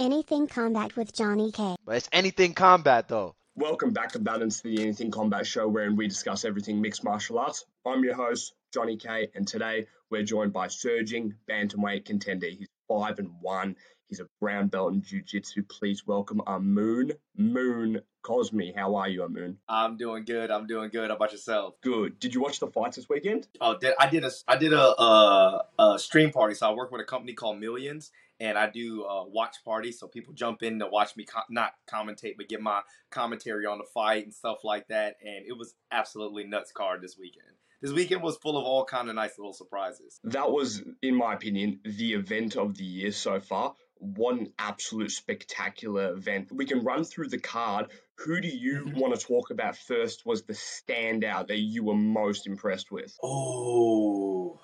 Anything 0.00 0.46
Combat 0.46 0.96
with 0.96 1.12
Johnny 1.12 1.52
K. 1.52 1.76
But 1.84 1.96
it's 1.96 2.08
anything 2.10 2.54
combat 2.54 3.06
though. 3.06 3.34
Welcome 3.54 3.90
back 3.90 4.12
to 4.12 4.18
Balance, 4.18 4.62
the 4.62 4.80
Anything 4.80 5.10
Combat 5.10 5.46
Show, 5.46 5.68
wherein 5.68 5.94
we 5.94 6.08
discuss 6.08 6.46
everything 6.46 6.80
mixed 6.80 7.04
martial 7.04 7.38
arts. 7.38 7.66
I'm 7.86 8.02
your 8.02 8.14
host, 8.14 8.54
Johnny 8.72 8.96
K, 8.96 9.28
and 9.34 9.46
today 9.46 9.88
we're 10.08 10.22
joined 10.22 10.54
by 10.54 10.68
surging 10.68 11.34
bantamweight 11.46 12.06
contender. 12.06 12.46
He's 12.46 12.66
five 12.88 13.18
and 13.18 13.30
one. 13.42 13.76
He's 14.08 14.20
a 14.20 14.26
brown 14.40 14.68
belt 14.68 14.94
in 14.94 15.02
jiu-jitsu. 15.02 15.64
Please 15.68 16.06
welcome 16.06 16.40
Amun 16.46 17.12
Moon 17.36 18.00
Cosme. 18.22 18.72
How 18.74 18.96
are 18.96 19.08
you, 19.08 19.22
Amun? 19.22 19.58
I'm 19.68 19.98
doing 19.98 20.24
good. 20.24 20.50
I'm 20.50 20.66
doing 20.66 20.88
good. 20.88 21.10
How 21.10 21.16
about 21.16 21.32
yourself? 21.32 21.74
Good. 21.82 22.18
Did 22.18 22.34
you 22.34 22.40
watch 22.40 22.58
the 22.58 22.68
fights 22.68 22.96
this 22.96 23.08
weekend? 23.10 23.48
Oh, 23.60 23.76
did, 23.76 23.92
I 24.00 24.08
did 24.08 24.24
a 24.24 24.30
I 24.48 24.56
did 24.56 24.72
a, 24.72 24.80
a, 24.80 25.64
a 25.78 25.98
stream 25.98 26.30
party. 26.30 26.54
So 26.54 26.70
I 26.70 26.72
work 26.72 26.90
with 26.90 27.02
a 27.02 27.04
company 27.04 27.34
called 27.34 27.60
Millions, 27.60 28.10
and 28.40 28.58
I 28.58 28.68
do 28.68 29.04
a 29.04 29.28
watch 29.28 29.56
parties. 29.64 30.00
So 30.00 30.08
people 30.08 30.32
jump 30.32 30.62
in 30.62 30.78
to 30.80 30.86
watch 30.86 31.14
me 31.16 31.26
not 31.50 31.74
commentate, 31.88 32.36
but 32.38 32.48
get 32.48 32.60
my 32.60 32.80
commentary 33.10 33.66
on 33.66 33.78
the 33.78 33.84
fight 33.84 34.24
and 34.24 34.34
stuff 34.34 34.64
like 34.64 34.88
that. 34.88 35.16
And 35.22 35.44
it 35.46 35.56
was 35.56 35.74
absolutely 35.92 36.44
nuts 36.44 36.72
card 36.72 37.02
this 37.02 37.16
weekend. 37.18 37.46
This 37.82 37.92
weekend 37.92 38.22
was 38.22 38.36
full 38.36 38.58
of 38.58 38.64
all 38.64 38.84
kind 38.84 39.08
of 39.08 39.14
nice 39.14 39.38
little 39.38 39.54
surprises. 39.54 40.20
That 40.24 40.50
was, 40.50 40.82
in 41.02 41.14
my 41.14 41.34
opinion, 41.34 41.80
the 41.84 42.12
event 42.14 42.56
of 42.56 42.76
the 42.76 42.84
year 42.84 43.10
so 43.12 43.40
far. 43.40 43.74
One 43.96 44.52
absolute 44.58 45.10
spectacular 45.10 46.12
event. 46.12 46.50
We 46.52 46.66
can 46.66 46.84
run 46.84 47.04
through 47.04 47.28
the 47.28 47.38
card. 47.38 47.86
Who 48.24 48.40
do 48.40 48.48
you 48.48 48.84
Mhm. 48.84 48.98
want 48.98 49.18
to 49.18 49.26
talk 49.26 49.50
about 49.50 49.76
first? 49.76 50.26
Was 50.26 50.42
the 50.42 50.52
standout 50.52 51.48
that 51.48 51.58
you 51.58 51.82
were 51.84 51.94
most 51.94 52.46
impressed 52.46 52.90
with? 52.90 53.16
Oh. 53.22 54.60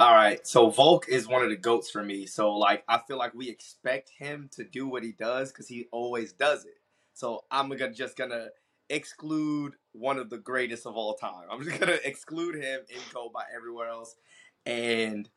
All 0.00 0.14
right. 0.14 0.44
So 0.46 0.70
Volk 0.70 1.08
is 1.08 1.28
one 1.28 1.42
of 1.42 1.50
the 1.50 1.56
goats 1.56 1.90
for 1.90 2.02
me. 2.02 2.24
So 2.24 2.54
like 2.56 2.84
I 2.88 2.98
feel 3.06 3.18
like 3.18 3.34
we 3.34 3.48
expect 3.50 4.08
him 4.08 4.48
to 4.52 4.64
do 4.64 4.88
what 4.88 5.02
he 5.02 5.12
does 5.12 5.52
because 5.52 5.68
he 5.68 5.88
always 5.92 6.32
does 6.32 6.64
it. 6.64 6.78
So 7.12 7.44
I'm 7.50 7.68
gonna 7.68 7.92
just 7.92 8.16
gonna 8.16 8.48
exclude 8.88 9.74
one 9.92 10.18
of 10.18 10.30
the 10.30 10.38
greatest 10.38 10.86
of 10.86 10.96
all 10.96 11.14
time. 11.14 11.44
I'm 11.50 11.62
just 11.62 11.78
gonna 11.78 11.98
exclude 12.02 12.54
him 12.54 12.80
and 12.90 13.00
go 13.12 13.28
by 13.32 13.44
everywhere 13.54 13.88
else. 13.88 14.16
And 14.64 15.28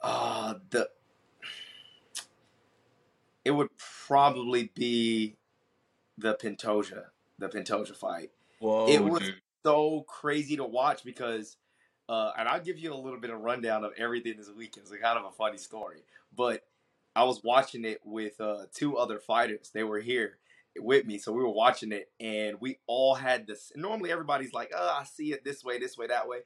uh 0.00 0.54
the 0.70 0.88
it 3.44 3.50
would 3.50 3.68
probably 4.06 4.70
be 4.74 5.36
the 6.16 6.34
Pantoja, 6.42 7.04
the 7.38 7.48
Pantoja 7.50 7.94
fight 7.94 8.30
Whoa, 8.60 8.88
It 8.88 9.04
was- 9.04 9.20
dude. 9.20 9.34
so 9.62 10.02
crazy 10.08 10.56
to 10.56 10.64
watch 10.64 11.04
because, 11.04 11.58
uh, 12.08 12.32
and 12.38 12.48
I'll 12.48 12.60
give 12.60 12.78
you 12.78 12.92
a 12.92 12.96
little 12.96 13.20
bit 13.20 13.30
of 13.30 13.40
rundown 13.40 13.84
of 13.84 13.92
everything 13.96 14.34
this 14.36 14.50
weekend. 14.50 14.86
It's 14.86 15.02
kind 15.02 15.18
of 15.18 15.24
a 15.24 15.30
funny 15.30 15.58
story, 15.58 16.02
but 16.36 16.62
I 17.16 17.24
was 17.24 17.42
watching 17.42 17.84
it 17.84 18.00
with 18.04 18.40
uh, 18.40 18.66
two 18.74 18.96
other 18.96 19.18
fighters. 19.18 19.70
They 19.72 19.84
were 19.84 20.00
here 20.00 20.38
with 20.76 21.06
me, 21.06 21.18
so 21.18 21.32
we 21.32 21.42
were 21.42 21.50
watching 21.50 21.92
it, 21.92 22.10
and 22.20 22.60
we 22.60 22.78
all 22.86 23.14
had 23.14 23.46
this. 23.46 23.72
Normally, 23.76 24.10
everybody's 24.10 24.52
like, 24.52 24.72
"Oh, 24.76 24.96
I 25.00 25.04
see 25.04 25.32
it 25.32 25.44
this 25.44 25.64
way, 25.64 25.78
this 25.78 25.96
way, 25.96 26.08
that 26.08 26.28
way," 26.28 26.40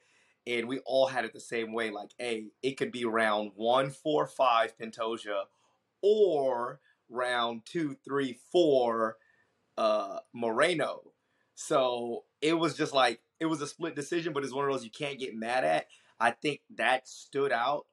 and 0.47 0.69
we 0.69 0.79
all 0.81 1.06
had 1.06 1.25
it 1.25 1.33
the 1.33 1.41
same 1.41 1.73
way. 1.73 1.91
Like, 1.91 2.11
hey, 2.19 2.48
it 2.62 2.77
could 2.77 2.92
be 2.92 3.05
round 3.05 3.53
one, 3.56 3.91
four, 3.91 4.27
five, 4.27 4.77
Pantoja, 4.79 5.45
or 6.03 6.81
round 7.09 7.62
two, 7.64 7.97
three, 8.05 8.39
four, 8.53 9.17
uh, 9.77 10.19
Moreno. 10.33 11.12
So 11.55 12.25
it 12.41 12.55
was 12.55 12.77
just 12.77 12.92
like 12.92 13.20
it 13.41 13.47
was 13.47 13.61
a 13.62 13.67
split 13.67 13.94
decision, 13.94 14.33
but 14.33 14.44
it's 14.44 14.53
one 14.53 14.64
of 14.64 14.72
those 14.72 14.84
you 14.84 14.91
can't 14.91 15.19
get 15.19 15.34
mad 15.34 15.64
at. 15.64 15.86
I 16.20 16.33
think 16.33 16.61
that 16.77 17.08
stood 17.08 17.53
out 17.53 17.86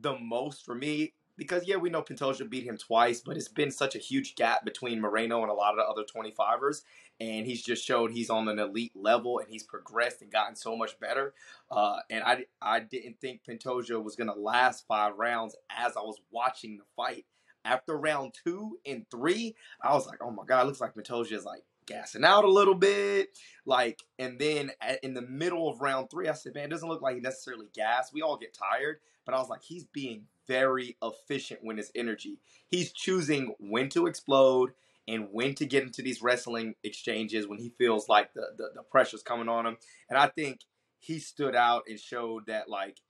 the 0.00 0.18
most 0.18 0.64
for 0.64 0.74
me 0.74 1.12
because 1.36 1.66
yeah, 1.66 1.76
we 1.76 1.90
know 1.90 2.02
Pantoja 2.02 2.48
beat 2.48 2.64
him 2.64 2.78
twice, 2.78 3.20
but 3.20 3.36
it's 3.36 3.48
been 3.48 3.70
such 3.70 3.94
a 3.94 3.98
huge 3.98 4.34
gap 4.34 4.64
between 4.64 5.00
Moreno 5.00 5.42
and 5.42 5.50
a 5.50 5.54
lot 5.54 5.76
of 5.76 5.78
the 5.78 5.84
other 5.84 6.04
25ers, 6.04 6.82
and 7.20 7.46
he's 7.46 7.62
just 7.62 7.84
showed 7.84 8.12
he's 8.12 8.30
on 8.30 8.48
an 8.48 8.58
elite 8.58 8.92
level 8.94 9.38
and 9.38 9.48
he's 9.48 9.62
progressed 9.62 10.22
and 10.22 10.30
gotten 10.30 10.56
so 10.56 10.76
much 10.76 10.98
better. 11.00 11.34
Uh, 11.70 11.98
and 12.10 12.22
I 12.24 12.44
I 12.60 12.80
didn't 12.80 13.20
think 13.20 13.42
Pantoja 13.48 14.02
was 14.02 14.16
gonna 14.16 14.34
last 14.34 14.86
five 14.86 15.14
rounds 15.16 15.56
as 15.70 15.96
I 15.96 16.00
was 16.00 16.20
watching 16.30 16.76
the 16.76 16.84
fight. 16.96 17.26
After 17.66 17.96
round 17.96 18.34
two 18.44 18.78
and 18.84 19.06
three, 19.10 19.56
I 19.80 19.94
was 19.94 20.06
like, 20.06 20.18
oh 20.22 20.30
my 20.30 20.44
god, 20.44 20.62
it 20.62 20.66
looks 20.66 20.82
like 20.82 20.94
Pantoja 20.94 21.32
is 21.32 21.44
like 21.46 21.64
gassing 21.86 22.24
out 22.24 22.44
a 22.44 22.50
little 22.50 22.74
bit. 22.74 23.36
Like, 23.66 24.02
and 24.18 24.38
then 24.38 24.70
at, 24.80 25.02
in 25.02 25.14
the 25.14 25.22
middle 25.22 25.68
of 25.68 25.80
round 25.80 26.10
three, 26.10 26.28
I 26.28 26.34
said, 26.34 26.54
man, 26.54 26.64
it 26.64 26.70
doesn't 26.70 26.88
look 26.88 27.02
like 27.02 27.14
he 27.14 27.20
necessarily 27.20 27.66
gas. 27.74 28.12
We 28.12 28.22
all 28.22 28.36
get 28.36 28.54
tired, 28.54 28.98
but 29.24 29.34
I 29.34 29.38
was 29.38 29.48
like, 29.48 29.62
he's 29.62 29.84
being 29.84 30.24
very 30.46 30.96
efficient 31.02 31.60
with 31.64 31.78
his 31.78 31.90
energy. 31.94 32.38
He's 32.68 32.92
choosing 32.92 33.54
when 33.58 33.88
to 33.90 34.06
explode 34.06 34.72
and 35.08 35.28
when 35.32 35.54
to 35.54 35.66
get 35.66 35.82
into 35.82 36.02
these 36.02 36.22
wrestling 36.22 36.74
exchanges 36.82 37.46
when 37.46 37.58
he 37.58 37.72
feels 37.76 38.08
like 38.08 38.34
the, 38.34 38.48
the, 38.56 38.70
the 38.74 38.82
pressure's 38.82 39.22
coming 39.22 39.48
on 39.48 39.66
him. 39.66 39.76
And 40.08 40.18
I 40.18 40.28
think 40.28 40.60
he 40.98 41.18
stood 41.18 41.54
out 41.54 41.84
and 41.88 41.98
showed 42.00 42.46
that, 42.46 42.68
like, 42.68 43.00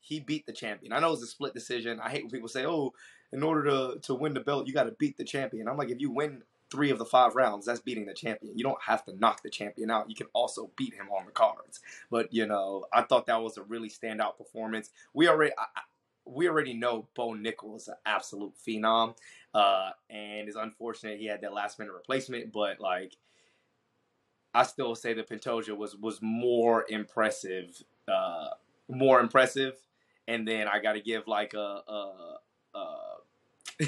he 0.00 0.18
beat 0.18 0.46
the 0.46 0.52
champion. 0.52 0.92
I 0.92 0.98
know 0.98 1.12
it's 1.12 1.22
a 1.22 1.26
split 1.26 1.54
decision. 1.54 2.00
I 2.00 2.10
hate 2.10 2.24
when 2.24 2.30
people 2.30 2.48
say, 2.48 2.66
oh, 2.66 2.92
in 3.32 3.42
order 3.44 3.64
to, 3.64 4.00
to 4.02 4.14
win 4.14 4.34
the 4.34 4.40
belt, 4.40 4.66
you 4.66 4.74
got 4.74 4.84
to 4.84 4.96
beat 4.98 5.16
the 5.16 5.24
champion. 5.24 5.68
I'm 5.68 5.76
like, 5.76 5.90
if 5.90 6.00
you 6.00 6.10
win 6.10 6.42
three 6.72 6.90
of 6.90 6.98
the 6.98 7.04
five 7.04 7.36
rounds, 7.36 7.66
that's 7.66 7.80
beating 7.80 8.06
the 8.06 8.14
champion. 8.14 8.56
You 8.56 8.64
don't 8.64 8.82
have 8.82 9.04
to 9.04 9.16
knock 9.16 9.42
the 9.42 9.50
champion 9.50 9.90
out. 9.90 10.08
You 10.08 10.16
can 10.16 10.26
also 10.32 10.70
beat 10.76 10.94
him 10.94 11.08
on 11.10 11.26
the 11.26 11.32
cards. 11.32 11.80
But 12.10 12.32
you 12.32 12.46
know, 12.46 12.86
I 12.92 13.02
thought 13.02 13.26
that 13.26 13.40
was 13.42 13.58
a 13.58 13.62
really 13.62 13.90
standout 13.90 14.38
performance. 14.38 14.90
We 15.14 15.28
already, 15.28 15.52
I, 15.56 15.82
we 16.24 16.48
already 16.48 16.74
know 16.74 17.06
Bo 17.14 17.34
Nickal 17.34 17.76
is 17.76 17.88
an 17.88 17.94
absolute 18.06 18.54
phenom, 18.66 19.14
uh, 19.54 19.90
and 20.10 20.48
it's 20.48 20.56
unfortunate 20.56 21.20
he 21.20 21.26
had 21.26 21.42
that 21.42 21.52
last 21.52 21.78
minute 21.78 21.92
replacement. 21.92 22.52
But 22.52 22.80
like, 22.80 23.16
I 24.54 24.64
still 24.64 24.94
say 24.94 25.12
that 25.14 25.28
Pantoja 25.28 25.76
was 25.76 25.94
was 25.96 26.18
more 26.22 26.86
impressive, 26.88 27.80
uh, 28.08 28.48
more 28.88 29.20
impressive. 29.20 29.76
And 30.28 30.46
then 30.46 30.68
I 30.68 30.80
got 30.80 30.92
to 30.92 31.00
give 31.00 31.26
like 31.26 31.52
a, 31.54 31.82
a, 31.88 32.38
a 32.74 32.96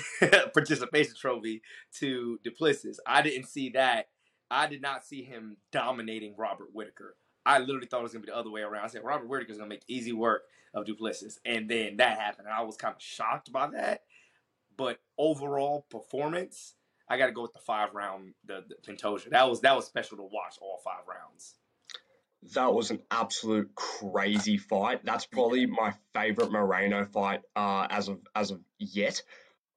participation 0.54 1.14
trophy 1.18 1.62
to 1.98 2.38
Du 2.42 2.50
Plessis. 2.50 2.98
I 3.06 3.22
didn't 3.22 3.46
see 3.46 3.70
that. 3.70 4.08
I 4.50 4.66
did 4.66 4.82
not 4.82 5.04
see 5.04 5.22
him 5.22 5.56
dominating 5.72 6.34
Robert 6.36 6.68
Whitaker. 6.72 7.16
I 7.46 7.58
literally 7.58 7.86
thought 7.86 8.00
it 8.00 8.04
was 8.04 8.12
gonna 8.12 8.24
be 8.24 8.30
the 8.30 8.36
other 8.36 8.50
way 8.50 8.62
around. 8.62 8.84
I 8.84 8.88
said 8.88 9.04
Robert 9.04 9.26
Whitaker's 9.26 9.58
gonna 9.58 9.68
make 9.68 9.84
easy 9.88 10.12
work 10.12 10.42
of 10.72 10.86
Du 10.86 10.94
Plessis, 10.94 11.38
and 11.44 11.68
then 11.68 11.96
that 11.96 12.18
happened. 12.18 12.48
And 12.48 12.56
I 12.56 12.62
was 12.62 12.76
kind 12.76 12.94
of 12.94 13.02
shocked 13.02 13.52
by 13.52 13.68
that. 13.68 14.02
But 14.76 14.98
overall 15.18 15.86
performance, 15.90 16.74
I 17.08 17.18
got 17.18 17.26
to 17.26 17.32
go 17.32 17.42
with 17.42 17.52
the 17.52 17.60
five 17.60 17.94
round 17.94 18.34
the, 18.44 18.64
the 18.68 18.92
Pantoja. 18.92 19.30
That 19.30 19.48
was 19.48 19.60
that 19.60 19.76
was 19.76 19.86
special 19.86 20.16
to 20.18 20.24
watch 20.24 20.56
all 20.60 20.80
five 20.84 21.06
rounds. 21.08 21.54
That 22.54 22.74
was 22.74 22.90
an 22.90 23.00
absolute 23.10 23.74
crazy 23.74 24.58
fight. 24.58 25.04
That's 25.04 25.24
probably 25.24 25.66
my 25.66 25.94
favorite 26.14 26.52
Moreno 26.52 27.04
fight 27.06 27.40
uh, 27.56 27.86
as 27.88 28.08
of 28.08 28.20
as 28.34 28.50
of 28.50 28.60
yet. 28.78 29.22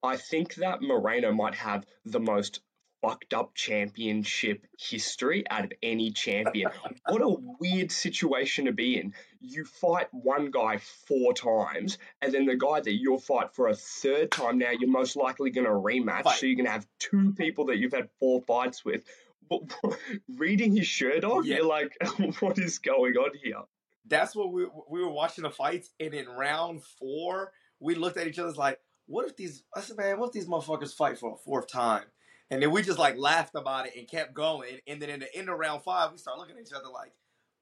I 0.07 0.17
think 0.17 0.55
that 0.55 0.81
Moreno 0.81 1.31
might 1.31 1.55
have 1.55 1.85
the 2.05 2.19
most 2.19 2.61
fucked 3.01 3.33
up 3.33 3.53
championship 3.53 4.65
history 4.79 5.43
out 5.49 5.65
of 5.65 5.71
any 5.83 6.11
champion. 6.11 6.71
what 7.07 7.21
a 7.21 7.35
weird 7.59 7.91
situation 7.91 8.65
to 8.65 8.71
be 8.71 8.97
in. 8.97 9.13
You 9.39 9.65
fight 9.65 10.07
one 10.11 10.49
guy 10.49 10.79
four 11.07 11.33
times, 11.33 11.97
and 12.21 12.33
then 12.33 12.45
the 12.45 12.55
guy 12.55 12.79
that 12.81 12.93
you'll 12.93 13.19
fight 13.19 13.53
for 13.53 13.67
a 13.67 13.75
third 13.75 14.31
time 14.31 14.57
now, 14.57 14.71
you're 14.71 14.89
most 14.89 15.15
likely 15.15 15.51
going 15.51 15.65
to 15.67 15.71
rematch. 15.71 16.23
Fight. 16.23 16.39
So 16.39 16.45
you're 16.47 16.55
going 16.55 16.65
to 16.65 16.71
have 16.71 16.87
two 16.99 17.33
people 17.33 17.65
that 17.65 17.77
you've 17.77 17.93
had 17.93 18.09
four 18.19 18.41
fights 18.41 18.83
with. 18.83 19.03
But 19.49 19.61
reading 20.37 20.75
his 20.75 20.87
shirt 20.87 21.23
off, 21.23 21.45
Yeah. 21.45 21.57
you're 21.57 21.65
like, 21.65 21.95
what 22.39 22.57
is 22.57 22.79
going 22.79 23.15
on 23.15 23.31
here? 23.43 23.61
that's 24.09 24.33
what 24.33 24.53
we 24.53 24.65
we 24.89 25.01
were 25.03 25.11
watching 25.11 25.43
the 25.43 25.49
fights, 25.49 25.91
and 25.99 26.13
in 26.13 26.27
round 26.29 26.81
four, 26.97 27.51
we 27.81 27.93
looked 27.93 28.15
at 28.17 28.25
each 28.25 28.39
other 28.39 28.53
like, 28.53 28.79
"What 29.07 29.27
if 29.27 29.35
these?" 29.35 29.63
I 29.75 29.81
said, 29.81 29.97
"Man, 29.97 30.19
what 30.19 30.27
if 30.27 30.33
these 30.33 30.47
motherfuckers 30.47 30.93
fight 30.93 31.17
for 31.17 31.33
a 31.33 31.37
fourth 31.37 31.67
time?" 31.67 32.05
And 32.49 32.61
then 32.61 32.71
we 32.71 32.81
just 32.81 32.99
like 32.99 33.17
laughed 33.17 33.55
about 33.55 33.87
it 33.87 33.95
and 33.97 34.07
kept 34.07 34.33
going. 34.33 34.79
And 34.87 35.01
then 35.01 35.09
in 35.09 35.19
the 35.19 35.35
end 35.35 35.49
of 35.49 35.57
round 35.57 35.83
five, 35.83 36.11
we 36.11 36.17
start 36.17 36.37
looking 36.37 36.55
at 36.55 36.61
each 36.61 36.73
other 36.73 36.89
like, 36.89 37.13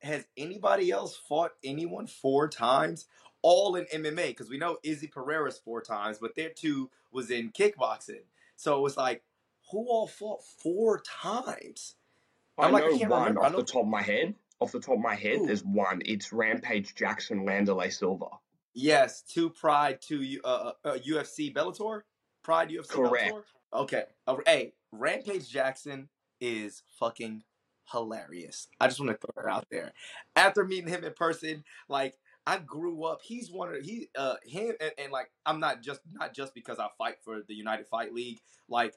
"Has 0.01 0.25
anybody 0.37 0.91
else 0.91 1.15
fought 1.15 1.53
anyone 1.63 2.07
four 2.07 2.47
times?" 2.47 3.05
All 3.41 3.75
in 3.75 3.85
MMA 3.85 4.29
because 4.29 4.49
we 4.49 4.57
know 4.57 4.79
Izzy 4.81 5.07
Pereira's 5.07 5.59
four 5.59 5.79
times, 5.79 6.17
but 6.17 6.35
their 6.35 6.49
two 6.49 6.89
was 7.11 7.29
in 7.29 7.51
kickboxing. 7.51 8.23
So 8.55 8.75
it 8.77 8.81
was 8.81 8.97
like, 8.97 9.23
who 9.71 9.87
all 9.87 10.07
fought 10.07 10.43
four 10.43 11.01
times? 11.01 11.95
I 12.57 12.65
I'm 12.65 12.71
like, 12.71 12.83
I 12.83 12.87
know 12.87 12.97
can't 12.97 13.11
one 13.11 13.19
remember. 13.21 13.43
I 13.43 13.47
off 13.47 13.55
the 13.55 13.63
top 13.63 13.83
of 13.83 13.87
my 13.87 14.01
head. 14.01 14.35
Off 14.59 14.71
the 14.71 14.79
top 14.79 14.95
of 14.95 15.01
my 15.01 15.15
head, 15.15 15.39
Ooh. 15.39 15.45
there's 15.47 15.63
one. 15.63 16.01
It's 16.05 16.31
Rampage 16.31 16.95
Jackson 16.95 17.45
Wanderlei 17.45 17.91
Silva. 17.91 18.27
Yes, 18.75 19.21
two 19.21 19.49
Pride, 19.49 19.99
two 20.01 20.39
uh, 20.43 20.73
uh, 20.83 20.97
UFC 21.07 21.53
Bellator, 21.53 22.01
Pride 22.43 22.69
UFC 22.69 22.89
Correct. 22.89 23.33
Bellator. 23.33 23.43
Okay, 23.73 24.03
uh, 24.27 24.35
hey, 24.45 24.73
Rampage 24.91 25.49
Jackson 25.49 26.09
is 26.41 26.83
fucking 26.99 27.43
hilarious. 27.91 28.67
I 28.79 28.87
just 28.87 28.99
want 28.99 29.11
to 29.11 29.17
throw 29.17 29.43
it 29.43 29.49
out 29.49 29.65
there. 29.71 29.93
After 30.35 30.65
meeting 30.65 30.89
him 30.89 31.03
in 31.03 31.13
person, 31.13 31.63
like 31.87 32.15
I 32.45 32.59
grew 32.59 33.03
up. 33.05 33.21
He's 33.23 33.51
one 33.51 33.73
of 33.73 33.81
he 33.81 34.09
uh 34.17 34.35
him 34.43 34.73
and, 34.79 34.91
and 34.97 35.11
like 35.11 35.31
I'm 35.45 35.59
not 35.59 35.81
just 35.81 36.01
not 36.11 36.33
just 36.33 36.53
because 36.53 36.79
I 36.79 36.87
fight 36.97 37.15
for 37.23 37.41
the 37.47 37.55
United 37.55 37.87
Fight 37.87 38.13
League. 38.13 38.39
Like 38.69 38.93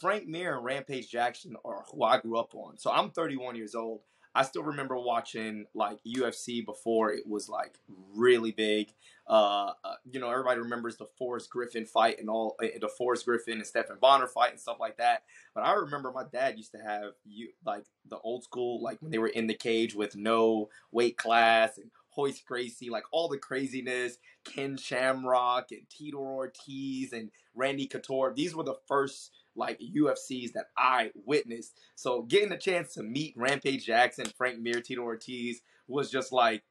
Frank 0.00 0.26
Mir 0.26 0.56
and 0.56 0.64
Rampage 0.64 1.10
Jackson 1.10 1.56
are 1.64 1.84
who 1.90 2.02
I 2.02 2.18
grew 2.18 2.38
up 2.38 2.54
on. 2.54 2.78
So 2.78 2.90
I'm 2.90 3.10
31 3.10 3.56
years 3.56 3.74
old. 3.74 4.00
I 4.34 4.42
still 4.44 4.62
remember 4.62 4.96
watching 4.96 5.66
like 5.74 5.98
UFC 6.06 6.64
before 6.64 7.12
it 7.12 7.26
was 7.26 7.48
like 7.48 7.78
really 8.14 8.50
big. 8.50 8.88
Uh, 9.28 9.72
uh, 9.84 9.94
you 10.10 10.18
know, 10.18 10.30
everybody 10.30 10.60
remembers 10.60 10.96
the 10.96 11.06
Forrest 11.18 11.50
Griffin 11.50 11.84
fight 11.84 12.18
and 12.18 12.28
all 12.28 12.56
uh, 12.62 12.66
the 12.80 12.88
Forrest 12.88 13.26
Griffin 13.26 13.58
and 13.58 13.66
Stephan 13.66 13.98
Bonnar 14.00 14.26
fight 14.26 14.50
and 14.50 14.60
stuff 14.60 14.78
like 14.80 14.96
that. 14.96 15.24
But 15.54 15.62
I 15.62 15.74
remember 15.74 16.10
my 16.12 16.24
dad 16.30 16.56
used 16.56 16.72
to 16.72 16.78
have 16.78 17.12
you 17.24 17.50
like 17.64 17.84
the 18.08 18.18
old 18.18 18.44
school, 18.44 18.82
like 18.82 19.00
when 19.00 19.10
they 19.10 19.18
were 19.18 19.28
in 19.28 19.46
the 19.46 19.54
cage 19.54 19.94
with 19.94 20.16
no 20.16 20.70
weight 20.90 21.18
class 21.18 21.76
and 21.76 21.90
Hoist 22.10 22.44
Gracie, 22.46 22.90
like 22.90 23.04
all 23.10 23.28
the 23.28 23.38
craziness, 23.38 24.18
Ken 24.44 24.76
Shamrock 24.76 25.72
and 25.72 25.88
Tito 25.88 26.18
Ortiz 26.18 27.12
and 27.12 27.30
Randy 27.54 27.86
Couture. 27.86 28.32
These 28.34 28.54
were 28.54 28.64
the 28.64 28.78
first 28.86 29.30
like 29.54 29.80
UFCs 29.80 30.52
that 30.52 30.66
I 30.76 31.10
witnessed. 31.26 31.78
So 31.94 32.22
getting 32.22 32.52
a 32.52 32.58
chance 32.58 32.94
to 32.94 33.02
meet 33.02 33.34
Rampage 33.36 33.86
Jackson, 33.86 34.26
Frank 34.36 34.60
Mir, 34.60 34.80
Tito 34.80 35.02
Ortiz 35.02 35.60
was 35.86 36.10
just 36.10 36.32
like 36.32 36.62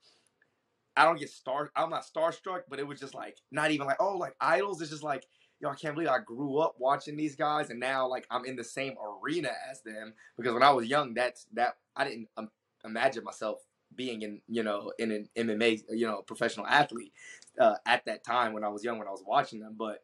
I 0.95 1.05
don't 1.05 1.19
get 1.19 1.29
star 1.29 1.71
I'm 1.75 1.89
not 1.89 2.05
starstruck, 2.05 2.61
but 2.69 2.79
it 2.79 2.87
was 2.87 2.99
just 2.99 3.13
like 3.15 3.37
not 3.51 3.71
even 3.71 3.87
like, 3.87 3.97
oh, 3.99 4.17
like 4.17 4.35
idols. 4.41 4.81
It's 4.81 4.91
just 4.91 5.03
like, 5.03 5.25
yo, 5.59 5.69
I 5.69 5.75
can't 5.75 5.95
believe 5.95 6.09
I 6.09 6.19
grew 6.19 6.57
up 6.57 6.75
watching 6.79 7.15
these 7.15 7.35
guys 7.35 7.69
and 7.69 7.79
now 7.79 8.07
like 8.07 8.27
I'm 8.29 8.45
in 8.45 8.55
the 8.55 8.63
same 8.63 8.95
arena 9.23 9.51
as 9.69 9.81
them. 9.83 10.13
Because 10.37 10.53
when 10.53 10.63
I 10.63 10.71
was 10.71 10.87
young, 10.87 11.13
that's 11.13 11.45
that 11.53 11.75
I 11.95 12.03
didn't 12.03 12.27
um, 12.37 12.49
imagine 12.83 13.23
myself 13.23 13.59
being 13.95 14.21
in, 14.21 14.41
you 14.47 14.63
know, 14.63 14.91
in 14.99 15.11
an 15.11 15.29
MMA, 15.37 15.81
you 15.89 16.07
know, 16.07 16.21
professional 16.21 16.65
athlete 16.65 17.13
uh, 17.59 17.75
at 17.85 18.05
that 18.05 18.23
time 18.23 18.53
when 18.53 18.63
I 18.63 18.69
was 18.69 18.83
young, 18.83 18.97
when 18.97 19.07
I 19.07 19.11
was 19.11 19.23
watching 19.25 19.59
them. 19.59 19.75
But 19.77 19.99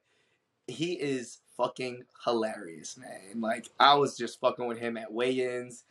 he 0.68 0.94
is 0.94 1.40
fucking 1.56 2.04
hilarious, 2.24 2.98
man. 2.98 3.42
Like 3.42 3.68
I 3.80 3.96
was 3.96 4.18
just 4.18 4.40
fucking 4.40 4.68
with 4.68 4.78
him 4.78 4.98
at 4.98 5.12
weigh-ins 5.12 5.84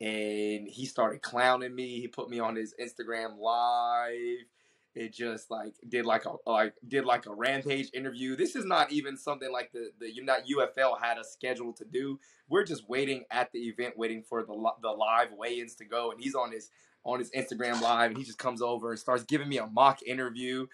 and 0.00 0.66
he 0.68 0.84
started 0.84 1.22
clowning 1.22 1.74
me. 1.74 2.00
He 2.00 2.08
put 2.08 2.28
me 2.28 2.40
on 2.40 2.56
his 2.56 2.74
Instagram 2.80 3.38
live. 3.38 4.46
It 4.94 5.14
just 5.14 5.50
like 5.50 5.74
did 5.88 6.04
like 6.04 6.26
a 6.26 6.34
like 6.44 6.74
did 6.86 7.06
like 7.06 7.24
a 7.26 7.32
rampage 7.32 7.88
interview. 7.94 8.36
This 8.36 8.56
is 8.56 8.66
not 8.66 8.92
even 8.92 9.16
something 9.16 9.50
like 9.50 9.72
the 9.72 9.90
the 9.98 10.12
not 10.22 10.40
UFL 10.46 11.00
had 11.00 11.16
a 11.16 11.24
schedule 11.24 11.72
to 11.74 11.84
do. 11.84 12.18
We're 12.48 12.64
just 12.64 12.88
waiting 12.90 13.24
at 13.30 13.52
the 13.52 13.60
event, 13.68 13.96
waiting 13.96 14.22
for 14.22 14.42
the 14.42 14.70
the 14.82 14.90
live 14.90 15.32
weigh-ins 15.32 15.76
to 15.76 15.86
go, 15.86 16.10
and 16.10 16.20
he's 16.20 16.34
on 16.34 16.52
his 16.52 16.68
on 17.04 17.18
his 17.18 17.30
Instagram 17.30 17.80
live, 17.80 18.10
and 18.10 18.18
he 18.18 18.24
just 18.24 18.38
comes 18.38 18.62
over 18.62 18.90
and 18.90 18.98
starts 18.98 19.24
giving 19.24 19.48
me 19.48 19.58
a 19.58 19.66
mock 19.66 20.02
interview, 20.02 20.66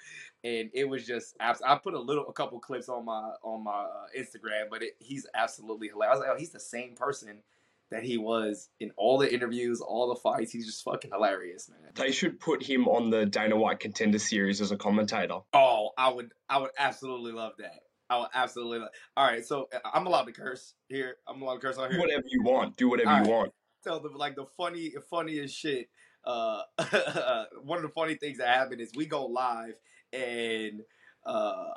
and 0.45 0.71
it 0.75 0.89
was 0.89 1.07
just 1.07 1.35
I 1.41 1.77
put 1.77 1.95
a 1.95 2.01
little 2.01 2.29
a 2.29 2.33
couple 2.33 2.59
clips 2.61 2.89
on 2.89 3.05
my 3.05 3.33
on 3.43 3.65
my 3.65 3.71
uh, 3.71 4.07
Instagram, 4.19 4.71
but 4.71 4.83
it, 4.83 4.97
he's 4.99 5.27
absolutely 5.35 5.89
hilarious. 5.89 6.17
I 6.17 6.19
was 6.19 6.21
like, 6.21 6.37
oh, 6.37 6.39
he's 6.39 6.51
the 6.53 6.61
same 6.61 6.95
person 6.95 7.43
that 7.91 8.03
he 8.03 8.19
was 8.19 8.69
in 8.81 8.91
all 8.97 9.19
the 9.19 9.33
interviews, 9.33 9.81
all 9.81 10.09
the 10.09 10.21
fights. 10.21 10.53
He's 10.53 10.67
just 10.67 10.85
fucking 10.85 11.11
hilarious, 11.11 11.71
man. 11.71 11.91
They 11.95 12.13
should 12.13 12.39
put 12.39 12.63
him 12.63 12.87
on 12.87 13.11
the 13.11 13.25
Dana 13.25 13.57
White 13.57 13.81
Contender 13.81 14.19
Series 14.19 14.61
as 14.61 14.71
a 14.73 14.77
commentator. 14.77 15.39
Oh, 15.55 15.91
I 15.97 16.13
would, 16.13 16.33
I 16.49 16.59
would 16.59 16.71
absolutely 16.79 17.33
love 17.33 17.53
that. 17.59 17.81
I 18.11 18.19
would 18.19 18.29
absolutely 18.35 18.81
love. 18.81 18.91
All 19.17 19.27
right, 19.27 19.45
so 19.45 19.69
uh, 19.75 19.79
I'm 19.85 20.07
allowed 20.07 20.25
to 20.25 20.33
curse 20.33 20.75
here. 20.89 21.17
I'm 21.27 21.41
allowed 21.41 21.57
to 21.57 21.61
curse 21.61 21.79
on 21.79 21.91
here. 21.91 22.01
Whatever 22.01 22.25
you 22.27 22.43
want, 22.43 22.77
do 22.77 22.91
whatever 22.91 23.11
all 23.11 23.17
you 23.17 23.23
right. 23.23 23.31
want. 23.31 23.53
Tell 23.85 24.01
them 24.01 24.15
like 24.15 24.37
the 24.37 24.47
funny, 24.57 24.93
funniest 25.09 25.57
shit 25.57 25.89
uh, 26.29 26.63
one 27.65 27.79
of 27.79 27.85
the 27.85 27.91
funny 27.97 28.17
things 28.17 28.39
that 28.39 28.49
happened 28.49 28.83
is 28.83 28.93
we 28.97 29.07
go 29.07 29.27
live 29.27 29.77
and 30.15 30.83
uh, 31.27 31.75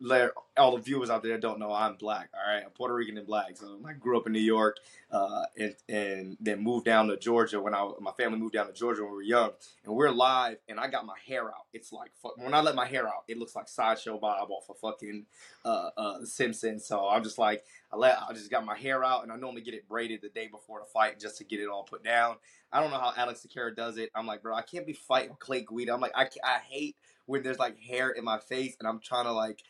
let 0.00 0.30
all 0.56 0.76
the 0.76 0.82
viewers 0.82 1.10
out 1.10 1.22
there 1.22 1.38
don't 1.38 1.58
know 1.58 1.72
I'm 1.72 1.96
black. 1.96 2.30
All 2.34 2.52
right, 2.54 2.62
I'm 2.64 2.70
Puerto 2.70 2.94
Rican 2.94 3.18
and 3.18 3.26
black. 3.26 3.56
So 3.56 3.78
I 3.86 3.92
grew 3.92 4.18
up 4.18 4.26
in 4.26 4.32
New 4.32 4.40
York, 4.40 4.78
uh, 5.10 5.44
and 5.58 5.74
and 5.88 6.36
then 6.40 6.62
moved 6.62 6.84
down 6.84 7.08
to 7.08 7.16
Georgia 7.16 7.60
when 7.60 7.74
I 7.74 7.90
my 8.00 8.12
family 8.12 8.38
moved 8.38 8.54
down 8.54 8.66
to 8.66 8.72
Georgia 8.72 9.02
when 9.02 9.10
we 9.10 9.16
were 9.16 9.22
young. 9.22 9.50
And 9.84 9.94
we're 9.94 10.10
live, 10.10 10.58
and 10.68 10.80
I 10.80 10.88
got 10.88 11.06
my 11.06 11.16
hair 11.26 11.48
out. 11.48 11.66
It's 11.72 11.92
like 11.92 12.10
when 12.36 12.54
I 12.54 12.60
let 12.60 12.74
my 12.74 12.86
hair 12.86 13.06
out, 13.06 13.24
it 13.28 13.38
looks 13.38 13.54
like 13.54 13.68
sideshow 13.68 14.18
Bob 14.18 14.50
off 14.50 14.68
of 14.70 14.78
fucking 14.78 15.26
uh, 15.64 15.90
uh, 15.96 16.18
The 16.20 16.26
Simpsons. 16.26 16.86
So 16.86 17.08
I'm 17.08 17.22
just 17.22 17.38
like 17.38 17.64
I 17.92 17.96
let 17.96 18.18
I 18.28 18.32
just 18.32 18.50
got 18.50 18.64
my 18.64 18.76
hair 18.76 19.04
out, 19.04 19.22
and 19.22 19.32
I 19.32 19.36
normally 19.36 19.62
get 19.62 19.74
it 19.74 19.88
braided 19.88 20.22
the 20.22 20.28
day 20.28 20.48
before 20.48 20.80
the 20.80 20.86
fight 20.86 21.20
just 21.20 21.38
to 21.38 21.44
get 21.44 21.60
it 21.60 21.68
all 21.68 21.84
put 21.84 22.02
down. 22.04 22.36
I 22.72 22.80
don't 22.80 22.90
know 22.90 22.98
how 22.98 23.12
Alex 23.16 23.46
Sakara 23.46 23.74
does 23.74 23.96
it. 23.96 24.10
I'm 24.14 24.26
like, 24.26 24.42
bro, 24.42 24.54
I 24.54 24.62
can't 24.62 24.86
be 24.86 24.92
fighting 24.92 25.36
Clay 25.38 25.64
Guida. 25.68 25.92
I'm 25.92 26.00
like, 26.00 26.12
I 26.14 26.28
I 26.44 26.58
hate 26.68 26.96
when 27.28 27.42
there's 27.42 27.58
like 27.58 27.78
hair 27.78 28.10
in 28.10 28.24
my 28.24 28.38
face, 28.38 28.74
and 28.80 28.88
I'm 28.88 29.00
trying 29.00 29.24
to 29.24 29.32
like 29.32 29.62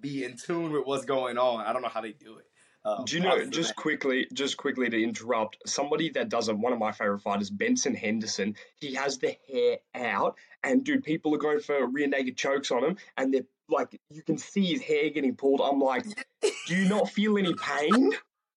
be 0.00 0.24
in 0.24 0.36
tune 0.36 0.72
with 0.72 0.84
what's 0.84 1.04
going 1.04 1.38
on. 1.38 1.64
I 1.64 1.72
don't 1.72 1.82
know 1.82 1.88
how 1.88 2.02
they 2.02 2.12
do 2.12 2.38
it. 2.38 2.46
Um, 2.84 3.04
do 3.04 3.16
you 3.16 3.22
know? 3.22 3.44
Just 3.46 3.70
that. 3.70 3.76
quickly, 3.76 4.26
just 4.32 4.56
quickly 4.56 4.90
to 4.90 5.02
interrupt, 5.02 5.56
somebody 5.66 6.10
that 6.10 6.28
does 6.28 6.48
it. 6.48 6.58
One 6.58 6.72
of 6.72 6.78
my 6.78 6.92
favorite 6.92 7.20
fighters, 7.20 7.48
Benson 7.48 7.94
Henderson. 7.94 8.56
He 8.76 8.94
has 8.94 9.18
the 9.18 9.36
hair 9.50 9.78
out, 9.94 10.36
and 10.62 10.84
dude, 10.84 11.04
people 11.04 11.34
are 11.34 11.38
going 11.38 11.60
for 11.60 11.86
rear 11.86 12.08
naked 12.08 12.36
chokes 12.36 12.70
on 12.70 12.84
him, 12.84 12.96
and 13.16 13.32
they're 13.32 13.46
like, 13.68 14.00
you 14.10 14.22
can 14.22 14.38
see 14.38 14.66
his 14.66 14.82
hair 14.82 15.10
getting 15.10 15.36
pulled. 15.36 15.60
I'm 15.60 15.80
like, 15.80 16.04
do 16.66 16.76
you 16.76 16.88
not 16.88 17.08
feel 17.08 17.38
any 17.38 17.54
pain? 17.54 18.12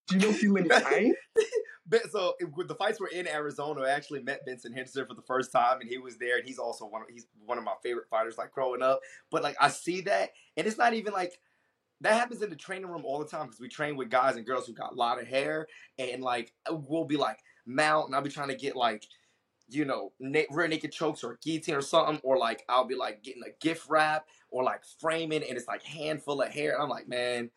Do 0.10 0.18
you 0.18 0.28
not 0.28 0.36
feel 0.36 0.58
any 0.58 0.70
pain? 0.70 1.14
so 2.12 2.36
the 2.40 2.76
fights 2.76 3.00
were 3.00 3.08
in 3.08 3.28
Arizona, 3.28 3.82
I 3.82 3.90
actually 3.90 4.22
met 4.22 4.46
Benson 4.46 4.74
Henderson 4.74 5.06
for 5.06 5.14
the 5.14 5.22
first 5.22 5.52
time, 5.52 5.80
and 5.82 5.90
he 5.90 5.98
was 5.98 6.18
there, 6.18 6.38
and 6.38 6.46
he's 6.48 6.60
also 6.60 6.86
one. 6.86 7.02
Of, 7.04 7.08
he's 7.10 7.28
one 7.46 7.58
of 7.58 7.64
my 7.64 7.74
favorite 7.84 8.08
fighters, 8.10 8.38
like 8.38 8.52
growing 8.52 8.82
up. 8.82 9.02
But 9.32 9.44
like 9.44 9.56
I 9.60 9.70
see 9.70 10.02
that, 10.02 10.32
and 10.58 10.68
it's 10.68 10.78
not 10.78 10.94
even 10.94 11.14
like 11.14 11.40
that 12.02 12.14
happens 12.14 12.42
in 12.42 12.50
the 12.50 12.56
training 12.56 12.88
room 12.88 13.06
all 13.06 13.20
the 13.20 13.26
time 13.26 13.48
because 13.48 13.60
we 13.60 13.68
train 13.68 13.96
with 13.96 14.10
guys 14.10 14.36
and 14.36 14.46
girls 14.46 14.66
who 14.68 14.74
got 14.74 14.94
a 14.94 14.96
lot 14.96 15.22
of 15.22 15.28
hair, 15.28 15.68
and 15.98 16.22
like 16.22 16.54
uh, 16.70 16.76
we'll 16.76 17.06
be 17.06 17.18
like 17.18 17.40
mount, 17.66 18.08
and 18.08 18.16
I'll 18.16 18.22
be 18.22 18.30
trying 18.30 18.50
to 18.50 18.56
get 18.56 18.76
like 18.76 19.06
you 19.68 19.86
know 19.86 20.12
na- 20.20 20.42
rear 20.52 20.68
naked 20.68 20.92
chokes 20.92 21.24
or 21.24 21.40
guillotine 21.44 21.76
or 21.76 21.82
something, 21.82 22.20
or 22.24 22.38
like 22.38 22.64
I'll 22.70 22.86
be 22.86 22.96
like 22.96 23.24
getting 23.24 23.44
a 23.44 23.66
gift 23.66 23.88
wrap 23.90 24.28
or 24.50 24.64
like 24.64 24.84
framing, 25.00 25.44
and 25.44 25.58
it's 25.58 25.68
like 25.68 25.84
handful 25.84 26.42
of 26.42 26.50
hair, 26.50 26.74
and 26.74 26.84
I'm 26.84 26.90
like, 26.90 27.08
man 27.08 27.50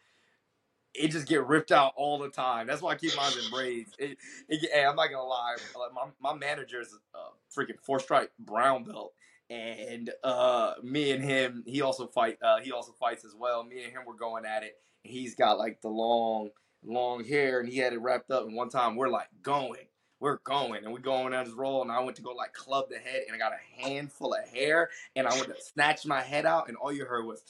it 0.95 1.11
just 1.11 1.27
get 1.27 1.47
ripped 1.47 1.73
out 1.73 1.93
all 1.97 2.19
the 2.19 2.29
time. 2.29 2.67
That's 2.67 2.83
why 2.83 2.93
I 2.93 2.95
keep 2.97 3.17
mine 3.17 3.33
in 3.43 3.51
braids. 3.51 3.93
It, 3.99 4.19
it, 4.49 4.71
hey, 4.73 4.85
I'm 4.85 4.97
not 4.97 5.11
gonna 5.11 5.25
lie. 5.25 5.57
My 5.95 6.09
my 6.21 6.39
manager 6.39 6.81
is 6.81 6.95
a 7.15 7.19
freaking 7.59 7.81
four 7.83 8.01
stripe 8.01 8.33
brown 8.39 8.85
belt, 8.85 9.13
and 9.51 10.11
uh, 10.25 10.75
me 10.83 11.13
and 11.13 11.23
him, 11.23 11.65
he 11.67 11.83
also 11.83 12.07
fight. 12.07 12.39
Uh, 12.43 12.61
he 12.61 12.73
also 12.73 12.93
fights 12.93 13.25
as 13.25 13.35
well. 13.39 13.65
Me 13.65 13.83
and 13.85 13.93
him 13.93 14.03
were 14.07 14.15
going 14.15 14.45
at 14.45 14.63
it. 14.63 14.77
He's 15.03 15.35
got 15.35 15.59
like 15.59 15.81
the 15.81 15.89
long, 15.89 16.51
long 16.85 17.25
hair, 17.25 17.61
and 17.61 17.69
he 17.69 17.79
had 17.79 17.93
it 17.93 18.01
wrapped 18.01 18.31
up. 18.31 18.47
And 18.47 18.55
one 18.55 18.69
time 18.69 18.97
we're 18.97 19.09
like 19.09 19.29
going, 19.43 19.87
we're 20.21 20.39
going, 20.45 20.85
and 20.85 20.93
we're 20.93 21.01
going 21.01 21.33
down 21.33 21.45
this 21.45 21.55
roll. 21.55 21.83
And 21.83 21.91
I 21.91 22.01
went 22.01 22.17
to 22.17 22.23
go 22.23 22.33
like 22.33 22.53
club 22.53 22.87
the 22.91 22.99
head, 22.99 23.23
and 23.27 23.35
I 23.35 23.39
got 23.39 23.53
a 23.53 23.83
handful 23.83 24.35
of 24.35 24.49
hair, 24.49 24.91
and 25.17 25.27
I 25.27 25.35
went 25.35 25.47
to 25.47 25.61
snatch 25.61 26.07
my 26.07 26.21
head 26.21 26.47
out, 26.47 26.69
and 26.69 26.77
all 26.77 26.93
you 26.93 27.05
heard 27.05 27.27
was 27.27 27.43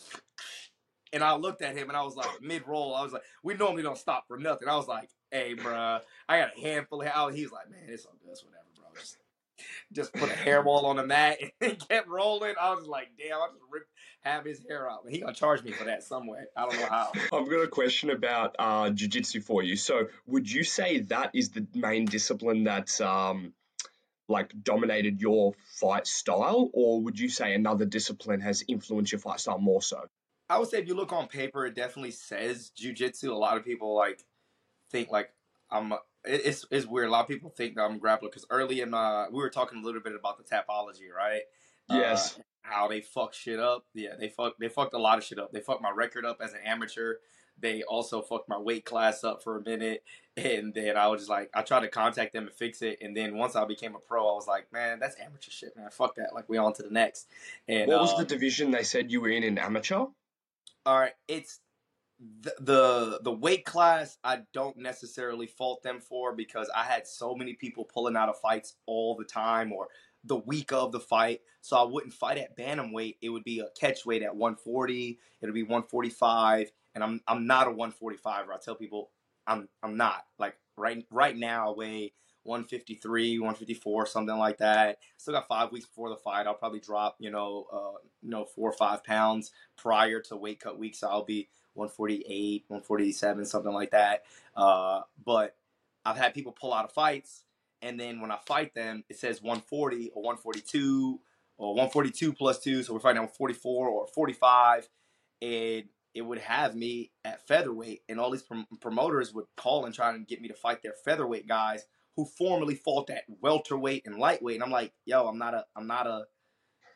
and 1.12 1.22
I 1.22 1.34
looked 1.36 1.62
at 1.62 1.76
him 1.76 1.88
and 1.88 1.96
I 1.96 2.02
was 2.02 2.16
like, 2.16 2.40
mid 2.40 2.66
roll, 2.66 2.94
I 2.94 3.02
was 3.02 3.12
like, 3.12 3.22
we 3.42 3.54
normally 3.54 3.82
don't 3.82 3.98
stop 3.98 4.26
for 4.28 4.38
nothing. 4.38 4.68
I 4.68 4.76
was 4.76 4.88
like, 4.88 5.08
hey, 5.30 5.54
bro, 5.54 5.98
I 6.28 6.38
got 6.38 6.56
a 6.56 6.60
handful 6.60 7.02
of 7.02 7.08
how 7.08 7.28
he's 7.28 7.52
like, 7.52 7.70
man, 7.70 7.80
it's 7.88 8.04
all 8.04 8.14
good, 8.22 8.32
it's 8.32 8.44
whatever, 8.44 8.64
bro. 8.76 8.86
Just, 8.98 9.18
just 9.92 10.12
put 10.14 10.30
a 10.30 10.34
hairball 10.34 10.84
on 10.84 10.96
the 10.96 11.06
mat 11.06 11.38
and 11.60 11.88
kept 11.88 12.08
rolling. 12.08 12.54
I 12.60 12.74
was 12.74 12.86
like, 12.86 13.08
damn, 13.18 13.36
I 13.36 13.48
just 13.52 13.62
ripped 13.70 13.88
have 14.22 14.44
his 14.44 14.60
hair 14.68 14.90
out. 14.90 15.04
He 15.08 15.18
gonna 15.18 15.34
charge 15.34 15.62
me 15.62 15.72
for 15.72 15.84
that 15.84 16.02
some 16.02 16.26
way. 16.26 16.40
I 16.56 16.62
don't 16.62 16.78
know 16.78 16.86
how. 16.86 17.12
I've 17.32 17.48
got 17.50 17.62
a 17.62 17.68
question 17.68 18.10
about 18.10 18.54
uh, 18.58 18.90
jiu-jitsu 18.90 19.40
for 19.40 19.62
you. 19.62 19.76
So, 19.76 20.06
would 20.26 20.50
you 20.50 20.64
say 20.64 21.00
that 21.00 21.32
is 21.34 21.50
the 21.50 21.66
main 21.74 22.04
discipline 22.04 22.64
that's 22.64 23.00
um, 23.00 23.52
like 24.28 24.52
dominated 24.62 25.20
your 25.20 25.54
fight 25.80 26.06
style, 26.06 26.70
or 26.72 27.02
would 27.02 27.18
you 27.18 27.28
say 27.28 27.54
another 27.54 27.84
discipline 27.84 28.40
has 28.40 28.64
influenced 28.68 29.12
your 29.12 29.18
fight 29.18 29.40
style 29.40 29.58
more 29.58 29.82
so? 29.82 30.06
I 30.52 30.58
would 30.58 30.68
say 30.68 30.78
if 30.78 30.86
you 30.86 30.94
look 30.94 31.12
on 31.12 31.28
paper, 31.28 31.64
it 31.64 31.74
definitely 31.74 32.10
says 32.10 32.72
jujitsu. 32.78 33.30
A 33.30 33.34
lot 33.34 33.56
of 33.56 33.64
people 33.64 33.94
like 33.96 34.22
think 34.90 35.10
like 35.10 35.32
I'm. 35.70 35.94
It's 36.24 36.66
it's 36.70 36.86
weird. 36.86 37.08
A 37.08 37.10
lot 37.10 37.22
of 37.22 37.28
people 37.28 37.50
think 37.50 37.76
that 37.76 37.82
I'm 37.82 37.96
a 37.96 37.98
grappler 37.98 38.22
because 38.22 38.44
early 38.50 38.82
in 38.82 38.90
my 38.90 39.28
we 39.30 39.38
were 39.38 39.48
talking 39.48 39.82
a 39.82 39.82
little 39.84 40.02
bit 40.02 40.14
about 40.14 40.36
the 40.36 40.44
tapology, 40.44 41.10
right? 41.16 41.40
Yes. 41.88 42.38
Uh, 42.38 42.42
how 42.62 42.86
they 42.86 43.00
fuck 43.00 43.32
shit 43.32 43.58
up. 43.58 43.86
Yeah, 43.94 44.10
they 44.20 44.28
fuck 44.28 44.54
they 44.60 44.68
fucked 44.68 44.92
a 44.92 44.98
lot 44.98 45.16
of 45.16 45.24
shit 45.24 45.38
up. 45.38 45.52
They 45.52 45.60
fucked 45.60 45.82
my 45.82 45.90
record 45.90 46.26
up 46.26 46.40
as 46.42 46.52
an 46.52 46.60
amateur. 46.64 47.14
They 47.58 47.82
also 47.82 48.20
fucked 48.20 48.48
my 48.48 48.58
weight 48.58 48.84
class 48.84 49.24
up 49.24 49.42
for 49.42 49.56
a 49.56 49.62
minute, 49.62 50.04
and 50.36 50.74
then 50.74 50.96
I 50.96 51.08
was 51.08 51.22
just 51.22 51.30
like, 51.30 51.50
I 51.54 51.62
tried 51.62 51.80
to 51.80 51.88
contact 51.88 52.32
them 52.32 52.44
and 52.44 52.52
fix 52.52 52.82
it. 52.82 52.98
And 53.00 53.16
then 53.16 53.36
once 53.36 53.56
I 53.56 53.64
became 53.64 53.94
a 53.94 53.98
pro, 53.98 54.28
I 54.28 54.32
was 54.32 54.46
like, 54.46 54.72
man, 54.72 54.98
that's 54.98 55.16
amateur 55.20 55.50
shit, 55.50 55.76
man. 55.76 55.90
Fuck 55.90 56.16
that. 56.16 56.34
Like 56.34 56.48
we 56.48 56.58
on 56.58 56.72
to 56.74 56.82
the 56.82 56.90
next. 56.90 57.28
And 57.68 57.88
what 57.88 58.00
was 58.00 58.12
the 58.12 58.22
um, 58.22 58.26
division 58.26 58.70
they 58.70 58.82
said 58.82 59.10
you 59.10 59.20
were 59.20 59.28
in 59.28 59.42
in 59.42 59.58
amateur? 59.58 60.06
All 60.84 60.98
right, 60.98 61.12
it's 61.28 61.60
the, 62.42 62.54
the 62.60 63.20
the 63.22 63.32
weight 63.32 63.64
class. 63.64 64.18
I 64.24 64.40
don't 64.52 64.76
necessarily 64.76 65.46
fault 65.46 65.82
them 65.82 66.00
for 66.00 66.34
because 66.34 66.70
I 66.74 66.84
had 66.84 67.06
so 67.06 67.34
many 67.34 67.54
people 67.54 67.84
pulling 67.84 68.16
out 68.16 68.28
of 68.28 68.38
fights 68.40 68.74
all 68.86 69.16
the 69.16 69.24
time, 69.24 69.72
or 69.72 69.88
the 70.24 70.36
week 70.36 70.72
of 70.72 70.92
the 70.92 71.00
fight. 71.00 71.40
So 71.60 71.76
I 71.76 71.84
wouldn't 71.84 72.14
fight 72.14 72.38
at 72.38 72.56
bantamweight. 72.56 73.16
It 73.22 73.28
would 73.30 73.44
be 73.44 73.60
a 73.60 73.68
catch 73.78 74.04
weight 74.06 74.22
at 74.22 74.34
140. 74.34 75.18
It'll 75.40 75.54
be 75.54 75.62
145, 75.62 76.72
and 76.94 77.04
I'm 77.04 77.20
I'm 77.28 77.46
not 77.46 77.68
a 77.68 77.70
145. 77.70 78.48
Or 78.48 78.50
er. 78.50 78.54
I 78.54 78.58
tell 78.58 78.74
people 78.74 79.10
I'm 79.46 79.68
I'm 79.82 79.96
not 79.96 80.24
like 80.38 80.56
right 80.76 81.04
right 81.10 81.36
now 81.36 81.72
I 81.72 81.76
weigh 81.76 82.12
153, 82.44 83.38
154, 83.38 84.06
something 84.06 84.36
like 84.36 84.58
that. 84.58 84.98
Still 85.16 85.34
got 85.34 85.48
five 85.48 85.70
weeks 85.72 85.86
before 85.86 86.08
the 86.08 86.16
fight. 86.16 86.46
I'll 86.46 86.54
probably 86.54 86.80
drop 86.80 87.16
you 87.18 87.30
know 87.30 87.66
uh, 87.72 87.98
you 88.22 88.30
know 88.30 88.44
four 88.44 88.70
or 88.70 88.74
five 88.74 89.04
pounds 89.04 89.52
prior 89.76 90.20
to 90.20 90.36
weight 90.36 90.60
cut 90.60 90.78
week, 90.78 90.94
so 90.94 91.08
I'll 91.08 91.24
be 91.24 91.48
148, 91.74 92.64
147, 92.68 93.46
something 93.46 93.72
like 93.72 93.90
that. 93.92 94.24
Uh, 94.56 95.02
but 95.24 95.56
I've 96.04 96.16
had 96.16 96.34
people 96.34 96.52
pull 96.52 96.74
out 96.74 96.84
of 96.84 96.92
fights, 96.92 97.44
and 97.80 97.98
then 97.98 98.20
when 98.20 98.30
I 98.30 98.38
fight 98.46 98.74
them, 98.74 99.04
it 99.08 99.18
says 99.18 99.40
140 99.40 100.10
or 100.14 100.22
142 100.22 101.20
or 101.58 101.68
142 101.74 102.32
plus 102.32 102.58
two, 102.58 102.82
so 102.82 102.92
we're 102.92 103.00
fighting 103.00 103.22
on 103.22 103.28
44 103.28 103.88
or 103.88 104.06
45, 104.08 104.88
and 105.40 105.84
it 106.14 106.22
would 106.22 106.38
have 106.38 106.74
me 106.74 107.12
at 107.24 107.46
featherweight, 107.46 108.02
and 108.08 108.18
all 108.18 108.30
these 108.30 108.42
prom- 108.42 108.66
promoters 108.80 109.32
would 109.32 109.46
call 109.56 109.84
and 109.86 109.94
try 109.94 110.10
and 110.10 110.26
get 110.26 110.42
me 110.42 110.48
to 110.48 110.54
fight 110.54 110.82
their 110.82 110.94
featherweight 111.04 111.46
guys 111.46 111.86
who 112.16 112.24
formerly 112.24 112.74
fought 112.74 113.10
at 113.10 113.24
welterweight 113.40 114.06
and 114.06 114.18
lightweight, 114.18 114.56
and 114.56 114.64
I'm 114.64 114.70
like, 114.70 114.92
yo, 115.04 115.26
I'm 115.26 115.38
not 115.38 115.54
a, 115.54 115.64
I'm 115.76 115.86
not 115.86 116.06
a. 116.06 116.26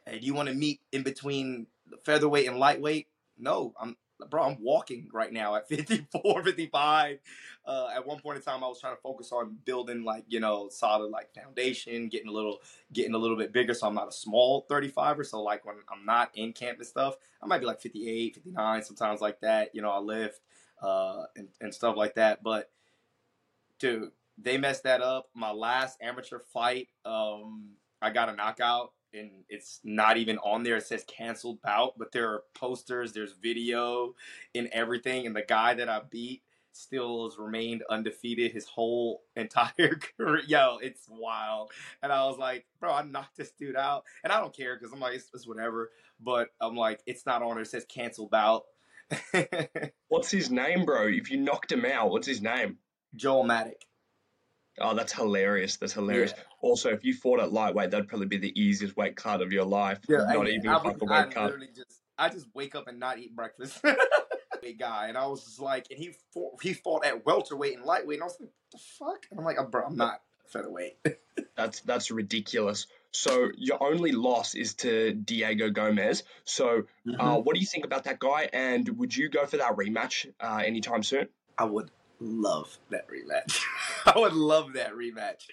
Hey, 0.05 0.19
do 0.19 0.27
you 0.27 0.35
want 0.35 0.49
to 0.49 0.55
meet 0.55 0.81
in 0.93 1.03
between 1.03 1.67
featherweight 2.05 2.49
and 2.49 2.59
lightweight? 2.59 3.09
No, 3.39 3.75
I'm 3.81 3.97
bro, 4.31 4.45
I'm 4.45 4.57
walking 4.61 5.09
right 5.13 5.33
now 5.33 5.55
at 5.57 5.69
54, 5.69 6.43
55. 6.43 7.19
Uh, 7.65 7.89
at 7.95 8.07
one 8.07 8.21
point 8.21 8.37
in 8.37 8.43
time, 8.43 8.63
I 8.63 8.69
was 8.69 8.81
trying 8.81 8.95
to 8.95 9.01
focus 9.03 9.33
on 9.33 9.59
building 9.65 10.05
like, 10.05 10.25
you 10.29 10.41
know, 10.41 10.69
solid 10.71 11.11
like 11.11 11.35
foundation, 11.35 12.09
getting 12.09 12.29
a 12.29 12.33
little, 12.33 12.61
getting 12.93 13.15
a 13.15 13.19
little 13.19 13.37
bit 13.37 13.53
bigger. 13.53 13.75
So 13.75 13.87
I'm 13.87 13.95
not 13.95 14.09
a 14.09 14.13
small 14.13 14.67
35er. 14.71 15.27
So 15.27 15.43
like 15.43 15.65
when 15.65 15.77
I'm 15.91 16.05
not 16.05 16.31
in 16.35 16.53
camp 16.53 16.79
and 16.79 16.87
stuff, 16.87 17.17
I 17.43 17.47
might 17.47 17.59
be 17.59 17.67
like 17.67 17.81
58, 17.81 18.35
59, 18.35 18.83
sometimes 18.85 19.21
like 19.21 19.41
that. 19.41 19.75
You 19.75 19.83
know, 19.83 19.91
I 19.91 19.99
lift, 19.99 20.41
uh, 20.81 21.25
and, 21.37 21.49
and 21.61 21.75
stuff 21.75 21.97
like 21.97 22.15
that. 22.15 22.43
But 22.43 22.71
dude, 23.79 24.13
they 24.39 24.59
messed 24.59 24.85
that 24.85 25.01
up. 25.01 25.29
My 25.35 25.53
last 25.53 25.99
amateur 26.01 26.39
fight, 26.53 26.89
um, 27.05 27.71
I 28.03 28.11
got 28.11 28.29
a 28.29 28.35
knockout 28.35 28.93
and 29.13 29.31
it's 29.49 29.81
not 29.83 30.17
even 30.17 30.39
on 30.39 30.63
there. 30.63 30.77
It 30.77 30.87
says 30.87 31.05
canceled 31.07 31.63
bout, 31.63 31.95
but 31.99 32.13
there 32.13 32.29
are 32.31 32.43
posters, 32.55 33.13
there's 33.13 33.33
video 33.33 34.15
and 34.55 34.69
everything. 34.73 35.27
And 35.27 35.35
the 35.35 35.43
guy 35.43 35.75
that 35.75 35.89
I 35.89 36.01
beat 36.11 36.43
still 36.73 37.25
has 37.25 37.39
remained 37.39 37.83
undefeated 37.89 38.53
his 38.53 38.67
whole 38.67 39.23
entire 39.37 39.99
career. 40.19 40.43
Yo, 40.47 40.79
it's 40.83 41.07
wild. 41.09 41.73
And 42.03 42.13
I 42.13 42.25
was 42.27 42.39
like, 42.39 42.67
bro, 42.81 42.93
I 42.93 43.03
knocked 43.03 43.37
this 43.37 43.53
dude 43.53 43.77
out. 43.77 44.05
And 44.23 44.33
I 44.33 44.41
don't 44.41 44.55
care 44.55 44.77
because 44.77 44.93
I'm 44.93 45.01
like, 45.01 45.15
it's, 45.15 45.31
it's, 45.35 45.47
whatever. 45.47 45.91
But 46.21 46.49
I'm 46.61 46.77
like, 46.77 47.01
it's 47.07 47.27
not 47.27 47.43
on 47.43 47.55
there. 47.55 47.63
It 47.63 47.69
says 47.69 47.87
canceled 47.89 48.31
bout. 48.31 48.65
what's 50.09 50.31
his 50.31 50.51
name, 50.51 50.85
bro? 50.85 51.07
If 51.09 51.31
you 51.31 51.39
knocked 51.39 51.73
him 51.73 51.85
out, 51.85 52.11
what's 52.11 52.27
his 52.27 52.43
name? 52.43 52.79
Joel 53.15 53.45
Maddock. 53.45 53.81
Oh, 54.81 54.95
that's 54.95 55.13
hilarious. 55.13 55.77
That's 55.77 55.93
hilarious. 55.93 56.33
Yeah. 56.37 56.43
Also, 56.61 56.91
if 56.91 57.05
you 57.05 57.15
fought 57.15 57.41
at 57.41 57.53
lightweight, 57.53 57.91
that'd 57.91 58.09
probably 58.09 58.27
be 58.27 58.39
the 58.39 58.61
easiest 58.61 58.97
weight 58.97 59.17
cut 59.17 59.43
of 59.43 59.53
your 59.53 59.65
life. 59.65 60.01
Yeah, 60.09 60.19
not 60.19 60.47
I, 60.47 60.51
even 60.51 60.69
I, 60.69 60.83
weight 60.83 61.31
cut. 61.31 61.55
Just, 61.75 62.03
I 62.19 62.29
just 62.29 62.47
wake 62.55 62.75
up 62.75 62.89
and 62.89 62.99
not 63.01 63.19
eat 63.19 63.35
breakfast. 63.35 63.83
Big 64.63 64.79
guy, 64.79 65.09
and 65.09 65.19
I 65.19 65.27
was 65.27 65.45
just 65.45 65.61
like, 65.61 65.87
and 65.91 65.99
he 65.99 66.13
fought, 66.33 66.63
he 66.63 66.73
fought 66.73 67.05
at 67.05 67.25
welterweight 67.25 67.77
and 67.77 67.85
lightweight, 67.85 68.17
and 68.17 68.23
I 68.23 68.27
was 68.27 68.37
like, 68.41 68.51
the 68.73 68.79
fuck? 68.99 69.27
And 69.31 69.39
I'm 69.39 69.45
like, 69.45 69.59
bro, 69.71 69.85
I'm 69.87 69.97
not 69.97 70.21
featherweight. 70.49 70.99
that's 71.57 71.81
that's 71.81 72.11
ridiculous. 72.11 72.87
So 73.11 73.49
your 73.57 73.83
only 73.83 74.13
loss 74.13 74.55
is 74.55 74.75
to 74.75 75.13
Diego 75.13 75.71
Gomez. 75.71 76.23
So, 76.45 76.69
uh, 76.69 77.11
mm-hmm. 77.11 77.21
uh, 77.21 77.39
what 77.39 77.55
do 77.55 77.61
you 77.61 77.67
think 77.67 77.85
about 77.85 78.05
that 78.05 78.19
guy? 78.19 78.49
And 78.53 78.89
would 78.99 79.17
you 79.17 79.29
go 79.29 79.47
for 79.47 79.57
that 79.57 79.77
rematch 79.77 80.27
uh, 80.41 80.63
anytime 80.65 81.03
soon? 81.03 81.29
I 81.59 81.65
would 81.65 81.91
love 82.21 82.77
that 82.91 83.07
rematch. 83.09 83.63
I 84.07 84.19
would 84.19 84.33
love 84.33 84.75
that 84.75 84.93
rematch. 84.93 85.47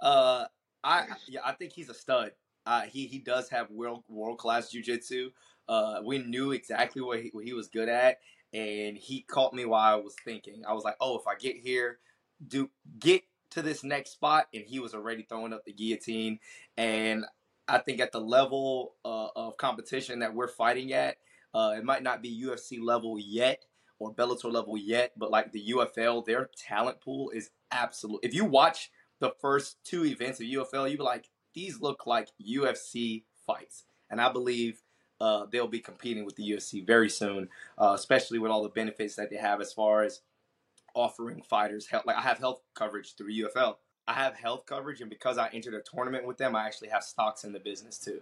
Uh, 0.00 0.44
I 0.84 1.06
yeah, 1.28 1.40
I 1.44 1.52
think 1.52 1.72
he's 1.72 1.88
a 1.88 1.94
stud. 1.94 2.32
Uh, 2.64 2.82
he 2.82 3.06
he 3.06 3.18
does 3.18 3.48
have 3.50 3.70
world 3.70 4.04
world 4.08 4.38
class 4.38 4.72
jujitsu. 4.72 5.28
Uh, 5.68 6.00
we 6.04 6.18
knew 6.18 6.52
exactly 6.52 7.02
what 7.02 7.20
he, 7.20 7.30
what 7.32 7.44
he 7.44 7.52
was 7.52 7.68
good 7.68 7.88
at, 7.88 8.18
and 8.52 8.96
he 8.96 9.22
caught 9.22 9.52
me 9.52 9.64
while 9.64 9.94
I 9.94 9.96
was 9.96 10.14
thinking. 10.24 10.62
I 10.66 10.72
was 10.72 10.84
like, 10.84 10.96
oh, 11.00 11.18
if 11.18 11.26
I 11.26 11.34
get 11.34 11.56
here, 11.56 11.98
do 12.46 12.70
get 12.98 13.22
to 13.50 13.62
this 13.62 13.82
next 13.82 14.12
spot, 14.12 14.46
and 14.54 14.64
he 14.64 14.78
was 14.78 14.94
already 14.94 15.26
throwing 15.28 15.52
up 15.52 15.64
the 15.64 15.72
guillotine. 15.72 16.38
And 16.76 17.24
I 17.68 17.78
think 17.78 18.00
at 18.00 18.12
the 18.12 18.20
level 18.20 18.94
uh, 19.04 19.28
of 19.34 19.56
competition 19.56 20.20
that 20.20 20.34
we're 20.34 20.48
fighting 20.48 20.92
at, 20.92 21.16
uh, 21.54 21.74
it 21.76 21.84
might 21.84 22.02
not 22.02 22.22
be 22.22 22.44
UFC 22.44 22.80
level 22.80 23.18
yet, 23.18 23.64
or 23.98 24.12
Bellator 24.12 24.52
level 24.52 24.76
yet, 24.76 25.12
but 25.16 25.30
like 25.30 25.52
the 25.52 25.72
UFL, 25.72 26.24
their 26.24 26.50
talent 26.56 27.00
pool 27.00 27.30
is 27.30 27.50
absolute. 27.70 28.20
If 28.22 28.34
you 28.34 28.44
watch 28.44 28.90
the 29.20 29.32
first 29.40 29.78
two 29.84 30.04
events 30.04 30.40
of 30.40 30.46
UFL, 30.46 30.90
you 30.90 30.98
be 30.98 31.02
like, 31.02 31.30
these 31.54 31.80
look 31.80 32.06
like 32.06 32.28
UFC 32.44 33.24
fights, 33.46 33.84
and 34.10 34.20
I 34.20 34.30
believe 34.30 34.82
uh, 35.20 35.46
they'll 35.50 35.66
be 35.66 35.80
competing 35.80 36.24
with 36.24 36.36
the 36.36 36.50
UFC 36.50 36.86
very 36.86 37.08
soon, 37.08 37.48
uh, 37.78 37.92
especially 37.94 38.38
with 38.38 38.50
all 38.50 38.62
the 38.62 38.68
benefits 38.68 39.16
that 39.16 39.30
they 39.30 39.36
have 39.36 39.60
as 39.60 39.72
far 39.72 40.02
as 40.02 40.20
offering 40.94 41.42
fighters 41.42 41.86
health. 41.86 42.04
Like 42.06 42.16
I 42.16 42.22
have 42.22 42.38
health 42.38 42.60
coverage 42.74 43.14
through 43.14 43.32
UFL. 43.32 43.76
I 44.08 44.12
have 44.12 44.36
health 44.36 44.66
coverage, 44.66 45.00
and 45.00 45.10
because 45.10 45.38
I 45.38 45.48
entered 45.48 45.74
a 45.74 45.80
tournament 45.80 46.26
with 46.26 46.38
them, 46.38 46.54
I 46.54 46.66
actually 46.66 46.88
have 46.88 47.02
stocks 47.02 47.44
in 47.44 47.52
the 47.52 47.58
business 47.58 47.98
too. 47.98 48.20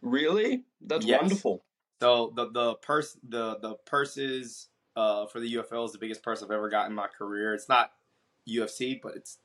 Really? 0.00 0.64
That's 0.80 1.06
yes. 1.06 1.20
wonderful. 1.20 1.62
So 2.00 2.32
the 2.34 2.50
the 2.50 2.74
purse 2.74 3.16
the 3.28 3.58
the 3.58 3.74
purses 3.86 4.68
uh, 4.96 5.26
for 5.26 5.40
the 5.40 5.54
UFL 5.54 5.86
is 5.86 5.92
the 5.92 5.98
biggest 5.98 6.22
purse 6.22 6.42
I've 6.42 6.50
ever 6.50 6.68
got 6.68 6.88
in 6.88 6.94
my 6.94 7.06
career. 7.06 7.54
It's 7.54 7.68
not 7.68 7.92
UFC, 8.48 9.00
but 9.00 9.14
it's 9.16 9.38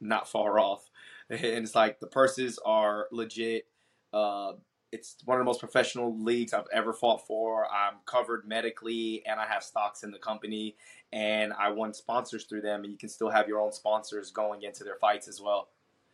not 0.00 0.28
far 0.28 0.58
off. 0.58 0.90
And 1.30 1.42
it's 1.42 1.76
like 1.76 2.00
the 2.00 2.08
purses 2.08 2.58
are 2.66 3.06
legit. 3.12 3.68
Uh, 4.12 4.54
it's 4.90 5.14
one 5.24 5.36
of 5.36 5.40
the 5.40 5.44
most 5.44 5.60
professional 5.60 6.18
leagues 6.20 6.52
I've 6.52 6.66
ever 6.72 6.92
fought 6.92 7.24
for. 7.24 7.66
I'm 7.66 7.98
covered 8.04 8.48
medically, 8.48 9.22
and 9.24 9.38
I 9.38 9.46
have 9.46 9.62
stocks 9.62 10.02
in 10.02 10.10
the 10.10 10.18
company, 10.18 10.74
and 11.12 11.52
I 11.52 11.70
won 11.70 11.94
sponsors 11.94 12.46
through 12.46 12.62
them. 12.62 12.82
And 12.82 12.90
you 12.92 12.98
can 12.98 13.08
still 13.08 13.30
have 13.30 13.46
your 13.46 13.60
own 13.60 13.70
sponsors 13.72 14.32
going 14.32 14.64
into 14.64 14.82
their 14.82 14.96
fights 14.96 15.28
as 15.28 15.40
well. 15.40 15.68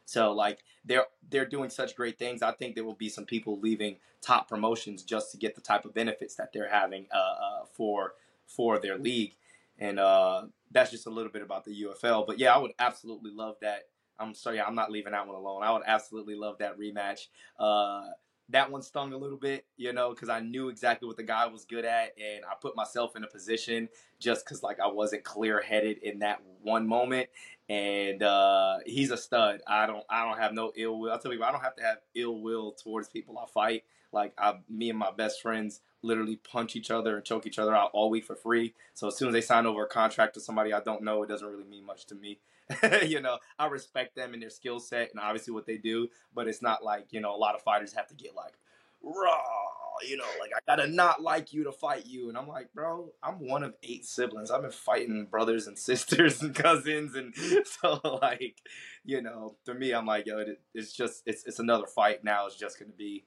So 0.05 0.33
like 0.33 0.61
they're 0.85 1.07
they're 1.31 1.47
doing 1.47 1.69
such 1.71 1.97
great 1.97 2.19
things. 2.19 2.43
I 2.43 2.53
think 2.53 2.75
there 2.75 2.85
will 2.85 2.95
be 2.95 3.09
some 3.09 3.25
people 3.25 3.59
leaving 3.59 3.97
top 4.21 4.49
promotions 4.49 5.03
just 5.03 5.33
to 5.33 5.37
get 5.37 5.55
the 5.55 5.61
type 5.61 5.85
of 5.85 5.95
benefits 5.95 6.35
that 6.37 6.53
they're 6.53 6.71
having 6.71 7.07
uh, 7.13 7.19
uh, 7.19 7.65
for 7.73 8.15
for 8.47 8.79
their 8.79 8.99
league. 8.99 9.37
And 9.79 9.99
uh, 9.99 10.47
that's 10.71 10.91
just 10.91 11.07
a 11.07 11.11
little 11.11 11.31
bit 11.31 11.43
about 11.43 11.65
the 11.65 11.85
UFL. 11.85 12.27
But 12.27 12.39
yeah, 12.39 12.55
I 12.55 12.59
would 12.59 12.73
absolutely 12.79 13.31
love 13.33 13.57
that. 13.63 13.89
I'm 14.19 14.35
sorry, 14.35 14.61
I'm 14.61 14.75
not 14.75 14.91
leaving 14.91 15.13
that 15.13 15.27
one 15.27 15.37
alone. 15.37 15.63
I 15.63 15.73
would 15.73 15.83
absolutely 15.87 16.37
love 16.37 16.59
that 16.59 16.79
rematch. 16.79 17.27
Uh, 17.59 18.07
that 18.51 18.71
one 18.71 18.81
stung 18.81 19.13
a 19.13 19.17
little 19.17 19.37
bit, 19.37 19.67
you 19.77 19.93
know, 19.93 20.11
because 20.11 20.29
I 20.29 20.41
knew 20.41 20.69
exactly 20.69 21.07
what 21.09 21.17
the 21.17 21.23
guy 21.23 21.47
was 21.47 21.65
good 21.65 21.85
at, 21.85 22.13
and 22.17 22.45
I 22.45 22.55
put 22.61 22.77
myself 22.77 23.17
in 23.17 23.25
a 23.25 23.27
position 23.27 23.89
just 24.21 24.45
because 24.45 24.63
like 24.63 24.79
I 24.79 24.87
wasn't 24.87 25.25
clear 25.25 25.61
headed 25.61 25.99
in 25.99 26.21
that 26.21 26.41
one 26.63 26.87
moment. 26.87 27.29
And 27.69 28.23
uh, 28.23 28.79
he's 28.87 29.11
a 29.11 29.17
stud. 29.17 29.61
I 29.67 29.87
don't, 29.87 30.05
I 30.09 30.25
don't 30.25 30.39
have 30.39 30.53
no 30.53 30.73
ill 30.77 31.01
will. 31.01 31.13
I 31.13 31.19
tell 31.19 31.33
you, 31.33 31.43
I 31.43 31.51
don't 31.51 31.63
have 31.63 31.75
to 31.77 31.83
have 31.83 31.99
ill 32.15 32.41
will 32.41 32.73
towards 32.73 33.09
people 33.09 33.37
I 33.39 33.47
fight. 33.51 33.85
Like 34.13 34.33
I, 34.39 34.55
me 34.69 34.91
and 34.91 34.99
my 34.99 35.11
best 35.11 35.43
friends 35.43 35.81
literally 36.03 36.37
punch 36.37 36.77
each 36.77 36.91
other 36.91 37.17
and 37.17 37.25
choke 37.25 37.47
each 37.47 37.59
other 37.59 37.75
out 37.75 37.91
all 37.93 38.11
week 38.11 38.25
for 38.25 38.37
free. 38.37 38.75
So 38.95 39.09
as 39.09 39.17
soon 39.17 39.29
as 39.29 39.35
they 39.35 39.41
sign 39.41 39.67
over 39.67 39.85
a 39.85 39.89
contract 39.89 40.35
to 40.35 40.41
somebody 40.41 40.73
I 40.73 40.81
don't 40.81 41.03
know, 41.03 41.23
it 41.23 41.29
doesn't 41.29 41.49
really 41.49 41.65
mean 41.65 41.85
much 41.85 42.07
to 42.07 42.15
me. 42.15 42.39
you 43.07 43.21
know, 43.21 43.39
I 43.59 43.67
respect 43.67 44.17
them 44.17 44.33
and 44.33 44.43
their 44.43 44.51
skill 44.51 44.81
set 44.81 45.11
and 45.11 45.21
obviously 45.21 45.53
what 45.53 45.67
they 45.67 45.77
do, 45.77 46.09
but 46.35 46.49
it's 46.49 46.63
not 46.63 46.83
like, 46.83 47.07
you 47.11 47.21
know, 47.21 47.35
a 47.35 47.37
lot 47.37 47.55
of 47.55 47.63
fighters 47.63 47.93
have 47.93 48.09
to 48.09 48.15
get 48.15 48.35
like 48.35 48.55
raw, 49.03 49.41
you 50.07 50.17
know, 50.17 50.25
like 50.41 50.51
I 50.55 50.59
gotta 50.67 50.89
not 50.89 51.23
like 51.23 51.53
you 51.53 51.65
to 51.65 51.73
fight 51.73 52.07
you. 52.07 52.29
And 52.29 52.37
I'm 52.37 52.49
like, 52.49 52.73
bro, 52.75 53.13
I'm 53.23 53.47
one 53.47 53.63
of 53.63 53.75
eight 53.83 54.05
siblings. 54.05 54.51
I've 54.51 54.63
been 54.63 54.71
fighting 54.71 55.27
brothers 55.31 55.67
and 55.67 55.79
sisters 55.79 56.43
and 56.43 56.55
cousins. 56.55 57.15
And 57.15 57.35
so 57.67 58.01
like, 58.21 58.57
you 59.05 59.23
know, 59.23 59.57
for 59.65 59.75
me, 59.75 59.93
I'm 59.93 60.07
like, 60.07 60.27
yo, 60.27 60.39
it, 60.39 60.61
it's 60.75 60.93
just, 60.93 61.23
it's, 61.27 61.47
it's 61.47 61.61
another 61.61 61.87
fight 61.87 62.25
now. 62.25 62.47
It's 62.47 62.57
just 62.57 62.79
going 62.79 62.91
to 62.91 62.97
be 62.97 63.25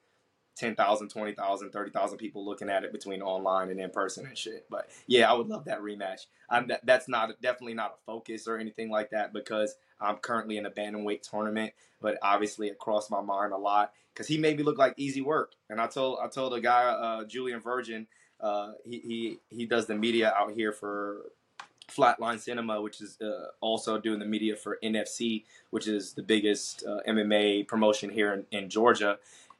10,000, 0.59 1.07
20,000, 1.07 1.71
30,000 1.71 2.17
people 2.17 2.45
looking 2.45 2.69
at 2.69 2.83
it 2.83 2.91
between 2.91 3.21
online 3.21 3.69
and 3.69 3.79
in 3.79 3.89
person 3.89 4.25
and 4.25 4.37
shit. 4.37 4.65
But 4.69 4.89
yeah, 5.07 5.31
I 5.31 5.33
would 5.33 5.47
love 5.47 5.65
that 5.65 5.81
rematch. 5.81 6.25
I'm 6.49 6.67
that, 6.67 6.85
that's 6.85 7.07
not 7.07 7.41
definitely 7.41 7.75
not 7.75 7.95
a 7.95 8.05
focus 8.05 8.47
or 8.47 8.57
anything 8.57 8.89
like 8.89 9.11
that 9.11 9.31
because 9.31 9.75
I'm 10.01 10.17
currently 10.17 10.57
in 10.57 10.65
a 10.65 10.71
bantamweight 10.71 11.21
tournament, 11.21 11.73
but 12.01 12.17
obviously 12.21 12.67
it 12.67 12.77
crossed 12.77 13.09
my 13.09 13.21
mind 13.21 13.53
a 13.53 13.57
lot 13.57 13.93
because 14.13 14.27
he 14.27 14.37
made 14.37 14.57
me 14.57 14.63
look 14.63 14.77
like 14.77 14.95
easy 14.97 15.21
work. 15.21 15.53
And 15.69 15.79
I 15.79 15.87
told 15.87 16.19
I 16.21 16.27
told 16.27 16.53
a 16.53 16.59
guy, 16.59 16.83
uh, 16.83 17.23
Julian 17.23 17.61
Virgin, 17.61 18.07
uh, 18.41 18.73
he, 18.83 18.99
he 18.99 19.39
he 19.49 19.65
does 19.65 19.85
the 19.85 19.95
media 19.95 20.33
out 20.37 20.51
here 20.51 20.73
for 20.73 21.31
Flatline 21.89 22.39
Cinema, 22.39 22.81
which 22.81 23.01
is 23.01 23.17
uh, 23.21 23.47
also 23.61 23.97
doing 23.97 24.19
the 24.19 24.25
media 24.25 24.55
for 24.55 24.77
NFC, 24.83 25.45
which 25.69 25.87
is 25.87 26.13
the 26.13 26.23
biggest 26.23 26.83
uh, 26.85 26.99
MMA 27.07 27.67
promotion 27.67 28.09
here 28.09 28.33
in, 28.33 28.45
in 28.51 28.69
Georgia, 28.69 29.19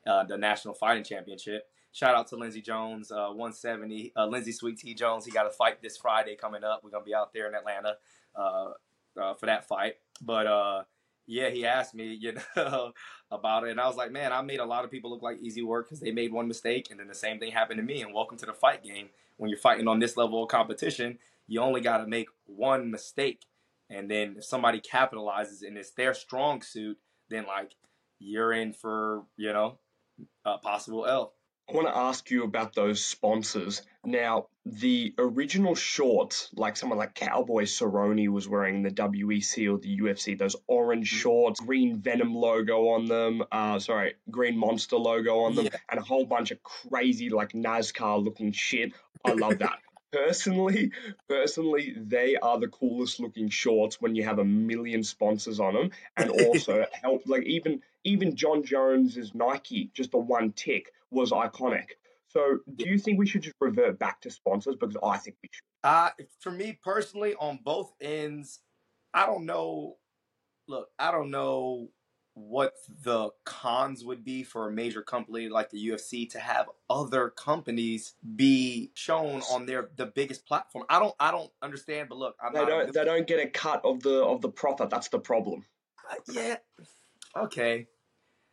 uh, 0.10 0.24
the 0.24 0.38
National 0.38 0.74
Fighting 0.74 1.04
Championship. 1.04 1.68
Shout 1.92 2.16
out 2.16 2.28
to 2.28 2.36
Lindsey 2.36 2.62
Jones, 2.62 3.12
uh, 3.12 3.30
170. 3.30 4.14
Uh, 4.16 4.26
Lindsey 4.26 4.52
Sweet 4.52 4.78
T 4.78 4.94
Jones, 4.94 5.26
he 5.26 5.32
got 5.32 5.46
a 5.46 5.52
fight 5.52 5.82
this 5.82 5.98
Friday 5.98 6.36
coming 6.36 6.64
up. 6.64 6.82
We're 6.84 6.90
gonna 6.90 7.04
be 7.04 7.16
out 7.16 7.34
there 7.34 7.48
in 7.48 7.56
Atlanta 7.56 7.96
uh, 8.36 8.72
uh, 9.20 9.34
for 9.36 9.46
that 9.46 9.68
fight. 9.68 9.96
But 10.22 10.48
uh, 10.48 10.84
yeah, 11.28 11.50
he 11.50 11.66
asked 11.66 11.94
me, 11.94 12.14
you 12.14 12.34
know, 12.56 12.92
about 13.32 13.66
it, 13.66 13.72
and 13.72 13.80
I 13.80 13.88
was 13.88 13.96
like, 13.96 14.12
man, 14.12 14.34
I 14.34 14.42
made 14.42 14.60
a 14.60 14.66
lot 14.66 14.84
of 14.84 14.92
people 14.92 15.12
look 15.12 15.22
like 15.22 15.40
easy 15.40 15.62
work 15.62 15.88
because 15.88 16.00
they 16.00 16.12
made 16.12 16.32
one 16.32 16.48
mistake, 16.48 16.88
and 16.90 17.00
then 17.00 17.08
the 17.08 17.16
same 17.16 17.40
thing 17.40 17.52
happened 17.52 17.78
to 17.78 17.84
me. 17.84 18.02
And 18.02 18.14
welcome 18.14 18.38
to 18.40 18.46
the 18.46 18.54
fight 18.54 18.84
game. 18.84 19.10
When 19.38 19.50
you're 19.50 19.60
fighting 19.60 19.88
on 19.88 20.00
this 20.00 20.18
level 20.18 20.44
of 20.44 20.50
competition, 20.50 21.18
you 21.48 21.62
only 21.62 21.82
got 21.82 22.00
to 22.00 22.08
make 22.08 22.28
one 22.46 22.92
mistake, 22.92 23.46
and 23.90 24.10
then 24.10 24.36
if 24.38 24.46
somebody 24.46 24.82
capitalizes 24.82 25.66
and 25.66 25.78
it's 25.78 25.92
their 25.92 26.14
strong 26.14 26.62
suit, 26.62 26.98
then 27.30 27.46
like 27.46 27.76
you're 28.20 28.52
in 28.52 28.74
for 28.74 29.24
you 29.38 29.54
know 29.54 29.78
possible 30.64 31.06
L. 31.06 31.34
I 31.70 31.74
want 31.74 31.88
to 31.88 31.96
ask 31.96 32.32
you 32.32 32.46
about 32.46 32.74
those 32.74 33.06
sponsors. 33.06 33.84
Now, 34.04 34.48
the 34.66 35.14
original 35.20 35.76
shorts, 35.76 36.50
like 36.56 36.76
someone 36.76 36.98
like 36.98 37.14
Cowboy 37.14 37.66
Cerrone 37.66 38.28
was 38.30 38.48
wearing 38.48 38.82
the 38.82 38.90
WEC 38.90 39.72
or 39.72 39.78
the 39.78 40.00
UFC, 40.00 40.36
those 40.36 40.56
orange 40.68 41.12
Mm-hmm. 41.12 41.20
shorts, 41.20 41.60
green 41.60 42.00
Venum 42.02 42.34
logo 42.34 42.88
on 42.90 43.06
them, 43.06 43.44
uh, 43.52 43.78
sorry, 43.78 44.16
green 44.32 44.58
Monster 44.58 44.96
logo 44.98 45.42
on 45.42 45.54
them, 45.54 45.66
Yeah. 45.66 45.78
and 45.92 46.00
a 46.00 46.04
whole 46.04 46.26
bunch 46.26 46.50
of 46.50 46.64
crazy, 46.64 47.30
like 47.30 47.52
NASCAR 47.54 48.24
looking 48.24 48.52
shit. 48.52 48.94
I 49.24 49.34
love 49.34 49.60
that. 49.60 49.78
Personally, 50.12 50.92
personally, 51.28 51.94
they 51.96 52.36
are 52.36 52.60
the 52.60 52.68
coolest 52.68 53.20
looking 53.20 53.50
shorts 53.50 54.02
when 54.02 54.16
you 54.16 54.24
have 54.24 54.40
a 54.40 54.44
million 54.44 55.04
sponsors 55.04 55.60
on 55.60 55.76
them, 55.76 55.92
and 56.18 56.32
also 56.48 56.84
help 57.04 57.22
like 57.28 57.44
even 57.44 57.82
even 58.04 58.36
Jon 58.36 58.64
Jones's 58.64 59.34
Nike, 59.36 59.92
just 59.94 60.12
the 60.12 60.18
one 60.18 60.52
tick 60.54 60.92
was 61.12 61.32
iconic. 61.32 61.86
So, 62.28 62.60
do 62.76 62.88
you 62.88 63.00
think 63.00 63.18
we 63.18 63.26
should 63.26 63.42
just 63.42 63.56
revert 63.60 63.98
back 63.98 64.22
to 64.22 64.30
sponsors? 64.30 64.76
Because 64.80 64.98
I 65.04 65.18
think 65.18 65.38
we 65.42 65.50
should. 65.52 65.64
Uh, 65.84 66.10
for 66.40 66.52
me 66.52 66.78
personally, 66.84 67.36
on 67.40 67.60
both 67.64 67.92
ends, 68.02 68.60
I 69.14 69.26
don't 69.26 69.46
know. 69.46 69.98
Look, 70.68 70.90
I 71.00 71.12
don't 71.12 71.32
know 71.32 71.90
what 72.36 72.74
the 73.04 73.30
cons 73.44 74.06
would 74.06 74.24
be 74.24 74.44
for 74.44 74.68
a 74.68 74.72
major 74.72 75.02
company 75.02 75.50
like 75.50 75.70
the 75.70 75.90
UFC 75.90 76.30
to 76.30 76.40
have 76.40 76.68
other 76.90 77.30
companies 77.30 78.14
be 78.36 78.92
shown 78.94 79.42
on 79.52 79.66
their 79.66 79.90
the 79.98 80.06
biggest 80.06 80.46
platform. 80.46 80.86
I 80.90 81.00
don't 81.00 81.16
I 81.20 81.32
don't 81.32 81.52
understand, 81.62 82.10
but 82.10 82.18
look, 82.18 82.36
I'm 82.42 82.54
They 82.54 82.60
not 82.60 82.70
don't. 82.70 82.94
They 82.94 83.06
don't 83.06 83.28
get 83.28 83.40
a 83.40 83.50
cut 83.50 83.82
of 83.84 84.02
the 84.02 84.24
of 84.24 84.42
the 84.42 84.50
profit. 84.50 84.90
That's 84.90 85.10
the 85.10 85.20
problem, 85.20 85.66
uh, 86.10 86.16
yeah. 86.32 86.58
Okay. 87.36 87.88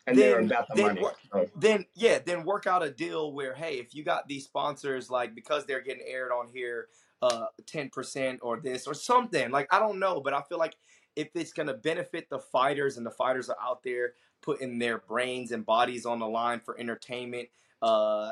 and 0.08 0.16
they're 0.16 0.36
Then- 0.36 0.44
about 0.46 0.68
the 0.68 0.74
then 0.76 0.86
money. 0.86 1.00
what- 1.02 1.16
So, 1.32 1.50
then 1.56 1.84
yeah, 1.94 2.20
then 2.20 2.44
work 2.44 2.66
out 2.68 2.82
a 2.84 2.90
deal 2.90 3.32
where 3.32 3.54
hey, 3.54 3.78
if 3.80 3.92
you 3.94 4.04
got 4.04 4.28
these 4.28 4.44
sponsors 4.44 5.10
like 5.10 5.34
because 5.34 5.66
they're 5.66 5.80
getting 5.80 6.06
aired 6.06 6.30
on 6.30 6.46
here, 6.48 6.88
uh, 7.22 7.46
ten 7.66 7.90
percent 7.90 8.38
or 8.42 8.60
this 8.60 8.86
or 8.86 8.94
something 8.94 9.50
like 9.50 9.66
I 9.74 9.80
don't 9.80 9.98
know, 9.98 10.20
but 10.20 10.32
I 10.32 10.42
feel 10.42 10.58
like 10.58 10.76
if 11.16 11.30
it's 11.34 11.52
gonna 11.52 11.74
benefit 11.74 12.28
the 12.30 12.38
fighters 12.38 12.98
and 12.98 13.04
the 13.06 13.10
fighters 13.10 13.48
are 13.50 13.56
out 13.60 13.82
there 13.82 14.14
putting 14.42 14.78
their 14.78 14.98
brains 14.98 15.50
and 15.50 15.66
bodies 15.66 16.06
on 16.06 16.20
the 16.20 16.28
line 16.28 16.60
for 16.60 16.78
entertainment, 16.78 17.48
uh, 17.82 18.30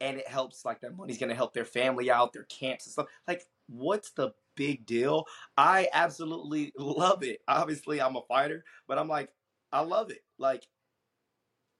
and 0.00 0.16
it 0.18 0.28
helps 0.28 0.64
like 0.64 0.80
that 0.80 0.96
money's 0.96 1.18
gonna 1.18 1.34
help 1.34 1.52
their 1.54 1.64
family 1.64 2.08
out, 2.08 2.32
their 2.32 2.44
camps 2.44 2.86
and 2.86 2.92
stuff. 2.92 3.08
Like, 3.26 3.48
what's 3.66 4.12
the 4.12 4.32
big 4.54 4.86
deal? 4.86 5.26
I 5.56 5.88
absolutely 5.92 6.72
love 6.76 7.24
it. 7.24 7.42
Obviously, 7.48 8.00
I'm 8.00 8.14
a 8.16 8.22
fighter, 8.22 8.64
but 8.86 8.96
I'm 8.98 9.08
like, 9.08 9.32
I 9.72 9.80
love 9.80 10.10
it. 10.10 10.24
Like, 10.38 10.66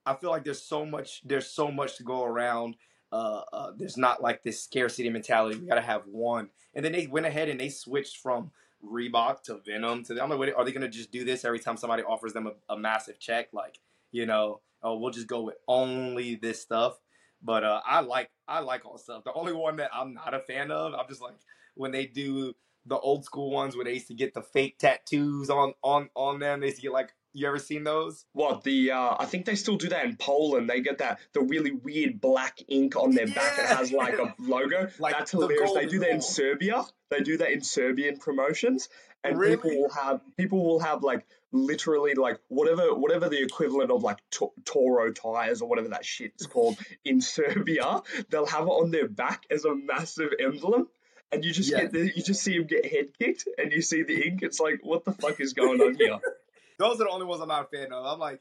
I 0.06 0.14
feel 0.14 0.30
like 0.30 0.44
there's 0.44 0.62
so 0.62 0.84
much 0.86 1.20
there's 1.24 1.46
so 1.46 1.70
much 1.70 1.96
to 1.96 2.02
go 2.02 2.24
around. 2.24 2.76
Uh, 3.12 3.42
uh, 3.52 3.72
there's 3.76 3.96
not 3.96 4.22
like 4.22 4.42
this 4.42 4.62
scarcity 4.62 5.10
mentality. 5.10 5.58
We 5.58 5.66
gotta 5.66 5.80
have 5.80 6.02
one. 6.06 6.48
And 6.74 6.84
then 6.84 6.92
they 6.92 7.06
went 7.06 7.26
ahead 7.26 7.48
and 7.48 7.58
they 7.58 7.68
switched 7.68 8.18
from 8.18 8.50
Reebok 8.84 9.42
to 9.44 9.56
Venum 9.56 10.06
to. 10.06 10.14
The, 10.14 10.22
I'm 10.22 10.30
like, 10.30 10.54
are 10.56 10.64
they 10.64 10.72
gonna 10.72 10.88
just 10.88 11.10
do 11.10 11.24
this 11.24 11.44
every 11.44 11.58
time 11.58 11.76
somebody 11.76 12.02
offers 12.02 12.32
them 12.32 12.46
a, 12.46 12.74
a 12.74 12.78
massive 12.78 13.18
check? 13.18 13.48
Like, 13.52 13.78
you 14.12 14.26
know, 14.26 14.60
oh, 14.82 14.96
we'll 14.96 15.10
just 15.10 15.26
go 15.26 15.42
with 15.42 15.56
only 15.68 16.36
this 16.36 16.62
stuff. 16.62 16.98
But 17.42 17.64
uh, 17.64 17.80
I 17.86 18.00
like 18.00 18.30
I 18.46 18.60
like 18.60 18.84
all 18.86 18.98
stuff. 18.98 19.24
The 19.24 19.32
only 19.32 19.52
one 19.52 19.76
that 19.76 19.90
I'm 19.94 20.14
not 20.14 20.34
a 20.34 20.40
fan 20.40 20.70
of, 20.70 20.94
I'm 20.94 21.08
just 21.08 21.22
like 21.22 21.34
when 21.74 21.90
they 21.90 22.06
do 22.06 22.54
the 22.86 22.98
old 22.98 23.24
school 23.24 23.50
ones 23.50 23.76
where 23.76 23.84
they 23.84 23.94
used 23.94 24.08
to 24.08 24.14
get 24.14 24.34
the 24.34 24.42
fake 24.42 24.78
tattoos 24.78 25.50
on 25.50 25.74
on 25.82 26.10
on 26.14 26.38
them. 26.38 26.60
They 26.60 26.66
used 26.66 26.78
to 26.78 26.82
get 26.82 26.92
like, 26.92 27.12
you 27.32 27.46
ever 27.46 27.58
seen 27.58 27.84
those? 27.84 28.24
what 28.32 28.64
the? 28.64 28.90
Uh, 28.92 29.16
I 29.18 29.24
think 29.26 29.44
they 29.46 29.54
still 29.54 29.76
do 29.76 29.88
that 29.90 30.04
in 30.04 30.16
Poland. 30.16 30.68
They 30.68 30.80
get 30.80 30.98
that 30.98 31.18
the 31.32 31.40
really 31.42 31.70
weird 31.70 32.20
black 32.20 32.58
ink 32.68 32.96
on 32.96 33.12
their 33.14 33.26
back 33.26 33.56
that 33.56 33.76
has 33.78 33.92
like 33.92 34.18
a 34.18 34.34
logo. 34.38 34.88
Like 34.98 35.16
That's 35.18 35.30
the 35.32 35.38
hilarious. 35.38 35.72
They 35.74 35.86
do 35.86 35.98
that 36.00 36.10
in. 36.10 36.20
Serbia. 36.22 36.82
They 37.10 37.20
do 37.20 37.38
that 37.38 37.50
in 37.50 37.62
Serbian 37.62 38.18
promotions, 38.18 38.88
and 39.24 39.38
Really? 39.38 39.56
people 39.56 39.70
will 39.82 39.90
have 39.90 40.20
people 40.36 40.64
will 40.64 40.80
have 40.80 41.02
like 41.02 41.26
literally 41.52 42.14
like 42.14 42.38
whatever 42.48 42.94
whatever 42.94 43.28
the 43.28 43.42
equivalent 43.42 43.90
of 43.90 44.02
like 44.02 44.18
to- 44.32 44.52
Toro 44.64 45.12
tires 45.12 45.60
or 45.62 45.68
whatever 45.68 45.88
that 45.88 46.04
shit's 46.04 46.46
called 46.46 46.78
in 47.04 47.20
Serbia. 47.20 48.02
They'll 48.28 48.46
have 48.46 48.64
it 48.66 48.70
on 48.70 48.90
their 48.92 49.08
back 49.08 49.44
as 49.50 49.64
a 49.64 49.74
massive 49.74 50.30
emblem. 50.38 50.88
And 51.32 51.44
you 51.44 51.52
just 51.52 51.70
Yeah. 51.70 51.82
get 51.82 51.92
the, 51.92 52.10
you 52.16 52.22
just 52.24 52.42
see 52.42 52.54
him 52.56 52.64
get 52.66 52.84
head 52.84 53.16
kicked, 53.16 53.46
and 53.56 53.70
you 53.70 53.82
see 53.82 54.02
the 54.02 54.26
ink. 54.26 54.40
It's 54.42 54.58
like, 54.58 54.80
what 54.82 55.04
the 55.04 55.12
fuck 55.12 55.40
is 55.40 55.52
going 55.52 55.80
on 55.80 55.94
here? 55.94 56.18
Those 56.80 56.94
are 56.94 57.04
the 57.04 57.10
only 57.10 57.26
ones 57.26 57.42
I'm 57.42 57.48
not 57.48 57.68
a 57.70 57.76
fan 57.76 57.92
of. 57.92 58.06
I'm 58.06 58.18
like, 58.18 58.40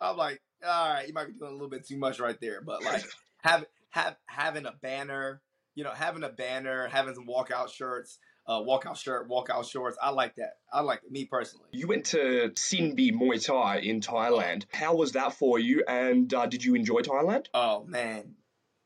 I'm 0.00 0.16
like, 0.16 0.42
all 0.66 0.94
right, 0.94 1.06
you 1.06 1.14
might 1.14 1.28
be 1.28 1.34
doing 1.34 1.50
a 1.50 1.54
little 1.54 1.70
bit 1.70 1.86
too 1.86 1.96
much 1.96 2.18
right 2.18 2.36
there, 2.40 2.60
but 2.60 2.82
like, 2.82 3.04
have 3.42 3.64
have 3.90 4.16
having 4.26 4.66
a 4.66 4.72
banner, 4.82 5.40
you 5.76 5.84
know, 5.84 5.92
having 5.92 6.24
a 6.24 6.28
banner, 6.28 6.88
having 6.88 7.14
some 7.14 7.28
walkout 7.28 7.70
shirts, 7.70 8.18
uh, 8.48 8.60
walkout 8.60 8.96
shirt, 8.96 9.30
walkout 9.30 9.70
shorts. 9.70 9.96
I 10.02 10.10
like 10.10 10.34
that. 10.34 10.54
I 10.72 10.80
like 10.80 11.02
it, 11.04 11.12
me 11.12 11.26
personally. 11.26 11.68
You 11.70 11.86
went 11.86 12.06
to 12.06 12.50
Sinbi 12.54 13.12
Muay 13.12 13.44
Thai 13.44 13.78
in 13.78 14.00
Thailand. 14.00 14.64
How 14.72 14.96
was 14.96 15.12
that 15.12 15.34
for 15.34 15.60
you? 15.60 15.84
And 15.86 16.32
uh, 16.34 16.46
did 16.46 16.64
you 16.64 16.74
enjoy 16.74 17.02
Thailand? 17.02 17.46
Oh 17.54 17.84
man, 17.84 18.34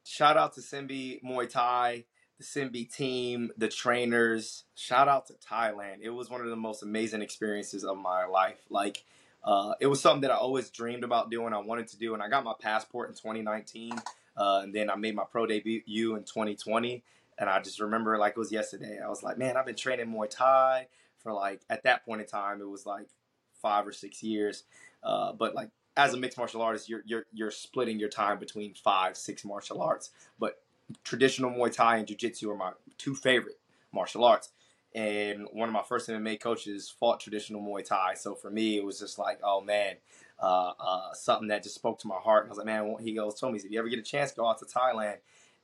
shout 0.05 0.37
out 0.37 0.55
to 0.57 0.61
Sinbi 0.61 1.23
Muay 1.25 1.49
Thai, 1.49 2.05
the 2.41 2.45
Sinbi 2.45 2.91
team, 2.93 3.51
the 3.59 3.69
trainers. 3.69 4.65
Shout 4.75 5.09
out 5.09 5.27
to 5.27 5.35
Thailand. 5.35 5.99
It 6.01 6.09
was 6.09 6.31
one 6.31 6.41
of 6.41 6.49
the 6.49 6.57
most 6.57 6.83
amazing 6.83 7.21
experiences 7.21 7.85
of 7.85 7.99
my 7.99 8.25
life. 8.25 8.65
Like, 8.71 9.05
uh, 9.45 9.75
it 9.79 9.87
was 9.87 10.01
something 10.01 10.23
that 10.23 10.31
I 10.31 10.37
always 10.37 10.71
dreamed 10.71 11.05
about 11.05 11.31
doing. 11.31 11.53
I 11.53 11.59
wanted 11.59 11.89
to 11.89 11.99
do, 11.99 12.15
and 12.15 12.23
I 12.23 12.29
got 12.29 12.43
my 12.43 12.55
passport 12.59 13.11
in 13.11 13.15
2019, 13.15 13.93
uh, 14.39 14.61
and 14.63 14.75
then 14.75 14.89
I 14.89 14.97
made 14.97 15.15
my 15.15 15.25
pro 15.31 15.47
debut 15.47 15.83
in 16.17 16.25
2020. 16.25 17.05
And 17.39 17.49
I 17.49 17.61
just 17.61 17.79
remember 17.79 18.17
like 18.17 18.33
it 18.33 18.39
was 18.39 18.53
yesterday. 18.53 18.99
I 19.05 19.09
was 19.09 19.23
like, 19.23 19.37
man, 19.37 19.57
I've 19.57 19.67
been 19.67 19.77
training 19.77 20.07
Muay 20.07 20.29
Thai 20.31 20.89
for 21.23 21.33
like 21.33 21.61
at 21.69 21.83
that 21.85 22.05
point 22.05 22.23
in 22.23 22.27
time, 22.27 22.61
it 22.61 22.69
was 22.69 22.87
like 22.87 23.07
five 23.61 23.87
or 23.87 23.93
six 23.93 24.23
years. 24.23 24.65
Uh, 25.03 25.33
but 25.33 25.55
like 25.55 25.71
as 25.97 26.15
a 26.15 26.17
mixed 26.17 26.39
martial 26.39 26.63
artist, 26.63 26.89
you're 26.89 27.03
you're 27.05 27.27
you're 27.33 27.51
splitting 27.51 27.99
your 27.99 28.09
time 28.09 28.39
between 28.39 28.75
five, 28.75 29.17
six 29.17 29.45
martial 29.45 29.83
arts. 29.83 30.11
But 30.39 30.59
traditional 31.05 31.51
Muay 31.51 31.73
Thai 31.73 31.99
and 31.99 32.07
Jiu 32.07 32.17
Jitsu 32.17 32.51
are 32.51 32.57
my 32.57 32.73
two 32.99 33.15
favorite 33.15 33.59
martial 33.93 34.25
arts. 34.25 34.51
And 34.95 35.47
one 35.53 35.69
of 35.69 35.73
my 35.73 35.83
first 35.83 36.09
MMA 36.09 36.41
coaches 36.41 36.91
fought 36.91 37.21
traditional 37.21 37.63
Muay 37.63 37.85
Thai, 37.85 38.15
so 38.15 38.35
for 38.35 38.51
me 38.51 38.77
it 38.77 38.85
was 38.85 38.99
just 38.99 39.19
like, 39.19 39.39
oh 39.43 39.61
man, 39.61 39.97
uh, 40.41 40.73
uh, 40.81 41.13
something 41.13 41.49
that 41.49 41.63
just 41.63 41.77
spoke 41.77 41.99
to 42.01 42.09
my 42.09 42.17
heart. 42.17 42.45
And 42.45 42.49
I 42.49 42.53
was 42.53 42.59
like, 42.59 42.67
man, 42.67 42.97
he 43.01 43.15
goes, 43.15 43.39
told 43.39 43.53
me, 43.53 43.61
if 43.61 43.71
you 43.71 43.79
ever 43.79 43.89
get 43.89 43.99
a 43.99 44.03
chance, 44.03 44.33
go 44.33 44.49
out 44.49 44.59
to 44.59 44.65
Thailand. 44.65 45.17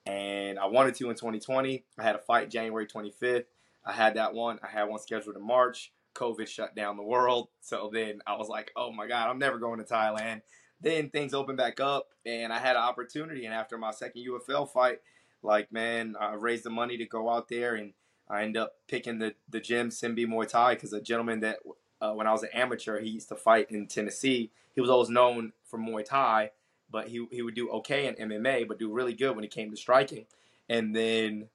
And 0.05 0.59
I 0.59 0.67
wanted 0.67 0.95
to 0.97 1.11
in 1.11 1.17
2020. 1.17 1.85
I 1.99 2.03
had 2.03 2.15
a 2.15 2.21
fight 2.21 2.51
January 2.51 2.87
25th. 2.87 3.47
I 3.85 3.93
had 3.93 4.15
that 4.15 4.35
one. 4.35 4.59
I 4.63 4.69
had 4.69 4.85
one 4.85 5.01
scheduled 5.01 5.37
in 5.37 5.45
March. 5.45 5.93
COVID 6.15 6.47
shut 6.47 6.75
down 6.75 6.97
the 6.97 7.03
world. 7.03 7.49
So 7.61 7.91
then 7.93 8.21
I 8.29 8.37
was 8.37 8.49
like, 8.49 8.71
oh 8.77 8.93
my 8.93 9.09
God, 9.09 9.29
I'm 9.29 9.41
never 9.41 9.59
going 9.59 9.79
to 9.79 9.85
Thailand. 9.85 10.43
Then 10.81 11.11
things 11.11 11.35
opened 11.35 11.59
back 11.59 11.81
up 11.81 12.07
and 12.25 12.53
I 12.53 12.61
had 12.61 12.77
an 12.77 12.83
opportunity. 12.83 13.45
And 13.45 13.53
after 13.53 13.77
my 13.77 13.91
second 13.91 14.25
UFL 14.25 14.71
fight, 14.71 15.01
like, 15.43 15.73
man, 15.73 16.17
I 16.19 16.35
raised 16.35 16.65
the 16.65 16.71
money 16.71 16.97
to 16.99 17.07
go 17.07 17.31
out 17.31 17.49
there 17.49 17.75
and 17.75 17.93
I 18.29 18.43
end 18.43 18.57
up 18.57 18.75
picking 18.89 19.19
the, 19.19 19.35
the 19.49 19.61
gym, 19.61 19.91
Sinbi 19.91 20.27
Muay 20.27 20.49
Thai, 20.49 20.75
because 20.75 20.93
a 20.93 21.01
gentleman 21.01 21.41
that, 21.41 21.59
uh, 22.01 22.13
when 22.13 22.27
I 22.27 22.33
was 22.33 22.43
an 22.43 22.51
amateur, 22.53 23.01
he 23.01 23.11
used 23.11 23.29
to 23.29 23.37
fight 23.37 23.71
in 23.71 23.87
Tennessee. 23.87 24.51
He 24.75 24.81
was 24.81 24.91
always 24.91 25.09
known 25.09 25.53
for 25.65 25.79
Muay 25.79 26.05
Thai, 26.05 26.51
but 26.91 27.09
he, 27.09 27.27
he 27.31 27.43
would 27.43 27.55
do 27.55 27.71
okay 27.71 28.07
in 28.07 28.31
MMA, 28.31 28.67
but 28.67 28.79
do 28.79 28.93
really 28.93 29.15
good 29.15 29.35
when 29.35 29.45
he 29.45 29.49
came 29.49 29.71
to 29.71 29.77
striking. 29.77 30.27
And 30.69 30.95
then 30.95 31.49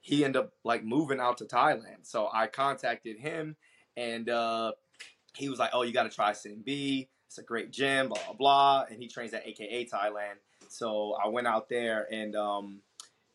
he 0.00 0.24
ended 0.24 0.42
up 0.42 0.52
like 0.64 0.84
moving 0.84 1.20
out 1.20 1.38
to 1.38 1.44
Thailand. 1.44 2.04
So 2.04 2.28
I 2.32 2.46
contacted 2.46 3.18
him 3.18 3.56
and 3.96 4.28
uh, 4.28 4.72
he 5.34 5.48
was 5.48 5.58
like, 5.58 5.70
"Oh, 5.72 5.82
you 5.82 5.92
got 5.92 6.04
to 6.04 6.14
try 6.14 6.32
Sinbi. 6.32 7.08
It's 7.26 7.38
a 7.38 7.42
great 7.42 7.70
gym, 7.70 8.08
blah 8.08 8.18
blah 8.24 8.34
blah." 8.34 8.84
And 8.90 9.00
he 9.00 9.08
trains 9.08 9.34
at 9.34 9.46
AKA 9.46 9.86
Thailand. 9.86 10.36
So 10.68 11.16
I 11.22 11.28
went 11.28 11.46
out 11.46 11.68
there, 11.68 12.06
and 12.10 12.34
um, 12.36 12.80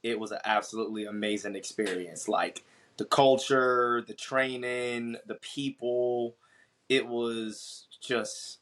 it 0.04 0.20
was 0.20 0.32
an 0.32 0.40
absolutely 0.46 1.06
amazing 1.06 1.56
experience. 1.56 2.28
Like 2.28 2.64
the 2.98 3.06
culture, 3.06 4.04
the 4.06 4.14
training, 4.14 5.18
the 5.26 5.36
people. 5.36 6.36
It 6.90 7.08
was 7.08 7.88
just 8.02 8.60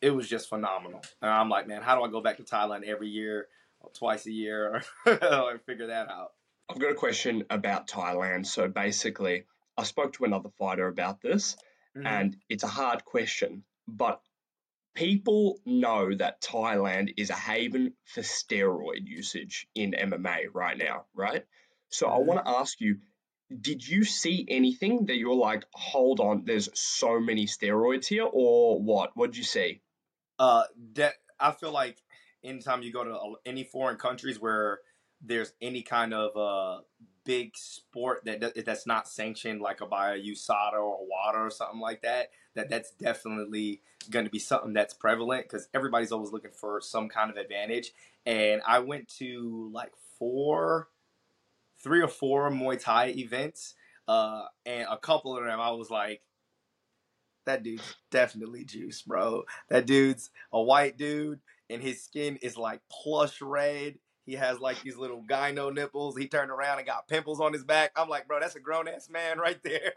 it 0.00 0.10
was 0.10 0.28
just 0.28 0.48
phenomenal. 0.48 1.02
And 1.20 1.30
I'm 1.30 1.48
like, 1.48 1.66
man, 1.66 1.82
how 1.82 1.96
do 1.96 2.02
I 2.04 2.08
go 2.08 2.20
back 2.20 2.36
to 2.36 2.44
Thailand 2.44 2.84
every 2.84 3.08
year, 3.08 3.48
or 3.80 3.90
twice 3.90 4.26
a 4.26 4.30
year, 4.32 4.82
or 5.06 5.58
figure 5.66 5.88
that 5.88 6.08
out? 6.08 6.32
I've 6.68 6.78
got 6.78 6.92
a 6.92 6.94
question 6.94 7.44
about 7.50 7.88
Thailand. 7.88 8.46
So 8.46 8.68
basically, 8.68 9.44
I 9.76 9.82
spoke 9.82 10.12
to 10.14 10.24
another 10.24 10.50
fighter 10.58 10.86
about 10.86 11.20
this, 11.20 11.56
Mhm. 11.96 12.06
and 12.06 12.36
it's 12.48 12.62
a 12.62 12.68
hard 12.68 13.04
question, 13.04 13.64
but 13.88 14.20
people 14.98 15.60
know 15.64 16.12
that 16.12 16.42
Thailand 16.42 17.14
is 17.16 17.30
a 17.30 17.34
haven 17.34 17.94
for 18.04 18.20
steroid 18.22 19.06
usage 19.06 19.68
in 19.72 19.92
MMA 19.92 20.46
right 20.52 20.76
now, 20.76 21.04
right? 21.14 21.46
So 21.88 22.08
I 22.08 22.18
Mhm. 22.18 22.26
want 22.26 22.44
to 22.44 22.50
ask 22.50 22.80
you, 22.80 22.98
did 23.60 23.86
you 23.86 24.02
see 24.02 24.44
anything 24.48 25.06
that 25.06 25.16
you're 25.16 25.36
like, 25.36 25.64
hold 25.72 26.18
on, 26.18 26.44
there's 26.46 26.68
so 26.74 27.20
many 27.20 27.46
steroids 27.46 28.06
here, 28.06 28.26
or 28.30 28.82
what? 28.82 29.10
What 29.14 29.30
did 29.30 29.36
you 29.38 29.44
see? 29.44 29.82
Uh, 30.38 30.64
that 30.94 31.14
I 31.38 31.52
feel 31.52 31.70
like 31.70 32.02
anytime 32.42 32.82
you 32.82 32.92
go 32.92 33.04
to 33.04 33.36
any 33.46 33.62
foreign 33.62 33.96
countries 33.96 34.40
where 34.40 34.80
there's 35.20 35.52
any 35.60 35.82
kind 35.82 36.12
of 36.12 36.36
uh 36.36 36.82
big 37.28 37.54
sport 37.58 38.24
that 38.24 38.40
that- 38.40 38.64
that's 38.64 38.86
not 38.86 39.06
sanctioned, 39.06 39.60
like 39.60 39.82
a 39.82 39.86
by 39.86 40.14
a 40.14 40.18
USADA 40.18 40.80
or 40.80 41.06
WADA 41.06 41.38
or 41.38 41.50
something 41.50 41.78
like 41.78 42.00
that, 42.00 42.30
that 42.54 42.70
that's 42.70 42.90
definitely 42.92 43.82
going 44.08 44.24
to 44.24 44.30
be 44.30 44.38
something 44.38 44.72
that's 44.72 44.94
prevalent 44.94 45.44
because 45.44 45.68
everybody's 45.74 46.10
always 46.10 46.32
looking 46.32 46.52
for 46.52 46.80
some 46.80 47.10
kind 47.10 47.30
of 47.30 47.36
advantage. 47.36 47.92
And 48.24 48.62
I 48.66 48.78
went 48.78 49.08
to 49.18 49.70
like 49.74 49.92
four, 50.18 50.88
three 51.84 52.00
or 52.00 52.08
four 52.08 52.50
Muay 52.50 52.80
Thai 52.80 53.08
events, 53.08 53.74
uh, 54.08 54.46
and 54.64 54.86
a 54.90 54.96
couple 54.96 55.36
of 55.36 55.44
them 55.44 55.60
I 55.60 55.70
was 55.72 55.90
like, 55.90 56.22
that 57.44 57.62
dude's 57.62 57.94
definitely 58.10 58.64
juice, 58.64 59.02
bro. 59.02 59.44
That 59.68 59.84
dude's 59.84 60.30
a 60.50 60.62
white 60.62 60.96
dude, 60.96 61.40
and 61.68 61.82
his 61.82 62.02
skin 62.02 62.38
is 62.40 62.56
like 62.56 62.80
plush 62.90 63.42
red. 63.42 63.98
He 64.28 64.34
has 64.34 64.60
like 64.60 64.82
these 64.82 64.98
little 64.98 65.22
gyno 65.22 65.72
nipples. 65.72 66.14
He 66.14 66.28
turned 66.28 66.50
around 66.50 66.76
and 66.76 66.86
got 66.86 67.08
pimples 67.08 67.40
on 67.40 67.54
his 67.54 67.64
back. 67.64 67.92
I'm 67.96 68.10
like, 68.10 68.28
bro, 68.28 68.38
that's 68.40 68.56
a 68.56 68.60
grown 68.60 68.86
ass 68.86 69.08
man 69.08 69.38
right 69.38 69.58
there. 69.64 69.94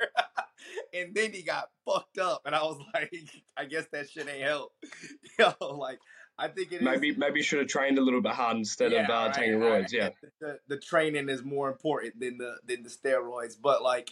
and 0.93 1.13
then 1.13 1.33
he 1.33 1.41
got 1.41 1.69
fucked 1.85 2.17
up, 2.17 2.43
and 2.45 2.55
I 2.55 2.63
was 2.63 2.79
like, 2.93 3.13
I 3.57 3.65
guess 3.65 3.87
that 3.91 4.09
shit 4.09 4.29
ain't 4.29 4.47
help. 4.47 4.71
Yo, 5.39 5.51
like, 5.75 5.99
I 6.39 6.47
think 6.47 6.71
it 6.71 6.75
is. 6.77 6.81
Maybe 6.81 7.13
maybe 7.13 7.39
you 7.39 7.43
should 7.43 7.59
have 7.59 7.67
trained 7.67 7.97
a 7.97 8.01
little 8.01 8.21
bit 8.21 8.31
hard 8.31 8.55
instead 8.55 8.93
of 8.93 9.09
uh, 9.09 9.11
right, 9.11 9.33
taking 9.33 9.59
right. 9.59 9.83
roids. 9.83 9.91
Yeah. 9.91 10.11
The, 10.39 10.59
the 10.69 10.77
training 10.77 11.27
is 11.27 11.43
more 11.43 11.69
important 11.69 12.21
than 12.21 12.37
the 12.37 12.55
than 12.65 12.83
the 12.83 12.89
steroids. 12.89 13.57
But 13.61 13.83
like, 13.83 14.11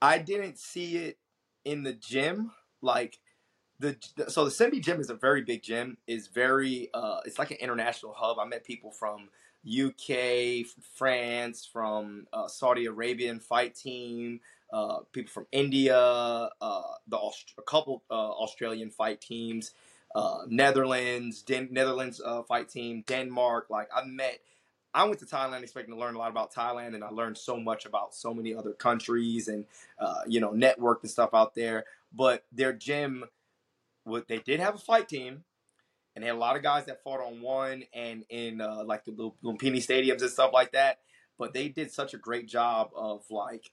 I 0.00 0.18
didn't 0.18 0.60
see 0.60 0.98
it 0.98 1.18
in 1.64 1.82
the 1.82 1.94
gym. 1.94 2.52
Like 2.80 3.18
the 3.80 3.96
so 4.28 4.44
the 4.44 4.52
Sinbi 4.52 4.80
gym 4.80 5.00
is 5.00 5.10
a 5.10 5.14
very 5.14 5.42
big 5.42 5.64
gym. 5.64 5.98
is 6.06 6.28
very 6.28 6.90
uh, 6.94 7.22
it's 7.24 7.40
like 7.40 7.50
an 7.50 7.58
international 7.60 8.14
hub. 8.16 8.38
I 8.38 8.44
met 8.44 8.64
people 8.64 8.92
from 8.92 9.30
UK, 9.68 10.66
France, 10.96 11.68
from 11.70 12.26
uh, 12.32 12.48
Saudi 12.48 12.86
Arabian 12.86 13.40
fight 13.40 13.74
team. 13.74 14.40
Uh, 14.72 15.00
people 15.12 15.30
from 15.30 15.46
India, 15.52 15.96
uh, 15.96 16.82
the 17.06 17.16
Aust- 17.16 17.54
a 17.58 17.62
couple 17.62 18.02
uh, 18.10 18.14
Australian 18.14 18.90
fight 18.90 19.20
teams, 19.20 19.72
uh, 20.14 20.40
Netherlands, 20.46 21.42
Den- 21.42 21.68
Netherlands 21.70 22.20
uh, 22.24 22.42
fight 22.42 22.68
team, 22.68 23.02
Denmark. 23.06 23.68
Like 23.70 23.88
I 23.94 24.04
met, 24.04 24.40
I 24.92 25.04
went 25.04 25.20
to 25.20 25.26
Thailand 25.26 25.62
expecting 25.62 25.94
to 25.94 26.00
learn 26.00 26.16
a 26.16 26.18
lot 26.18 26.30
about 26.30 26.52
Thailand, 26.52 26.94
and 26.94 27.02
I 27.02 27.08
learned 27.08 27.38
so 27.38 27.58
much 27.58 27.86
about 27.86 28.14
so 28.14 28.34
many 28.34 28.54
other 28.54 28.72
countries 28.72 29.48
and 29.48 29.64
you 30.26 30.40
know 30.40 30.50
network 30.50 31.02
and 31.02 31.10
stuff 31.10 31.30
out 31.32 31.54
there. 31.54 31.84
But 32.12 32.44
their 32.52 32.72
gym, 32.72 33.24
what 34.04 34.28
they 34.28 34.38
did 34.38 34.60
have 34.60 34.74
a 34.74 34.78
fight 34.78 35.08
team, 35.08 35.44
and 36.18 36.24
they 36.24 36.26
had 36.26 36.34
a 36.34 36.38
lot 36.40 36.56
of 36.56 36.64
guys 36.64 36.84
that 36.86 37.00
fought 37.04 37.20
on 37.20 37.40
one 37.40 37.84
and 37.94 38.24
in 38.28 38.60
uh, 38.60 38.82
like 38.84 39.04
the 39.04 39.12
Lu- 39.12 39.34
Lumpini 39.44 39.76
stadiums 39.76 40.20
and 40.20 40.28
stuff 40.28 40.50
like 40.52 40.72
that. 40.72 40.98
But 41.38 41.54
they 41.54 41.68
did 41.68 41.92
such 41.92 42.12
a 42.12 42.16
great 42.16 42.48
job 42.48 42.90
of 42.96 43.22
like 43.30 43.70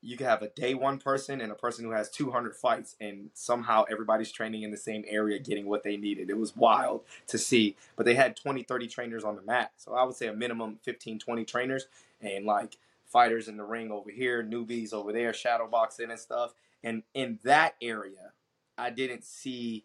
you 0.00 0.16
could 0.16 0.28
have 0.28 0.42
a 0.42 0.48
day 0.50 0.74
one 0.74 0.98
person 0.98 1.40
and 1.40 1.50
a 1.50 1.56
person 1.56 1.84
who 1.84 1.90
has 1.90 2.08
200 2.08 2.54
fights 2.54 2.94
and 3.00 3.30
somehow 3.34 3.82
everybody's 3.90 4.30
training 4.30 4.62
in 4.62 4.70
the 4.70 4.76
same 4.76 5.04
area 5.08 5.40
getting 5.40 5.66
what 5.66 5.82
they 5.82 5.96
needed. 5.96 6.30
It 6.30 6.38
was 6.38 6.54
wild 6.54 7.00
to 7.26 7.36
see. 7.36 7.74
But 7.96 8.06
they 8.06 8.14
had 8.14 8.36
20 8.36 8.62
30 8.62 8.86
trainers 8.86 9.24
on 9.24 9.34
the 9.34 9.42
mat. 9.42 9.72
So 9.76 9.94
i 9.94 10.04
would 10.04 10.14
say 10.14 10.28
a 10.28 10.32
minimum 10.32 10.78
15 10.84 11.18
20 11.18 11.44
trainers 11.44 11.86
and 12.20 12.44
like 12.44 12.76
fighters 13.06 13.48
in 13.48 13.56
the 13.56 13.64
ring 13.64 13.90
over 13.90 14.12
here 14.12 14.44
newbies 14.44 14.92
over 14.92 15.12
there 15.12 15.32
shadow 15.32 15.66
boxing 15.66 16.12
and 16.12 16.20
stuff. 16.20 16.54
And 16.84 17.02
in 17.12 17.40
that 17.42 17.74
area 17.82 18.30
i 18.78 18.88
didn't 18.88 19.24
see 19.24 19.84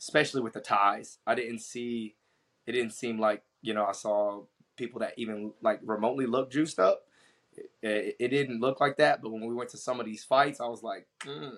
especially 0.00 0.40
with 0.40 0.52
the 0.54 0.60
ties 0.60 1.18
i 1.26 1.34
didn't 1.34 1.60
see 1.60 2.16
it 2.66 2.72
didn't 2.72 2.92
seem 2.92 3.20
like 3.20 3.42
you 3.62 3.74
know 3.74 3.84
i 3.84 3.92
saw 3.92 4.42
people 4.76 5.00
that 5.00 5.12
even 5.16 5.52
like 5.62 5.78
remotely 5.84 6.26
looked 6.26 6.52
juiced 6.52 6.78
up 6.78 7.02
it, 7.82 8.16
it 8.18 8.28
didn't 8.28 8.60
look 8.60 8.80
like 8.80 8.96
that, 8.98 9.20
but 9.22 9.30
when 9.32 9.44
we 9.46 9.54
went 9.54 9.70
to 9.70 9.76
some 9.76 9.98
of 9.98 10.06
these 10.06 10.24
fights, 10.24 10.60
I 10.60 10.66
was 10.68 10.82
like, 10.82 11.08
mm, 11.24 11.56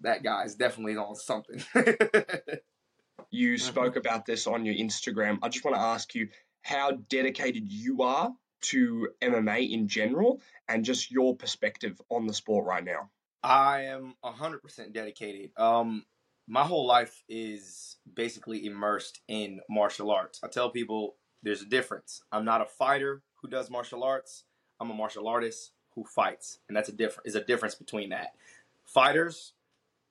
that 0.00 0.22
guy's 0.22 0.54
definitely 0.54 0.96
on 0.96 1.14
something. 1.14 1.62
You 3.30 3.54
Mhm. 3.54 3.60
spoke 3.60 3.96
about 3.96 4.26
this 4.26 4.46
on 4.46 4.66
your 4.66 4.74
Instagram. 4.74 5.38
I 5.42 5.48
just 5.48 5.64
want 5.64 5.76
to 5.76 5.80
ask 5.80 6.14
you 6.14 6.28
how 6.62 6.92
dedicated 6.92 7.70
you 7.70 8.02
are 8.02 8.34
to 8.62 9.08
MMA 9.22 9.70
in 9.70 9.88
general 9.88 10.42
and 10.68 10.84
just 10.84 11.10
your 11.10 11.34
perspective 11.36 12.00
on 12.10 12.26
the 12.26 12.34
sport 12.34 12.66
right 12.66 12.84
now. 12.84 13.10
I 13.42 13.82
am 13.84 14.14
100% 14.22 14.92
dedicated. 14.92 15.52
Um, 15.56 16.04
my 16.46 16.62
whole 16.64 16.86
life 16.86 17.22
is 17.28 17.96
basically 18.14 18.66
immersed 18.66 19.20
in 19.28 19.60
martial 19.70 20.10
arts. 20.10 20.40
I 20.42 20.48
tell 20.48 20.70
people 20.70 21.16
there's 21.42 21.62
a 21.62 21.66
difference. 21.66 22.22
I'm 22.32 22.44
not 22.44 22.60
a 22.60 22.66
fighter 22.66 23.22
who 23.40 23.48
does 23.48 23.70
martial 23.70 24.04
arts. 24.04 24.44
I'm 24.80 24.90
a 24.90 24.94
martial 24.94 25.28
artist 25.28 25.72
who 25.94 26.04
fights, 26.04 26.58
and 26.68 26.76
that's 26.76 26.88
a 26.88 26.92
different 26.92 27.26
is 27.26 27.34
a 27.34 27.44
difference 27.44 27.74
between 27.74 28.10
that. 28.10 28.32
Fighters 28.84 29.52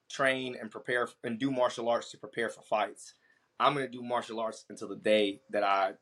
train 0.10 0.56
and 0.60 0.70
prepare 0.70 1.08
and 1.24 1.39
do 1.39 1.52
martial 1.52 1.89
arts 1.89 2.12
to 2.12 2.17
prepare 2.17 2.50
for 2.50 2.62
fights. 2.62 3.15
I'm 3.60 3.74
gonna 3.74 3.88
do 3.88 4.02
martial 4.02 4.39
arts 4.39 4.65
until 4.70 4.88
the 4.88 4.96
day 4.96 5.41
that 5.50 5.63
I 5.63 5.94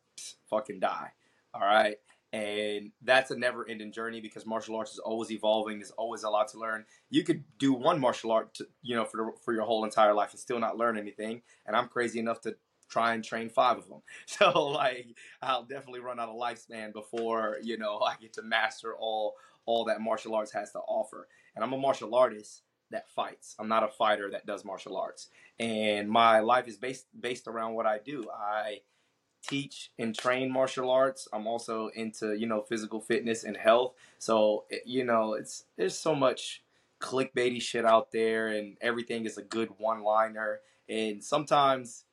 fucking 0.50 0.80
die. 0.80 1.12
All 1.54 1.62
right. 1.62 1.98
And 2.32 2.92
that's 3.02 3.32
a 3.32 3.38
never 3.38 3.68
ending 3.68 3.92
journey 3.92 4.22
because 4.22 4.46
martial 4.46 4.76
arts 4.76 4.94
is 4.94 5.00
always 5.00 5.32
evolving. 5.32 5.80
There's 5.80 5.92
always 5.92 6.24
a 6.24 6.30
lot 6.30 6.48
to 6.50 6.60
learn. 6.60 6.86
You 7.10 7.24
could 7.24 7.44
do 7.58 7.74
one 7.74 8.00
martial 8.00 8.32
art, 8.32 8.54
to, 8.56 8.68
you 8.84 8.96
know, 8.96 9.06
for 9.06 9.34
for 9.44 9.54
your 9.54 9.64
whole 9.64 9.84
entire 9.84 10.14
life 10.14 10.32
and 10.32 10.40
still 10.40 10.60
not 10.60 10.78
learn 10.78 10.98
anything. 10.98 11.42
And 11.66 11.76
I'm 11.76 11.88
crazy 11.88 12.20
enough 12.20 12.42
to 12.42 12.56
try 12.88 13.14
and 13.14 13.24
train 13.24 13.50
five 13.50 13.78
of 13.78 13.88
them. 13.88 14.02
So 14.28 14.70
like, 14.70 15.08
I'll 15.42 15.64
definitely 15.64 16.02
run 16.02 16.20
out 16.20 16.30
of 16.30 16.36
lifespan 16.36 16.94
before 16.94 17.58
you 17.64 17.78
know 17.78 18.00
I 18.00 18.16
get 18.22 18.34
to 18.34 18.44
master 18.44 18.96
all 18.96 19.36
all 19.66 19.86
that 19.86 20.02
martial 20.02 20.36
arts 20.36 20.52
has 20.54 20.72
to 20.72 20.80
offer. 20.80 21.28
And 21.56 21.64
I'm 21.64 21.74
a 21.74 21.78
martial 21.78 22.16
artist 22.16 22.64
that 22.92 23.10
fights. 23.10 23.56
I'm 23.60 23.68
not 23.68 23.84
a 23.84 23.88
fighter 23.88 24.30
that 24.32 24.46
does 24.46 24.66
martial 24.66 24.98
arts. 24.98 25.28
And 25.60 26.10
my 26.10 26.40
life 26.40 26.68
is 26.68 26.78
based 26.78 27.06
based 27.20 27.48
around 27.48 27.74
what 27.74 27.86
I 27.86 28.00
do. 28.00 28.28
I 28.32 28.80
teach 29.48 29.92
and 29.98 30.18
train 30.18 30.52
martial 30.52 30.90
arts. 30.90 31.28
I'm 31.34 31.48
also 31.48 31.90
into, 31.96 32.38
you 32.38 32.48
know, 32.48 32.62
physical 32.62 33.00
fitness 33.00 33.44
and 33.44 33.58
health. 33.58 33.94
So, 34.18 34.66
you 34.86 35.04
know, 35.04 35.34
it's 35.34 35.66
there's 35.78 35.98
so 35.98 36.16
much 36.16 36.64
clickbaity 37.00 37.62
shit 37.62 37.86
out 37.86 38.12
there 38.12 38.48
and 38.48 38.78
everything 38.82 39.26
is 39.26 39.38
a 39.38 39.42
good 39.42 39.70
one-liner 39.78 40.60
and 40.90 41.24
sometimes 41.24 42.04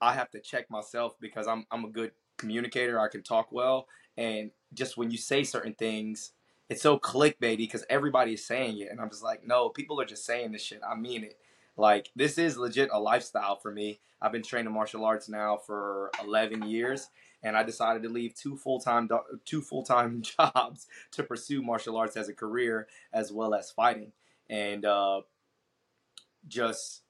I 0.00 0.14
have 0.14 0.30
to 0.30 0.40
check 0.40 0.70
myself 0.70 1.14
because 1.20 1.46
I'm 1.46 1.66
I'm 1.70 1.84
a 1.84 1.90
good 1.90 2.12
communicator. 2.38 2.98
I 2.98 3.08
can 3.08 3.22
talk 3.22 3.52
well 3.52 3.86
and 4.16 4.50
just 4.72 4.96
when 4.96 5.10
you 5.10 5.18
say 5.18 5.44
certain 5.44 5.74
things 5.74 6.32
it's 6.70 6.80
so 6.80 6.98
clickbaity 6.98 7.58
because 7.58 7.84
everybody 7.90 8.32
is 8.32 8.46
saying 8.46 8.78
it 8.78 8.88
and 8.90 8.98
I'm 8.98 9.10
just 9.10 9.22
like, 9.22 9.46
"No, 9.46 9.68
people 9.68 10.00
are 10.00 10.06
just 10.06 10.24
saying 10.24 10.52
this 10.52 10.62
shit. 10.62 10.80
I 10.88 10.94
mean 10.94 11.22
it." 11.24 11.38
Like 11.76 12.10
this 12.16 12.38
is 12.38 12.56
legit 12.56 12.88
a 12.92 12.98
lifestyle 12.98 13.56
for 13.56 13.70
me. 13.70 14.00
I've 14.24 14.32
been 14.32 14.42
training 14.42 14.72
martial 14.72 15.04
arts 15.04 15.28
now 15.28 15.58
for 15.58 16.10
11 16.24 16.62
years, 16.62 17.10
and 17.42 17.58
I 17.58 17.62
decided 17.62 18.02
to 18.04 18.08
leave 18.08 18.34
two 18.34 18.56
full 18.56 18.80
time 18.80 19.06
two 19.44 19.60
full 19.60 19.82
time 19.82 20.22
jobs 20.38 20.86
to 21.12 21.22
pursue 21.22 21.60
martial 21.60 21.98
arts 21.98 22.16
as 22.16 22.30
a 22.30 22.34
career 22.34 22.88
as 23.12 23.30
well 23.30 23.52
as 23.54 23.70
fighting. 23.70 24.12
And 24.48 24.86
uh, 24.86 25.20
just 26.48 27.02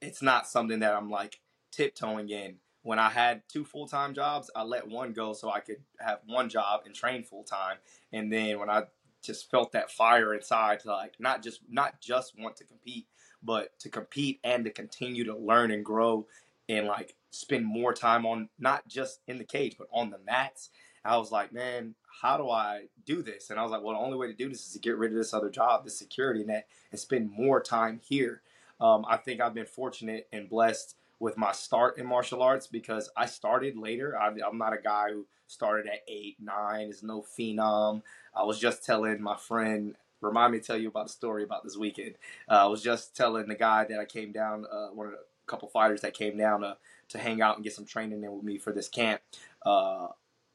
it's 0.00 0.22
not 0.22 0.48
something 0.48 0.80
that 0.80 0.94
I'm 0.94 1.10
like 1.10 1.40
tiptoeing 1.72 2.30
in. 2.30 2.56
When 2.82 2.98
I 2.98 3.10
had 3.10 3.42
two 3.48 3.64
full 3.64 3.86
time 3.86 4.14
jobs, 4.14 4.50
I 4.56 4.62
let 4.62 4.88
one 4.88 5.12
go 5.12 5.34
so 5.34 5.50
I 5.50 5.60
could 5.60 5.82
have 6.00 6.20
one 6.26 6.48
job 6.48 6.82
and 6.86 6.94
train 6.94 7.22
full 7.22 7.44
time. 7.44 7.76
And 8.14 8.32
then 8.32 8.58
when 8.58 8.70
I 8.70 8.84
just 9.22 9.50
felt 9.50 9.72
that 9.72 9.90
fire 9.90 10.32
inside 10.32 10.80
to 10.80 10.88
like 10.88 11.16
not 11.18 11.42
just 11.42 11.60
not 11.68 12.00
just 12.00 12.32
want 12.38 12.56
to 12.56 12.64
compete, 12.64 13.08
but 13.42 13.78
to 13.80 13.88
compete 13.88 14.40
and 14.44 14.64
to 14.64 14.70
continue 14.70 15.24
to 15.24 15.36
learn 15.36 15.70
and 15.70 15.84
grow 15.84 16.26
and 16.68 16.86
like 16.86 17.14
spend 17.30 17.64
more 17.64 17.92
time 17.92 18.26
on 18.26 18.48
not 18.58 18.86
just 18.88 19.20
in 19.26 19.38
the 19.38 19.44
cage 19.44 19.76
but 19.78 19.88
on 19.92 20.10
the 20.10 20.18
mats. 20.24 20.70
I 21.04 21.16
was 21.18 21.30
like, 21.30 21.52
man, 21.52 21.94
how 22.20 22.36
do 22.36 22.50
I 22.50 22.86
do 23.04 23.22
this? 23.22 23.50
And 23.50 23.60
I 23.60 23.62
was 23.62 23.70
like, 23.70 23.82
well, 23.82 23.94
the 23.94 24.04
only 24.04 24.16
way 24.16 24.26
to 24.26 24.32
do 24.32 24.48
this 24.48 24.66
is 24.66 24.72
to 24.72 24.80
get 24.80 24.96
rid 24.98 25.12
of 25.12 25.16
this 25.16 25.32
other 25.32 25.50
job, 25.50 25.84
this 25.84 25.98
security 25.98 26.42
net, 26.42 26.66
and 26.90 26.98
spend 26.98 27.30
more 27.30 27.62
time 27.62 28.00
here. 28.02 28.42
Um, 28.80 29.04
I 29.08 29.16
think 29.16 29.40
I've 29.40 29.54
been 29.54 29.66
fortunate 29.66 30.26
and 30.32 30.48
blessed 30.48 30.96
with 31.18 31.36
my 31.38 31.52
start 31.52 31.98
in 31.98 32.06
martial 32.06 32.42
arts 32.42 32.66
because 32.66 33.08
I 33.16 33.26
started 33.26 33.76
later. 33.76 34.18
I, 34.18 34.32
I'm 34.46 34.58
not 34.58 34.72
a 34.72 34.82
guy 34.82 35.10
who 35.12 35.26
started 35.46 35.86
at 35.86 36.02
eight, 36.08 36.36
nine, 36.40 36.88
is 36.88 37.02
no 37.02 37.22
phenom. 37.38 38.02
I 38.34 38.42
was 38.42 38.58
just 38.58 38.84
telling 38.84 39.22
my 39.22 39.36
friend, 39.36 39.94
remind 40.20 40.52
me 40.52 40.58
to 40.58 40.64
tell 40.64 40.76
you 40.76 40.88
about 40.88 41.06
the 41.06 41.12
story 41.12 41.44
about 41.44 41.64
this 41.64 41.76
weekend. 41.76 42.16
Uh, 42.48 42.64
I 42.64 42.66
was 42.66 42.82
just 42.82 43.16
telling 43.16 43.46
the 43.46 43.54
guy 43.54 43.84
that 43.84 43.98
I 43.98 44.04
came 44.04 44.32
down, 44.32 44.66
uh, 44.70 44.88
one 44.88 45.06
of 45.06 45.12
the 45.12 45.18
couple 45.46 45.68
fighters 45.68 46.00
that 46.02 46.14
came 46.14 46.36
down 46.36 46.60
to, 46.60 46.76
to 47.08 47.18
hang 47.18 47.40
out 47.40 47.56
and 47.56 47.64
get 47.64 47.74
some 47.74 47.86
training 47.86 48.22
in 48.22 48.32
with 48.32 48.44
me 48.44 48.58
for 48.58 48.72
this 48.72 48.88
camp, 48.88 49.20
uh, 49.64 50.08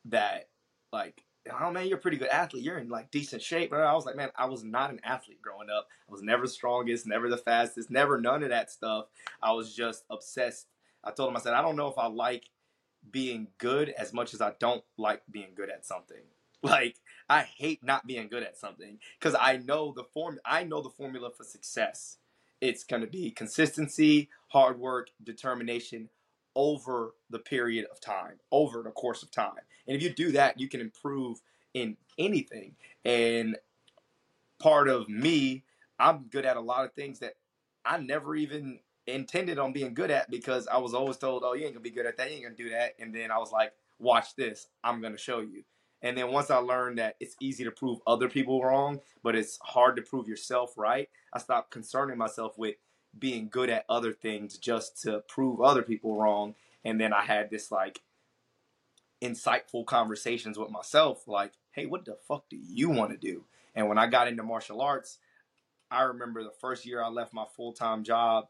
that 0.06 0.50
like 0.92 1.24
oh 1.50 1.72
man, 1.72 1.88
you're 1.88 1.98
a 1.98 2.02
pretty 2.02 2.18
good 2.18 2.30
athlete. 2.30 2.64
You're 2.64 2.78
in 2.78 2.90
like 2.90 3.12
decent 3.12 3.42
shape. 3.42 3.74
I 3.74 3.94
was 3.94 4.06
like, 4.06 4.16
man, 4.16 4.30
I 4.36 4.46
was 4.46 4.64
not 4.64 4.92
an 4.92 5.00
athlete 5.04 5.42
growing 5.42 5.70
up. 5.70 5.88
I 6.08 6.12
was 6.12 6.22
never 6.22 6.44
the 6.44 6.50
strongest, 6.50 7.08
never 7.08 7.30
the 7.30 7.38
fastest, 7.38 7.90
never 7.90 8.20
none 8.20 8.44
of 8.44 8.50
that 8.50 8.72
stuff. 8.72 9.06
I 9.42 9.52
was 9.54 9.76
just 9.76 10.04
obsessed. 10.10 10.68
I 11.04 11.12
told 11.12 11.30
him, 11.30 11.38
I 11.38 11.40
said, 11.40 11.54
I 11.54 11.62
don't 11.62 11.76
know 11.76 11.88
if 11.88 11.98
I 11.98 12.08
like 12.08 12.46
being 13.10 13.48
good 13.58 13.90
as 13.90 14.14
much 14.14 14.34
as 14.34 14.42
I 14.42 14.54
don't 14.60 14.84
like 14.98 15.24
being 15.32 15.54
good 15.56 15.70
at 15.70 15.86
something. 15.86 16.18
Like 16.64 16.98
I 17.28 17.42
hate 17.42 17.84
not 17.84 18.06
being 18.06 18.28
good 18.28 18.44
at 18.44 18.56
something 18.56 19.00
because 19.20 19.34
I 19.34 19.58
know 19.58 19.94
the 19.98 20.04
form. 20.04 20.40
I 20.46 20.64
know 20.64 20.84
the 20.84 20.92
formula 20.92 21.32
for 21.36 21.44
success. 21.44 22.18
It's 22.62 22.84
going 22.84 23.02
to 23.02 23.08
be 23.08 23.32
consistency, 23.32 24.30
hard 24.50 24.80
work, 24.80 25.10
determination 25.24 26.10
over 26.56 27.14
the 27.30 27.40
period 27.40 27.86
of 27.92 28.00
time, 28.00 28.34
over 28.52 28.84
the 28.84 28.92
course 28.92 29.24
of 29.24 29.32
time. 29.32 29.54
And 29.88 29.96
if 29.96 30.04
you 30.04 30.14
do 30.14 30.32
that, 30.34 30.60
you 30.60 30.70
can 30.70 30.82
improve 30.82 31.42
in 31.74 31.98
anything. 32.18 32.76
And 33.04 33.58
part 34.60 34.88
of 34.88 35.10
me, 35.10 35.64
I'm 36.00 36.26
good 36.32 36.46
at 36.46 36.58
a 36.58 36.62
lot 36.62 36.86
of 36.86 36.94
things 36.94 37.20
that 37.20 37.34
I 37.86 37.98
never 37.98 38.36
even 38.36 38.80
intended 39.08 39.58
on 39.60 39.74
being 39.74 39.94
good 39.94 40.12
at 40.12 40.30
because 40.30 40.68
I 40.68 40.78
was 40.78 40.94
always 40.94 41.18
told, 41.18 41.44
oh, 41.44 41.54
you 41.54 41.66
ain't 41.66 41.74
gonna 41.74 41.82
be 41.84 41.90
good 41.90 42.06
at 42.06 42.18
that, 42.18 42.30
you 42.30 42.36
ain't 42.36 42.44
gonna 42.44 42.56
do 42.56 42.70
that. 42.70 42.96
And 43.00 43.14
then 43.14 43.32
I 43.32 43.38
was 43.38 43.52
like, 43.52 43.74
watch 44.00 44.36
this, 44.36 44.68
I'm 44.84 45.02
gonna 45.02 45.18
show 45.18 45.40
you. 45.40 45.64
And 46.02 46.18
then 46.18 46.32
once 46.32 46.50
I 46.50 46.58
learned 46.58 46.98
that 46.98 47.16
it's 47.20 47.36
easy 47.40 47.64
to 47.64 47.72
prove 47.72 48.00
other 48.08 48.28
people 48.28 48.64
wrong, 48.64 49.02
but 49.24 49.36
it's 49.36 49.60
hard 49.62 49.96
to 49.98 50.02
prove 50.02 50.28
yourself 50.28 50.74
right, 50.78 51.10
I 51.34 51.40
stopped 51.40 51.72
concerning 51.72 52.18
myself 52.18 52.58
with 52.58 52.76
being 53.18 53.50
good 53.50 53.70
at 53.70 53.86
other 53.90 54.14
things 54.14 54.58
just 54.58 55.02
to 55.04 55.22
prove 55.28 55.62
other 55.62 55.84
people 55.84 56.16
wrong. 56.16 56.56
And 56.84 57.00
then 57.00 57.14
I 57.14 57.24
had 57.24 57.50
this 57.50 57.72
like 57.72 58.02
insightful 59.22 59.86
conversations 59.86 60.58
with 60.58 60.72
myself 60.72 61.28
like, 61.28 61.54
hey, 61.72 61.86
what 61.86 62.06
the 62.06 62.18
fuck 62.28 62.50
do 62.50 62.58
you 62.58 62.90
want 62.90 63.12
to 63.12 63.18
do? 63.18 63.46
And 63.76 63.88
when 63.88 63.98
I 63.98 64.08
got 64.08 64.28
into 64.28 64.44
martial 64.44 64.82
arts, 64.82 65.20
I 65.90 66.04
remember 66.04 66.44
the 66.44 66.54
first 66.60 66.86
year 66.86 67.04
I 67.04 67.10
left 67.10 67.34
my 67.34 67.46
full 67.56 67.74
time 67.74 68.04
job 68.04 68.48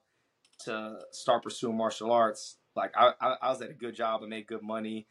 to 0.66 1.00
start 1.12 1.44
pursuing 1.44 1.78
martial 1.78 2.12
arts. 2.12 2.58
Like 2.76 2.92
I, 2.96 3.12
I, 3.20 3.36
I 3.42 3.50
was 3.50 3.62
at 3.62 3.72
a 3.72 3.74
good 3.74 3.96
job, 3.96 4.22
I 4.24 4.28
made 4.28 4.48
good 4.48 4.62
money, 4.62 5.08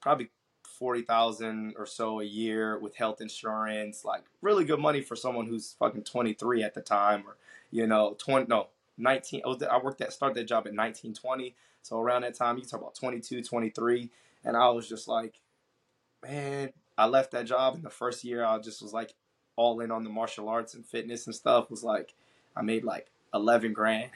probably 0.00 0.30
forty 0.78 1.02
thousand 1.02 1.74
or 1.76 1.86
so 1.86 2.20
a 2.20 2.24
year 2.24 2.78
with 2.78 2.94
health 2.96 3.20
insurance, 3.20 4.04
like 4.04 4.22
really 4.42 4.64
good 4.64 4.80
money 4.80 5.00
for 5.00 5.16
someone 5.16 5.46
who's 5.46 5.74
fucking 5.78 6.04
twenty 6.04 6.32
three 6.32 6.62
at 6.62 6.74
the 6.74 6.80
time, 6.80 7.24
or 7.26 7.36
you 7.70 7.86
know, 7.86 8.14
twenty 8.18 8.46
no 8.48 8.68
nineteen. 8.96 9.42
I, 9.44 9.48
was, 9.48 9.62
I 9.62 9.78
worked 9.78 10.00
at 10.00 10.12
started 10.12 10.36
that 10.36 10.44
job 10.44 10.66
at 10.66 10.74
nineteen 10.74 11.14
twenty, 11.14 11.54
so 11.82 12.00
around 12.00 12.22
that 12.22 12.34
time 12.34 12.58
you 12.58 12.64
talk 12.64 12.80
about 12.80 12.94
22, 12.94 13.42
23. 13.42 14.10
and 14.44 14.56
I 14.56 14.68
was 14.68 14.88
just 14.88 15.08
like, 15.08 15.40
man, 16.22 16.70
I 16.96 17.06
left 17.06 17.30
that 17.32 17.46
job 17.46 17.76
in 17.76 17.82
the 17.82 17.90
first 17.90 18.24
year. 18.24 18.44
I 18.44 18.58
just 18.58 18.82
was 18.82 18.92
like 18.92 19.14
all 19.56 19.80
in 19.80 19.90
on 19.90 20.04
the 20.04 20.10
martial 20.10 20.48
arts 20.48 20.74
and 20.74 20.84
fitness 20.84 21.26
and 21.26 21.34
stuff. 21.34 21.70
Was 21.70 21.82
like, 21.82 22.14
I 22.56 22.62
made 22.62 22.84
like 22.84 23.06
eleven 23.32 23.72
grand. 23.72 24.10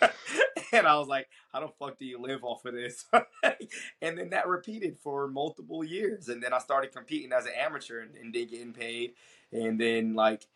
and 0.72 0.86
I 0.86 0.96
was 0.96 1.08
like, 1.08 1.28
how 1.52 1.60
the 1.60 1.68
fuck 1.78 1.98
do 1.98 2.04
you 2.04 2.20
live 2.20 2.44
off 2.44 2.64
of 2.64 2.74
this? 2.74 3.06
and 4.02 4.18
then 4.18 4.30
that 4.30 4.48
repeated 4.48 4.96
for 4.96 5.28
multiple 5.28 5.84
years. 5.84 6.28
And 6.28 6.42
then 6.42 6.52
I 6.52 6.58
started 6.58 6.92
competing 6.92 7.32
as 7.32 7.46
an 7.46 7.52
amateur 7.58 8.00
and, 8.00 8.16
and 8.16 8.34
then 8.34 8.46
getting 8.48 8.72
paid. 8.72 9.14
And 9.52 9.80
then 9.80 10.14
like 10.14 10.46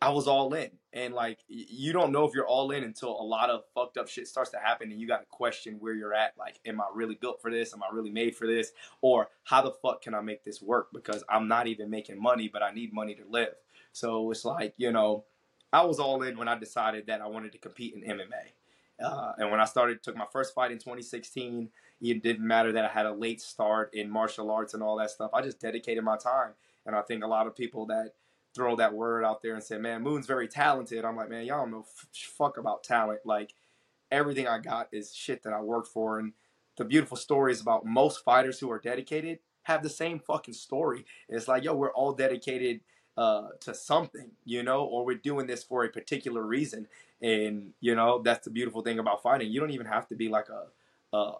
I 0.00 0.10
was 0.10 0.26
all 0.26 0.52
in. 0.54 0.70
And 0.92 1.14
like 1.14 1.38
you 1.48 1.92
don't 1.92 2.12
know 2.12 2.24
if 2.24 2.34
you're 2.34 2.46
all 2.46 2.70
in 2.72 2.84
until 2.84 3.10
a 3.10 3.22
lot 3.22 3.50
of 3.50 3.62
fucked 3.74 3.96
up 3.96 4.08
shit 4.08 4.28
starts 4.28 4.50
to 4.50 4.58
happen 4.58 4.90
and 4.90 5.00
you 5.00 5.06
got 5.06 5.20
to 5.20 5.26
question 5.26 5.76
where 5.78 5.94
you're 5.94 6.14
at. 6.14 6.32
Like, 6.38 6.60
am 6.66 6.80
I 6.80 6.86
really 6.94 7.14
built 7.14 7.40
for 7.40 7.50
this? 7.50 7.72
Am 7.72 7.82
I 7.82 7.94
really 7.94 8.10
made 8.10 8.36
for 8.36 8.46
this? 8.46 8.72
Or 9.00 9.28
how 9.44 9.62
the 9.62 9.70
fuck 9.70 10.02
can 10.02 10.14
I 10.14 10.20
make 10.20 10.44
this 10.44 10.60
work? 10.60 10.88
Because 10.92 11.24
I'm 11.28 11.48
not 11.48 11.66
even 11.66 11.88
making 11.88 12.20
money, 12.20 12.48
but 12.52 12.62
I 12.62 12.72
need 12.72 12.92
money 12.92 13.14
to 13.14 13.24
live. 13.28 13.54
So 13.92 14.30
it's 14.30 14.44
like, 14.44 14.74
you 14.76 14.90
know, 14.90 15.24
I 15.72 15.84
was 15.84 15.98
all 15.98 16.22
in 16.22 16.36
when 16.36 16.48
I 16.48 16.58
decided 16.58 17.06
that 17.06 17.20
I 17.20 17.26
wanted 17.26 17.52
to 17.52 17.58
compete 17.58 17.94
in 17.94 18.02
MMA. 18.02 18.52
Uh, 19.02 19.32
and 19.38 19.50
when 19.50 19.60
I 19.60 19.64
started, 19.64 20.02
took 20.02 20.16
my 20.16 20.26
first 20.32 20.54
fight 20.54 20.70
in 20.70 20.78
2016, 20.78 21.70
it 22.00 22.22
didn't 22.22 22.46
matter 22.46 22.72
that 22.72 22.84
I 22.84 22.88
had 22.88 23.06
a 23.06 23.12
late 23.12 23.40
start 23.40 23.94
in 23.94 24.10
martial 24.10 24.50
arts 24.50 24.74
and 24.74 24.82
all 24.82 24.96
that 24.98 25.10
stuff. 25.10 25.30
I 25.32 25.42
just 25.42 25.60
dedicated 25.60 26.04
my 26.04 26.16
time. 26.16 26.50
And 26.84 26.94
I 26.94 27.02
think 27.02 27.24
a 27.24 27.28
lot 27.28 27.46
of 27.46 27.56
people 27.56 27.86
that 27.86 28.14
throw 28.54 28.76
that 28.76 28.92
word 28.92 29.24
out 29.24 29.40
there 29.42 29.54
and 29.54 29.62
say, 29.62 29.78
man, 29.78 30.02
Moon's 30.02 30.26
very 30.26 30.46
talented. 30.46 31.04
I'm 31.04 31.16
like, 31.16 31.30
man, 31.30 31.46
y'all 31.46 31.60
don't 31.60 31.70
know 31.70 31.80
f- 31.80 32.08
fuck 32.12 32.58
about 32.58 32.84
talent. 32.84 33.20
Like, 33.24 33.54
everything 34.10 34.46
I 34.46 34.58
got 34.58 34.88
is 34.92 35.14
shit 35.14 35.42
that 35.44 35.52
I 35.52 35.60
worked 35.60 35.88
for. 35.88 36.18
And 36.18 36.32
the 36.76 36.84
beautiful 36.84 37.16
story 37.16 37.52
is 37.52 37.60
about 37.60 37.86
most 37.86 38.24
fighters 38.24 38.58
who 38.58 38.70
are 38.70 38.78
dedicated 38.78 39.38
have 39.64 39.82
the 39.82 39.88
same 39.88 40.18
fucking 40.18 40.54
story. 40.54 41.04
It's 41.28 41.48
like, 41.48 41.64
yo, 41.64 41.74
we're 41.74 41.92
all 41.92 42.12
dedicated 42.12 42.80
uh, 43.16 43.48
to 43.60 43.74
something, 43.74 44.30
you 44.44 44.62
know, 44.62 44.84
or 44.84 45.04
we're 45.04 45.16
doing 45.16 45.46
this 45.46 45.62
for 45.62 45.84
a 45.84 45.88
particular 45.88 46.42
reason. 46.42 46.86
And, 47.20 47.72
you 47.80 47.94
know, 47.94 48.22
that's 48.22 48.44
the 48.44 48.50
beautiful 48.50 48.82
thing 48.82 48.98
about 48.98 49.22
fighting. 49.22 49.50
You 49.50 49.60
don't 49.60 49.70
even 49.70 49.86
have 49.86 50.08
to 50.08 50.14
be 50.14 50.28
like 50.28 50.48
a, 50.48 51.16
a, 51.16 51.34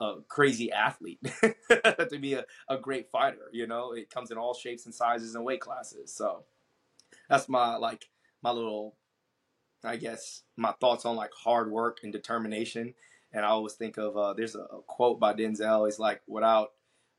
a 0.00 0.14
crazy 0.28 0.72
athlete 0.72 1.20
to 1.70 2.18
be 2.20 2.34
a, 2.34 2.44
a 2.68 2.78
great 2.78 3.10
fighter, 3.10 3.50
you 3.52 3.66
know, 3.66 3.92
it 3.92 4.10
comes 4.10 4.30
in 4.30 4.38
all 4.38 4.54
shapes 4.54 4.86
and 4.86 4.94
sizes 4.94 5.34
and 5.34 5.44
weight 5.44 5.60
classes. 5.60 6.12
So 6.12 6.44
that's 7.28 7.48
my, 7.48 7.76
like, 7.76 8.08
my 8.42 8.50
little, 8.50 8.96
I 9.84 9.96
guess, 9.96 10.42
my 10.56 10.72
thoughts 10.80 11.04
on 11.04 11.16
like 11.16 11.32
hard 11.32 11.70
work 11.70 11.98
and 12.02 12.12
determination. 12.12 12.94
And 13.32 13.44
I 13.44 13.48
always 13.48 13.74
think 13.74 13.98
of, 13.98 14.16
uh, 14.16 14.32
there's 14.32 14.54
a, 14.54 14.60
a 14.60 14.82
quote 14.86 15.20
by 15.20 15.34
Denzel. 15.34 15.86
He's 15.86 15.98
like, 15.98 16.22
without 16.26 16.72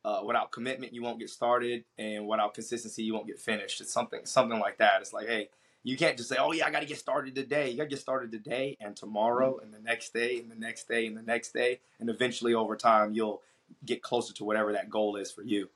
uh, 0.06 0.22
without 0.26 0.52
commitment, 0.52 0.94
you 0.94 1.02
won't 1.02 1.20
get 1.20 1.30
started, 1.30 1.84
and 1.98 2.28
without 2.28 2.54
consistency, 2.54 3.04
you 3.04 3.14
won't 3.14 3.28
get 3.28 3.40
finished. 3.40 3.82
It's 3.82 3.92
something 3.92 4.22
something 4.24 4.60
like 4.60 4.78
that. 4.78 5.02
It's 5.02 5.14
like, 5.14 5.28
hey, 5.28 5.50
you 5.84 5.98
can't 5.98 6.18
just 6.18 6.30
say, 6.30 6.38
oh 6.40 6.52
yeah, 6.52 6.66
I 6.66 6.72
got 6.72 6.82
to 6.82 6.86
get 6.86 6.98
started 6.98 7.36
today. 7.36 7.70
You 7.70 7.78
got 7.78 7.84
to 7.84 7.90
get 7.90 8.00
started 8.00 8.32
today 8.32 8.78
and 8.80 8.96
tomorrow 8.96 9.60
and 9.60 9.74
the 9.74 9.80
next 9.80 10.14
day 10.14 10.40
and 10.40 10.52
the 10.52 10.56
next 10.56 10.88
day 10.88 11.06
and 11.06 11.18
the 11.18 11.22
next 11.22 11.54
day, 11.54 11.80
and 12.00 12.10
eventually 12.10 12.54
over 12.54 12.76
time, 12.76 13.14
you'll 13.14 13.42
get 13.86 14.02
closer 14.02 14.34
to 14.34 14.44
whatever 14.44 14.74
that 14.74 14.90
goal 14.90 15.16
is 15.16 15.32
for 15.32 15.44
you. 15.44 15.70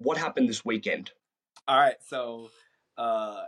What 0.00 0.18
happened 0.18 0.48
this 0.48 0.64
weekend? 0.64 1.10
All 1.66 1.78
right, 1.78 1.96
so 2.06 2.50
uh, 2.96 3.44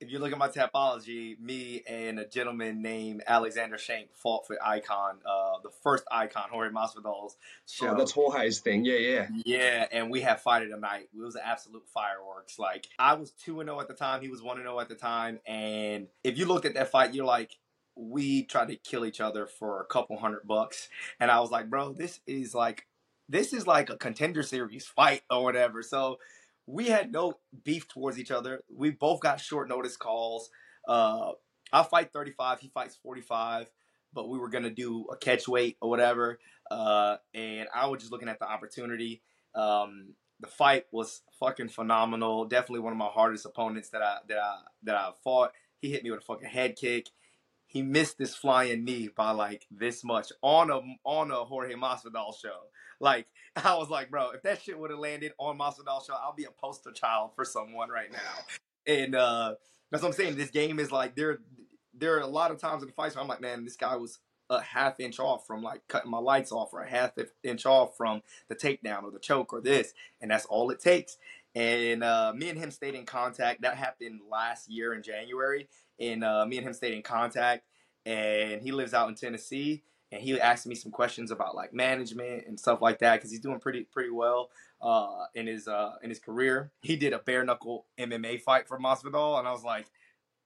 if 0.00 0.10
you 0.10 0.18
look 0.18 0.32
at 0.32 0.38
my 0.38 0.48
Tapology, 0.48 1.38
me 1.40 1.82
and 1.88 2.18
a 2.18 2.26
gentleman 2.26 2.82
named 2.82 3.22
Alexander 3.26 3.78
Shank 3.78 4.14
fought 4.14 4.46
for 4.46 4.58
Icon, 4.62 5.16
uh, 5.24 5.58
the 5.62 5.70
first 5.82 6.04
Icon, 6.10 6.50
Jorge 6.50 6.70
Masvidal's 6.70 7.36
show. 7.66 7.88
Oh, 7.88 7.96
that's 7.96 8.12
Jorge's 8.12 8.60
thing. 8.60 8.84
Yeah, 8.84 8.98
yeah. 8.98 9.28
Yeah, 9.44 9.86
and 9.90 10.10
we 10.10 10.20
had 10.20 10.40
fight 10.40 10.62
of 10.62 10.70
the 10.70 10.76
night. 10.76 11.08
It 11.14 11.20
was 11.20 11.34
an 11.34 11.42
absolute 11.44 11.88
fireworks. 11.88 12.58
Like, 12.58 12.88
I 12.98 13.14
was 13.14 13.30
2 13.44 13.62
0 13.64 13.80
at 13.80 13.88
the 13.88 13.94
time, 13.94 14.20
he 14.20 14.28
was 14.28 14.42
1 14.42 14.58
0 14.58 14.80
at 14.80 14.88
the 14.88 14.94
time. 14.94 15.40
And 15.46 16.08
if 16.22 16.38
you 16.38 16.44
look 16.44 16.66
at 16.66 16.74
that 16.74 16.90
fight, 16.90 17.14
you're 17.14 17.24
like, 17.24 17.56
we 17.96 18.42
tried 18.42 18.68
to 18.68 18.76
kill 18.76 19.06
each 19.06 19.20
other 19.22 19.46
for 19.46 19.80
a 19.80 19.86
couple 19.86 20.18
hundred 20.18 20.46
bucks. 20.46 20.90
And 21.18 21.30
I 21.30 21.40
was 21.40 21.50
like, 21.50 21.70
bro, 21.70 21.94
this 21.94 22.20
is 22.26 22.54
like, 22.54 22.86
this 23.30 23.54
is 23.54 23.66
like 23.66 23.88
a 23.88 23.96
contender 23.96 24.42
series 24.42 24.86
fight 24.86 25.22
or 25.30 25.42
whatever. 25.42 25.82
So, 25.82 26.18
we 26.66 26.86
had 26.86 27.12
no 27.12 27.38
beef 27.64 27.88
towards 27.88 28.18
each 28.18 28.30
other. 28.30 28.62
We 28.68 28.90
both 28.90 29.20
got 29.20 29.40
short 29.40 29.68
notice 29.68 29.96
calls. 29.96 30.50
Uh, 30.86 31.32
I 31.72 31.82
fight 31.82 32.12
35, 32.12 32.60
he 32.60 32.68
fights 32.68 32.96
45, 33.02 33.70
but 34.12 34.28
we 34.28 34.38
were 34.38 34.48
gonna 34.48 34.70
do 34.70 35.06
a 35.12 35.16
catch 35.16 35.48
weight 35.48 35.76
or 35.80 35.90
whatever. 35.90 36.38
Uh, 36.70 37.16
and 37.34 37.68
I 37.74 37.86
was 37.86 38.00
just 38.00 38.12
looking 38.12 38.28
at 38.28 38.38
the 38.38 38.48
opportunity. 38.48 39.22
Um, 39.54 40.14
the 40.40 40.46
fight 40.46 40.84
was 40.92 41.22
fucking 41.40 41.68
phenomenal. 41.68 42.44
Definitely 42.44 42.80
one 42.80 42.92
of 42.92 42.98
my 42.98 43.06
hardest 43.06 43.46
opponents 43.46 43.88
that 43.90 44.02
I 44.02 44.18
that 44.28 44.38
I 44.38 44.56
that 44.82 44.94
I 44.94 45.10
fought. 45.24 45.52
He 45.80 45.90
hit 45.90 46.04
me 46.04 46.10
with 46.10 46.20
a 46.20 46.24
fucking 46.24 46.48
head 46.48 46.76
kick. 46.76 47.08
He 47.76 47.82
missed 47.82 48.16
this 48.16 48.34
flying 48.34 48.86
knee 48.86 49.10
by 49.14 49.32
like 49.32 49.66
this 49.70 50.02
much 50.02 50.32
on 50.40 50.70
a 50.70 50.80
on 51.04 51.30
a 51.30 51.44
Jorge 51.44 51.74
Masvidal 51.74 52.32
show. 52.40 52.70
Like 53.00 53.26
I 53.62 53.74
was 53.74 53.90
like, 53.90 54.10
bro, 54.10 54.30
if 54.30 54.42
that 54.44 54.62
shit 54.62 54.78
would 54.78 54.90
have 54.90 54.98
landed 54.98 55.32
on 55.36 55.58
Masvidal 55.58 56.06
show, 56.06 56.14
I'll 56.14 56.34
be 56.34 56.44
a 56.44 56.50
poster 56.50 56.90
child 56.90 57.32
for 57.36 57.44
someone 57.44 57.90
right 57.90 58.10
now. 58.10 58.46
And 58.86 59.14
uh, 59.14 59.56
that's 59.90 60.02
what 60.02 60.08
I'm 60.08 60.14
saying. 60.14 60.36
This 60.36 60.50
game 60.50 60.78
is 60.78 60.90
like 60.90 61.16
there. 61.16 61.40
There 61.92 62.16
are 62.16 62.20
a 62.20 62.26
lot 62.26 62.50
of 62.50 62.58
times 62.58 62.82
in 62.82 62.88
the 62.88 62.94
fights 62.94 63.14
where 63.14 63.22
I'm 63.22 63.28
like, 63.28 63.42
man, 63.42 63.64
this 63.64 63.76
guy 63.76 63.94
was 63.96 64.20
a 64.48 64.62
half 64.62 64.98
inch 64.98 65.18
off 65.18 65.46
from 65.46 65.62
like 65.62 65.82
cutting 65.86 66.10
my 66.10 66.18
lights 66.18 66.52
off 66.52 66.72
or 66.72 66.80
a 66.80 66.88
half 66.88 67.10
inch 67.42 67.66
off 67.66 67.94
from 67.94 68.22
the 68.48 68.56
takedown 68.56 69.02
or 69.02 69.10
the 69.10 69.18
choke 69.18 69.52
or 69.52 69.60
this, 69.60 69.92
and 70.22 70.30
that's 70.30 70.46
all 70.46 70.70
it 70.70 70.80
takes. 70.80 71.18
And 71.54 72.02
uh, 72.02 72.32
me 72.34 72.48
and 72.48 72.58
him 72.58 72.70
stayed 72.70 72.94
in 72.94 73.04
contact. 73.04 73.60
That 73.62 73.76
happened 73.76 74.20
last 74.30 74.70
year 74.70 74.94
in 74.94 75.02
January, 75.02 75.68
and 76.00 76.24
uh, 76.24 76.46
me 76.46 76.58
and 76.58 76.66
him 76.66 76.72
stayed 76.72 76.94
in 76.94 77.02
contact. 77.02 77.64
And 78.04 78.62
he 78.62 78.70
lives 78.70 78.94
out 78.94 79.08
in 79.08 79.16
Tennessee, 79.16 79.82
and 80.12 80.22
he 80.22 80.40
asked 80.40 80.66
me 80.66 80.76
some 80.76 80.92
questions 80.92 81.32
about 81.32 81.56
like 81.56 81.74
management 81.74 82.46
and 82.46 82.58
stuff 82.58 82.80
like 82.80 83.00
that 83.00 83.16
because 83.16 83.30
he's 83.30 83.40
doing 83.40 83.58
pretty 83.58 83.82
pretty 83.82 84.10
well 84.10 84.50
uh, 84.80 85.24
in 85.34 85.48
his 85.48 85.66
uh, 85.66 85.94
in 86.02 86.10
his 86.10 86.20
career. 86.20 86.70
He 86.82 86.96
did 86.96 87.12
a 87.12 87.18
bare 87.18 87.44
knuckle 87.44 87.86
MMA 87.98 88.40
fight 88.42 88.68
for 88.68 88.78
Masvidal, 88.78 89.40
and 89.40 89.48
I 89.48 89.52
was 89.52 89.64
like, 89.64 89.86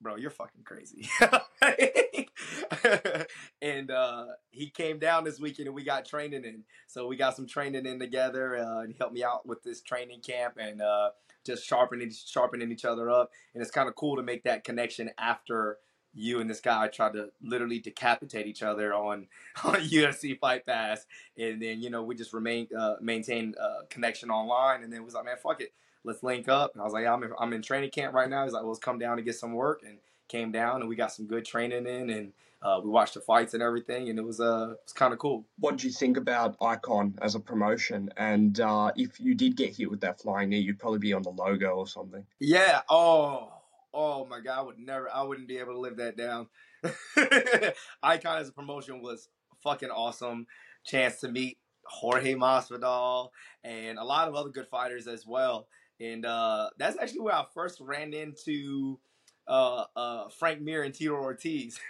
bro, 0.01 0.15
you're 0.15 0.31
fucking 0.31 0.63
crazy. 0.63 1.07
and 3.61 3.91
uh, 3.91 4.25
he 4.49 4.69
came 4.69 4.99
down 4.99 5.23
this 5.23 5.39
weekend 5.39 5.67
and 5.67 5.75
we 5.75 5.83
got 5.83 6.05
training 6.05 6.43
in. 6.43 6.63
So 6.87 7.07
we 7.07 7.15
got 7.15 7.35
some 7.35 7.47
training 7.47 7.85
in 7.85 7.99
together 7.99 8.57
uh, 8.57 8.81
and 8.81 8.91
he 8.91 8.97
helped 8.97 9.13
me 9.13 9.23
out 9.23 9.45
with 9.45 9.63
this 9.63 9.81
training 9.81 10.21
camp 10.21 10.55
and 10.59 10.81
uh, 10.81 11.11
just 11.45 11.65
sharpening 11.65 12.11
sharpening 12.11 12.71
each 12.71 12.85
other 12.85 13.09
up. 13.09 13.31
And 13.53 13.61
it's 13.61 13.71
kind 13.71 13.89
of 13.89 13.95
cool 13.95 14.15
to 14.15 14.23
make 14.23 14.43
that 14.43 14.63
connection 14.63 15.11
after 15.17 15.77
you 16.13 16.41
and 16.41 16.49
this 16.49 16.59
guy 16.59 16.87
tried 16.87 17.13
to 17.13 17.29
literally 17.41 17.79
decapitate 17.79 18.45
each 18.45 18.63
other 18.63 18.93
on 18.93 19.27
on 19.63 19.75
UFC 19.75 20.37
Fight 20.39 20.65
Pass, 20.65 21.05
and 21.37 21.61
then 21.61 21.81
you 21.81 21.89
know 21.89 22.03
we 22.03 22.15
just 22.15 22.33
remain 22.33 22.67
uh, 22.77 22.95
maintain 23.01 23.55
uh, 23.61 23.83
connection 23.89 24.29
online, 24.29 24.83
and 24.83 24.91
then 24.91 25.03
was 25.03 25.13
like, 25.13 25.25
man, 25.25 25.37
fuck 25.41 25.61
it, 25.61 25.73
let's 26.03 26.23
link 26.23 26.49
up. 26.49 26.73
And 26.73 26.81
I 26.81 26.85
was 26.85 26.93
like, 26.93 27.05
I'm 27.05 27.23
in, 27.23 27.31
I'm 27.39 27.53
in 27.53 27.61
training 27.61 27.91
camp 27.91 28.13
right 28.13 28.29
now. 28.29 28.43
He's 28.43 28.53
like, 28.53 28.63
well, 28.63 28.71
let's 28.71 28.79
come 28.79 28.99
down 28.99 29.17
and 29.17 29.25
get 29.25 29.35
some 29.35 29.53
work, 29.53 29.81
and 29.85 29.97
came 30.27 30.51
down 30.51 30.79
and 30.79 30.89
we 30.89 30.95
got 30.95 31.11
some 31.11 31.27
good 31.27 31.45
training 31.45 31.85
in, 31.85 32.09
and 32.09 32.31
uh, 32.61 32.79
we 32.83 32.89
watched 32.89 33.15
the 33.15 33.21
fights 33.21 33.53
and 33.53 33.63
everything, 33.63 34.09
and 34.09 34.19
it 34.19 34.23
was 34.23 34.39
uh, 34.39 34.69
it 34.71 34.79
was 34.85 34.93
kind 34.93 35.13
of 35.13 35.19
cool. 35.19 35.45
What 35.57 35.77
did 35.77 35.83
you 35.83 35.91
think 35.91 36.17
about 36.17 36.55
Icon 36.61 37.17
as 37.21 37.35
a 37.35 37.39
promotion? 37.39 38.09
And 38.17 38.59
uh, 38.59 38.91
if 38.95 39.19
you 39.19 39.35
did 39.35 39.55
get 39.55 39.75
hit 39.75 39.89
with 39.89 40.01
that 40.01 40.21
flying 40.21 40.49
knee, 40.49 40.59
you'd 40.59 40.79
probably 40.79 40.99
be 40.99 41.13
on 41.13 41.23
the 41.23 41.31
logo 41.31 41.69
or 41.69 41.87
something. 41.87 42.25
Yeah. 42.39 42.81
Oh 42.89 43.51
oh 43.93 44.25
my 44.25 44.39
god, 44.39 44.59
I 44.59 44.61
would 44.61 44.79
never, 44.79 45.09
I 45.11 45.23
wouldn't 45.23 45.47
be 45.47 45.57
able 45.57 45.73
to 45.73 45.79
live 45.79 45.97
that 45.97 46.17
down. 46.17 46.47
Icon 48.03 48.39
as 48.39 48.49
a 48.49 48.53
promotion 48.53 49.01
was 49.01 49.29
fucking 49.63 49.89
awesome. 49.89 50.47
Chance 50.83 51.19
to 51.21 51.29
meet 51.29 51.57
Jorge 51.85 52.33
Masvidal 52.35 53.29
and 53.63 53.97
a 53.97 54.03
lot 54.03 54.27
of 54.27 54.35
other 54.35 54.49
good 54.49 54.67
fighters 54.67 55.07
as 55.07 55.25
well. 55.25 55.67
And 55.99 56.25
uh, 56.25 56.69
that's 56.77 56.97
actually 56.97 57.19
where 57.19 57.35
I 57.35 57.45
first 57.53 57.79
ran 57.79 58.13
into 58.13 58.99
uh, 59.47 59.85
uh, 59.95 60.29
Frank 60.29 60.61
Mir 60.61 60.83
and 60.83 60.93
Tito 60.93 61.13
Ortiz. 61.13 61.79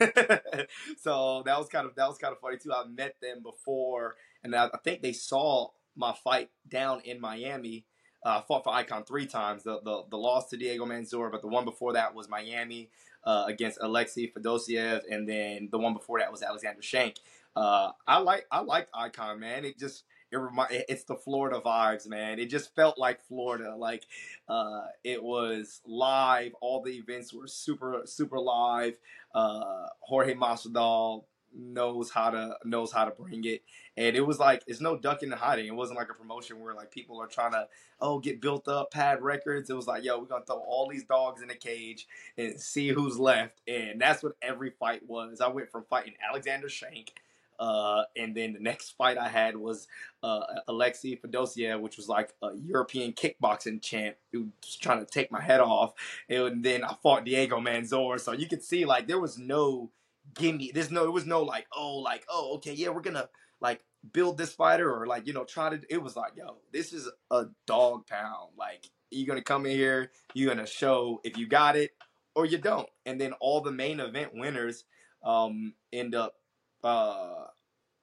so 0.98 1.44
that 1.46 1.58
was 1.58 1.68
kind 1.70 1.86
of 1.86 1.96
that 1.96 2.08
was 2.08 2.18
kind 2.18 2.34
of 2.34 2.40
funny 2.40 2.58
too. 2.58 2.74
I 2.74 2.86
met 2.86 3.16
them 3.22 3.44
before, 3.44 4.16
and 4.44 4.56
I, 4.56 4.66
I 4.66 4.78
think 4.84 5.02
they 5.02 5.14
saw 5.14 5.70
my 5.96 6.14
fight 6.24 6.50
down 6.68 7.02
in 7.02 7.20
Miami 7.20 7.86
uh, 8.24 8.42
fought 8.42 8.64
for 8.64 8.74
Icon 8.74 9.04
three 9.04 9.26
times. 9.26 9.64
The, 9.64 9.80
the 9.84 10.04
the 10.10 10.18
loss 10.18 10.50
to 10.50 10.58
Diego 10.58 10.86
Mansour, 10.86 11.30
but 11.30 11.42
the 11.42 11.48
one 11.48 11.66
before 11.66 11.94
that 11.94 12.14
was 12.14 12.30
Miami 12.30 12.90
uh, 13.24 13.46
against 13.48 13.80
Alexei 13.82 14.32
Fedosiev, 14.32 15.02
and 15.10 15.28
then 15.28 15.70
the 15.72 15.80
one 15.80 15.94
before 15.94 16.20
that 16.20 16.32
was 16.32 16.44
Alexander 16.44 16.82
Shank. 16.82 17.16
Uh, 17.56 17.92
I 18.08 18.20
like 18.20 18.46
I 18.52 18.62
liked 18.62 18.90
Icon, 18.94 19.40
man. 19.40 19.66
It 19.66 19.78
just 19.78 20.04
it 20.32 20.38
remind 20.38 20.70
it's 20.72 21.04
the 21.04 21.15
Florida 21.15 21.62
vibes, 21.63 22.08
man. 22.08 22.39
It 22.39 22.50
just 22.50 22.74
felt 22.76 22.98
like 22.98 23.22
Florida. 23.22 23.76
Like 23.76 24.06
uh, 24.48 24.84
it 25.04 25.22
was 25.22 25.82
live. 25.86 26.54
All 26.62 26.82
the 26.82 26.91
events 26.91 27.34
were 27.34 27.48
super 27.48 28.02
super 28.06 28.39
live. 28.39 28.96
Uh, 29.34 29.88
Jorge 30.02 30.34
Masvidal 30.36 31.24
knows 31.54 32.10
how 32.10 32.30
to 32.30 32.56
knows 32.63 32.91
how 32.91 33.06
to 33.06 33.12
bring 33.12 33.44
it 33.44 33.62
and 33.98 34.15
it 34.15 34.22
was 34.22 34.39
like 34.39 34.63
it's 34.67 34.80
no 34.80 34.98
ducking 34.98 35.32
and 35.32 35.39
hiding 35.39 35.67
it 35.67 35.76
wasn't 35.76 35.98
like 35.98 36.10
a 36.10 36.13
promotion 36.13 36.60
where 36.60 36.74
like 36.74 36.91
people 36.91 37.22
are 37.22 37.28
trying 37.28 37.52
to 37.52 37.67
oh 38.00 38.20
get 38.20 38.41
built 38.41 38.67
up 38.67 38.91
pad 38.91 39.22
records 39.22 39.70
it 39.70 39.74
was 39.74 39.88
like 39.88 40.04
yo 40.04 40.17
we're 40.17 40.26
gonna 40.26 40.46
throw 40.46 40.60
all 40.60 40.88
these 40.88 41.04
dogs 41.04 41.41
in 41.41 41.50
a 41.50 41.56
cage 41.56 42.08
and 42.38 42.60
see 42.60 42.89
who's 42.89 43.20
left 43.20 43.60
and 43.67 44.00
that's 44.00 44.24
what 44.24 44.34
every 44.41 44.70
fight 44.70 45.02
was 45.08 45.41
i 45.41 45.48
went 45.48 45.70
from 45.70 45.84
fighting 45.89 46.13
alexander 46.28 46.70
shank 46.70 47.13
uh, 47.62 48.06
and 48.17 48.36
then 48.36 48.54
the 48.54 48.60
next 48.60 48.97
fight 48.97 49.19
I 49.19 49.30
had 49.30 49.56
was 49.56 49.88
uh, 50.24 50.41
Alexei 50.67 51.15
Fedosiev, 51.15 51.80
which 51.80 51.95
was 51.95 52.10
like 52.10 52.34
a 52.41 52.56
European 52.56 53.13
kickboxing 53.13 53.84
champ 53.84 54.15
who 54.32 54.50
was 54.63 54.76
trying 54.76 55.00
to 55.00 55.06
take 55.06 55.32
my 55.32 55.39
head 55.39 55.60
off. 55.60 55.93
And 56.28 56.65
then 56.65 56.84
I 56.84 56.95
fought 57.04 57.24
Diego 57.24 57.60
Mansour. 57.60 58.17
So 58.17 58.32
you 58.32 58.47
could 58.47 58.63
see 58.63 58.84
like 58.86 59.08
there 59.08 59.19
was 59.19 59.38
no 59.38 59.91
give 60.34 60.56
me 60.56 60.71
there's 60.74 60.89
no 60.89 61.04
it 61.04 61.12
was 61.12 61.26
no 61.26 61.43
like 61.43 61.67
oh 61.76 61.97
like 61.97 62.26
oh 62.30 62.56
okay 62.56 62.74
yeah 62.74 62.89
we're 62.89 63.02
gonna 63.02 63.28
like 63.60 63.84
build 64.13 64.38
this 64.38 64.54
fighter 64.54 64.91
or 64.91 65.06
like 65.06 65.28
you 65.28 65.34
know 65.34 65.43
try 65.43 65.69
to 65.69 65.82
it 65.89 66.02
was 66.02 66.15
like 66.15 66.34
yo 66.38 66.58
this 66.71 66.93
is 66.93 67.10
a 67.32 67.45
dog 67.65 68.08
pound 68.08 68.50
like 68.58 68.89
you're 69.10 69.28
gonna 69.28 69.41
come 69.41 69.65
in 69.65 69.71
here 69.71 70.12
you're 70.34 70.54
gonna 70.54 70.65
show 70.65 71.19
if 71.24 71.38
you 71.38 71.47
got 71.47 71.76
it 71.76 71.91
or 72.36 72.45
you 72.45 72.58
don't 72.58 72.88
and 73.06 73.19
then 73.19 73.34
all 73.41 73.62
the 73.62 73.71
main 73.71 74.00
event 74.00 74.32
winners 74.34 74.86
um 75.24 75.74
end 75.91 76.15
up 76.15 76.36
uh 76.84 77.46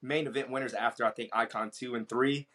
main 0.03 0.27
event 0.27 0.51
winners 0.51 0.75
after 0.75 1.05
i 1.05 1.11
think 1.11 1.31
icon 1.33 1.71
2 1.71 1.95
and 1.95 2.09
3 2.09 2.47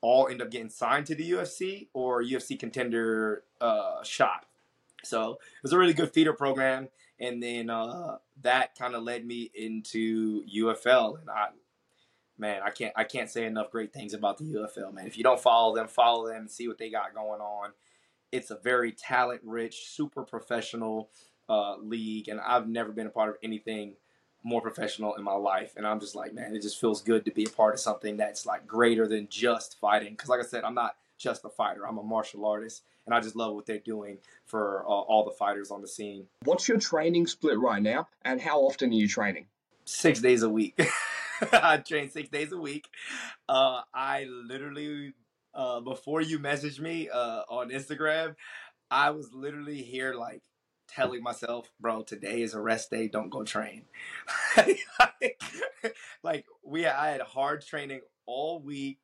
all 0.00 0.28
end 0.28 0.42
up 0.42 0.50
getting 0.50 0.68
signed 0.68 1.06
to 1.06 1.14
the 1.14 1.30
ufc 1.32 1.88
or 1.92 2.22
ufc 2.22 2.58
contender 2.58 3.44
uh 3.60 4.02
shot 4.02 4.46
so 5.04 5.32
it 5.32 5.62
was 5.62 5.72
a 5.72 5.78
really 5.78 5.92
good 5.94 6.12
feeder 6.12 6.32
program 6.32 6.88
and 7.22 7.40
then 7.40 7.70
uh, 7.70 8.16
that 8.42 8.76
kind 8.76 8.96
of 8.96 9.04
led 9.04 9.24
me 9.24 9.48
into 9.54 10.44
UFL, 10.44 11.20
and 11.20 11.30
I, 11.30 11.48
man, 12.36 12.62
I 12.64 12.70
can't 12.70 12.92
I 12.96 13.04
can't 13.04 13.30
say 13.30 13.46
enough 13.46 13.70
great 13.70 13.92
things 13.92 14.12
about 14.12 14.38
the 14.38 14.44
UFL, 14.44 14.92
man. 14.92 15.06
If 15.06 15.16
you 15.16 15.22
don't 15.22 15.40
follow 15.40 15.74
them, 15.74 15.86
follow 15.86 16.26
them, 16.26 16.36
and 16.36 16.50
see 16.50 16.66
what 16.66 16.78
they 16.78 16.90
got 16.90 17.14
going 17.14 17.40
on. 17.40 17.70
It's 18.32 18.50
a 18.50 18.56
very 18.56 18.90
talent 18.90 19.40
rich, 19.44 19.86
super 19.86 20.24
professional 20.24 21.10
uh, 21.48 21.76
league, 21.76 22.28
and 22.28 22.40
I've 22.40 22.68
never 22.68 22.90
been 22.90 23.06
a 23.06 23.10
part 23.10 23.28
of 23.28 23.36
anything 23.40 23.94
more 24.42 24.60
professional 24.60 25.14
in 25.14 25.22
my 25.22 25.34
life. 25.34 25.74
And 25.76 25.86
I'm 25.86 26.00
just 26.00 26.14
like, 26.14 26.34
man, 26.34 26.54
it 26.54 26.62
just 26.62 26.80
feels 26.80 27.02
good 27.02 27.24
to 27.24 27.30
be 27.30 27.44
a 27.44 27.48
part 27.48 27.74
of 27.74 27.80
something 27.80 28.16
that's 28.16 28.46
like 28.46 28.66
greater 28.66 29.06
than 29.06 29.28
just 29.28 29.78
fighting. 29.80 30.12
Because, 30.12 30.28
like 30.28 30.40
I 30.40 30.44
said, 30.44 30.64
I'm 30.64 30.74
not 30.74 30.96
just 31.18 31.44
a 31.44 31.48
fighter. 31.48 31.86
I'm 31.86 31.98
a 31.98 32.02
martial 32.02 32.44
artist, 32.44 32.82
and 33.06 33.14
I 33.14 33.20
just 33.20 33.36
love 33.36 33.54
what 33.54 33.66
they're 33.66 33.78
doing 33.78 34.18
for 34.44 34.84
uh, 34.84 34.88
all 34.88 35.24
the 35.24 35.30
fighters 35.30 35.70
on 35.70 35.80
the 35.80 35.88
scene. 35.88 36.26
What's 36.44 36.68
your 36.68 36.78
training 36.78 37.26
split 37.26 37.58
right 37.58 37.82
now, 37.82 38.08
and 38.22 38.40
how 38.40 38.60
often 38.60 38.90
are 38.90 38.94
you 38.94 39.08
training? 39.08 39.46
Six 39.84 40.20
days 40.20 40.42
a 40.42 40.48
week. 40.48 40.78
I 41.52 41.78
train 41.78 42.10
six 42.10 42.28
days 42.28 42.52
a 42.52 42.56
week. 42.56 42.88
Uh, 43.48 43.80
I 43.92 44.24
literally, 44.24 45.14
uh, 45.54 45.80
before 45.80 46.20
you 46.20 46.38
messaged 46.38 46.80
me 46.80 47.08
uh, 47.08 47.42
on 47.48 47.70
Instagram, 47.70 48.36
I 48.90 49.10
was 49.10 49.32
literally 49.32 49.82
here 49.82 50.14
like 50.14 50.42
telling 50.94 51.22
myself, 51.22 51.70
bro, 51.80 52.02
today 52.02 52.42
is 52.42 52.54
a 52.54 52.60
rest 52.60 52.90
day. 52.90 53.08
Don't 53.08 53.30
go 53.30 53.44
train. 53.44 53.84
like 56.22 56.46
we, 56.64 56.86
I 56.86 57.10
had 57.10 57.20
hard 57.20 57.64
training 57.64 58.00
all 58.26 58.60
week 58.60 58.98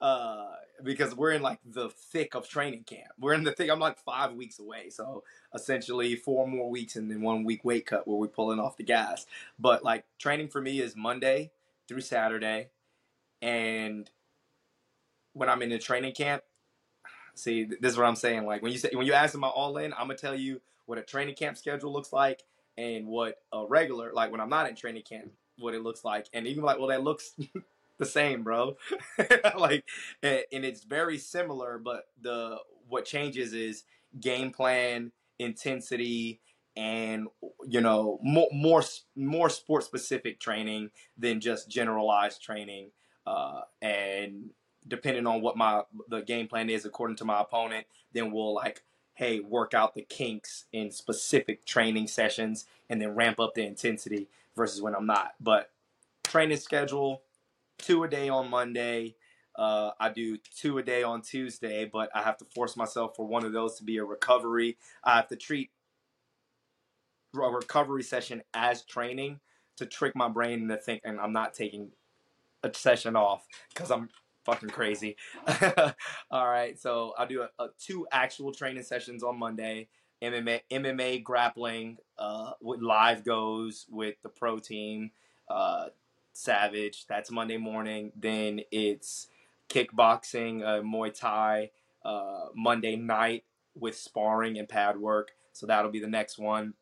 uh, 0.00 0.48
because 0.82 1.14
we're 1.14 1.32
in 1.32 1.42
like 1.42 1.58
the 1.64 1.88
thick 1.88 2.34
of 2.34 2.48
training 2.48 2.84
camp. 2.84 3.08
We're 3.18 3.34
in 3.34 3.44
the 3.44 3.52
thick. 3.52 3.70
I'm 3.70 3.80
like 3.80 3.98
five 3.98 4.34
weeks 4.34 4.58
away, 4.58 4.90
so 4.90 5.24
essentially 5.54 6.16
four 6.16 6.46
more 6.46 6.70
weeks 6.70 6.96
and 6.96 7.10
then 7.10 7.22
one 7.22 7.44
week 7.44 7.64
weight 7.64 7.86
cut 7.86 8.06
where 8.06 8.16
we're 8.16 8.28
pulling 8.28 8.60
off 8.60 8.76
the 8.76 8.84
gas. 8.84 9.26
But 9.58 9.84
like 9.84 10.04
training 10.18 10.48
for 10.48 10.60
me 10.60 10.80
is 10.80 10.94
Monday 10.96 11.50
through 11.88 12.02
Saturday, 12.02 12.68
and 13.40 14.10
when 15.32 15.48
I'm 15.48 15.62
in 15.62 15.70
the 15.70 15.78
training 15.78 16.12
camp, 16.12 16.42
see 17.34 17.64
this 17.64 17.92
is 17.92 17.98
what 17.98 18.06
I'm 18.06 18.16
saying. 18.16 18.44
Like 18.44 18.62
when 18.62 18.72
you 18.72 18.78
say 18.78 18.90
when 18.92 19.06
you 19.06 19.14
ask 19.14 19.34
about 19.34 19.54
all 19.54 19.78
in, 19.78 19.92
I'm 19.94 20.08
gonna 20.08 20.16
tell 20.16 20.34
you 20.34 20.60
what 20.86 20.98
a 20.98 21.02
training 21.02 21.34
camp 21.34 21.56
schedule 21.56 21.92
looks 21.92 22.12
like 22.12 22.42
and 22.78 23.06
what 23.06 23.36
a 23.52 23.66
regular 23.66 24.12
like 24.12 24.30
when 24.30 24.40
I'm 24.40 24.48
not 24.48 24.68
in 24.68 24.74
training 24.74 25.02
camp 25.02 25.30
what 25.58 25.74
it 25.74 25.82
looks 25.82 26.04
like, 26.04 26.26
and 26.32 26.46
even 26.46 26.64
like 26.64 26.78
well 26.78 26.88
that 26.88 27.02
looks 27.02 27.34
the 27.98 28.06
same, 28.06 28.42
bro. 28.42 28.76
like, 29.58 29.84
and 30.22 30.44
it's 30.52 30.84
very 30.84 31.18
similar, 31.18 31.78
but 31.78 32.08
the 32.20 32.58
what 32.88 33.04
changes 33.04 33.52
is 33.52 33.84
game 34.20 34.50
plan, 34.50 35.12
intensity, 35.38 36.40
and 36.76 37.28
you 37.66 37.80
know 37.80 38.18
more 38.22 38.48
more 38.52 38.82
more 39.16 39.48
sport 39.48 39.84
specific 39.84 40.40
training 40.40 40.90
than 41.16 41.40
just 41.40 41.70
generalized 41.70 42.42
training. 42.42 42.90
Uh, 43.26 43.62
and 43.82 44.50
depending 44.86 45.26
on 45.26 45.40
what 45.40 45.56
my 45.56 45.82
the 46.08 46.20
game 46.20 46.46
plan 46.46 46.70
is 46.70 46.84
according 46.84 47.16
to 47.16 47.24
my 47.24 47.40
opponent, 47.40 47.86
then 48.12 48.30
we'll 48.30 48.54
like 48.54 48.82
hey 49.16 49.40
work 49.40 49.74
out 49.74 49.94
the 49.94 50.02
kinks 50.02 50.66
in 50.72 50.90
specific 50.90 51.64
training 51.64 52.06
sessions 52.06 52.66
and 52.88 53.00
then 53.00 53.14
ramp 53.14 53.40
up 53.40 53.54
the 53.54 53.64
intensity 53.66 54.28
versus 54.54 54.80
when 54.80 54.94
I'm 54.94 55.06
not. 55.06 55.32
But 55.40 55.70
training 56.24 56.58
schedule 56.58 57.22
two 57.78 58.04
a 58.04 58.08
day 58.08 58.28
on 58.28 58.48
Monday. 58.48 59.16
Uh, 59.54 59.92
I 59.98 60.10
do 60.10 60.36
two 60.36 60.78
a 60.78 60.82
day 60.82 61.02
on 61.02 61.22
Tuesday, 61.22 61.88
but 61.90 62.10
I 62.14 62.22
have 62.22 62.36
to 62.38 62.44
force 62.44 62.76
myself 62.76 63.16
for 63.16 63.26
one 63.26 63.44
of 63.44 63.52
those 63.52 63.76
to 63.76 63.84
be 63.84 63.96
a 63.96 64.04
recovery. 64.04 64.76
I 65.02 65.16
have 65.16 65.28
to 65.28 65.36
treat 65.36 65.70
a 67.34 67.38
recovery 67.38 68.02
session 68.02 68.42
as 68.54 68.82
training 68.82 69.40
to 69.76 69.86
trick 69.86 70.14
my 70.14 70.28
brain 70.28 70.62
into 70.62 70.76
thinking 70.76 71.18
I'm 71.18 71.32
not 71.32 71.54
taking 71.54 71.90
a 72.62 72.72
session 72.74 73.16
off 73.16 73.46
because 73.72 73.90
I'm 73.90 74.08
fucking 74.46 74.70
crazy. 74.70 75.16
All 76.30 76.48
right, 76.48 76.78
so 76.78 77.12
I'll 77.18 77.26
do 77.26 77.42
a, 77.42 77.62
a, 77.62 77.68
two 77.78 78.06
actual 78.12 78.52
training 78.52 78.84
sessions 78.84 79.22
on 79.22 79.38
Monday. 79.38 79.88
MMA, 80.22 80.60
MMA 80.70 81.22
grappling 81.22 81.98
uh, 82.18 82.52
with 82.62 82.80
live 82.80 83.24
goes 83.24 83.86
with 83.90 84.14
the 84.22 84.30
pro 84.30 84.58
team, 84.58 85.10
uh, 85.50 85.88
Savage. 86.32 87.06
That's 87.06 87.30
Monday 87.30 87.58
morning. 87.58 88.12
Then 88.16 88.60
it's 88.70 89.26
kickboxing, 89.68 90.62
uh, 90.62 90.82
Muay 90.82 91.12
Thai, 91.12 91.70
uh, 92.04 92.46
Monday 92.54 92.96
night 92.96 93.44
with 93.74 93.96
sparring 93.96 94.58
and 94.58 94.68
pad 94.68 94.96
work. 94.96 95.32
So 95.52 95.66
that'll 95.66 95.90
be 95.90 96.00
the 96.00 96.06
next 96.06 96.38
one. 96.38 96.74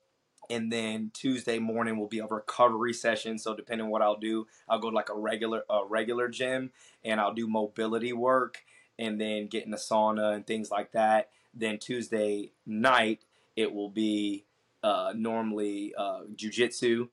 And 0.50 0.72
then 0.72 1.10
Tuesday 1.14 1.58
morning 1.58 1.98
will 1.98 2.08
be 2.08 2.18
a 2.18 2.26
recovery 2.26 2.92
session. 2.92 3.38
So 3.38 3.54
depending 3.54 3.86
on 3.86 3.90
what 3.90 4.02
I'll 4.02 4.18
do, 4.18 4.46
I'll 4.68 4.78
go 4.78 4.90
to 4.90 4.96
like 4.96 5.08
a 5.08 5.14
regular 5.14 5.64
a 5.68 5.84
regular 5.86 6.28
gym 6.28 6.70
and 7.04 7.20
I'll 7.20 7.34
do 7.34 7.48
mobility 7.48 8.12
work 8.12 8.64
and 8.98 9.20
then 9.20 9.46
get 9.46 9.64
in 9.64 9.70
the 9.70 9.76
sauna 9.76 10.34
and 10.34 10.46
things 10.46 10.70
like 10.70 10.92
that. 10.92 11.30
Then 11.54 11.78
Tuesday 11.78 12.52
night 12.66 13.24
it 13.56 13.72
will 13.72 13.90
be 13.90 14.44
uh, 14.82 15.12
normally 15.16 15.94
uh, 15.96 16.22
jujitsu. 16.34 17.08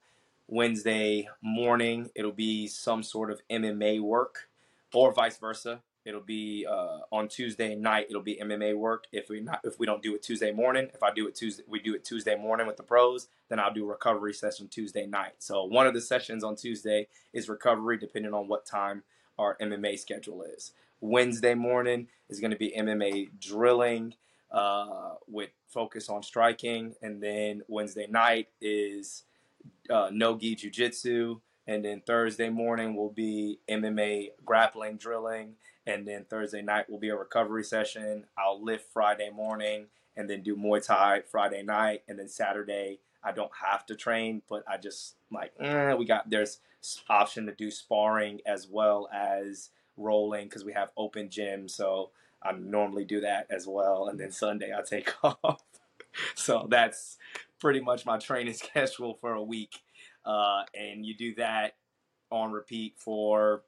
Wednesday 0.47 1.29
morning 1.41 2.09
it'll 2.13 2.31
be 2.31 2.67
some 2.67 3.03
sort 3.03 3.31
of 3.31 3.41
MMA 3.49 4.01
work, 4.01 4.49
or 4.93 5.13
vice 5.13 5.37
versa 5.37 5.81
it'll 6.05 6.21
be 6.21 6.65
uh, 6.69 6.99
on 7.11 7.27
Tuesday 7.27 7.75
night. 7.75 8.07
It'll 8.09 8.21
be 8.21 8.39
MMA 8.41 8.75
work. 8.75 9.05
If 9.11 9.29
we 9.29 9.41
not 9.41 9.61
if 9.63 9.79
we 9.79 9.85
don't 9.85 10.01
do 10.01 10.15
it 10.15 10.23
Tuesday 10.23 10.51
morning, 10.51 10.89
if 10.93 11.03
I 11.03 11.13
do 11.13 11.27
it 11.27 11.35
Tuesday, 11.35 11.63
we 11.67 11.79
do 11.79 11.93
it 11.93 12.03
Tuesday 12.03 12.35
morning 12.35 12.67
with 12.67 12.77
the 12.77 12.83
pros. 12.83 13.27
Then 13.49 13.59
I'll 13.59 13.73
do 13.73 13.85
recovery 13.85 14.33
session 14.33 14.67
Tuesday 14.67 15.05
night. 15.05 15.33
So 15.39 15.63
one 15.63 15.87
of 15.87 15.93
the 15.93 16.01
sessions 16.01 16.43
on 16.43 16.55
Tuesday 16.55 17.07
is 17.33 17.49
recovery, 17.49 17.97
depending 17.97 18.33
on 18.33 18.47
what 18.47 18.65
time 18.65 19.03
our 19.37 19.57
MMA 19.61 19.99
schedule 19.99 20.43
is. 20.43 20.73
Wednesday 20.99 21.55
morning 21.55 22.07
is 22.29 22.39
going 22.39 22.51
to 22.51 22.57
be 22.57 22.73
MMA 22.77 23.29
drilling 23.39 24.13
uh, 24.51 25.15
with 25.27 25.49
focus 25.67 26.09
on 26.09 26.21
striking, 26.21 26.95
and 27.01 27.21
then 27.21 27.61
Wednesday 27.67 28.07
night 28.07 28.49
is 28.59 29.23
uh, 29.89 30.09
no 30.11 30.37
gi 30.37 30.55
jujitsu. 30.55 31.39
And 31.67 31.85
then 31.85 32.01
Thursday 32.05 32.49
morning 32.49 32.95
will 32.95 33.11
be 33.11 33.59
MMA 33.69 34.31
grappling 34.43 34.97
drilling 34.97 35.53
and 35.85 36.07
then 36.07 36.25
Thursday 36.29 36.61
night 36.61 36.89
will 36.89 36.99
be 36.99 37.09
a 37.09 37.15
recovery 37.15 37.63
session. 37.63 38.25
I'll 38.37 38.63
lift 38.63 38.91
Friday 38.91 39.29
morning 39.29 39.87
and 40.15 40.29
then 40.29 40.43
do 40.43 40.55
Muay 40.55 40.85
Thai 40.85 41.21
Friday 41.29 41.63
night, 41.63 42.03
and 42.07 42.19
then 42.19 42.27
Saturday 42.27 42.99
I 43.23 43.31
don't 43.31 43.51
have 43.61 43.85
to 43.87 43.95
train, 43.95 44.41
but 44.49 44.63
I 44.67 44.77
just 44.77 45.15
like 45.31 45.53
eh, 45.59 45.93
we 45.93 46.05
got 46.05 46.29
there's 46.29 46.59
option 47.09 47.45
to 47.45 47.53
do 47.53 47.69
sparring 47.69 48.41
as 48.45 48.67
well 48.67 49.07
as 49.13 49.69
rolling 49.97 50.45
because 50.45 50.65
we 50.65 50.73
have 50.73 50.91
open 50.97 51.29
gym, 51.29 51.67
so 51.67 52.11
I 52.43 52.51
normally 52.53 53.05
do 53.05 53.21
that 53.21 53.47
as 53.49 53.67
well, 53.67 54.07
and 54.07 54.19
then 54.19 54.31
Sunday 54.31 54.71
I 54.75 54.81
take 54.81 55.11
off. 55.23 55.63
so 56.35 56.67
that's 56.69 57.17
pretty 57.59 57.79
much 57.79 58.05
my 58.05 58.17
training 58.17 58.53
schedule 58.55 59.13
for 59.13 59.33
a 59.33 59.43
week, 59.43 59.81
uh, 60.25 60.63
and 60.73 61.05
you 61.05 61.15
do 61.15 61.35
that 61.35 61.75
on 62.31 62.51
repeat 62.51 62.95
for 62.97 63.63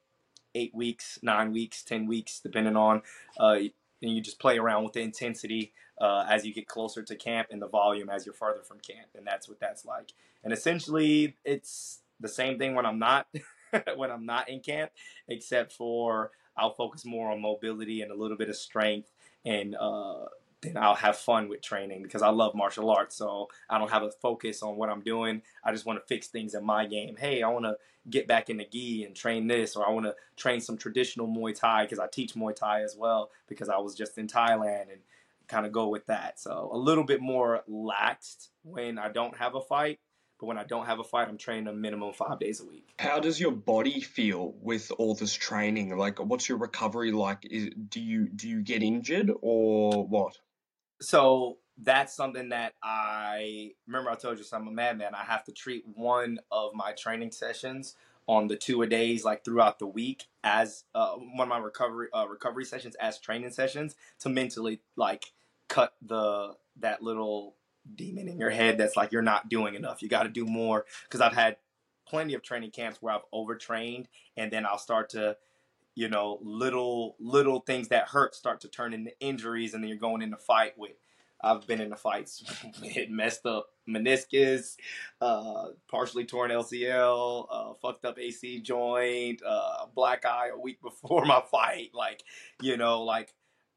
eight 0.56 0.74
weeks, 0.74 1.20
nine 1.22 1.52
weeks, 1.52 1.84
ten 1.84 2.06
weeks, 2.06 2.40
depending 2.40 2.76
on. 2.76 3.02
Uh, 3.40 3.58
and 4.02 4.16
you 4.16 4.22
just 4.22 4.40
play 4.40 4.58
around 4.58 4.84
with 4.84 4.94
the 4.94 5.02
intensity 5.02 5.72
uh, 6.02 6.26
as 6.30 6.46
you 6.46 6.54
get 6.54 6.68
closer 6.68 7.02
to 7.02 7.16
camp 7.16 7.48
and 7.52 7.62
the 7.62 7.68
volume 7.68 8.10
as 8.10 8.26
you're 8.26 8.36
farther 8.36 8.62
from 8.62 8.80
camp, 8.80 9.08
and 9.16 9.26
that's 9.26 9.48
what 9.48 9.60
that's 9.60 9.86
like. 9.86 10.12
And 10.44 10.52
essentially, 10.52 11.36
it's 11.46 12.00
the 12.20 12.28
same 12.28 12.58
thing 12.58 12.76
when 12.76 12.86
I'm 12.86 13.00
not 13.00 13.28
when 13.96 14.12
I'm 14.12 14.26
not 14.26 14.50
in 14.50 14.60
camp, 14.60 14.92
except 15.28 15.74
for 15.74 16.32
I'll 16.58 16.74
focus 16.74 17.06
more 17.06 17.32
on 17.32 17.42
mobility 17.42 18.02
and 18.02 18.12
a 18.12 18.16
little 18.16 18.38
bit 18.38 18.50
of 18.50 18.56
strength 18.56 19.12
and 19.46 19.76
uh, 19.76 20.26
then 20.64 20.78
I'll 20.78 20.96
have 20.96 21.18
fun 21.18 21.50
with 21.50 21.62
training 21.62 22.04
because 22.04 22.22
I 22.22 22.30
love 22.30 22.56
martial 22.56 22.90
arts. 22.90 23.16
So 23.16 23.50
I 23.70 23.78
don't 23.78 23.92
have 23.92 24.04
a 24.04 24.12
focus 24.12 24.64
on 24.64 24.78
what 24.78 24.90
I'm 24.90 25.02
doing. 25.02 25.42
I 25.64 25.72
just 25.72 25.86
want 25.86 26.00
to 26.00 26.06
fix 26.08 26.28
things 26.28 26.56
in 26.56 26.66
my 26.66 26.86
game. 26.86 27.16
Hey, 27.18 27.44
I 27.44 27.50
want 27.50 27.66
to 27.66 27.78
get 28.10 28.28
back 28.28 28.50
in 28.50 28.58
the 28.58 28.66
gi 28.66 29.06
and 29.06 29.16
train 29.16 29.48
this, 29.48 29.76
or 29.76 29.88
I 29.88 29.92
want 29.92 30.06
to 30.06 30.16
train 30.36 30.60
some 30.62 30.78
traditional 30.78 31.28
Muay 31.28 31.56
Thai 31.56 31.84
because 31.84 32.00
I 32.00 32.08
teach 32.08 32.34
Muay 32.34 32.56
Thai 32.56 32.82
as 32.82 32.96
well 32.98 33.32
because 33.48 33.70
I 33.70 33.78
was 33.78 33.96
just 33.96 34.18
in 34.18 34.28
Thailand 34.28 34.92
and 34.92 35.02
kind 35.48 35.66
of 35.66 35.72
go 35.72 35.88
with 35.88 36.06
that. 36.08 36.40
So 36.40 36.70
a 36.72 36.78
little 36.78 37.04
bit 37.04 37.22
more 37.22 37.64
laxed 37.70 38.50
when 38.64 38.98
I 38.98 39.10
don't 39.10 39.36
have 39.38 39.56
a 39.56 39.62
fight. 39.62 40.00
But 40.40 40.48
when 40.48 40.58
I 40.58 40.64
don't 40.64 40.86
have 40.88 41.00
a 41.00 41.04
fight, 41.04 41.30
I'm 41.30 41.38
training 41.38 41.68
a 41.68 41.74
minimum 41.74 42.12
five 42.12 42.40
days 42.40 42.60
a 42.60 42.66
week. 42.66 42.94
How 43.00 43.20
does 43.20 43.40
your 43.40 43.52
body 43.52 44.02
feel 44.02 44.54
with 44.62 44.92
all 44.98 45.16
this 45.16 45.34
training? 45.34 45.96
Like, 45.96 46.20
what's 46.20 46.50
your 46.50 46.58
recovery 46.58 47.12
like? 47.14 47.46
Is, 47.50 47.70
do 47.90 48.02
you 48.02 48.28
do 48.28 48.50
you 48.50 48.62
get 48.62 48.84
injured 48.84 49.32
or 49.42 50.06
what? 50.06 50.38
So 51.02 51.58
that's 51.78 52.16
something 52.16 52.50
that 52.50 52.74
I 52.84 53.72
remember. 53.88 54.12
I 54.12 54.16
told 54.16 54.38
you, 54.38 54.44
so 54.44 54.58
I'm 54.58 54.68
a 54.68 54.72
madman. 54.72 55.16
I 55.16 55.24
have 55.24 55.44
to 55.46 55.52
treat 55.52 55.84
one 55.88 56.40
of 56.52 56.74
my 56.74 56.92
training 56.94 57.32
sessions 57.32 57.96
on 58.28 58.48
the 58.48 58.56
two 58.56 58.82
a 58.82 58.88
days, 58.88 59.26
like 59.26 59.44
throughout 59.44 59.80
the 59.80 59.88
week, 59.88 60.26
as 60.44 60.86
uh, 60.96 61.14
one 61.14 61.48
of 61.48 61.50
my 61.50 61.58
recovery 61.58 62.08
uh, 62.14 62.26
recovery 62.28 62.66
sessions 62.66 62.96
as 62.96 63.20
training 63.20 63.52
sessions 63.52 63.96
to 64.20 64.30
mentally 64.30 64.82
like 64.96 65.34
cut 65.68 65.94
the 66.02 66.54
that 66.80 67.02
little 67.02 67.56
demon 67.96 68.28
in 68.28 68.38
your 68.38 68.50
head 68.50 68.78
that's 68.78 68.96
like 68.96 69.12
you're 69.12 69.22
not 69.22 69.50
doing 69.50 69.76
enough. 69.76 70.02
You 70.02 70.10
got 70.10 70.24
to 70.24 70.30
do 70.30 70.46
more 70.46 70.86
because 71.04 71.22
I've 71.22 71.34
had 71.34 71.58
plenty 72.08 72.34
of 72.34 72.44
training 72.44 72.72
camps 72.72 73.02
where 73.02 73.14
I've 73.14 73.26
overtrained 73.32 74.08
and 74.38 74.52
then 74.52 74.66
I'll 74.66 74.78
start 74.78 75.10
to 75.12 75.38
you 75.96 76.10
know, 76.10 76.40
little 76.42 77.16
little 77.20 77.60
things 77.60 77.90
that 77.90 78.08
hurt 78.08 78.36
start 78.36 78.62
to 78.62 78.68
turn 78.68 78.94
into 78.94 79.12
injuries, 79.20 79.74
and 79.74 79.84
then 79.84 79.90
you're 79.90 79.98
going 79.98 80.22
into 80.22 80.38
fight 80.38 80.78
with. 80.78 80.94
I've 81.44 81.68
been 81.68 81.82
in 81.82 81.90
the 81.90 81.98
fights, 81.98 82.42
hit 82.84 83.12
messed 83.12 83.46
up 83.46 83.68
meniscus, 83.88 84.78
uh, 85.20 85.68
partially 85.90 86.24
torn 86.24 86.52
LCL, 86.52 87.48
uh, 87.52 87.74
fucked 87.82 88.06
up 88.06 88.18
AC 88.18 88.62
joint, 88.62 89.42
uh, 89.46 89.88
black 89.94 90.26
eye 90.26 90.50
a 90.54 90.60
week 90.60 90.82
before 90.82 91.26
my 91.26 91.42
fight. 91.52 91.92
Like, 91.94 92.24
you 92.62 92.78
know, 92.78 93.04
like 93.04 93.34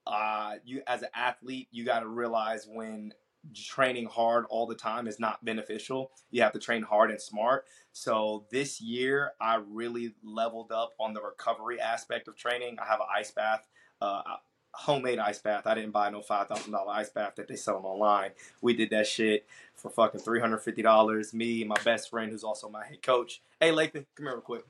uh, 0.06 0.54
you 0.64 0.82
as 0.86 1.02
an 1.02 1.08
athlete, 1.14 1.68
you 1.72 1.84
got 1.84 2.00
to 2.00 2.08
realize 2.08 2.66
when 2.72 3.12
training 3.54 4.06
hard 4.06 4.44
all 4.48 4.66
the 4.66 4.74
time 4.74 5.06
is 5.06 5.20
not 5.20 5.44
beneficial. 5.44 6.10
You 6.30 6.42
have 6.42 6.52
to 6.52 6.58
train 6.58 6.82
hard 6.82 7.10
and 7.10 7.20
smart. 7.20 7.66
So 7.92 8.44
this 8.50 8.80
year, 8.80 9.32
I 9.40 9.60
really 9.68 10.14
leveled 10.22 10.72
up 10.72 10.94
on 11.00 11.14
the 11.14 11.22
recovery 11.22 11.80
aspect 11.80 12.28
of 12.28 12.36
training. 12.36 12.78
I 12.80 12.86
have 12.86 13.00
an 13.00 13.06
ice 13.14 13.30
bath, 13.30 13.66
uh, 14.00 14.22
homemade 14.72 15.18
ice 15.18 15.38
bath. 15.38 15.66
I 15.66 15.74
didn't 15.74 15.92
buy 15.92 16.10
no 16.10 16.20
five 16.20 16.48
thousand 16.48 16.72
dollar 16.72 16.92
ice 16.92 17.08
bath 17.10 17.34
that 17.36 17.48
they 17.48 17.56
sell 17.56 17.76
them 17.76 17.86
online. 17.86 18.32
We 18.60 18.74
did 18.74 18.90
that 18.90 19.06
shit 19.06 19.46
for 19.74 19.90
fucking 19.90 20.20
three 20.20 20.40
hundred 20.40 20.58
fifty 20.58 20.82
dollars. 20.82 21.32
Me 21.32 21.62
and 21.62 21.68
my 21.68 21.80
best 21.84 22.10
friend, 22.10 22.30
who's 22.30 22.44
also 22.44 22.68
my 22.68 22.84
head 22.84 23.02
coach. 23.02 23.42
Hey, 23.60 23.70
Lathan, 23.70 24.04
come 24.14 24.26
here 24.26 24.32
real 24.32 24.40
quick. 24.40 24.64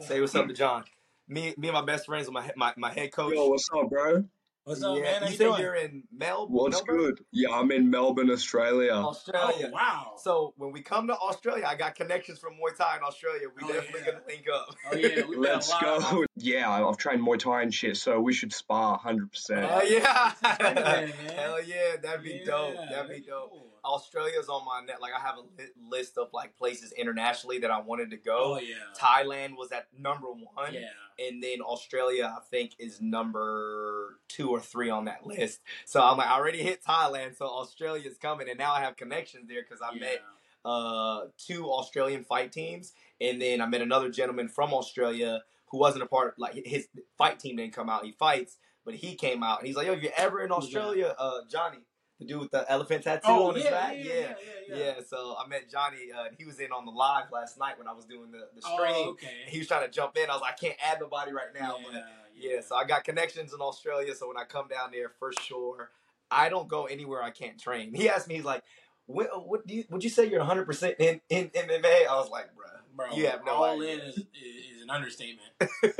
Say 0.00 0.20
what's 0.20 0.34
up 0.34 0.48
to 0.48 0.54
John. 0.54 0.84
Me, 1.28 1.54
me 1.56 1.68
and 1.68 1.74
my 1.74 1.84
best 1.84 2.06
friends, 2.06 2.30
my 2.30 2.50
my, 2.56 2.72
my 2.76 2.92
head 2.92 3.12
coach. 3.12 3.34
Yo, 3.34 3.48
what's 3.48 3.68
up, 3.74 3.90
bro? 3.90 4.24
What's 4.64 4.80
up, 4.84 4.96
yeah, 4.96 5.02
man? 5.02 5.14
How 5.14 5.26
you 5.26 5.32
you 5.32 5.36
say 5.38 5.44
doing? 5.46 5.60
you're 5.60 5.74
in 5.74 6.04
Melbourne? 6.16 6.54
What's 6.54 6.82
good? 6.82 7.24
Yeah, 7.32 7.48
I'm 7.50 7.72
in 7.72 7.90
Melbourne, 7.90 8.30
Australia. 8.30 8.92
Australia. 8.92 9.66
Oh, 9.68 9.74
wow. 9.74 10.12
So 10.18 10.54
when 10.56 10.70
we 10.70 10.82
come 10.82 11.08
to 11.08 11.16
Australia, 11.16 11.64
I 11.66 11.74
got 11.74 11.96
connections 11.96 12.38
from 12.38 12.52
Muay 12.52 12.76
Thai 12.76 12.98
in 12.98 13.02
Australia. 13.02 13.48
We 13.56 13.62
Oh, 13.64 13.72
definitely 13.72 14.00
yeah. 14.06 14.12
gonna 14.12 14.24
link 14.28 14.44
up. 14.54 14.76
Oh 14.92 14.96
yeah, 14.96 15.26
we 15.28 15.36
Let's 15.36 15.68
got 15.68 15.82
a 15.82 15.98
lot 16.00 16.12
go. 16.12 16.24
Of, 16.42 16.46
Yeah, 16.48 16.86
I've 16.86 16.96
trained 16.96 17.22
Muay 17.22 17.38
Thai 17.38 17.62
and 17.62 17.72
shit, 17.74 17.96
so 17.96 18.20
we 18.20 18.32
should 18.32 18.52
spar 18.52 18.98
100%. 18.98 19.68
Oh 19.70 19.82
yeah, 19.82 20.32
Train 20.58 21.08
hell 21.36 21.62
yeah, 21.62 21.96
that'd 22.02 22.22
be 22.22 22.42
dope. 22.44 22.74
Yeah, 22.74 22.86
That'd 22.90 23.10
be 23.10 23.20
dope. 23.20 23.50
cool. 23.50 23.72
Australia's 23.84 24.48
on 24.48 24.64
my 24.64 24.80
net. 24.86 25.00
Like 25.00 25.12
I 25.16 25.20
have 25.20 25.36
a 25.38 25.42
list 25.90 26.16
of 26.16 26.28
like 26.32 26.56
places 26.56 26.92
internationally 26.92 27.58
that 27.60 27.70
I 27.70 27.80
wanted 27.80 28.10
to 28.10 28.16
go. 28.16 28.56
Oh 28.56 28.60
yeah. 28.60 28.76
Thailand 28.98 29.56
was 29.56 29.72
at 29.72 29.88
number 29.98 30.28
one. 30.28 30.72
Yeah. 30.74 30.88
And 31.18 31.42
then 31.42 31.60
Australia, 31.60 32.32
I 32.36 32.40
think, 32.50 32.72
is 32.78 33.00
number 33.00 34.18
two 34.28 34.50
or 34.50 34.60
three 34.60 34.88
on 34.90 35.06
that 35.06 35.26
list. 35.26 35.60
So 35.84 36.00
I'm 36.00 36.16
like, 36.16 36.28
I 36.28 36.34
already 36.34 36.62
hit 36.62 36.82
Thailand, 36.84 37.36
so 37.36 37.46
Australia's 37.46 38.18
coming, 38.18 38.48
and 38.48 38.58
now 38.58 38.72
I 38.72 38.80
have 38.80 38.96
connections 38.96 39.48
there 39.48 39.62
because 39.62 39.82
I 39.82 39.94
yeah. 39.94 40.00
met 40.00 40.22
uh, 40.64 41.20
two 41.38 41.66
Australian 41.66 42.24
fight 42.24 42.52
teams, 42.52 42.92
and 43.20 43.40
then 43.42 43.60
I 43.60 43.66
met 43.66 43.82
another 43.82 44.10
gentleman 44.10 44.48
from 44.48 44.72
Australia 44.72 45.42
who 45.72 45.78
wasn't 45.78 46.04
a 46.04 46.06
part. 46.06 46.38
Like 46.38 46.54
his 46.64 46.86
fight 47.18 47.40
team 47.40 47.56
didn't 47.56 47.72
come 47.74 47.88
out. 47.90 48.04
He 48.04 48.12
fights, 48.12 48.58
but 48.84 48.94
he 48.94 49.16
came 49.16 49.42
out, 49.42 49.58
and 49.58 49.66
he's 49.66 49.74
like, 49.74 49.86
"Yo, 49.86 49.94
if 49.94 50.02
you're 50.02 50.12
ever 50.16 50.40
in 50.42 50.52
Australia, 50.52 51.14
uh, 51.18 51.38
Johnny, 51.50 51.78
the 52.20 52.26
dude 52.26 52.40
with 52.40 52.50
the 52.52 52.70
elephant 52.70 53.02
tattoo 53.02 53.22
Oh 53.24 53.48
on 53.48 53.54
his 53.56 53.64
yeah, 53.64 53.70
back, 53.70 53.94
yeah, 53.96 54.04
yeah, 54.04 54.34
yeah, 54.68 54.76
yeah. 54.76 54.92
So 55.08 55.34
I 55.42 55.48
met 55.48 55.68
Johnny. 55.70 56.12
Uh, 56.16 56.26
he 56.38 56.44
was 56.44 56.60
in 56.60 56.70
on 56.70 56.84
the 56.84 56.92
live 56.92 57.24
last 57.32 57.58
night 57.58 57.78
when 57.78 57.88
I 57.88 57.92
was 57.92 58.04
doing 58.04 58.30
the, 58.30 58.46
the 58.54 58.62
stream. 58.62 58.76
Oh, 58.94 59.10
okay. 59.12 59.28
And 59.44 59.50
he 59.50 59.58
was 59.58 59.66
trying 59.66 59.84
to 59.84 59.90
jump 59.90 60.16
in. 60.16 60.30
I 60.30 60.34
was 60.34 60.42
like, 60.42 60.52
I 60.52 60.66
can't 60.66 60.78
add 60.84 61.00
nobody 61.00 61.32
right 61.32 61.52
now, 61.58 61.76
yeah, 61.78 61.86
but 61.92 62.02
yeah, 62.36 62.60
so 62.60 62.76
I 62.76 62.84
got 62.84 63.02
connections 63.04 63.52
in 63.52 63.60
Australia. 63.60 64.14
So 64.14 64.28
when 64.28 64.36
I 64.36 64.44
come 64.44 64.68
down 64.68 64.90
there, 64.92 65.10
for 65.18 65.32
sure, 65.40 65.90
I 66.30 66.48
don't 66.48 66.68
go 66.68 66.84
anywhere 66.84 67.22
I 67.22 67.30
can't 67.30 67.58
train. 67.58 67.94
He 67.94 68.08
asked 68.08 68.28
me, 68.28 68.36
he's 68.36 68.44
like, 68.44 68.62
what, 69.06 69.28
what 69.48 69.66
do 69.66 69.74
you, 69.74 69.84
would 69.90 70.04
you 70.04 70.10
say 70.10 70.28
you're 70.28 70.38
100 70.40 70.64
percent 70.66 70.96
in 70.98 71.20
in 71.28 71.48
MMA? 71.48 72.06
I 72.06 72.14
was 72.16 72.30
like, 72.30 72.46
bruh, 72.46 72.72
Bro, 72.94 73.16
You 73.16 73.26
have 73.26 73.44
no 73.44 73.52
all 73.52 73.64
idea. 73.64 73.94
in 73.94 74.00
is, 74.00 74.16
is, 74.18 74.24
is 74.24 74.24
an 74.24 74.71
understatement. 74.92 75.50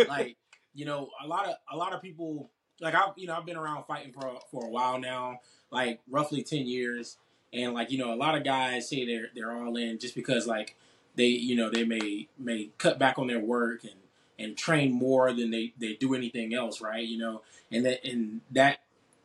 like, 0.08 0.36
you 0.74 0.84
know, 0.84 1.10
a 1.22 1.26
lot 1.26 1.46
of 1.46 1.56
a 1.72 1.76
lot 1.76 1.92
of 1.92 2.02
people 2.02 2.50
like 2.80 2.94
I've 2.94 3.12
you 3.16 3.26
know, 3.26 3.34
I've 3.34 3.46
been 3.46 3.56
around 3.56 3.84
fighting 3.84 4.12
for 4.12 4.38
for 4.50 4.66
a 4.66 4.70
while 4.70 4.98
now, 4.98 5.40
like 5.70 6.00
roughly 6.10 6.42
10 6.42 6.66
years. 6.66 7.16
And 7.54 7.74
like, 7.74 7.90
you 7.90 7.98
know, 7.98 8.14
a 8.14 8.16
lot 8.16 8.34
of 8.34 8.44
guys 8.44 8.88
say 8.88 9.04
they're 9.04 9.28
they're 9.34 9.52
all 9.52 9.76
in 9.76 9.98
just 9.98 10.14
because 10.14 10.46
like 10.46 10.76
they, 11.14 11.26
you 11.26 11.54
know, 11.54 11.70
they 11.70 11.84
may 11.84 12.28
may 12.38 12.70
cut 12.78 12.98
back 12.98 13.18
on 13.18 13.26
their 13.26 13.40
work 13.40 13.84
and 13.84 13.94
and 14.38 14.56
train 14.56 14.92
more 14.92 15.32
than 15.32 15.50
they 15.50 15.72
they 15.78 15.94
do 15.94 16.14
anything 16.14 16.54
else, 16.54 16.80
right? 16.80 17.04
You 17.04 17.18
know, 17.18 17.42
and 17.70 17.84
that 17.84 18.04
and 18.04 18.40
that 18.50 18.78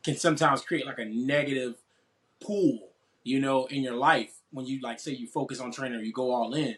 can 0.04 0.16
sometimes 0.16 0.60
create 0.62 0.86
like 0.86 0.98
a 0.98 1.04
negative 1.04 1.76
pool, 2.40 2.90
you 3.24 3.40
know, 3.40 3.66
in 3.66 3.82
your 3.82 3.96
life 3.96 4.32
when 4.52 4.66
you 4.66 4.80
like 4.80 5.00
say 5.00 5.12
you 5.12 5.26
focus 5.26 5.60
on 5.60 5.72
training 5.72 5.98
or 5.98 6.02
you 6.02 6.12
go 6.12 6.32
all 6.32 6.54
in. 6.54 6.76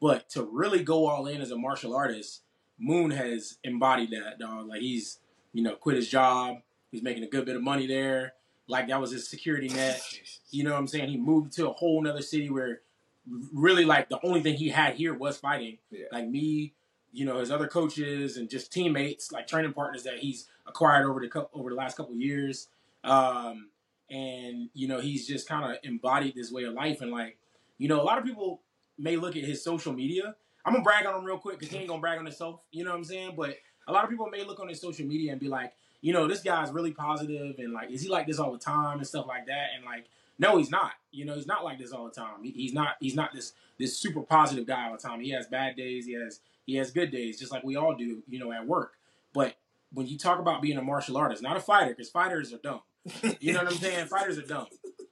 But 0.00 0.28
to 0.30 0.44
really 0.44 0.82
go 0.82 1.06
all 1.06 1.26
in 1.26 1.40
as 1.40 1.50
a 1.50 1.56
martial 1.56 1.94
artist, 1.94 2.42
Moon 2.78 3.10
has 3.10 3.56
embodied 3.64 4.10
that, 4.10 4.38
dog. 4.38 4.68
Like 4.68 4.80
he's, 4.80 5.18
you 5.52 5.62
know, 5.62 5.74
quit 5.74 5.96
his 5.96 6.08
job. 6.08 6.58
He's 6.90 7.02
making 7.02 7.24
a 7.24 7.28
good 7.28 7.46
bit 7.46 7.56
of 7.56 7.62
money 7.62 7.86
there. 7.86 8.34
Like 8.68 8.88
that 8.88 9.00
was 9.00 9.12
his 9.12 9.28
security 9.28 9.68
net. 9.68 10.00
You 10.50 10.64
know 10.64 10.72
what 10.72 10.78
I'm 10.78 10.88
saying? 10.88 11.08
He 11.08 11.16
moved 11.16 11.52
to 11.54 11.70
a 11.70 11.72
whole 11.72 12.02
nother 12.02 12.22
city 12.22 12.50
where 12.50 12.80
really 13.52 13.84
like 13.84 14.08
the 14.08 14.18
only 14.24 14.42
thing 14.42 14.54
he 14.54 14.68
had 14.68 14.94
here 14.94 15.14
was 15.14 15.38
fighting. 15.38 15.78
Yeah. 15.90 16.06
Like 16.12 16.28
me, 16.28 16.74
you 17.12 17.24
know, 17.24 17.38
his 17.38 17.50
other 17.50 17.66
coaches 17.66 18.36
and 18.36 18.50
just 18.50 18.72
teammates, 18.72 19.32
like 19.32 19.46
training 19.46 19.72
partners 19.72 20.02
that 20.04 20.18
he's 20.18 20.48
acquired 20.66 21.06
over 21.06 21.20
the 21.20 21.48
over 21.54 21.70
the 21.70 21.76
last 21.76 21.96
couple 21.96 22.12
of 22.12 22.20
years. 22.20 22.68
Um, 23.04 23.68
and 24.10 24.68
you 24.74 24.88
know, 24.88 25.00
he's 25.00 25.26
just 25.26 25.48
kind 25.48 25.64
of 25.64 25.78
embodied 25.82 26.34
this 26.34 26.52
way 26.52 26.64
of 26.64 26.74
life. 26.74 27.00
And 27.00 27.10
like, 27.10 27.38
you 27.78 27.88
know, 27.88 28.00
a 28.00 28.04
lot 28.04 28.18
of 28.18 28.24
people 28.24 28.60
may 28.98 29.16
look 29.16 29.36
at 29.36 29.44
his 29.44 29.62
social 29.62 29.92
media. 29.92 30.34
I'm 30.64 30.72
gonna 30.72 30.84
brag 30.84 31.06
on 31.06 31.14
him 31.14 31.24
real 31.24 31.38
quick 31.38 31.58
because 31.58 31.72
he 31.72 31.78
ain't 31.78 31.88
gonna 31.88 32.00
brag 32.00 32.18
on 32.18 32.24
himself. 32.24 32.60
You 32.72 32.84
know 32.84 32.90
what 32.90 32.96
I'm 32.96 33.04
saying? 33.04 33.34
But 33.36 33.56
a 33.88 33.92
lot 33.92 34.04
of 34.04 34.10
people 34.10 34.28
may 34.28 34.44
look 34.44 34.60
on 34.60 34.68
his 34.68 34.80
social 34.80 35.06
media 35.06 35.32
and 35.32 35.40
be 35.40 35.48
like, 35.48 35.72
you 36.00 36.12
know, 36.12 36.26
this 36.26 36.42
guy's 36.42 36.70
really 36.70 36.92
positive 36.92 37.56
and 37.58 37.72
like, 37.72 37.90
is 37.90 38.02
he 38.02 38.08
like 38.08 38.26
this 38.26 38.38
all 38.38 38.52
the 38.52 38.58
time 38.58 38.98
and 38.98 39.06
stuff 39.06 39.26
like 39.26 39.46
that? 39.46 39.68
And 39.76 39.84
like, 39.84 40.06
no, 40.38 40.58
he's 40.58 40.70
not. 40.70 40.92
You 41.12 41.24
know, 41.24 41.34
he's 41.34 41.46
not 41.46 41.64
like 41.64 41.78
this 41.78 41.92
all 41.92 42.04
the 42.04 42.10
time. 42.10 42.42
He, 42.42 42.50
he's 42.50 42.72
not. 42.72 42.96
He's 43.00 43.14
not 43.14 43.32
this 43.32 43.52
this 43.78 43.98
super 43.98 44.20
positive 44.20 44.66
guy 44.66 44.86
all 44.86 44.96
the 44.96 45.02
time. 45.02 45.20
He 45.20 45.30
has 45.30 45.46
bad 45.46 45.76
days. 45.76 46.06
He 46.06 46.12
has 46.14 46.40
he 46.66 46.76
has 46.76 46.90
good 46.90 47.10
days, 47.10 47.38
just 47.38 47.52
like 47.52 47.64
we 47.64 47.76
all 47.76 47.94
do. 47.94 48.22
You 48.28 48.38
know, 48.38 48.52
at 48.52 48.66
work. 48.66 48.94
But 49.32 49.56
when 49.92 50.06
you 50.06 50.18
talk 50.18 50.38
about 50.38 50.62
being 50.62 50.78
a 50.78 50.82
martial 50.82 51.16
artist, 51.16 51.42
not 51.42 51.56
a 51.56 51.60
fighter, 51.60 51.90
because 51.90 52.10
fighters 52.10 52.52
are 52.52 52.58
dumb. 52.58 52.80
You 53.40 53.52
know 53.52 53.60
what 53.60 53.72
I'm 53.72 53.78
saying? 53.78 54.06
Fighters 54.08 54.36
are 54.36 54.42
dumb. 54.42 54.66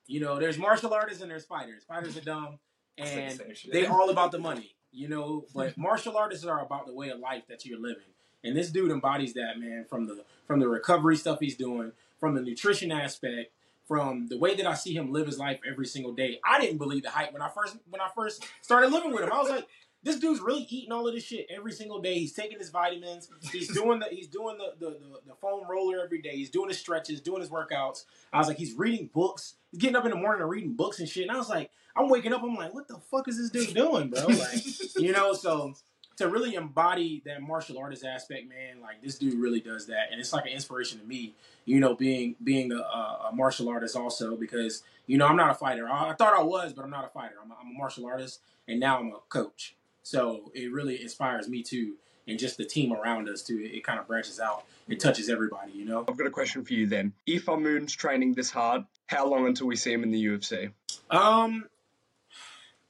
You 0.07 0.21
know, 0.21 0.39
there's 0.39 0.59
martial 0.59 0.93
artists 0.93 1.23
and 1.23 1.31
there's 1.31 1.45
fighters. 1.45 1.85
Fighters 1.85 2.17
are 2.17 2.23
dumb, 2.23 2.59
and 2.99 3.41
they 3.71 3.87
all 3.87 4.11
about 4.11 4.33
the 4.33 4.39
money. 4.39 4.75
You 4.93 5.09
know, 5.09 5.47
but 5.53 5.77
martial 5.77 6.17
artists 6.17 6.45
are 6.45 6.65
about 6.65 6.87
the 6.87 6.95
way 6.95 7.09
of 7.09 7.19
life 7.19 7.43
that 7.49 7.67
you're 7.67 7.81
living. 7.81 8.05
And 8.45 8.57
this 8.57 8.71
dude 8.71 8.93
embodies 8.93 9.35
that, 9.35 9.59
man, 9.59 9.87
from 9.89 10.07
the 10.07 10.25
from 10.47 10.61
the 10.61 10.69
recovery 10.69 11.17
stuff 11.17 11.41
he's 11.41 11.57
doing, 11.57 11.93
from 12.21 12.35
the 12.35 12.43
nutrition 12.43 12.93
aspect, 12.93 13.51
from 13.89 14.29
the 14.29 14.39
way 14.39 14.55
that 14.55 14.67
I 14.67 14.75
see 14.75 14.95
him 14.95 15.13
live 15.13 15.27
his 15.27 15.39
life 15.39 15.59
every 15.69 15.87
single 15.87 16.13
day. 16.13 16.39
I 16.45 16.61
didn't 16.61 16.79
believe 16.79 17.03
the 17.03 17.11
hype 17.11 17.33
when 17.33 17.43
I 17.43 17.49
first 17.49 17.77
when 17.91 18.01
I 18.01 18.09
first 18.15 18.45
started 18.61 18.93
living 18.93 19.13
with 19.13 19.25
him. 19.25 19.33
I 19.33 19.39
was 19.39 19.51
like, 19.51 19.67
this 20.03 20.19
dude's 20.19 20.41
really 20.41 20.67
eating 20.69 20.93
all 20.93 21.09
of 21.09 21.15
this 21.15 21.25
shit 21.25 21.47
every 21.51 21.73
single 21.73 22.01
day. 22.01 22.19
He's 22.19 22.35
taking 22.35 22.59
his 22.59 22.69
vitamins. 22.71 23.31
He's 23.51 23.73
doing 23.73 23.99
the 23.99 24.07
he's 24.11 24.29
doing 24.29 24.59
the 24.59 24.75
the, 24.79 24.93
the, 24.93 25.21
the 25.27 25.35
foam 25.41 25.65
roller 25.69 26.01
every 26.05 26.21
day. 26.23 26.37
He's 26.37 26.51
doing 26.51 26.69
his 26.69 26.79
stretches, 26.79 27.21
doing 27.21 27.41
his 27.41 27.51
workouts. 27.51 28.05
I 28.33 28.39
was 28.39 28.49
like, 28.49 28.59
he's 28.59 28.75
reading 28.75 29.11
books. 29.13 29.55
He's 29.71 29.81
getting 29.81 29.97
up 29.97 30.05
in 30.05 30.11
the 30.11 30.17
morning 30.17 30.43
and 30.43 30.51
reading 30.51 30.75
books 30.75 31.01
and 31.01 31.09
shit. 31.09 31.25
And 31.25 31.33
I 31.33 31.39
was 31.39 31.49
like, 31.49 31.71
I'm 31.97 32.09
waking 32.09 32.33
up. 32.33 32.43
I'm 32.43 32.55
like, 32.55 32.75
what 32.75 32.89
the 32.89 32.99
fuck 33.11 33.29
is 33.29 33.39
this 33.39 33.51
dude 33.51 33.75
doing, 33.75 34.11
bro? 34.11 34.27
Like, 34.27 34.65
you 34.97 35.13
know, 35.13 35.33
so 35.33 35.75
to 36.17 36.29
really 36.29 36.55
embody 36.55 37.23
that 37.27 37.43
martial 37.43 37.79
artist 37.79 38.05
aspect, 38.05 38.49
man, 38.49 38.81
like 38.81 39.03
this 39.03 39.19
dude 39.19 39.35
really 39.35 39.61
does 39.61 39.87
that, 39.87 40.11
and 40.11 40.21
it's 40.21 40.33
like 40.33 40.47
an 40.47 40.53
inspiration 40.53 41.01
to 41.01 41.07
me. 41.07 41.35
You 41.65 41.81
know, 41.81 41.95
being 41.95 42.37
being 42.43 42.73
a, 42.73 42.77
a 42.77 43.31
martial 43.33 43.69
artist 43.69 43.97
also 43.97 44.37
because 44.37 44.83
you 45.07 45.19
know 45.19 45.27
I'm 45.27 45.37
not 45.37 45.51
a 45.51 45.55
fighter. 45.55 45.89
I, 45.89 46.11
I 46.11 46.15
thought 46.15 46.35
I 46.35 46.43
was, 46.43 46.73
but 46.73 46.85
I'm 46.85 46.91
not 46.91 47.05
a 47.05 47.09
fighter. 47.09 47.35
I'm 47.43 47.51
a, 47.51 47.55
I'm 47.55 47.71
a 47.75 47.79
martial 47.79 48.07
artist, 48.07 48.41
and 48.69 48.79
now 48.79 48.99
I'm 48.99 49.09
a 49.09 49.19
coach. 49.29 49.75
So 50.03 50.51
it 50.55 50.71
really 50.73 51.01
inspires 51.01 51.49
me 51.49 51.63
too, 51.63 51.95
and 52.29 52.39
just 52.39 52.59
the 52.59 52.65
team 52.65 52.93
around 52.93 53.29
us 53.29 53.43
too. 53.43 53.59
It, 53.59 53.77
it 53.77 53.85
kind 53.85 53.99
of 53.99 54.07
branches 54.07 54.39
out. 54.39 54.65
It 54.87 55.01
touches 55.01 55.31
everybody, 55.31 55.73
you 55.73 55.87
know. 55.87 56.05
I've 56.07 56.17
got 56.17 56.27
a 56.27 56.31
question 56.31 56.65
for 56.65 56.75
you 56.75 56.87
then. 56.87 57.15
If 57.27 57.49
Moon's 57.49 57.95
training 57.95 58.35
this 58.35 58.51
hard, 58.51 58.85
how 59.07 59.27
long 59.27 59.47
until 59.47 59.67
we 59.67 59.77
see 59.77 59.93
him 59.93 60.03
in 60.03 60.11
the 60.11 60.23
UFC? 60.23 60.73
Um. 61.11 61.65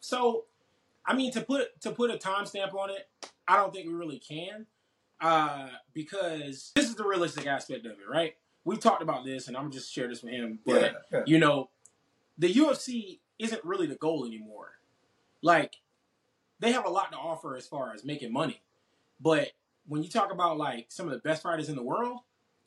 So, 0.04 0.44
I 1.06 1.14
mean, 1.14 1.32
to 1.32 1.40
put 1.40 1.80
to 1.80 1.90
put 1.90 2.10
a 2.10 2.18
timestamp 2.18 2.74
on 2.74 2.90
it, 2.90 3.08
I 3.48 3.56
don't 3.56 3.72
think 3.72 3.86
we 3.86 3.94
really 3.94 4.18
can, 4.18 4.66
uh, 5.18 5.68
because 5.94 6.72
this 6.74 6.90
is 6.90 6.94
the 6.94 7.04
realistic 7.06 7.46
aspect 7.46 7.86
of 7.86 7.92
it, 7.92 8.08
right? 8.08 8.34
We've 8.66 8.80
talked 8.80 9.02
about 9.02 9.24
this, 9.24 9.48
and 9.48 9.56
I'm 9.56 9.70
just 9.70 9.90
share 9.90 10.06
this 10.08 10.22
with 10.22 10.32
him. 10.32 10.58
But 10.66 10.82
Yeah, 10.82 10.90
yeah. 11.10 11.22
you 11.26 11.38
know, 11.38 11.70
the 12.36 12.52
UFC 12.52 13.20
isn't 13.38 13.64
really 13.64 13.86
the 13.86 13.94
goal 13.94 14.26
anymore. 14.26 14.72
Like, 15.40 15.76
they 16.60 16.72
have 16.72 16.84
a 16.84 16.90
lot 16.90 17.10
to 17.12 17.18
offer 17.18 17.56
as 17.56 17.66
far 17.66 17.94
as 17.94 18.04
making 18.04 18.30
money, 18.30 18.60
but 19.18 19.52
when 19.86 20.02
you 20.02 20.10
talk 20.10 20.30
about 20.32 20.58
like 20.58 20.86
some 20.90 21.06
of 21.06 21.12
the 21.12 21.18
best 21.18 21.42
fighters 21.42 21.70
in 21.70 21.76
the 21.76 21.82
world, 21.82 22.20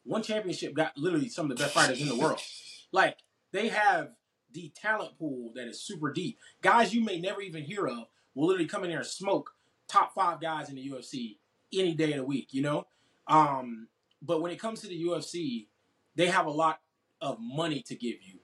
one 0.05 0.23
championship 0.23 0.73
got 0.73 0.97
literally 0.97 1.29
some 1.29 1.51
of 1.51 1.57
the 1.57 1.63
best 1.63 1.75
fighters 1.75 2.01
in 2.01 2.07
the 2.07 2.17
world. 2.17 2.41
Like, 2.93 3.17
they 3.51 3.67
have 3.67 4.11
the 4.57 4.71
talent 4.75 5.17
pool 5.19 5.51
that 5.53 5.67
is 5.67 5.79
super 5.79 6.11
deep. 6.11 6.39
Guys 6.61 6.93
you 6.93 7.03
may 7.03 7.19
never 7.19 7.41
even 7.41 7.63
hear 7.63 7.87
of 7.87 8.07
will 8.33 8.47
literally 8.47 8.67
come 8.67 8.83
in 8.83 8.89
there 8.89 8.99
and 8.99 9.07
smoke 9.07 9.53
top 9.87 10.15
five 10.15 10.41
guys 10.41 10.69
in 10.69 10.75
the 10.75 10.89
UFC 10.89 11.37
any 11.71 11.93
day 11.93 12.11
of 12.11 12.17
the 12.17 12.23
week, 12.23 12.47
you 12.51 12.63
know? 12.63 12.87
Um, 13.27 13.87
but 14.21 14.41
when 14.41 14.51
it 14.51 14.59
comes 14.59 14.81
to 14.81 14.87
the 14.87 15.03
UFC, 15.03 15.67
they 16.15 16.27
have 16.27 16.47
a 16.47 16.51
lot 16.51 16.79
of 17.21 17.37
money 17.39 17.81
to 17.83 17.95
give 17.95 18.15
you. 18.23 18.39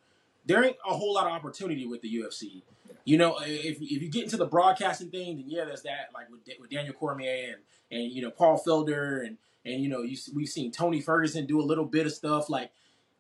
There 0.45 0.63
ain't 0.63 0.77
a 0.87 0.93
whole 0.93 1.15
lot 1.15 1.25
of 1.25 1.31
opportunity 1.31 1.87
with 1.87 2.01
the 2.01 2.13
UFC. 2.15 2.61
You 3.05 3.17
know, 3.17 3.39
if, 3.41 3.81
if 3.81 4.01
you 4.01 4.09
get 4.09 4.25
into 4.25 4.37
the 4.37 4.45
broadcasting 4.45 5.09
thing, 5.09 5.37
then 5.37 5.45
yeah, 5.47 5.65
there's 5.65 5.81
that, 5.81 6.09
like 6.13 6.29
with, 6.29 6.41
with 6.59 6.69
Daniel 6.69 6.93
Cormier 6.93 7.55
and, 7.55 8.01
and, 8.01 8.11
you 8.11 8.21
know, 8.21 8.29
Paul 8.29 8.61
Felder 8.63 9.25
and, 9.25 9.37
and, 9.65 9.81
you 9.81 9.89
know, 9.89 10.03
you, 10.03 10.15
we've 10.35 10.49
seen 10.49 10.71
Tony 10.71 11.01
Ferguson 11.01 11.47
do 11.47 11.59
a 11.59 11.63
little 11.63 11.85
bit 11.85 12.05
of 12.05 12.13
stuff. 12.13 12.49
Like, 12.49 12.71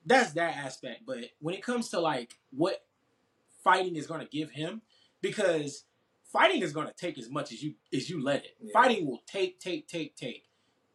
that's 0.05 0.33
that 0.33 0.57
aspect. 0.57 1.01
But 1.05 1.19
when 1.39 1.55
it 1.55 1.63
comes 1.63 1.89
to, 1.89 1.99
like, 1.99 2.37
what 2.55 2.83
fighting 3.63 3.95
is 3.95 4.07
going 4.07 4.21
to 4.21 4.27
give 4.27 4.51
him, 4.51 4.81
because 5.21 5.83
fighting 6.31 6.61
is 6.61 6.73
going 6.73 6.87
to 6.87 6.93
take 6.93 7.17
as 7.17 7.29
much 7.29 7.51
as 7.51 7.63
you 7.63 7.75
as 7.93 8.09
you 8.09 8.21
let 8.21 8.43
it. 8.43 8.55
Yeah. 8.61 8.71
Fighting 8.73 9.05
will 9.05 9.21
take, 9.25 9.59
take, 9.59 9.87
take, 9.87 10.15
take. 10.15 10.45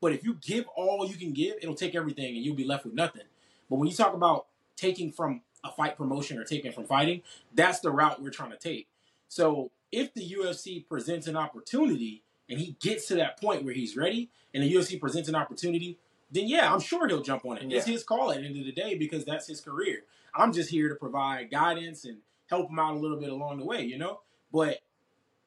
But 0.00 0.12
if 0.12 0.22
you 0.22 0.34
give 0.40 0.66
all 0.76 1.06
you 1.06 1.16
can 1.16 1.32
give, 1.32 1.56
it'll 1.60 1.74
take 1.74 1.94
everything, 1.94 2.36
and 2.36 2.44
you'll 2.44 2.54
be 2.54 2.64
left 2.64 2.84
with 2.84 2.94
nothing. 2.94 3.22
But 3.68 3.76
when 3.76 3.88
you 3.88 3.94
talk 3.94 4.14
about 4.14 4.46
taking 4.76 5.10
from 5.10 5.42
a 5.64 5.72
fight 5.72 5.96
promotion 5.96 6.38
or 6.38 6.44
taking 6.44 6.72
from 6.72 6.84
fighting, 6.84 7.22
that's 7.54 7.80
the 7.80 7.90
route 7.90 8.22
we're 8.22 8.30
trying 8.30 8.52
to 8.52 8.56
take. 8.56 8.86
So 9.28 9.70
if 9.90 10.14
the 10.14 10.28
UFC 10.28 10.86
presents 10.86 11.26
an 11.26 11.36
opportunity 11.36 12.22
and 12.48 12.60
he 12.60 12.76
gets 12.80 13.08
to 13.08 13.14
that 13.16 13.40
point 13.40 13.64
where 13.64 13.74
he's 13.74 13.96
ready, 13.96 14.30
and 14.54 14.62
the 14.62 14.72
UFC 14.72 14.98
presents 14.98 15.28
an 15.28 15.34
opportunity, 15.34 15.98
then 16.30 16.46
yeah, 16.46 16.72
I'm 16.72 16.80
sure 16.80 17.08
he'll 17.08 17.22
jump 17.22 17.44
on 17.44 17.58
it. 17.58 17.72
It's 17.72 17.86
his 17.86 18.04
call 18.04 18.30
at 18.30 18.38
the 18.40 18.46
end 18.46 18.58
of 18.58 18.64
the 18.64 18.72
day 18.72 18.94
because 18.96 19.24
that's 19.24 19.46
his 19.46 19.60
career. 19.60 20.04
I'm 20.34 20.52
just 20.52 20.70
here 20.70 20.88
to 20.88 20.94
provide 20.94 21.50
guidance 21.50 22.04
and 22.04 22.18
help 22.48 22.70
him 22.70 22.78
out 22.78 22.94
a 22.94 22.98
little 22.98 23.18
bit 23.18 23.30
along 23.30 23.58
the 23.58 23.64
way, 23.64 23.82
you 23.82 23.98
know. 23.98 24.20
But 24.52 24.78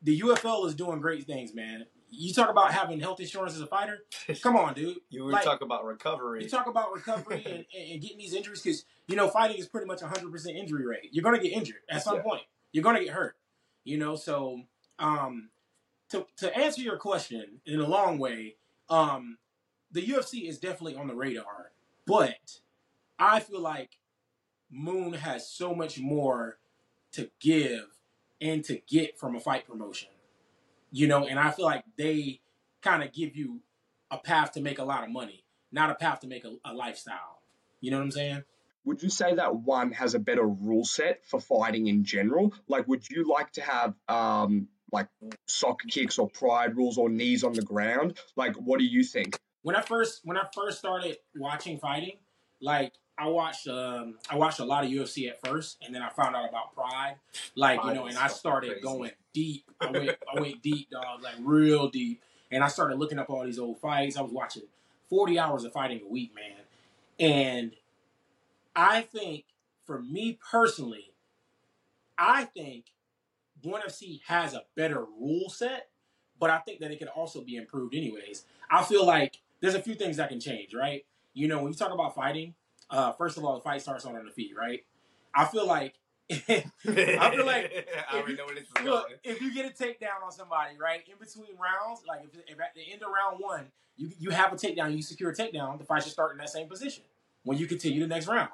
the 0.01 0.19
UFL 0.21 0.65
is 0.67 0.75
doing 0.75 0.99
great 0.99 1.25
things, 1.25 1.53
man. 1.53 1.85
You 2.09 2.33
talk 2.33 2.49
about 2.49 2.73
having 2.73 2.99
health 2.99 3.19
insurance 3.21 3.55
as 3.55 3.61
a 3.61 3.67
fighter. 3.67 3.99
Come 4.41 4.57
on, 4.57 4.73
dude. 4.73 4.97
You 5.09 5.23
were 5.23 5.31
Like- 5.31 5.43
talking 5.45 5.65
about 5.65 5.85
recovery. 5.85 6.43
You 6.43 6.49
talk 6.49 6.67
about 6.67 6.93
recovery 6.93 7.43
and, 7.45 7.65
and, 7.91 8.01
getting 8.01 8.17
these 8.17 8.33
injuries 8.33 8.61
because 8.61 8.85
you 9.07 9.15
know 9.15 9.29
fighting 9.29 9.57
is 9.57 9.67
pretty 9.67 9.87
much 9.87 10.01
100 10.01 10.31
percent 10.31 10.57
injury 10.57 10.85
rate. 10.85 11.09
You're 11.11 11.23
gonna 11.23 11.39
get 11.39 11.53
injured 11.53 11.81
at 11.89 12.03
some 12.03 12.17
Yeah. 12.17 12.23
point. 12.23 12.41
You're 12.73 12.83
gonna 12.83 13.03
get 13.03 13.13
hurt. 13.13 13.37
You 13.83 13.97
know, 13.97 14.15
so 14.15 14.61
um, 14.99 15.49
to 16.09 16.25
to 16.37 16.55
answer 16.57 16.81
your 16.81 16.97
question 16.97 17.61
in 17.65 17.79
a 17.79 17.87
long 17.87 18.17
way, 18.19 18.55
um, 18.89 19.37
the 19.91 20.05
UFC 20.05 20.47
is 20.47 20.59
definitely 20.59 20.95
on 20.95 21.07
the 21.07 21.15
radar, 21.15 21.71
but 22.05 22.59
I 23.19 23.39
feel 23.39 23.61
like 23.61 23.97
Moon 24.71 25.13
has 25.13 25.49
so 25.49 25.75
much 25.75 25.99
more 25.99 26.57
to 27.13 27.29
give 27.39 27.87
and 28.39 28.63
to 28.65 28.79
get 28.87 29.19
from 29.19 29.35
a 29.35 29.39
fight 29.39 29.67
promotion. 29.67 30.09
You 30.91 31.07
know, 31.07 31.25
and 31.25 31.39
I 31.39 31.51
feel 31.51 31.65
like 31.65 31.83
they 31.97 32.41
kind 32.81 33.03
of 33.03 33.13
give 33.13 33.35
you 33.35 33.61
a 34.09 34.17
path 34.17 34.53
to 34.53 34.61
make 34.61 34.79
a 34.79 34.83
lot 34.83 35.03
of 35.03 35.09
money, 35.09 35.43
not 35.71 35.89
a 35.89 35.95
path 35.95 36.21
to 36.21 36.27
make 36.27 36.43
a, 36.43 36.55
a 36.65 36.73
lifestyle. 36.73 37.41
You 37.79 37.91
know 37.91 37.97
what 37.97 38.03
I'm 38.03 38.11
saying? 38.11 38.43
Would 38.83 39.03
you 39.03 39.09
say 39.09 39.35
that 39.35 39.55
one 39.55 39.91
has 39.91 40.15
a 40.15 40.19
better 40.19 40.45
rule 40.45 40.83
set 40.83 41.23
for 41.25 41.39
fighting 41.39 41.87
in 41.87 42.03
general? 42.03 42.53
Like, 42.67 42.87
would 42.87 43.07
you 43.09 43.31
like 43.31 43.51
to 43.53 43.61
have 43.61 43.93
um 44.07 44.67
like 44.91 45.07
soccer 45.47 45.87
kicks 45.87 46.19
or 46.19 46.27
pride 46.29 46.75
rules 46.75 46.97
or 46.97 47.09
knees 47.09 47.43
on 47.43 47.53
the 47.53 47.61
ground? 47.61 48.17
Like, 48.35 48.55
what 48.55 48.79
do 48.79 48.85
you 48.85 49.03
think? 49.03 49.39
When 49.63 49.75
I 49.75 49.81
first 49.81 50.21
when 50.23 50.37
I 50.37 50.45
first 50.53 50.79
started 50.79 51.17
watching 51.35 51.77
fighting, 51.77 52.17
like 52.61 52.93
I 53.17 53.27
watched 53.27 53.67
um 53.67 54.17
I 54.29 54.35
watched 54.35 54.59
a 54.59 54.65
lot 54.65 54.83
of 54.83 54.89
UFC 54.89 55.29
at 55.29 55.45
first, 55.45 55.77
and 55.85 55.93
then 55.93 56.01
I 56.01 56.09
found 56.09 56.35
out 56.35 56.49
about 56.49 56.73
Pride, 56.73 57.15
like 57.55 57.83
you 57.83 57.93
know, 57.93 58.07
and 58.07 58.17
I 58.17 58.27
started 58.27 58.71
crazy. 58.71 58.81
going 58.81 59.11
deep. 59.33 59.69
I 59.79 59.91
went 59.91 60.09
I 60.35 60.39
went 60.39 60.61
deep, 60.63 60.89
dog, 60.89 61.21
like 61.21 61.35
real 61.41 61.89
deep, 61.89 62.21
and 62.51 62.63
I 62.63 62.67
started 62.67 62.97
looking 62.97 63.19
up 63.19 63.29
all 63.29 63.45
these 63.45 63.59
old 63.59 63.79
fights. 63.79 64.17
I 64.17 64.21
was 64.21 64.31
watching 64.31 64.63
forty 65.09 65.37
hours 65.37 65.63
of 65.63 65.73
fighting 65.73 66.01
a 66.03 66.09
week, 66.09 66.31
man, 66.33 66.63
and 67.19 67.71
I 68.75 69.01
think 69.01 69.45
for 69.85 70.01
me 70.01 70.39
personally, 70.49 71.11
I 72.17 72.45
think 72.45 72.85
ONE 73.63 73.81
FC 73.81 74.21
has 74.25 74.53
a 74.53 74.63
better 74.75 75.05
rule 75.19 75.49
set, 75.49 75.89
but 76.39 76.49
I 76.49 76.59
think 76.59 76.79
that 76.79 76.91
it 76.91 76.99
can 76.99 77.09
also 77.09 77.41
be 77.41 77.55
improved 77.55 77.93
anyways. 77.93 78.45
I 78.69 78.83
feel 78.83 79.05
like 79.05 79.39
there's 79.61 79.75
a 79.75 79.81
few 79.81 79.95
things 79.95 80.17
that 80.17 80.29
can 80.29 80.39
change, 80.39 80.73
right? 80.73 81.05
You 81.33 81.47
know, 81.47 81.61
when 81.61 81.71
you 81.71 81.77
talk 81.77 81.91
about 81.91 82.15
fighting, 82.15 82.55
uh, 82.89 83.13
first 83.13 83.37
of 83.37 83.45
all, 83.45 83.55
the 83.55 83.61
fight 83.61 83.81
starts 83.81 84.05
on 84.05 84.13
the 84.13 84.31
feet, 84.31 84.51
right? 84.57 84.81
I 85.33 85.45
feel 85.45 85.65
like 85.65 85.95
I 86.31 86.65
feel 86.85 87.45
like 87.45 87.87
I 88.11 88.17
already 88.17 88.35
know 88.35 88.45
where 88.45 88.55
this 88.55 88.63
is 88.63 88.71
look, 88.83 89.07
going. 89.07 89.19
if 89.23 89.41
you 89.41 89.53
get 89.53 89.65
a 89.65 89.83
takedown 89.83 90.23
on 90.23 90.31
somebody, 90.31 90.77
right, 90.79 91.01
in 91.07 91.17
between 91.19 91.57
rounds, 91.57 92.01
like 92.07 92.21
if, 92.23 92.39
if 92.47 92.59
at 92.59 92.73
the 92.75 92.91
end 92.91 93.01
of 93.01 93.09
round 93.09 93.37
one, 93.39 93.65
you 93.97 94.11
you 94.17 94.29
have 94.31 94.53
a 94.53 94.55
takedown, 94.55 94.95
you 94.95 95.01
secure 95.01 95.31
a 95.31 95.35
takedown, 95.35 95.77
the 95.77 95.85
fight 95.85 96.03
should 96.03 96.11
start 96.11 96.31
in 96.31 96.37
that 96.37 96.49
same 96.49 96.67
position 96.67 97.03
when 97.43 97.57
you 97.57 97.67
continue 97.67 98.01
the 98.01 98.07
next 98.07 98.27
round. 98.27 98.49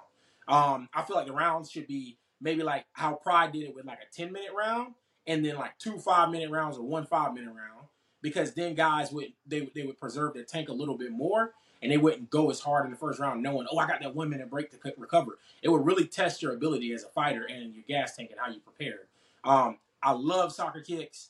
Um, 0.48 0.90
I 0.94 1.04
feel 1.04 1.16
like 1.16 1.28
the 1.28 1.34
rounds 1.34 1.70
should 1.70 1.88
be 1.88 2.18
maybe 2.42 2.64
like 2.64 2.86
how 2.94 3.16
Pride 3.16 3.52
did 3.52 3.64
it 3.64 3.76
with 3.76 3.86
like 3.86 4.00
a 4.00 4.16
ten 4.16 4.32
minute 4.32 4.52
round, 4.58 4.94
and 5.28 5.46
then 5.46 5.56
like 5.56 5.78
two 5.78 6.00
five 6.00 6.32
minute 6.32 6.50
rounds 6.50 6.78
or 6.78 6.84
one 6.84 7.06
five 7.06 7.34
minute 7.34 7.50
round, 7.54 7.87
because 8.28 8.54
then 8.54 8.76
guys 8.76 9.12
would 9.12 9.34
they 9.46 9.70
they 9.74 9.84
would 9.84 10.00
preserve 10.00 10.34
their 10.34 10.44
tank 10.44 10.70
a 10.70 10.74
little 10.74 10.98
bit 10.98 11.12
more, 11.12 11.54
and 11.82 11.92
they 11.92 11.98
wouldn't 11.98 12.30
go 12.30 12.50
as 12.50 12.60
hard 12.60 12.86
in 12.86 12.92
the 12.92 12.98
first 12.98 13.20
round, 13.20 13.42
knowing 13.42 13.68
oh 13.72 13.78
I 13.78 13.88
got 13.88 14.02
that 14.02 14.14
one 14.14 14.30
minute 14.30 14.50
break 14.50 14.70
to 14.72 14.94
recover. 14.98 15.38
It 15.62 15.70
would 15.70 15.86
really 15.86 16.06
test 16.06 16.42
your 16.42 16.54
ability 16.54 16.92
as 16.94 17.04
a 17.04 17.08
fighter 17.08 17.46
and 17.46 17.74
your 17.74 17.84
gas 17.88 18.16
tank 18.16 18.32
and 18.32 18.40
how 18.40 18.52
you 18.52 18.60
prepare. 18.60 19.00
Um, 19.44 19.78
I 20.04 20.12
love 20.12 20.52
soccer 20.52 20.82
kicks. 20.82 21.30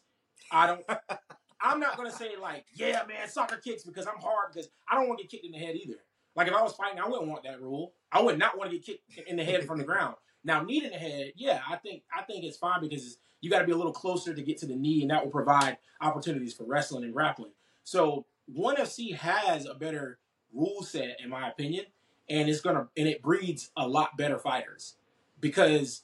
I 0.51 0.67
don't. 0.67 0.85
I'm 1.61 1.79
not 1.79 1.97
gonna 1.97 2.11
say 2.11 2.31
like, 2.41 2.65
yeah, 2.73 3.03
man, 3.07 3.27
soccer 3.27 3.57
kicks 3.57 3.83
because 3.83 4.07
I'm 4.07 4.19
hard 4.19 4.53
because 4.53 4.69
I 4.89 4.95
don't 4.95 5.07
want 5.07 5.19
to 5.19 5.23
get 5.23 5.31
kicked 5.31 5.45
in 5.45 5.51
the 5.51 5.57
head 5.59 5.75
either. 5.75 5.99
Like 6.35 6.47
if 6.47 6.53
I 6.53 6.61
was 6.61 6.73
fighting, 6.73 6.99
I 6.99 7.07
wouldn't 7.07 7.29
want 7.29 7.43
that 7.43 7.61
rule. 7.61 7.93
I 8.11 8.21
would 8.21 8.37
not 8.37 8.57
want 8.57 8.71
to 8.71 8.77
get 8.77 8.85
kicked 8.85 9.27
in 9.27 9.37
the 9.37 9.43
head 9.43 9.65
from 9.65 9.79
the 9.79 9.83
ground. 9.83 10.15
Now, 10.43 10.61
knee 10.61 10.83
in 10.85 10.91
the 10.91 10.97
head, 10.97 11.33
yeah, 11.35 11.61
I 11.69 11.75
think 11.77 12.03
I 12.15 12.21
think 12.21 12.43
it's 12.43 12.57
fine 12.57 12.81
because 12.81 13.05
it's, 13.05 13.17
you 13.41 13.49
got 13.49 13.59
to 13.59 13.65
be 13.65 13.71
a 13.71 13.77
little 13.77 13.93
closer 13.93 14.33
to 14.33 14.41
get 14.41 14.57
to 14.59 14.65
the 14.65 14.75
knee, 14.75 15.01
and 15.01 15.11
that 15.11 15.23
will 15.23 15.31
provide 15.31 15.77
opportunities 16.01 16.53
for 16.53 16.63
wrestling 16.63 17.03
and 17.03 17.13
grappling. 17.13 17.51
So, 17.83 18.25
ONE 18.47 18.77
FC 18.77 19.15
has 19.15 19.65
a 19.65 19.73
better 19.73 20.19
rule 20.53 20.83
set, 20.83 21.19
in 21.23 21.29
my 21.29 21.49
opinion, 21.49 21.85
and 22.29 22.49
it's 22.49 22.61
gonna 22.61 22.87
and 22.97 23.07
it 23.07 23.21
breeds 23.21 23.71
a 23.77 23.87
lot 23.87 24.17
better 24.17 24.39
fighters 24.39 24.95
because 25.39 26.03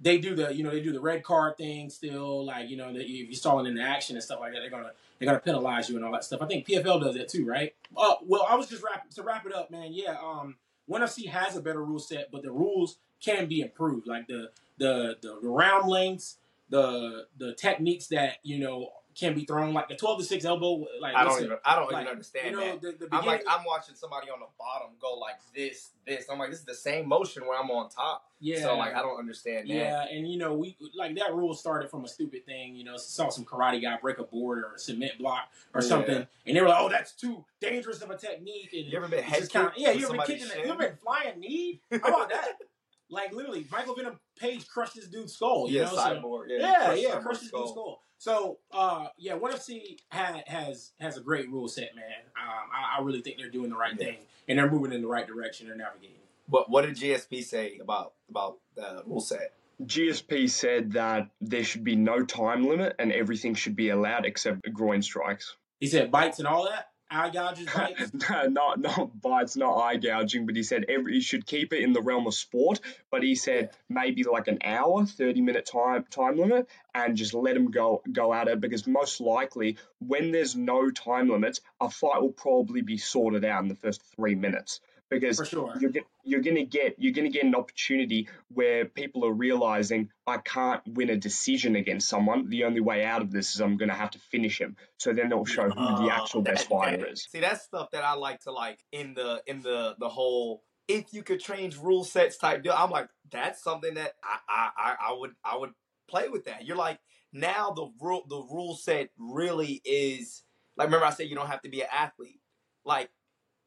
they 0.00 0.18
do 0.18 0.34
the 0.34 0.54
you 0.54 0.62
know 0.62 0.70
they 0.70 0.82
do 0.82 0.92
the 0.92 1.00
red 1.00 1.22
card 1.22 1.56
thing 1.56 1.90
still 1.90 2.44
like 2.44 2.68
you 2.68 2.76
know 2.76 2.92
that 2.92 3.02
if 3.02 3.08
you're 3.28 3.32
stalling 3.32 3.66
into 3.66 3.82
action 3.82 4.16
and 4.16 4.22
stuff 4.22 4.38
like 4.40 4.52
that 4.52 4.60
they're 4.60 4.70
gonna 4.70 4.92
they're 5.18 5.26
gonna 5.26 5.40
penalize 5.40 5.88
you 5.88 5.96
and 5.96 6.04
all 6.04 6.12
that 6.12 6.24
stuff. 6.24 6.40
I 6.40 6.46
think 6.46 6.66
PFL 6.66 7.00
does 7.00 7.14
that 7.16 7.28
too, 7.28 7.44
right? 7.44 7.74
Uh, 7.96 8.14
well, 8.24 8.46
I 8.48 8.54
was 8.54 8.68
just 8.68 8.82
wrap 8.82 9.10
to 9.10 9.22
wrap 9.22 9.46
it 9.46 9.54
up, 9.54 9.70
man. 9.70 9.88
Yeah, 9.92 10.16
um, 10.22 10.56
ONE 10.86 11.02
FC 11.02 11.28
has 11.28 11.56
a 11.56 11.60
better 11.60 11.84
rule 11.84 11.98
set, 11.98 12.30
but 12.30 12.42
the 12.42 12.52
rules 12.52 12.98
can 13.20 13.46
be 13.46 13.60
improved, 13.60 14.06
like 14.06 14.26
the 14.28 14.50
the 14.78 15.16
the, 15.20 15.38
the 15.42 15.48
round 15.48 15.88
lengths, 15.88 16.36
the 16.70 17.26
the 17.38 17.54
techniques 17.54 18.08
that 18.08 18.36
you 18.42 18.58
know 18.58 18.90
can 19.14 19.34
be 19.34 19.44
thrown, 19.44 19.74
like 19.74 19.88
the 19.88 19.96
twelve 19.96 20.18
to 20.20 20.24
six 20.24 20.44
elbow. 20.44 20.86
Like 21.00 21.16
I 21.16 21.24
don't 21.24 21.42
even. 21.42 21.56
I 21.64 21.74
don't 21.74 21.90
like, 21.90 22.02
even 22.02 22.12
understand 22.12 22.46
you 22.46 22.52
know 22.52 22.78
that. 22.78 23.00
the, 23.00 23.06
the 23.06 23.14
I'm 23.16 23.26
like, 23.26 23.42
I'm 23.48 23.64
watching 23.64 23.96
somebody 23.96 24.30
on 24.30 24.38
the 24.38 24.46
bottom 24.58 24.90
go 25.00 25.14
like 25.18 25.34
this, 25.54 25.90
this. 26.06 26.26
I'm 26.30 26.38
like, 26.38 26.50
this 26.50 26.60
is 26.60 26.64
the 26.64 26.74
same 26.74 27.08
motion 27.08 27.44
when 27.46 27.58
I'm 27.58 27.68
on 27.72 27.88
top. 27.88 28.30
yeah, 28.38 28.60
So 28.62 28.76
like, 28.76 28.94
I 28.94 29.02
don't 29.02 29.18
understand 29.18 29.68
that. 29.68 29.74
Yeah, 29.74 30.04
and 30.08 30.30
you 30.30 30.38
know, 30.38 30.54
we 30.54 30.76
like 30.94 31.16
that 31.16 31.34
rule 31.34 31.52
started 31.54 31.90
from 31.90 32.04
a 32.04 32.08
stupid 32.08 32.46
thing. 32.46 32.76
You 32.76 32.84
know, 32.84 32.96
saw 32.96 33.28
some 33.28 33.44
karate 33.44 33.82
guy 33.82 33.96
break 34.00 34.18
a 34.18 34.22
board 34.24 34.58
or 34.62 34.74
a 34.74 34.78
cement 34.78 35.18
block 35.18 35.48
or 35.74 35.82
Yeah. 35.82 35.88
something, 35.88 36.26
and 36.46 36.56
they 36.56 36.60
were 36.60 36.68
like, 36.68 36.80
"Oh, 36.80 36.88
that's 36.88 37.10
too 37.12 37.44
dangerous 37.60 38.00
of 38.02 38.10
a 38.10 38.16
technique." 38.16 38.70
And 38.72 38.84
You 38.86 38.98
ever 38.98 39.08
been 39.08 39.24
head 39.24 39.50
kinda- 39.50 39.72
yeah, 39.76 39.90
you 39.90 40.04
ever 40.04 40.12
been 40.16 40.26
kicking? 40.26 40.46
You 40.62 40.70
ever 40.70 40.78
been 40.78 40.96
flying 40.96 41.40
knee? 41.40 41.80
How 41.90 41.96
about 42.08 42.28
that? 42.28 42.52
like 43.10 43.32
literally, 43.32 43.66
Michael 43.70 43.94
Venom 43.94 44.18
Page 44.38 44.66
crushed 44.68 44.94
this 44.96 45.06
dude's 45.06 45.34
skull. 45.34 45.68
You 45.68 45.78
yeah, 45.78 45.84
know, 45.84 45.90
so, 45.90 45.96
cyborg. 45.96 46.42
Yeah, 46.48 46.58
yeah, 46.58 46.84
crush 46.86 47.00
yeah, 47.00 47.08
cyborg 47.10 47.22
crushed 47.22 47.40
this 47.40 47.48
skull. 47.48 47.60
dude's 47.62 47.72
skull. 47.72 48.02
So, 48.20 48.58
uh, 48.72 49.06
yeah, 49.16 49.34
ONE 49.34 49.52
FC 49.52 49.98
ha- 50.10 50.42
has 50.46 50.90
has 51.00 51.16
a 51.16 51.20
great 51.20 51.48
rule 51.50 51.68
set, 51.68 51.94
man. 51.94 52.04
Um, 52.36 52.68
I, 52.74 52.98
I 52.98 53.02
really 53.04 53.20
think 53.20 53.38
they're 53.38 53.48
doing 53.50 53.70
the 53.70 53.76
right 53.76 53.92
Yeah. 53.96 54.06
thing 54.06 54.16
and 54.48 54.58
they're 54.58 54.70
moving 54.70 54.92
in 54.92 55.02
the 55.02 55.08
right 55.08 55.26
direction. 55.26 55.68
They're 55.68 55.76
navigating. 55.76 56.16
But 56.48 56.68
what 56.70 56.82
did 56.86 56.96
GSP 56.96 57.44
say 57.44 57.78
about 57.78 58.14
about 58.28 58.58
the 58.74 59.02
rule 59.06 59.20
set? 59.20 59.52
GSP 59.84 60.50
said 60.50 60.92
that 60.92 61.28
there 61.40 61.62
should 61.62 61.84
be 61.84 61.94
no 61.94 62.24
time 62.24 62.66
limit 62.66 62.96
and 62.98 63.12
everything 63.12 63.54
should 63.54 63.76
be 63.76 63.90
allowed 63.90 64.26
except 64.26 64.62
groin 64.72 65.02
strikes. 65.02 65.54
He 65.78 65.86
said 65.86 66.10
bites 66.10 66.40
and 66.40 66.48
all 66.48 66.64
that, 66.64 66.90
eye 67.10 67.30
gouges, 67.30 67.68
no, 68.30 68.46
not 68.46 68.80
not 68.80 69.20
bites, 69.20 69.56
not 69.56 69.76
eye 69.76 69.96
gouging, 69.96 70.46
but 70.46 70.56
he 70.56 70.62
said 70.62 70.84
every 70.88 71.14
he 71.14 71.20
should 71.20 71.46
keep 71.46 71.72
it 71.72 71.82
in 71.82 71.92
the 71.92 72.02
realm 72.02 72.26
of 72.26 72.34
sport. 72.34 72.80
But 73.10 73.22
he 73.22 73.34
said 73.34 73.70
maybe 73.88 74.24
like 74.24 74.48
an 74.48 74.58
hour, 74.64 75.06
thirty 75.06 75.40
minute 75.40 75.66
time 75.66 76.04
time 76.10 76.38
limit, 76.38 76.68
and 76.94 77.16
just 77.16 77.34
let 77.34 77.56
him 77.56 77.70
go 77.70 78.02
go 78.10 78.32
at 78.34 78.48
it 78.48 78.60
because 78.60 78.86
most 78.86 79.20
likely 79.20 79.76
when 80.00 80.32
there's 80.32 80.56
no 80.56 80.90
time 80.90 81.28
limits, 81.28 81.60
a 81.80 81.90
fight 81.90 82.20
will 82.20 82.32
probably 82.32 82.82
be 82.82 82.98
sorted 82.98 83.44
out 83.44 83.62
in 83.62 83.68
the 83.68 83.74
first 83.76 84.02
three 84.14 84.34
minutes 84.34 84.80
because 85.10 85.40
sure. 85.48 85.74
you're 85.80 85.92
you're 86.24 86.40
gonna 86.40 86.64
get 86.64 86.96
you're 86.98 87.12
gonna 87.12 87.30
get 87.30 87.44
an 87.44 87.54
opportunity 87.54 88.28
where 88.48 88.84
people 88.84 89.24
are 89.24 89.32
realizing 89.32 90.10
I 90.26 90.38
can't 90.38 90.82
win 90.86 91.10
a 91.10 91.16
decision 91.16 91.76
against 91.76 92.08
someone. 92.08 92.48
The 92.48 92.64
only 92.64 92.80
way 92.80 93.04
out 93.04 93.22
of 93.22 93.30
this 93.30 93.54
is 93.54 93.60
I'm 93.60 93.76
gonna 93.76 93.94
have 93.94 94.10
to 94.10 94.18
finish 94.18 94.60
him. 94.60 94.76
So 94.98 95.12
then 95.12 95.28
they'll 95.28 95.44
show 95.44 95.68
who 95.68 95.74
the 95.74 96.10
ah, 96.10 96.22
actual 96.22 96.42
that- 96.42 96.54
best 96.54 96.68
fighter 96.68 96.98
that- 96.98 97.12
is. 97.12 97.26
See, 97.30 97.40
that's 97.40 97.64
stuff 97.64 97.90
that 97.92 98.04
I 98.04 98.14
like 98.14 98.40
to 98.40 98.52
like 98.52 98.84
in 98.92 99.14
the 99.14 99.42
in 99.46 99.62
the 99.62 99.96
the 99.98 100.08
whole 100.08 100.62
if 100.86 101.12
you 101.12 101.22
could 101.22 101.40
change 101.40 101.76
rule 101.76 102.04
sets 102.04 102.36
type 102.36 102.62
deal. 102.62 102.74
I'm 102.76 102.90
like, 102.90 103.08
that's 103.30 103.62
something 103.62 103.94
that 103.94 104.14
I 104.22 104.38
I, 104.48 104.70
I, 104.76 104.96
I 105.10 105.12
would 105.14 105.32
I 105.44 105.56
would 105.56 105.72
play 106.08 106.28
with 106.28 106.44
that. 106.46 106.66
You're 106.66 106.76
like 106.76 106.98
now 107.32 107.70
the 107.70 107.90
rule 108.00 108.24
the 108.28 108.36
rule 108.36 108.74
set 108.74 109.10
really 109.18 109.80
is 109.84 110.42
like 110.76 110.86
remember 110.86 111.06
I 111.06 111.10
said 111.10 111.28
you 111.28 111.36
don't 111.36 111.48
have 111.48 111.62
to 111.62 111.68
be 111.68 111.82
an 111.82 111.88
athlete. 111.92 112.40
Like 112.84 113.10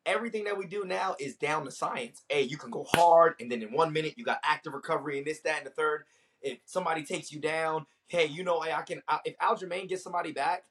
everything 0.05 0.45
that 0.45 0.57
we 0.57 0.65
do 0.65 0.85
now 0.85 1.15
is 1.19 1.35
down 1.35 1.65
to 1.65 1.71
science. 1.71 2.23
Hey, 2.29 2.43
you 2.43 2.57
can 2.57 2.71
go 2.71 2.85
hard 2.93 3.35
and 3.39 3.51
then 3.51 3.61
in 3.61 3.71
one 3.71 3.93
minute 3.93 4.13
you 4.17 4.23
got 4.25 4.39
active 4.43 4.73
recovery 4.73 5.17
and 5.17 5.27
this, 5.27 5.41
that, 5.41 5.57
and 5.57 5.65
the 5.65 5.71
third. 5.71 6.05
If 6.41 6.59
somebody 6.65 7.03
takes 7.03 7.31
you 7.31 7.39
down, 7.39 7.85
hey, 8.07 8.25
you 8.25 8.43
know, 8.43 8.61
hey, 8.61 8.73
I 8.73 8.81
can 8.81 9.01
I, 9.07 9.19
if 9.25 9.37
Aljamain 9.37 9.87
gets 9.87 10.03
somebody 10.03 10.31
back, 10.31 10.63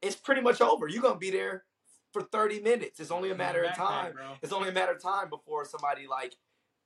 it's 0.00 0.16
pretty 0.16 0.40
much 0.40 0.60
over. 0.60 0.88
You're 0.88 1.02
gonna 1.02 1.18
be 1.18 1.30
there 1.30 1.64
for 2.12 2.22
30 2.22 2.60
minutes. 2.60 3.00
It's 3.00 3.10
only 3.10 3.30
a 3.30 3.34
matter 3.34 3.62
of 3.62 3.74
time. 3.76 4.14
It's 4.42 4.52
only 4.52 4.68
a 4.68 4.72
matter 4.72 4.92
of 4.92 5.02
time 5.02 5.30
before 5.30 5.64
somebody 5.64 6.06
like 6.08 6.34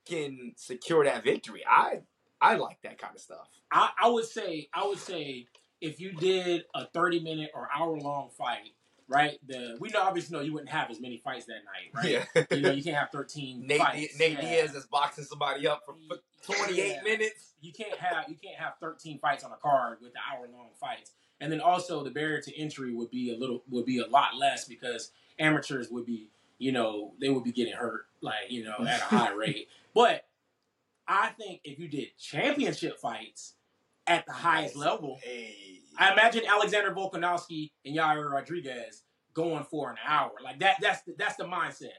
can 0.05 0.53
secure 0.55 1.03
that 1.03 1.23
victory. 1.23 1.63
I 1.67 2.01
I 2.39 2.55
like 2.55 2.81
that 2.83 2.97
kind 2.99 3.15
of 3.15 3.21
stuff. 3.21 3.47
I, 3.71 3.89
I 4.01 4.09
would 4.09 4.25
say 4.25 4.69
I 4.73 4.87
would 4.87 4.99
say 4.99 5.47
if 5.81 5.99
you 5.99 6.13
did 6.13 6.63
a 6.75 6.85
thirty 6.87 7.19
minute 7.19 7.49
or 7.53 7.67
hour 7.75 7.97
long 7.97 8.29
fight, 8.29 8.71
right? 9.07 9.37
The 9.47 9.77
we 9.79 9.89
know 9.89 10.01
obviously 10.01 10.37
know 10.37 10.43
you 10.43 10.53
wouldn't 10.53 10.69
have 10.71 10.89
as 10.91 10.99
many 10.99 11.17
fights 11.17 11.45
that 11.45 11.61
night, 11.65 11.93
right? 11.93 12.25
Yeah. 12.35 12.43
You 12.55 12.61
know 12.61 12.71
you 12.71 12.83
can't 12.83 12.97
have 12.97 13.09
thirteen 13.11 13.61
Nate, 13.67 13.79
fights. 13.79 14.19
Nate 14.19 14.33
yeah. 14.33 14.41
Diaz 14.41 14.75
is 14.75 14.85
boxing 14.85 15.23
somebody 15.23 15.67
up 15.67 15.83
for 15.85 15.95
for 16.07 16.53
28 16.55 16.77
Yeah. 16.77 17.01
minutes. 17.03 17.53
You 17.61 17.71
can't 17.73 17.97
have 17.99 18.25
you 18.29 18.35
can't 18.35 18.57
have 18.57 18.73
thirteen 18.79 19.19
fights 19.19 19.43
on 19.43 19.51
a 19.51 19.55
card 19.57 19.97
with 20.01 20.13
the 20.13 20.19
hour 20.31 20.47
long 20.51 20.69
fights, 20.79 21.11
and 21.41 21.51
then 21.51 21.59
also 21.61 22.03
the 22.03 22.11
barrier 22.11 22.41
to 22.41 22.57
entry 22.59 22.93
would 22.93 23.09
be 23.11 23.33
a 23.33 23.37
little 23.37 23.63
would 23.69 23.85
be 23.85 23.99
a 23.99 24.07
lot 24.07 24.35
less 24.37 24.65
because 24.65 25.11
amateurs 25.39 25.89
would 25.89 26.05
be 26.05 26.29
you 26.59 26.71
know 26.71 27.13
they 27.21 27.29
would 27.29 27.43
be 27.43 27.51
getting 27.51 27.73
hurt 27.73 28.05
like 28.21 28.49
you 28.49 28.63
know 28.63 28.75
at 28.87 28.99
a 29.01 29.03
high 29.03 29.31
rate. 29.35 29.67
But 29.93 30.25
I 31.07 31.29
think 31.29 31.61
if 31.63 31.79
you 31.79 31.87
did 31.87 32.09
championship 32.19 32.99
fights 32.99 33.53
at 34.05 34.25
the 34.25 34.33
highest 34.33 34.75
level, 34.75 35.19
Hey. 35.23 35.76
I 35.97 36.13
imagine 36.13 36.43
Alexander 36.47 36.91
Volkanovski 36.91 37.71
and 37.85 37.95
Yair 37.95 38.29
Rodriguez 38.31 39.03
going 39.33 39.63
for 39.63 39.89
an 39.91 39.97
hour. 40.07 40.31
Like 40.43 40.59
that. 40.59 40.77
That's 40.81 41.01
the, 41.03 41.13
that's 41.17 41.35
the 41.35 41.45
mindset. 41.45 41.89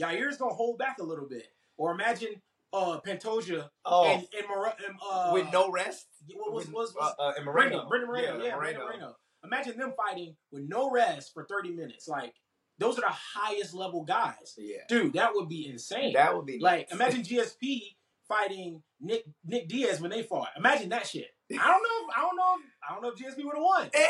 Yair's 0.00 0.36
gonna 0.36 0.54
hold 0.54 0.78
back 0.78 0.98
a 1.00 1.04
little 1.04 1.28
bit. 1.28 1.46
Or 1.76 1.92
imagine 1.92 2.40
uh 2.72 2.98
Pantoja 3.06 3.68
oh, 3.84 4.06
and, 4.06 4.26
and, 4.36 4.48
Mor- 4.48 4.66
and 4.86 4.96
uh, 5.10 5.30
with 5.32 5.52
no 5.52 5.70
rest. 5.70 6.06
what 6.34 6.52
was 6.52 6.66
With- 6.66 6.74
was, 6.74 6.90
uh, 7.00 7.00
was 7.00 7.14
uh, 7.18 7.32
and 7.36 7.44
Moreno. 7.44 7.86
Brandon 7.88 8.08
Moreno, 8.08 8.42
yeah, 8.42 8.54
Moreno. 8.54 8.56
Moreno. 8.56 8.84
Moreno. 8.86 9.16
Imagine 9.44 9.76
them 9.76 9.92
fighting 9.96 10.36
with 10.50 10.62
no 10.68 10.90
rest 10.90 11.32
for 11.34 11.44
thirty 11.44 11.70
minutes. 11.72 12.08
Like 12.08 12.32
those 12.78 12.96
are 12.98 13.02
the 13.02 13.08
highest 13.34 13.74
level 13.74 14.04
guys, 14.04 14.54
Yeah, 14.56 14.78
dude. 14.88 15.12
That 15.12 15.30
would 15.34 15.48
be 15.48 15.68
insane. 15.68 16.14
that 16.14 16.34
would 16.34 16.46
be 16.46 16.58
like 16.60 16.90
nuts. 16.90 16.92
imagine 16.92 17.22
GSP 17.22 17.80
fighting 18.28 18.82
Nick 19.00 19.24
Nick 19.44 19.68
Diaz 19.68 20.00
when 20.00 20.10
they 20.10 20.22
fought. 20.22 20.48
Imagine 20.56 20.88
that 20.90 21.06
shit. 21.06 21.26
I 21.52 21.56
don't 21.56 21.66
know. 21.82 22.08
If, 22.08 22.16
I 22.16 22.20
don't 22.22 22.36
know. 22.36 22.54
If, 22.92 22.98
I 22.98 23.00
don't 23.00 23.18
know 23.18 23.26
if 23.26 23.34
GSP 23.36 23.44
would 23.44 23.54
have 23.54 23.62
won. 23.62 23.90
hey, 23.94 24.08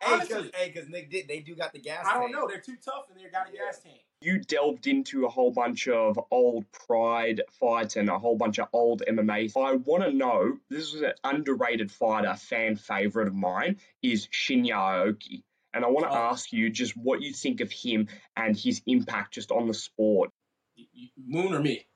because 0.00 0.30
Honestly. 0.32 0.50
hey, 0.54 0.70
because 0.74 0.88
Nick 0.88 1.10
did 1.10 1.28
they 1.28 1.40
do 1.40 1.54
got 1.54 1.72
the 1.72 1.78
gas. 1.78 2.04
Tank. 2.04 2.08
I 2.08 2.12
don't 2.14 2.22
tank. 2.30 2.34
know. 2.34 2.48
They're 2.48 2.60
too 2.60 2.76
tough 2.84 3.04
and 3.10 3.18
they 3.18 3.30
got 3.30 3.48
a 3.48 3.52
Yeah. 3.52 3.66
gas 3.66 3.80
tank. 3.80 4.00
you 4.20 4.38
delved 4.40 4.86
into 4.86 5.24
a 5.26 5.28
whole 5.28 5.50
bunch 5.50 5.88
of 5.88 6.18
old 6.30 6.64
Pride 6.72 7.42
fights 7.50 7.96
and 7.96 8.08
a 8.08 8.18
whole 8.18 8.36
bunch 8.36 8.58
of 8.58 8.68
old 8.72 9.02
MMA. 9.08 9.50
I 9.56 9.72
want 9.74 10.04
to 10.04 10.12
know 10.12 10.58
this 10.68 10.94
is 10.94 11.02
an 11.02 11.12
underrated 11.24 11.90
fighter, 11.90 12.34
fan 12.34 12.76
favorite 12.76 13.28
of 13.28 13.34
mine, 13.34 13.78
is 14.02 14.28
Shinya 14.28 14.74
Aoki. 14.74 15.42
And 15.74 15.84
I 15.84 15.88
want 15.88 16.04
to 16.06 16.12
Oh. 16.12 16.22
ask 16.30 16.52
you 16.52 16.68
just 16.70 16.96
what 16.96 17.20
you 17.22 17.32
think 17.32 17.60
of 17.60 17.72
him 17.72 18.08
and 18.36 18.56
his 18.56 18.82
impact 18.86 19.34
just 19.34 19.50
on 19.50 19.66
the 19.66 19.74
sport. 19.74 20.30
You- 20.76 20.86
you- 20.92 21.08
Moon 21.16 21.54
or 21.54 21.60
me? 21.60 21.86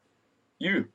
You. 0.59 0.89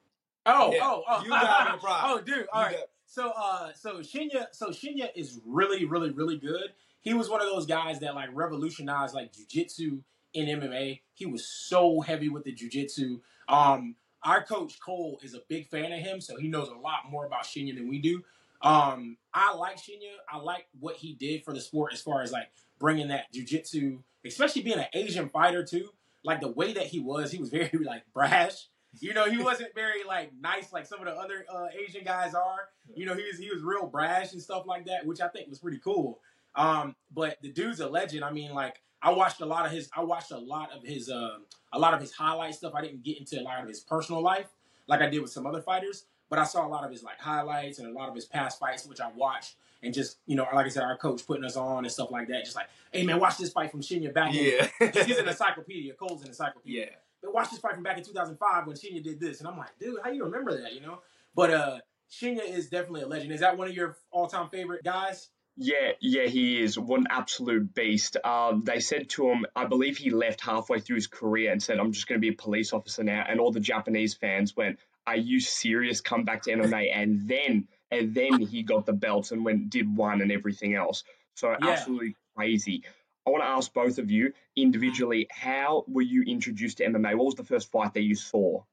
Oh, 0.45 0.73
Yeah, 0.73 0.79
oh, 0.83 1.03
oh, 1.07 1.23
you 1.23 1.29
got 1.29 1.75
it, 1.75 1.81
bro. 1.81 1.91
oh, 2.03 2.21
dude. 2.21 2.47
All 2.51 2.61
You 2.61 2.67
right. 2.67 2.77
got- 2.77 2.89
So, 3.11 3.33
uh, 3.35 3.73
so 3.73 3.95
Shinya, 3.95 4.47
so 4.53 4.69
Shinya 4.69 5.09
is 5.13 5.41
really, 5.45 5.83
really, 5.83 6.11
really 6.11 6.37
good. 6.37 6.71
He 7.01 7.13
was 7.13 7.29
one 7.29 7.41
of 7.41 7.47
those 7.47 7.65
guys 7.65 7.99
that 7.99 8.15
like 8.15 8.29
revolutionized 8.31 9.13
like 9.13 9.33
jujitsu 9.33 9.99
in 10.33 10.45
MMA. 10.45 11.01
He 11.13 11.25
was 11.25 11.45
so 11.45 11.99
heavy 11.99 12.29
with 12.29 12.45
the 12.45 12.55
jujitsu. 12.55 13.19
Um, 13.49 13.95
our 14.23 14.41
coach 14.41 14.79
Cole 14.79 15.19
is 15.23 15.33
a 15.33 15.41
big 15.49 15.67
fan 15.67 15.91
of 15.91 15.99
him, 15.99 16.21
so 16.21 16.37
he 16.37 16.47
knows 16.47 16.69
a 16.69 16.75
lot 16.75 17.11
more 17.11 17.25
about 17.25 17.43
Shinya 17.43 17.75
than 17.75 17.89
we 17.89 17.99
do. 17.99 18.23
Um, 18.61 19.17
I 19.33 19.55
like 19.55 19.75
Shinya. 19.75 20.13
I 20.31 20.37
like 20.37 20.67
what 20.79 20.95
he 20.95 21.13
did 21.13 21.43
for 21.43 21.53
the 21.53 21.59
sport 21.59 21.91
as 21.91 22.01
far 22.01 22.21
as 22.21 22.31
like 22.31 22.49
bringing 22.79 23.09
that 23.09 23.25
jujitsu, 23.33 23.99
especially 24.25 24.61
being 24.61 24.79
an 24.79 24.87
Asian 24.93 25.27
fighter 25.27 25.65
too. 25.65 25.89
Like 26.23 26.39
the 26.39 26.47
way 26.47 26.71
that 26.71 26.85
he 26.85 27.01
was, 27.01 27.29
he 27.33 27.39
was 27.39 27.49
very 27.49 27.71
like 27.83 28.03
brash. 28.13 28.67
You 28.99 29.13
know, 29.13 29.29
he 29.29 29.37
wasn't 29.37 29.73
very 29.73 30.03
like 30.03 30.31
nice 30.39 30.73
like 30.73 30.85
some 30.85 30.99
of 30.99 31.05
the 31.05 31.13
other 31.13 31.45
uh, 31.51 31.67
Asian 31.73 32.03
guys 32.03 32.33
are. 32.33 32.69
You 32.93 33.05
know, 33.05 33.15
he 33.15 33.23
was 33.23 33.39
he 33.39 33.49
was 33.49 33.61
real 33.63 33.87
brash 33.87 34.33
and 34.33 34.41
stuff 34.41 34.65
like 34.65 34.85
that, 34.85 35.05
which 35.05 35.21
I 35.21 35.27
think 35.29 35.49
was 35.49 35.59
pretty 35.59 35.79
cool. 35.79 36.19
Um, 36.55 36.95
but 37.13 37.37
the 37.41 37.51
dude's 37.51 37.79
a 37.79 37.87
legend. 37.87 38.23
I 38.23 38.31
mean, 38.31 38.53
like 38.53 38.81
I 39.01 39.11
watched 39.11 39.41
a 39.41 39.45
lot 39.45 39.65
of 39.65 39.71
his 39.71 39.89
I 39.95 40.03
watched 40.03 40.31
a 40.31 40.37
lot 40.37 40.71
of 40.75 40.83
his 40.83 41.09
uh, 41.09 41.37
a 41.71 41.79
lot 41.79 41.93
of 41.93 42.01
his 42.01 42.11
highlight 42.11 42.55
stuff. 42.55 42.73
I 42.75 42.81
didn't 42.81 43.03
get 43.03 43.17
into 43.17 43.39
a 43.39 43.43
lot 43.43 43.61
of 43.61 43.67
his 43.67 43.79
personal 43.79 44.21
life 44.21 44.47
like 44.87 45.01
I 45.01 45.09
did 45.09 45.21
with 45.21 45.31
some 45.31 45.47
other 45.47 45.61
fighters, 45.61 46.05
but 46.29 46.37
I 46.37 46.43
saw 46.43 46.65
a 46.65 46.69
lot 46.69 46.83
of 46.83 46.91
his 46.91 47.01
like 47.01 47.19
highlights 47.19 47.79
and 47.79 47.87
a 47.87 47.91
lot 47.97 48.09
of 48.09 48.15
his 48.15 48.25
past 48.25 48.59
fights, 48.59 48.85
which 48.85 48.99
I 48.99 49.09
watched. 49.15 49.55
And 49.83 49.93
just 49.93 50.17
you 50.27 50.35
know, 50.35 50.45
like 50.53 50.65
I 50.65 50.69
said, 50.69 50.83
our 50.83 50.97
coach 50.97 51.25
putting 51.25 51.43
us 51.43 51.55
on 51.55 51.85
and 51.85 51.91
stuff 51.91 52.11
like 52.11 52.27
that. 52.27 52.43
Just 52.43 52.55
like, 52.55 52.67
hey 52.91 53.03
man, 53.03 53.19
watch 53.19 53.37
this 53.37 53.51
fight 53.51 53.71
from 53.71 53.81
Shinya 53.81 54.13
back. 54.13 54.33
Yeah. 54.33 54.67
He's, 54.79 55.05
he's 55.05 55.17
an 55.17 55.27
encyclopedia. 55.29 55.93
Cole's 55.93 56.21
an 56.21 56.27
encyclopedia 56.27 56.81
yeah. 56.81 56.89
But 57.21 57.33
watch 57.33 57.49
this 57.51 57.59
fight 57.59 57.73
from 57.73 57.83
back 57.83 57.97
in 57.97 58.03
2005 58.03 58.67
when 58.67 58.75
Shinya 58.75 59.03
did 59.03 59.19
this. 59.19 59.39
And 59.39 59.47
I'm 59.47 59.57
like, 59.57 59.77
dude, 59.79 59.99
how 60.03 60.11
you 60.11 60.23
remember 60.23 60.61
that, 60.61 60.73
you 60.73 60.81
know? 60.81 60.99
But 61.35 61.51
uh 61.51 61.79
Shinya 62.11 62.43
is 62.47 62.69
definitely 62.69 63.03
a 63.03 63.07
legend. 63.07 63.31
Is 63.31 63.39
that 63.39 63.57
one 63.57 63.67
of 63.69 63.73
your 63.73 63.97
all-time 64.11 64.49
favorite 64.49 64.83
guys? 64.83 65.29
Yeah, 65.57 65.91
yeah, 65.99 66.25
he 66.25 66.61
is 66.61 66.79
one 66.79 67.07
absolute 67.09 67.73
beast. 67.73 68.17
Um, 68.23 68.63
they 68.65 68.79
said 68.79 69.09
to 69.11 69.29
him, 69.29 69.45
I 69.55 69.65
believe 69.65 69.97
he 69.97 70.09
left 70.09 70.41
halfway 70.41 70.79
through 70.79 70.95
his 70.95 71.07
career 71.07 71.51
and 71.51 71.61
said, 71.61 71.77
"I'm 71.77 71.91
just 71.91 72.07
going 72.07 72.19
to 72.19 72.21
be 72.21 72.33
a 72.33 72.37
police 72.37 72.73
officer 72.73 73.03
now." 73.03 73.23
And 73.27 73.39
all 73.39 73.51
the 73.51 73.59
Japanese 73.59 74.13
fans 74.13 74.55
went, 74.55 74.79
"Are 75.05 75.17
you 75.17 75.39
serious? 75.39 76.01
Come 76.01 76.23
back 76.23 76.43
to 76.43 76.51
MMA!" 76.51 76.91
And 76.95 77.27
then, 77.27 77.67
and 77.91 78.15
then 78.15 78.39
he 78.39 78.63
got 78.63 78.85
the 78.85 78.93
belts 78.93 79.31
and 79.31 79.43
went 79.43 79.69
did 79.69 79.93
one 79.95 80.21
and 80.21 80.31
everything 80.31 80.73
else. 80.73 81.03
So 81.35 81.55
Yeah. 81.59 81.71
absolutely 81.71 82.15
crazy. 82.35 82.83
I 83.25 83.29
want 83.29 83.43
to 83.43 83.47
ask 83.47 83.71
both 83.73 83.97
of 83.99 84.09
you 84.09 84.33
individually, 84.55 85.27
how 85.29 85.85
were 85.87 86.01
you 86.01 86.23
introduced 86.23 86.77
to 86.77 86.85
MMA? 86.87 87.15
What 87.15 87.25
was 87.25 87.35
the 87.35 87.43
first 87.43 87.71
fight 87.71 87.93
that 87.93 88.01
you 88.01 88.15
saw? 88.15 88.63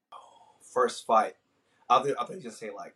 First 0.63 1.07
fight. 1.07 1.35
I 1.89 2.03
think 2.03 2.17
I 2.21 2.25
think 2.25 2.43
you 2.43 2.51
just 2.51 2.59
say 2.59 2.71
like 2.75 2.95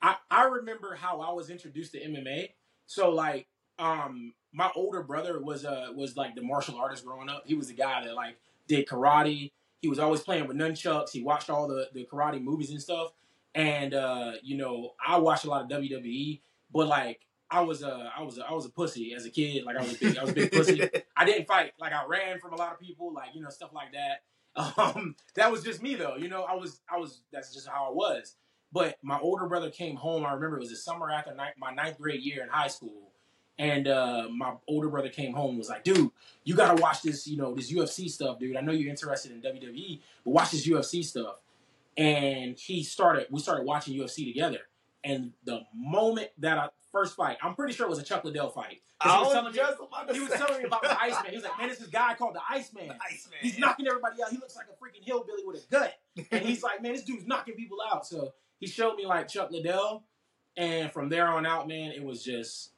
I, 0.00 0.16
I 0.30 0.44
remember 0.44 0.94
how 0.94 1.20
I 1.20 1.32
was 1.32 1.50
introduced 1.50 1.92
to 1.92 2.00
MMA. 2.00 2.50
So 2.86 3.10
like 3.10 3.46
um 3.78 4.34
my 4.52 4.70
older 4.74 5.02
brother 5.02 5.40
was 5.40 5.64
uh 5.64 5.88
was 5.94 6.16
like 6.16 6.34
the 6.34 6.42
martial 6.42 6.76
artist 6.76 7.04
growing 7.04 7.28
up. 7.28 7.44
He 7.46 7.54
was 7.54 7.68
the 7.68 7.74
guy 7.74 8.04
that 8.04 8.14
like 8.14 8.36
did 8.66 8.86
karate. 8.86 9.52
He 9.80 9.88
was 9.88 9.98
always 9.98 10.20
playing 10.20 10.46
with 10.48 10.56
nunchucks. 10.56 11.10
He 11.10 11.22
watched 11.22 11.50
all 11.50 11.68
the, 11.68 11.88
the 11.92 12.06
karate 12.10 12.42
movies 12.42 12.70
and 12.70 12.80
stuff. 12.80 13.12
And 13.54 13.94
uh, 13.94 14.32
you 14.42 14.56
know, 14.56 14.94
I 15.04 15.18
watched 15.18 15.44
a 15.44 15.50
lot 15.50 15.62
of 15.62 15.68
WWE, 15.68 16.40
but 16.72 16.86
like 16.86 17.20
I 17.50 17.60
was 17.62 17.82
a 17.82 18.12
I 18.16 18.22
was 18.22 18.38
a 18.38 18.46
I 18.46 18.52
was 18.52 18.66
a 18.66 18.70
pussy 18.70 19.14
as 19.14 19.24
a 19.24 19.30
kid. 19.30 19.64
Like 19.64 19.76
I 19.76 19.82
was 19.82 19.94
a 19.94 19.98
big 19.98 20.18
I 20.18 20.22
was 20.22 20.30
a 20.30 20.34
big 20.34 20.52
pussy. 20.52 20.88
I 21.16 21.24
didn't 21.24 21.46
fight. 21.46 21.72
Like 21.78 21.92
I 21.92 22.04
ran 22.06 22.38
from 22.40 22.52
a 22.52 22.56
lot 22.56 22.72
of 22.72 22.80
people, 22.80 23.12
like 23.12 23.30
you 23.34 23.40
know 23.40 23.50
stuff 23.50 23.70
like 23.72 23.92
that. 23.92 24.22
Um, 24.76 25.14
that 25.36 25.52
was 25.52 25.62
just 25.62 25.82
me 25.82 25.94
though. 25.94 26.16
You 26.16 26.26
know, 26.26 26.42
I 26.42 26.54
was 26.54 26.80
I 26.92 26.96
was 26.96 27.20
that's 27.32 27.54
just 27.54 27.68
how 27.68 27.86
I 27.88 27.92
was. 27.92 28.34
But 28.72 28.98
my 29.02 29.18
older 29.20 29.46
brother 29.46 29.70
came 29.70 29.94
home. 29.94 30.26
I 30.26 30.32
remember 30.32 30.56
it 30.56 30.60
was 30.60 30.70
the 30.70 30.76
summer 30.76 31.10
after 31.10 31.32
ni- 31.32 31.54
my 31.58 31.72
ninth 31.72 31.98
grade 31.98 32.22
year 32.22 32.42
in 32.42 32.48
high 32.48 32.66
school, 32.66 33.12
and 33.58 33.86
uh, 33.88 34.26
my 34.30 34.54
older 34.66 34.88
brother 34.88 35.08
came 35.10 35.32
home 35.32 35.50
and 35.50 35.58
was 35.58 35.68
like, 35.68 35.84
"Dude, 35.84 36.10
you 36.44 36.56
gotta 36.56 36.80
watch 36.80 37.02
this. 37.02 37.26
You 37.26 37.36
know, 37.36 37.54
this 37.54 37.72
UFC 37.72 38.10
stuff, 38.10 38.40
dude. 38.40 38.56
I 38.56 38.60
know 38.60 38.72
you're 38.72 38.90
interested 38.90 39.30
in 39.30 39.40
WWE, 39.40 40.00
but 40.24 40.30
watch 40.32 40.50
this 40.50 40.66
UFC 40.66 41.04
stuff." 41.04 41.36
And 41.96 42.58
he 42.58 42.82
started. 42.82 43.28
We 43.30 43.40
started 43.40 43.64
watching 43.64 43.94
UFC 43.94 44.26
together. 44.26 44.60
And 45.04 45.32
the 45.44 45.60
moment 45.74 46.28
that 46.38 46.58
I 46.58 46.68
first 46.92 47.16
fight, 47.16 47.36
I'm 47.42 47.54
pretty 47.54 47.72
sure 47.72 47.86
it 47.86 47.90
was 47.90 47.98
a 47.98 48.02
Chuck 48.02 48.24
Liddell 48.24 48.48
fight. 48.50 48.80
he 49.02 49.08
was 49.08 49.32
telling 49.32 49.52
me- 49.52 49.58
he 50.14 50.20
was 50.20 50.30
telling 50.32 50.58
me 50.58 50.64
about 50.64 50.82
the 50.82 51.00
Iceman. 51.00 51.30
He 51.30 51.36
was 51.36 51.44
like, 51.44 51.58
"Man, 51.58 51.68
this 51.68 51.80
is 51.80 51.86
guy 51.86 52.14
called 52.14 52.34
the 52.34 52.40
Iceman. 52.50 52.90
Iceman. 53.00 53.38
He's 53.40 53.58
knocking 53.58 53.86
everybody 53.86 54.20
out. 54.22 54.30
He 54.30 54.38
looks 54.38 54.56
like 54.56 54.66
a 54.66 54.72
freaking 54.84 55.04
hillbilly 55.04 55.44
with 55.46 55.64
a 55.64 55.70
gut." 55.70 55.94
And 56.32 56.44
he's 56.44 56.62
like, 56.64 56.82
"Man, 56.82 56.92
this 56.94 57.04
dude's 57.04 57.26
knocking 57.26 57.54
people 57.54 57.78
out." 57.92 58.06
So 58.06 58.32
he 58.58 58.66
showed 58.66 58.96
me 58.96 59.06
like 59.06 59.28
Chuck 59.28 59.52
Liddell, 59.52 60.02
and 60.56 60.90
from 60.92 61.08
there 61.10 61.28
on 61.28 61.46
out, 61.46 61.68
man, 61.68 61.92
it 61.92 62.02
was 62.02 62.24
just 62.24 62.70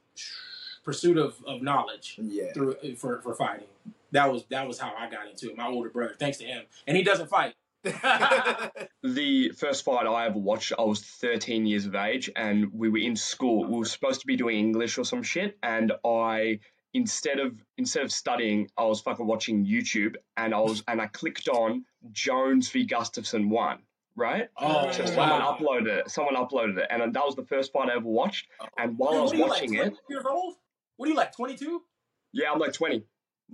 pursuit 0.85 1.17
of, 1.17 1.43
of 1.47 1.63
knowledge 1.63 2.17
Yeah. 2.21 2.53
through 2.53 2.75
for 2.97 3.21
for 3.23 3.35
fighting. 3.35 3.67
That 4.13 4.31
was 4.31 4.45
that 4.51 4.67
was 4.69 4.79
how 4.79 4.93
I 4.95 5.09
got 5.09 5.27
into 5.27 5.49
it. 5.51 5.57
My 5.57 5.67
older 5.69 5.89
brother, 5.89 6.17
thanks 6.19 6.37
to 6.39 6.45
him, 6.45 6.65
and 6.87 6.97
he 6.99 7.03
doesn't 7.03 7.29
fight. 7.29 7.55
The 9.03 9.51
first 9.53 9.85
fight 9.85 10.07
I 10.07 10.27
ever 10.27 10.39
watched, 10.39 10.73
I 10.79 10.83
was 10.83 11.01
13 11.01 11.65
years 11.67 11.87
of 11.87 11.95
age, 11.95 12.31
and 12.37 12.71
we 12.73 12.91
were 12.91 12.99
in 12.99 13.17
school. 13.17 13.65
We 13.65 13.79
were 13.79 13.85
supposed 13.87 14.21
to 14.21 14.27
be 14.27 14.37
doing 14.37 14.59
English 14.59 14.99
or 14.99 15.05
some 15.05 15.23
shit, 15.23 15.57
and 15.63 15.93
I 16.05 16.61
instead 16.93 17.39
of 17.39 17.59
instead 17.79 18.03
of 18.05 18.13
studying, 18.13 18.69
I 18.77 18.85
was 18.85 19.01
fucking 19.01 19.27
watching 19.27 19.65
YouTube, 19.65 20.17
and 20.37 20.55
I 20.55 20.61
was 20.61 20.83
and 20.87 21.01
I 21.01 21.07
clicked 21.07 21.49
on 21.49 21.87
Jones 22.13 22.69
v 22.69 22.87
Gustafsson 22.87 23.49
one, 23.49 23.79
right? 24.17 24.49
Oh, 24.59 24.91
So 24.93 25.07
someone 25.07 25.41
wow. 25.41 25.57
uploaded 25.59 25.87
it. 25.87 26.11
Someone 26.11 26.35
uploaded 26.37 26.77
it, 26.79 26.87
and 26.91 27.15
that 27.15 27.25
was 27.25 27.37
the 27.37 27.45
first 27.47 27.73
fight 27.73 27.89
I 27.89 27.97
ever 27.97 28.07
watched. 28.09 28.49
And 28.77 28.99
while 28.99 29.15
I 29.15 29.21
was 29.23 29.31
what 29.31 29.35
are 29.35 29.37
you, 29.39 29.47
watching 29.49 29.75
like, 29.79 29.87
it, 29.89 29.95
years 30.11 30.25
old? 30.29 30.57
What 30.99 31.07
are 31.07 31.09
you 31.11 31.17
like, 31.17 31.35
22? 31.35 31.83
yeah, 32.33 32.53
I'm 32.53 32.59
like 32.59 32.75
20, 32.75 33.03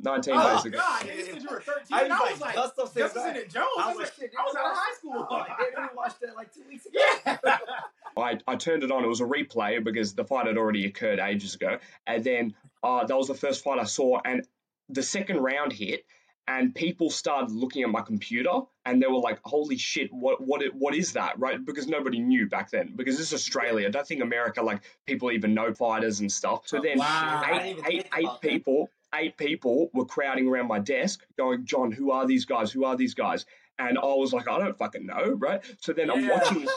19 0.02 0.34
Oh 0.36 0.54
basically. 0.54 0.70
God, 0.78 1.02
nigga 1.02 1.24
said 1.26 1.42
you 1.42 1.48
were 1.50 1.60
13. 1.60 1.82
I 1.90 1.98
I, 1.98 2.02
was 2.08 2.30
was 2.32 2.40
like, 2.40 2.56
like, 2.56 2.74
Gustafsson, 2.74 3.02
Gustafsson 3.02 3.16
right? 3.16 3.42
and 3.42 3.50
Jones. 3.50 3.66
I 3.78 3.82
I 3.82 3.86
was 3.88 3.96
was, 3.96 4.04
like, 4.04 4.12
shit, 4.18 4.30
I 4.38 4.42
was 4.42 4.54
out 4.56 4.66
of 4.66 4.76
high 4.76 4.94
school. 4.98 5.26
Oh, 5.30 5.36
I 5.36 5.64
didn't 5.70 5.96
watch 5.96 6.12
that 6.20 6.36
like 6.36 6.52
two 6.54 6.62
weeks 6.68 6.86
ago. 6.86 6.98
yeah. 7.44 7.58
I, 8.18 8.38
I 8.46 8.56
turned 8.56 8.82
it 8.82 8.90
on. 8.90 9.04
It 9.04 9.08
was 9.08 9.20
a 9.20 9.24
replay 9.24 9.82
because 9.82 10.14
the 10.14 10.24
fight 10.24 10.46
had 10.46 10.56
already 10.56 10.86
occurred 10.86 11.18
ages 11.18 11.54
ago. 11.54 11.78
And 12.06 12.24
then 12.24 12.54
uh, 12.82 13.04
that 13.04 13.16
was 13.16 13.28
the 13.28 13.34
first 13.34 13.62
fight 13.62 13.78
I 13.78 13.84
saw. 13.84 14.20
And 14.24 14.46
the 14.88 15.02
second 15.02 15.38
round 15.38 15.72
hit, 15.72 16.04
and 16.48 16.74
people 16.74 17.10
started 17.10 17.50
looking 17.50 17.82
at 17.82 17.90
my 17.90 18.02
computer, 18.02 18.52
and 18.84 19.02
they 19.02 19.06
were 19.08 19.18
like, 19.18 19.40
"Holy 19.44 19.76
shit! 19.76 20.12
What 20.12 20.40
what 20.40 20.62
what 20.74 20.94
is 20.94 21.14
that?" 21.14 21.38
Right? 21.40 21.62
Because 21.62 21.88
nobody 21.88 22.20
knew 22.20 22.48
back 22.48 22.70
then. 22.70 22.92
Because 22.94 23.18
this 23.18 23.26
is 23.32 23.34
Australia. 23.34 23.88
I 23.88 23.90
don't 23.90 24.06
think 24.06 24.22
America 24.22 24.62
like 24.62 24.82
people 25.06 25.32
even 25.32 25.54
know 25.54 25.74
fighters 25.74 26.20
and 26.20 26.30
stuff. 26.30 26.68
So 26.68 26.78
Oh, 26.78 26.82
then 26.82 26.98
wow. 26.98 27.42
I 27.44 27.50
eight, 27.50 27.58
didn't 27.58 27.78
even 27.78 27.84
eight, 27.86 28.02
think 28.02 28.14
eight 28.16 28.24
about 28.24 28.40
that. 28.42 28.48
people, 28.48 28.90
eight 29.16 29.36
people 29.36 29.90
were 29.92 30.04
crowding 30.04 30.48
around 30.48 30.68
my 30.68 30.78
desk, 30.78 31.24
going, 31.36 31.64
"John, 31.64 31.92
who 31.92 32.10
are 32.10 32.26
these 32.26 32.44
guys? 32.44 32.72
Who 32.72 32.84
are 32.84 32.96
these 32.96 33.14
guys?" 33.14 33.46
And 33.78 33.98
I 33.98 34.04
was 34.04 34.32
like, 34.32 34.48
"I 34.48 34.58
don't 34.58 34.78
fucking 34.78 35.06
know." 35.06 35.32
Right? 35.38 35.60
So 35.80 35.92
then 35.92 36.10
I'm 36.10 36.28
watching 36.28 36.62
this 36.62 36.74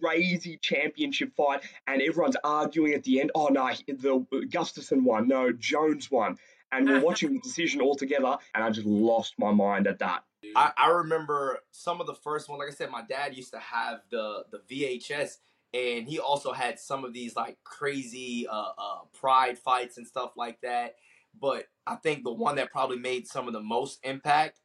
crazy 0.00 0.58
championship 0.60 1.34
fight, 1.36 1.62
and 1.86 2.02
everyone's 2.02 2.36
arguing 2.42 2.94
at 2.94 3.04
the 3.04 3.20
end. 3.20 3.32
Oh 3.34 3.48
no, 3.48 3.70
the 3.86 4.46
Gustafsson 4.48 5.02
won. 5.02 5.28
No, 5.28 5.52
Jones 5.52 6.10
won. 6.10 6.38
And 6.72 6.88
we're 6.88 7.00
watching 7.00 7.32
the 7.32 7.38
decision 7.38 7.80
all 7.80 7.94
together, 7.94 8.36
and 8.52 8.64
I 8.64 8.70
just 8.70 8.86
lost 8.86 9.34
my 9.38 9.52
mind 9.52 9.86
at 9.86 10.00
that. 10.00 10.24
I, 10.56 10.72
I 10.76 10.90
remember 10.90 11.60
some 11.70 12.00
of 12.00 12.06
the 12.06 12.14
first 12.14 12.48
one. 12.48 12.58
Like 12.58 12.68
I 12.68 12.72
said, 12.72 12.90
my 12.90 13.02
dad 13.02 13.36
used 13.36 13.52
to 13.52 13.60
have 13.60 14.00
the 14.10 14.44
the 14.50 14.58
VHS, 14.68 15.38
and 15.72 16.08
he 16.08 16.18
also 16.18 16.52
had 16.52 16.78
some 16.78 17.04
of 17.04 17.12
these 17.12 17.36
like 17.36 17.58
crazy 17.64 18.46
uh, 18.48 18.70
uh, 18.76 18.98
pride 19.12 19.58
fights 19.58 19.98
and 19.98 20.06
stuff 20.06 20.32
like 20.36 20.60
that. 20.62 20.96
But 21.40 21.66
I 21.86 21.96
think 21.96 22.24
the 22.24 22.32
one 22.32 22.56
that 22.56 22.70
probably 22.72 22.98
made 22.98 23.26
some 23.26 23.46
of 23.46 23.52
the 23.54 23.60
most 23.60 23.98
impact, 24.04 24.60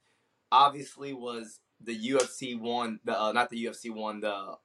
obviously, 0.51 1.13
was 1.13 1.59
the 1.81 2.09
UFC 2.11 2.59
one. 2.59 2.99
The 3.03 3.19
uh, 3.19 3.31
not 3.31 3.49
the 3.49 3.65
UFC 3.65 3.93
one, 3.93 4.19
the 4.21 4.55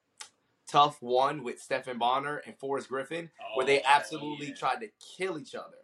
Tough 0.67 0.99
one 1.01 1.43
with 1.43 1.59
Stephan 1.61 1.99
Bonnar 1.99 2.37
and 2.45 2.57
Forrest 2.57 2.89
Griffin, 2.89 3.29
where 3.55 3.65
they 3.67 3.79
Oh, 3.81 3.85
absolutely 3.85 4.47
yeah. 4.47 4.55
tried 4.55 4.79
to 4.81 4.87
kill 5.17 5.37
each 5.37 5.53
other. 5.53 5.77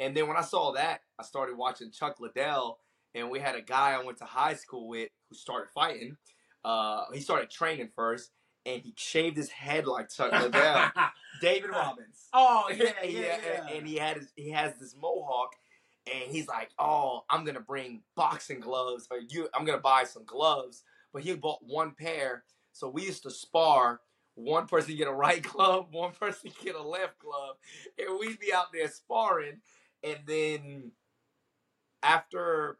And 0.00 0.16
then 0.16 0.26
when 0.26 0.38
I 0.38 0.42
saw 0.42 0.72
that, 0.72 1.02
I 1.18 1.22
started 1.22 1.56
watching 1.56 1.90
Chuck 1.90 2.18
Liddell, 2.18 2.78
and 3.14 3.30
we 3.30 3.40
had 3.40 3.56
a 3.56 3.60
guy 3.60 3.92
I 3.92 4.02
went 4.02 4.16
to 4.18 4.24
high 4.24 4.54
school 4.54 4.88
with 4.88 5.10
who 5.28 5.36
started 5.36 5.68
fighting. 5.74 6.16
Uh, 6.64 7.04
he 7.12 7.20
started 7.20 7.50
training 7.50 7.90
first, 7.94 8.30
and 8.64 8.80
he 8.80 8.94
shaved 8.96 9.36
his 9.36 9.50
head 9.50 9.86
like 9.86 10.08
Chuck 10.08 10.32
Liddell. 10.32 10.90
David 11.42 11.70
Robbins. 11.70 12.28
oh 12.32 12.70
yeah, 12.74 12.84
yeah, 13.04 13.08
yeah, 13.08 13.20
yeah. 13.20 13.60
and- 13.66 13.70
and 13.78 13.86
he 13.86 13.96
had 13.96 14.16
his, 14.16 14.32
he 14.34 14.50
has 14.50 14.72
this 14.80 14.96
mohawk, 15.00 15.50
and 16.06 16.30
he's 16.30 16.48
like, 16.48 16.70
"Oh, 16.78 17.24
I'm 17.30 17.44
gonna 17.44 17.60
bring 17.60 18.02
boxing 18.16 18.60
gloves, 18.60 19.06
or 19.10 19.18
you, 19.18 19.48
I'm 19.54 19.64
gonna 19.64 19.78
buy 19.78 20.04
some 20.04 20.24
gloves." 20.24 20.82
But 21.12 21.22
he 21.22 21.34
bought 21.34 21.60
one 21.62 21.92
pair, 21.92 22.44
so 22.72 22.88
we 22.88 23.02
used 23.04 23.22
to 23.24 23.30
spar. 23.30 24.00
One 24.34 24.66
person 24.66 24.96
get 24.96 25.08
a 25.08 25.12
right 25.12 25.42
glove, 25.52 25.88
one 25.92 26.12
person 26.12 26.50
get 26.64 26.74
a 26.74 26.82
left 26.82 27.18
glove, 27.18 27.56
and 27.98 28.18
we'd 28.18 28.40
be 28.40 28.52
out 28.52 28.72
there 28.72 28.88
sparring. 28.88 29.60
And 30.02 30.18
then 30.26 30.92
after 32.02 32.78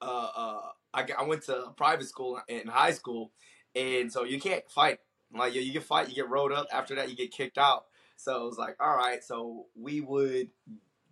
uh, 0.00 0.28
uh, 0.36 0.60
I, 0.92 1.06
I 1.18 1.22
went 1.24 1.42
to 1.44 1.72
private 1.76 2.06
school 2.06 2.40
in 2.48 2.68
high 2.68 2.92
school, 2.92 3.32
and 3.74 4.12
so 4.12 4.24
you 4.24 4.40
can't 4.40 4.68
fight. 4.70 4.98
Like 5.34 5.54
you, 5.54 5.62
you 5.62 5.72
can 5.72 5.82
fight, 5.82 6.08
you 6.08 6.14
get 6.14 6.28
rolled 6.28 6.52
up. 6.52 6.66
After 6.72 6.94
that, 6.94 7.10
you 7.10 7.16
get 7.16 7.32
kicked 7.32 7.58
out. 7.58 7.86
So 8.16 8.44
it 8.44 8.46
was 8.46 8.58
like, 8.58 8.76
all 8.80 8.96
right. 8.96 9.22
So 9.24 9.66
we 9.74 10.00
would 10.00 10.48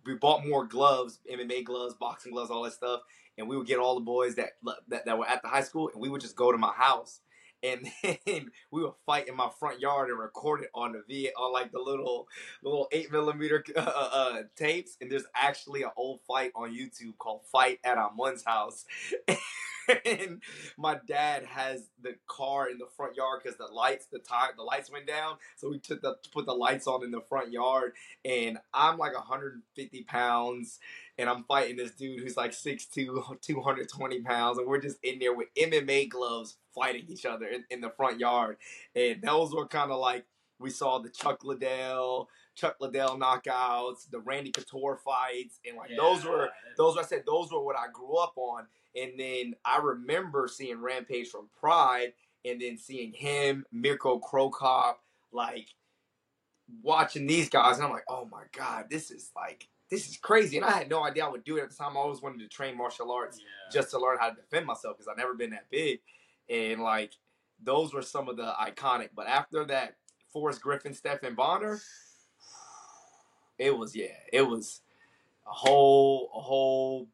we 0.05 0.15
bought 0.15 0.45
more 0.47 0.65
gloves, 0.65 1.19
MMA 1.31 1.63
gloves, 1.63 1.95
boxing 1.95 2.33
gloves, 2.33 2.51
all 2.51 2.63
that 2.63 2.73
stuff, 2.73 3.01
and 3.37 3.47
we 3.47 3.57
would 3.57 3.67
get 3.67 3.79
all 3.79 3.95
the 3.95 4.01
boys 4.01 4.35
that 4.35 4.51
that, 4.89 5.05
that 5.05 5.17
were 5.17 5.27
at 5.27 5.41
the 5.41 5.47
high 5.47 5.63
school, 5.63 5.89
and 5.93 6.01
we 6.01 6.09
would 6.09 6.21
just 6.21 6.35
go 6.35 6.51
to 6.51 6.57
my 6.57 6.73
house. 6.73 7.21
And 7.63 7.89
then 8.25 8.51
we 8.71 8.83
would 8.83 8.93
fight 9.05 9.27
in 9.27 9.35
my 9.35 9.49
front 9.59 9.79
yard 9.79 10.09
and 10.09 10.19
record 10.19 10.61
it 10.61 10.69
on 10.75 10.91
the 10.93 11.03
V 11.07 11.31
on 11.37 11.53
like 11.53 11.71
the 11.71 11.79
little 11.79 12.27
little 12.61 12.87
eight 12.91 13.11
millimeter 13.11 13.63
uh, 13.75 13.79
uh, 13.79 14.41
tapes. 14.55 14.97
And 15.01 15.11
there's 15.11 15.25
actually 15.35 15.83
an 15.83 15.91
old 15.95 16.19
fight 16.27 16.51
on 16.55 16.75
YouTube 16.75 17.17
called 17.17 17.41
"Fight 17.51 17.79
at 17.83 17.97
Amun's 17.97 18.43
House." 18.43 18.85
and 20.05 20.41
my 20.77 20.99
dad 21.07 21.45
has 21.45 21.89
the 22.01 22.15
car 22.27 22.69
in 22.69 22.77
the 22.77 22.87
front 22.95 23.15
yard 23.15 23.41
because 23.43 23.57
the 23.57 23.65
lights, 23.65 24.07
the 24.11 24.19
tire, 24.19 24.49
the 24.55 24.63
lights 24.63 24.91
went 24.91 25.07
down. 25.07 25.37
So 25.55 25.69
we 25.69 25.79
took 25.79 26.01
the 26.01 26.15
put 26.31 26.45
the 26.45 26.53
lights 26.53 26.87
on 26.87 27.03
in 27.03 27.11
the 27.11 27.21
front 27.21 27.51
yard, 27.51 27.93
and 28.25 28.57
I'm 28.73 28.97
like 28.97 29.13
150 29.13 30.03
pounds, 30.03 30.79
and 31.17 31.29
I'm 31.29 31.43
fighting 31.43 31.77
this 31.77 31.91
dude 31.91 32.19
who's 32.19 32.37
like 32.37 32.51
6'2", 32.51 33.41
220 33.41 34.21
pounds, 34.21 34.57
and 34.57 34.67
we're 34.67 34.81
just 34.81 34.97
in 35.03 35.19
there 35.19 35.33
with 35.33 35.47
MMA 35.55 36.09
gloves 36.09 36.57
fighting 36.73 37.05
each 37.07 37.25
other 37.25 37.47
in, 37.47 37.63
in 37.69 37.81
the 37.81 37.89
front 37.89 38.19
yard, 38.19 38.57
and 38.95 39.21
those 39.21 39.53
were 39.53 39.67
kind 39.67 39.91
of 39.91 39.99
like 39.99 40.25
we 40.59 40.69
saw 40.69 40.99
the 40.99 41.09
Chuck 41.09 41.43
Liddell. 41.43 42.29
Chuck 42.55 42.75
Liddell 42.79 43.17
knockouts, 43.17 44.09
the 44.11 44.19
Randy 44.19 44.51
Couture 44.51 44.95
fights, 44.95 45.59
and 45.67 45.75
like 45.77 45.89
those 45.97 46.23
were 46.23 46.49
those. 46.77 46.97
I 46.97 47.01
said 47.03 47.23
those 47.25 47.51
were 47.51 47.63
what 47.63 47.75
I 47.75 47.85
grew 47.91 48.15
up 48.17 48.33
on, 48.37 48.65
and 48.95 49.13
then 49.17 49.55
I 49.65 49.79
remember 49.79 50.47
seeing 50.47 50.79
Rampage 50.79 51.29
from 51.29 51.49
Pride, 51.59 52.13
and 52.45 52.61
then 52.61 52.77
seeing 52.77 53.11
him, 53.11 53.65
Mirko 53.71 54.19
Cro 54.19 54.49
Cop, 54.51 55.01
like 55.31 55.67
watching 56.81 57.27
these 57.27 57.49
guys, 57.49 57.77
and 57.77 57.85
I'm 57.85 57.91
like, 57.91 58.05
oh 58.07 58.25
my 58.31 58.43
god, 58.55 58.85
this 58.89 59.11
is 59.11 59.31
like 59.35 59.67
this 59.89 60.07
is 60.09 60.17
crazy. 60.17 60.57
And 60.57 60.65
I 60.65 60.71
had 60.71 60.89
no 60.89 61.03
idea 61.03 61.25
I 61.25 61.29
would 61.29 61.43
do 61.43 61.57
it 61.57 61.63
at 61.63 61.69
the 61.69 61.75
time. 61.75 61.95
I 61.97 61.99
always 61.99 62.21
wanted 62.21 62.39
to 62.39 62.47
train 62.47 62.77
martial 62.77 63.11
arts 63.11 63.37
Yeah. 63.39 63.71
just 63.71 63.91
to 63.91 63.99
learn 63.99 64.17
how 64.19 64.29
to 64.29 64.35
defend 64.35 64.65
myself 64.65 64.97
because 64.97 65.07
I've 65.07 65.17
never 65.17 65.33
been 65.35 65.51
that 65.51 65.69
big, 65.69 65.99
and 66.49 66.81
like 66.81 67.13
those 67.61 67.93
were 67.93 68.01
some 68.01 68.27
of 68.29 68.37
the 68.37 68.51
iconic. 68.59 69.09
But 69.15 69.27
after 69.27 69.65
that, 69.65 69.95
Forrest 70.31 70.61
Griffin, 70.61 70.93
Stephan 70.93 71.35
Bonnar, 71.35 71.79
it 73.57 73.77
was 73.77 73.95
yeah, 73.95 74.07
it 74.31 74.41
was 74.41 74.81
a 75.47 75.51
whole 75.51 76.29
a 76.35 76.39
whole. 76.41 77.07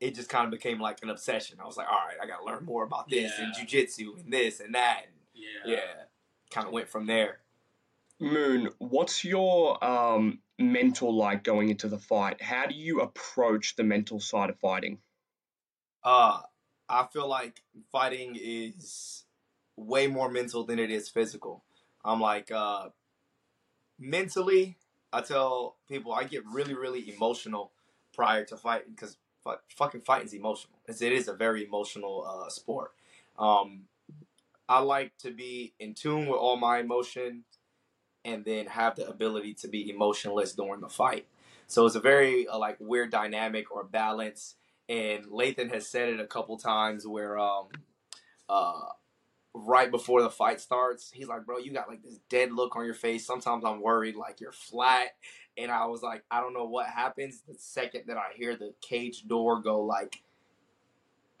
It 0.00 0.14
just 0.14 0.28
kind 0.28 0.44
of 0.44 0.50
became 0.50 0.80
like 0.80 0.98
an 1.02 1.10
obsession. 1.10 1.58
I 1.62 1.66
was 1.66 1.76
like, 1.76 1.86
all 1.88 1.98
right, 2.06 2.16
I 2.22 2.26
got 2.26 2.38
to 2.38 2.44
learn 2.44 2.64
more 2.64 2.84
about 2.84 3.08
this 3.08 3.32
and 3.38 3.54
Yeah. 3.56 3.64
jujitsu 3.64 4.20
and 4.20 4.32
this 4.32 4.60
and 4.60 4.74
that. 4.74 5.04
And 5.06 5.14
yeah. 5.34 5.76
yeah, 5.76 6.04
kind 6.50 6.66
of 6.66 6.72
went 6.72 6.88
from 6.88 7.06
there. 7.06 7.38
Moon, 8.20 8.70
what's 8.78 9.24
your 9.24 9.82
um, 9.84 10.40
mental 10.58 11.14
like 11.14 11.42
going 11.42 11.70
into 11.70 11.88
the 11.88 11.98
fight? 11.98 12.42
How 12.42 12.66
do 12.66 12.74
you 12.74 13.00
approach 13.00 13.76
the 13.76 13.82
mental 13.82 14.20
side 14.20 14.50
of 14.50 14.58
fighting? 14.58 14.98
Uh, 16.02 16.40
I 16.94 17.06
feel 17.12 17.28
like 17.28 17.62
fighting 17.90 18.38
is 18.40 19.24
way 19.76 20.06
more 20.06 20.30
mental 20.30 20.64
than 20.64 20.78
it 20.78 20.90
is 20.90 21.08
physical. 21.08 21.64
I'm 22.04 22.20
like, 22.20 22.50
uh, 22.52 22.90
mentally, 23.98 24.76
I 25.12 25.22
tell 25.22 25.76
people 25.88 26.12
I 26.12 26.24
get 26.24 26.44
really, 26.46 26.74
really 26.74 27.12
emotional 27.14 27.72
prior 28.14 28.44
to 28.46 28.56
fighting 28.56 28.92
because 28.94 29.16
fu- 29.42 29.54
fucking 29.76 30.02
fighting 30.02 30.26
is 30.26 30.34
emotional. 30.34 30.78
It's, 30.86 31.02
it 31.02 31.12
is 31.12 31.26
a 31.26 31.34
very 31.34 31.64
emotional 31.64 32.24
uh, 32.26 32.48
sport. 32.48 32.92
Um, 33.38 33.82
I 34.68 34.80
like 34.80 35.16
to 35.18 35.32
be 35.32 35.74
in 35.80 35.94
tune 35.94 36.26
with 36.26 36.38
all 36.38 36.56
my 36.56 36.78
emotion 36.78 37.44
and 38.24 38.44
then 38.44 38.66
have 38.66 38.96
the 38.96 39.08
ability 39.08 39.54
to 39.54 39.68
be 39.68 39.90
emotionless 39.90 40.54
during 40.54 40.80
the 40.80 40.88
fight. 40.88 41.26
So 41.66 41.86
it's 41.86 41.96
a 41.96 42.00
very 42.00 42.46
uh, 42.46 42.58
like 42.58 42.76
weird 42.80 43.10
dynamic 43.10 43.70
or 43.72 43.84
balance 43.84 44.54
and 44.88 45.26
Lathan 45.26 45.72
has 45.72 45.88
said 45.88 46.08
it 46.08 46.20
a 46.20 46.26
couple 46.26 46.56
times 46.58 47.06
where 47.06 47.38
um 47.38 47.68
uh 48.48 48.80
right 49.54 49.90
before 49.90 50.20
the 50.20 50.30
fight 50.30 50.60
starts, 50.60 51.10
he's 51.12 51.28
like, 51.28 51.46
"Bro, 51.46 51.58
you 51.58 51.72
got 51.72 51.88
like 51.88 52.02
this 52.02 52.18
dead 52.28 52.52
look 52.52 52.76
on 52.76 52.84
your 52.84 52.94
face. 52.94 53.26
Sometimes 53.26 53.64
I'm 53.64 53.80
worried 53.80 54.16
like 54.16 54.40
you're 54.40 54.52
flat." 54.52 55.08
And 55.56 55.70
I 55.70 55.86
was 55.86 56.02
like, 56.02 56.24
"I 56.30 56.40
don't 56.40 56.54
know 56.54 56.64
what 56.64 56.86
happens 56.86 57.42
the 57.46 57.54
second 57.56 58.04
that 58.08 58.16
I 58.16 58.34
hear 58.36 58.56
the 58.56 58.74
cage 58.80 59.26
door 59.26 59.60
go 59.60 59.80
like 59.82 60.22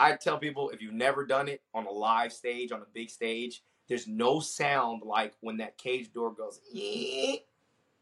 I 0.00 0.16
tell 0.16 0.38
people 0.38 0.70
if 0.70 0.82
you've 0.82 0.94
never 0.94 1.24
done 1.24 1.48
it 1.48 1.62
on 1.72 1.86
a 1.86 1.90
live 1.90 2.32
stage, 2.32 2.72
on 2.72 2.80
a 2.80 2.86
big 2.92 3.10
stage, 3.10 3.62
there's 3.88 4.06
no 4.08 4.40
sound 4.40 5.02
like 5.04 5.34
when 5.40 5.58
that 5.58 5.78
cage 5.78 6.12
door 6.12 6.32
goes 6.32 6.60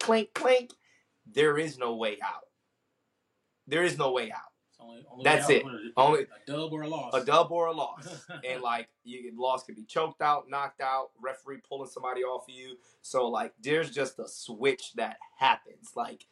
clink 0.00 0.32
clink. 0.34 0.72
There 1.32 1.58
is 1.58 1.78
no 1.78 1.96
way 1.96 2.18
out. 2.22 2.48
There 3.66 3.84
is 3.84 3.98
no 3.98 4.12
way 4.12 4.32
out. 4.32 4.51
Only, 4.82 5.04
only 5.10 5.24
That's 5.24 5.48
it. 5.50 5.64
out, 5.64 5.64
what 5.64 5.74
is 5.74 5.92
Only- 5.96 6.22
a 6.22 6.26
dub 6.46 6.72
or 6.72 6.82
a 6.82 6.88
loss. 6.88 7.14
a 7.14 7.24
dub 7.24 7.52
or 7.52 7.66
a 7.66 7.72
loss. 7.72 8.26
and 8.44 8.62
like 8.62 8.88
you 9.04 9.22
get 9.22 9.34
lost 9.36 9.66
could 9.66 9.76
be 9.76 9.84
choked 9.84 10.20
out, 10.22 10.48
knocked 10.48 10.80
out, 10.80 11.10
referee 11.20 11.58
pulling 11.68 11.88
somebody 11.90 12.22
off 12.22 12.48
of 12.48 12.54
you. 12.54 12.76
So 13.02 13.28
like 13.28 13.52
there's 13.62 13.90
just 13.90 14.18
a 14.18 14.26
switch 14.28 14.92
that 14.96 15.16
happens. 15.38 15.92
Like 15.96 16.26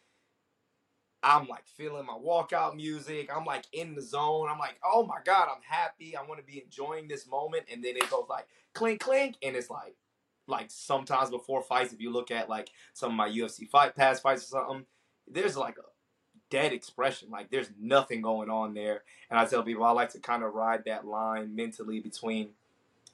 I'm 1.22 1.46
like 1.48 1.66
feeling 1.66 2.06
my 2.06 2.14
walkout 2.14 2.74
music. 2.76 3.30
I'm 3.34 3.44
like 3.44 3.64
in 3.72 3.94
the 3.94 4.00
zone. 4.00 4.48
I'm 4.50 4.58
like, 4.58 4.80
oh 4.84 5.04
my 5.06 5.18
God, 5.24 5.48
I'm 5.54 5.62
happy. 5.68 6.16
I 6.16 6.22
want 6.22 6.40
to 6.40 6.46
be 6.46 6.62
enjoying 6.62 7.08
this 7.08 7.26
moment. 7.28 7.64
And 7.70 7.84
then 7.84 7.96
it 7.96 8.08
goes 8.10 8.24
like 8.28 8.46
clink 8.74 9.00
clink. 9.00 9.36
And 9.42 9.54
it's 9.54 9.68
like 9.70 9.94
like 10.46 10.66
sometimes 10.70 11.30
before 11.30 11.62
fights, 11.62 11.92
if 11.92 12.00
you 12.00 12.10
look 12.10 12.30
at 12.30 12.48
like 12.48 12.70
some 12.94 13.10
of 13.10 13.16
my 13.16 13.28
UFC 13.28 13.68
fight 13.68 13.94
pass 13.94 14.18
fights 14.20 14.44
or 14.44 14.60
something, 14.60 14.86
there's 15.28 15.56
like 15.58 15.76
a 15.78 15.82
dead 16.50 16.72
expression. 16.72 17.30
Like 17.30 17.50
there's 17.50 17.70
nothing 17.80 18.20
going 18.20 18.50
on 18.50 18.74
there. 18.74 19.02
And 19.30 19.38
I 19.38 19.46
tell 19.46 19.62
people 19.62 19.84
I 19.84 19.92
like 19.92 20.10
to 20.10 20.18
kind 20.18 20.42
of 20.42 20.54
ride 20.54 20.84
that 20.86 21.06
line 21.06 21.54
mentally 21.54 22.00
between 22.00 22.50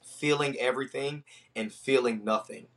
feeling 0.03 0.55
everything 0.57 1.23
and 1.55 1.71
feeling 1.71 2.23
nothing, 2.23 2.67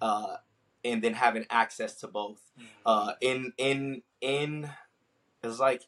uh, 0.00 0.36
and 0.84 1.02
then 1.02 1.14
having 1.14 1.46
access 1.50 1.94
to 1.96 2.08
both. 2.08 2.40
Mm. 2.58 2.64
Uh, 2.86 3.12
in 3.20 3.52
in 3.58 4.02
in 4.20 4.70
it's 5.42 5.58
like 5.58 5.82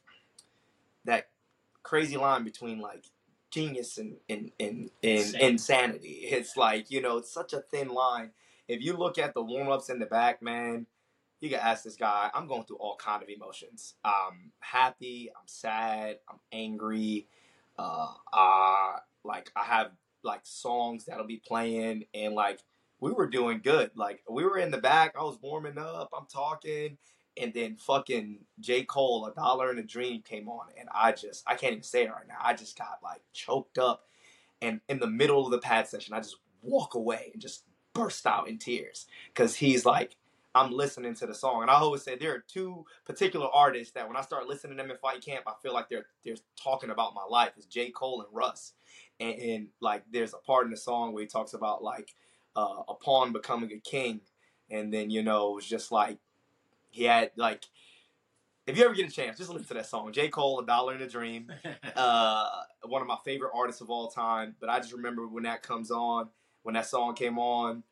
that 1.05 1.29
crazy 1.83 2.17
line 2.17 2.43
between 2.43 2.79
like 2.79 3.05
genius 3.49 3.97
and 3.97 4.17
and 4.29 4.51
and, 4.59 4.89
and 5.01 5.19
Insanity. 5.19 5.45
insanity. 5.45 6.09
It's 6.29 6.57
like 6.57 6.91
you 6.91 7.01
know 7.01 7.17
it's 7.17 7.31
such 7.31 7.53
a 7.53 7.61
thin 7.61 7.89
line. 7.89 8.31
If 8.67 8.81
you 8.81 8.97
look 8.97 9.17
at 9.17 9.33
the 9.33 9.41
warm 9.41 9.69
ups 9.69 9.89
in 9.89 9.99
the 9.99 10.05
back, 10.05 10.41
man, 10.41 10.87
you 11.39 11.49
can 11.49 11.59
ask 11.59 11.83
this 11.83 11.95
guy. 11.95 12.29
I'm 12.33 12.47
going 12.47 12.63
through 12.63 12.77
all 12.77 12.95
kind 12.95 13.21
of 13.21 13.29
emotions. 13.29 13.95
I'm 14.03 14.51
happy. 14.59 15.29
I'm 15.35 15.47
sad. 15.47 16.17
I'm 16.29 16.39
angry. 16.51 17.27
Uh, 17.77 18.13
like 19.23 19.51
I 19.55 19.63
have 19.63 19.91
like 20.23 20.41
songs 20.43 21.05
that'll 21.05 21.27
be 21.27 21.41
playing, 21.45 22.05
and 22.13 22.33
like 22.33 22.59
we 22.99 23.11
were 23.11 23.27
doing 23.27 23.61
good. 23.63 23.91
Like 23.95 24.23
we 24.29 24.43
were 24.43 24.57
in 24.57 24.71
the 24.71 24.79
back. 24.79 25.15
I 25.17 25.23
was 25.23 25.37
warming 25.41 25.77
up. 25.77 26.09
I'm 26.17 26.25
talking, 26.25 26.97
and 27.39 27.53
then 27.53 27.75
fucking 27.75 28.39
J 28.59 28.83
Cole, 28.83 29.27
a 29.27 29.33
dollar 29.33 29.69
and 29.69 29.79
a 29.79 29.83
dream 29.83 30.23
came 30.23 30.49
on, 30.49 30.67
and 30.79 30.89
I 30.91 31.11
just 31.11 31.43
I 31.45 31.55
can't 31.55 31.73
even 31.73 31.83
say 31.83 32.05
it 32.05 32.11
right 32.11 32.27
now. 32.27 32.37
I 32.43 32.53
just 32.53 32.77
got 32.77 32.99
like 33.03 33.21
choked 33.33 33.77
up, 33.77 34.05
and 34.61 34.81
in 34.89 34.99
the 34.99 35.07
middle 35.07 35.45
of 35.45 35.51
the 35.51 35.59
pad 35.59 35.87
session, 35.87 36.15
I 36.15 36.19
just 36.19 36.37
walk 36.63 36.95
away 36.95 37.29
and 37.33 37.41
just 37.41 37.63
burst 37.93 38.25
out 38.25 38.47
in 38.47 38.57
tears 38.57 39.07
because 39.27 39.55
he's 39.55 39.85
like 39.85 40.15
I'm 40.57 40.71
listening 40.71 41.13
to 41.15 41.27
the 41.27 41.35
song. 41.35 41.61
And 41.61 41.71
I 41.71 41.75
always 41.75 42.03
say 42.03 42.15
there 42.15 42.33
are 42.33 42.43
two 42.47 42.85
particular 43.05 43.47
artists 43.53 43.93
that 43.93 44.07
when 44.07 44.17
I 44.17 44.21
start 44.21 44.47
listening 44.47 44.77
to 44.77 44.83
them 44.83 44.91
in 44.91 44.97
fight 44.97 45.23
camp, 45.23 45.43
I 45.47 45.53
feel 45.61 45.73
like 45.73 45.89
they're 45.89 46.07
they're 46.23 46.35
talking 46.61 46.89
about 46.89 47.13
my 47.13 47.23
life. 47.29 47.51
It's 47.57 47.65
J. 47.65 47.91
Cole 47.91 48.21
and 48.21 48.35
Russ. 48.35 48.73
And, 49.19 49.35
and 49.39 49.67
like 49.79 50.03
there's 50.11 50.33
a 50.33 50.37
part 50.37 50.65
in 50.65 50.71
the 50.71 50.77
song 50.77 51.13
where 51.13 51.23
he 51.23 51.27
talks 51.27 51.53
about 51.53 51.83
like 51.83 52.13
uh, 52.55 52.83
a 52.89 52.95
pawn 52.95 53.33
becoming 53.33 53.71
a 53.71 53.79
king. 53.79 54.21
And 54.69 54.93
then, 54.93 55.09
you 55.09 55.23
know, 55.23 55.57
it's 55.57 55.67
just 55.67 55.91
like 55.91 56.17
he 56.89 57.03
had 57.03 57.31
like 57.35 57.65
if 58.65 58.77
you 58.77 58.83
ever 58.83 58.93
get 58.93 59.07
a 59.07 59.11
chance, 59.11 59.37
just 59.37 59.49
listen 59.49 59.67
to 59.67 59.73
that 59.75 59.85
song. 59.85 60.11
J. 60.11 60.27
Cole, 60.27 60.59
A 60.59 60.65
Dollar 60.65 60.95
in 60.95 61.01
a 61.01 61.07
Dream 61.07 61.51
uh, 61.95 62.45
one 62.83 63.01
of 63.01 63.07
my 63.07 63.17
favorite 63.23 63.51
artists 63.55 63.81
of 63.81 63.89
all 63.89 64.09
time. 64.09 64.55
But 64.59 64.69
I 64.69 64.79
just 64.79 64.93
remember 64.93 65.27
when 65.27 65.43
that 65.43 65.63
comes 65.63 65.91
on, 65.91 66.29
when 66.63 66.75
that 66.75 66.85
song 66.85 67.15
came 67.15 67.39
on, 67.39 67.83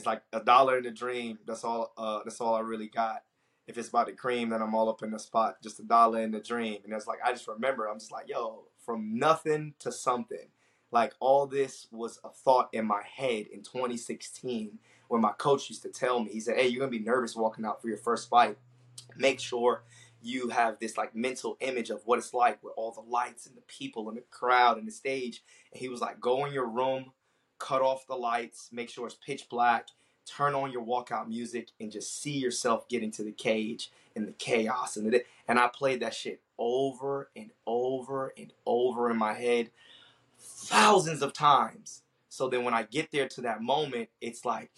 it's 0.00 0.06
like 0.06 0.22
a 0.32 0.40
dollar 0.40 0.78
in 0.78 0.86
a 0.86 0.90
dream. 0.90 1.38
That's 1.46 1.62
all. 1.62 1.92
Uh, 1.98 2.20
that's 2.24 2.40
all 2.40 2.54
I 2.54 2.60
really 2.60 2.88
got. 2.88 3.22
if 3.66 3.78
it's 3.78 3.88
about 3.90 4.06
the 4.06 4.12
cream, 4.12 4.48
then 4.48 4.62
I'm 4.62 4.74
all 4.74 4.88
up 4.88 5.02
in 5.02 5.10
the 5.10 5.18
spot, 5.18 5.62
just 5.62 5.78
a 5.78 5.84
dollar 5.84 6.22
in 6.22 6.32
the 6.32 6.40
dream. 6.40 6.78
And 6.84 6.92
it's 6.94 7.06
like 7.06 7.18
I 7.24 7.32
just 7.32 7.46
remember, 7.46 7.86
I'm 7.86 7.98
just 7.98 8.10
like, 8.10 8.28
yo, 8.28 8.64
from 8.84 9.18
nothing 9.18 9.74
to 9.80 9.92
something. 9.92 10.48
Like 10.90 11.14
all 11.20 11.46
this 11.46 11.86
was 11.92 12.18
a 12.24 12.30
thought 12.30 12.70
in 12.72 12.84
my 12.86 13.02
head 13.04 13.46
in 13.52 13.62
2016 13.62 14.78
when 15.08 15.20
my 15.20 15.32
coach 15.32 15.68
used 15.68 15.82
to 15.82 15.88
tell 15.90 16.20
me, 16.20 16.30
he 16.32 16.40
said, 16.40 16.56
Hey, 16.56 16.68
you're 16.68 16.80
gonna 16.80 16.90
be 16.90 16.98
nervous 16.98 17.36
walking 17.36 17.64
out 17.64 17.82
for 17.82 17.88
your 17.88 17.98
first 17.98 18.28
fight. 18.30 18.56
Make 19.16 19.38
sure 19.38 19.84
you 20.22 20.48
have 20.48 20.78
this 20.80 20.96
like 20.96 21.14
mental 21.14 21.56
image 21.60 21.90
of 21.90 22.00
what 22.06 22.18
it's 22.18 22.34
like 22.34 22.62
with 22.64 22.74
all 22.76 22.92
the 22.92 23.02
lights 23.02 23.46
and 23.46 23.56
the 23.56 23.62
people 23.62 24.08
and 24.08 24.16
the 24.18 24.24
crowd 24.30 24.78
and 24.78 24.86
the 24.86 24.92
stage. 24.92 25.42
And 25.72 25.80
he 25.80 25.88
was 25.88 26.00
like, 26.00 26.20
Go 26.20 26.44
in 26.46 26.52
your 26.52 26.68
room, 26.68 27.12
cut 27.60 27.82
off 27.82 28.06
the 28.08 28.16
lights, 28.16 28.70
make 28.72 28.90
sure 28.90 29.06
it's 29.06 29.14
pitch 29.14 29.48
black, 29.48 29.88
turn 30.26 30.54
on 30.56 30.72
your 30.72 30.84
walkout 30.84 31.28
music, 31.28 31.68
and 31.78 31.92
just 31.92 32.20
see 32.20 32.36
yourself 32.36 32.88
getting 32.88 33.12
to 33.12 33.22
the 33.22 33.30
cage 33.30 33.92
and 34.16 34.26
the 34.26 34.32
chaos 34.32 34.96
and 34.96 35.12
the 35.12 35.22
and 35.46 35.58
I 35.58 35.68
played 35.68 36.00
that 36.00 36.14
shit 36.14 36.40
over 36.58 37.30
and 37.36 37.50
over 37.66 38.32
and 38.36 38.52
over 38.66 39.10
in 39.10 39.16
my 39.16 39.34
head 39.34 39.70
thousands 40.38 41.22
of 41.22 41.32
times. 41.32 42.02
So 42.28 42.48
then 42.48 42.64
when 42.64 42.74
I 42.74 42.84
get 42.84 43.10
there 43.10 43.28
to 43.28 43.40
that 43.42 43.62
moment, 43.62 44.08
it's 44.20 44.44
like 44.44 44.70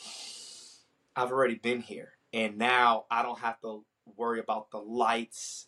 I've 1.17 1.31
already 1.31 1.57
been 1.57 1.81
here. 1.81 2.13
And 2.33 2.57
now 2.57 3.05
I 3.11 3.23
don't 3.23 3.39
have 3.41 3.61
to 3.61 3.85
worry 4.17 4.41
about 4.41 4.71
the 4.71 4.79
lights 4.79 5.67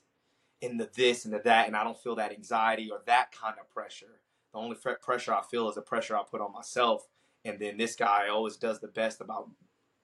and 0.62 0.80
the 0.80 0.88
this 0.94 1.24
and 1.24 1.34
the 1.34 1.40
that, 1.40 1.66
and 1.66 1.76
I 1.76 1.84
don't 1.84 1.98
feel 1.98 2.16
that 2.16 2.32
anxiety 2.32 2.90
or 2.90 3.00
that 3.06 3.32
kind 3.32 3.56
of 3.60 3.68
pressure. 3.70 4.20
The 4.54 4.60
only 4.60 4.76
pressure 4.76 5.34
I 5.34 5.42
feel 5.42 5.68
is 5.68 5.74
the 5.74 5.82
pressure 5.82 6.16
I 6.16 6.22
put 6.22 6.40
on 6.40 6.52
myself. 6.52 7.08
And 7.44 7.58
then 7.58 7.76
this 7.76 7.96
guy 7.96 8.28
always 8.28 8.56
does 8.56 8.80
the 8.80 8.88
best 8.88 9.20
about 9.20 9.50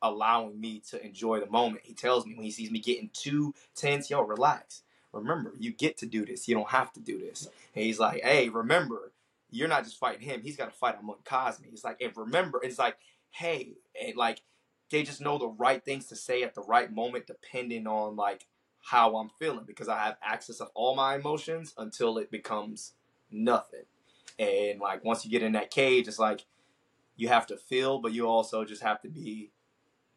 allowing 0.02 0.60
me 0.60 0.82
to 0.90 1.02
enjoy 1.04 1.40
the 1.40 1.46
moment. 1.46 1.84
He 1.84 1.94
tells 1.94 2.26
me 2.26 2.34
when 2.34 2.44
he 2.44 2.50
sees 2.50 2.70
me 2.70 2.80
getting 2.80 3.10
too 3.12 3.54
tense, 3.76 4.10
yo, 4.10 4.22
relax. 4.22 4.82
Remember, 5.12 5.54
you 5.58 5.72
get 5.72 5.96
to 5.98 6.06
do 6.06 6.26
this. 6.26 6.48
You 6.48 6.56
don't 6.56 6.70
have 6.70 6.92
to 6.94 7.00
do 7.00 7.18
this. 7.18 7.48
And 7.74 7.84
he's 7.84 8.00
like, 8.00 8.22
hey, 8.22 8.48
remember, 8.48 9.12
you're 9.50 9.68
not 9.68 9.84
just 9.84 9.98
fighting 9.98 10.22
him. 10.22 10.42
He's 10.42 10.56
got 10.56 10.72
to 10.72 10.76
fight 10.76 10.96
Amun 10.98 11.16
Cosme. 11.24 11.64
He's 11.70 11.84
like, 11.84 12.00
and 12.00 12.12
remember, 12.16 12.60
it's 12.62 12.78
like, 12.78 12.96
hey, 13.30 13.74
and 14.00 14.16
like 14.16 14.42
they 14.90 15.04
just 15.04 15.20
know 15.20 15.38
the 15.38 15.48
right 15.48 15.84
things 15.84 16.06
to 16.06 16.16
say 16.16 16.42
at 16.42 16.54
the 16.54 16.62
right 16.62 16.92
moment, 16.92 17.26
depending 17.26 17.86
on 17.86 18.16
like 18.16 18.46
how 18.82 19.16
I'm 19.16 19.30
feeling, 19.38 19.64
because 19.66 19.88
I 19.88 19.98
have 19.98 20.16
access 20.22 20.60
of 20.60 20.70
all 20.74 20.96
my 20.96 21.14
emotions 21.14 21.72
until 21.78 22.18
it 22.18 22.30
becomes 22.30 22.94
nothing. 23.30 23.84
And 24.38 24.80
like 24.80 25.04
once 25.04 25.24
you 25.24 25.30
get 25.30 25.42
in 25.42 25.52
that 25.52 25.70
cage, 25.70 26.08
it's 26.08 26.18
like 26.18 26.44
you 27.16 27.28
have 27.28 27.46
to 27.48 27.56
feel, 27.56 27.98
but 27.98 28.12
you 28.12 28.26
also 28.26 28.64
just 28.64 28.82
have 28.82 29.00
to 29.02 29.08
be. 29.08 29.50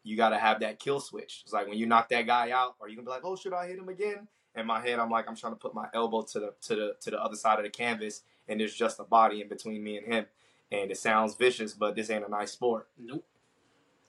You 0.06 0.18
got 0.18 0.30
to 0.30 0.38
have 0.38 0.60
that 0.60 0.78
kill 0.78 1.00
switch. 1.00 1.40
It's 1.44 1.52
like 1.54 1.66
when 1.66 1.78
you 1.78 1.86
knock 1.86 2.10
that 2.10 2.26
guy 2.26 2.50
out, 2.50 2.76
are 2.78 2.90
you 2.90 2.96
gonna 2.96 3.06
be 3.06 3.10
like, 3.10 3.24
oh, 3.24 3.36
should 3.36 3.54
I 3.54 3.66
hit 3.66 3.78
him 3.78 3.88
again? 3.88 4.28
In 4.54 4.66
my 4.66 4.78
head, 4.80 4.98
I'm 4.98 5.10
like, 5.10 5.26
I'm 5.26 5.34
trying 5.34 5.54
to 5.54 5.58
put 5.58 5.74
my 5.74 5.88
elbow 5.94 6.22
to 6.22 6.40
the 6.40 6.54
to 6.62 6.76
the 6.76 6.94
to 7.00 7.10
the 7.10 7.22
other 7.22 7.36
side 7.36 7.58
of 7.58 7.64
the 7.64 7.70
canvas 7.70 8.22
and 8.48 8.60
there's 8.60 8.74
just 8.74 9.00
a 9.00 9.04
body 9.04 9.40
in 9.40 9.48
between 9.48 9.82
me 9.82 9.98
and 9.98 10.06
him. 10.06 10.26
And 10.70 10.90
it 10.90 10.98
sounds 10.98 11.34
vicious, 11.34 11.72
but 11.72 11.94
this 11.94 12.10
ain't 12.10 12.26
a 12.26 12.30
nice 12.30 12.52
sport. 12.52 12.88
Nope. 12.98 13.24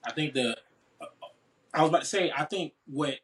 I 0.04 0.12
think 0.12 0.34
the 0.34 0.56
I 1.72 1.82
was 1.82 1.90
about 1.90 2.02
to 2.02 2.06
say 2.06 2.32
I 2.36 2.44
think 2.44 2.74
what 2.86 3.16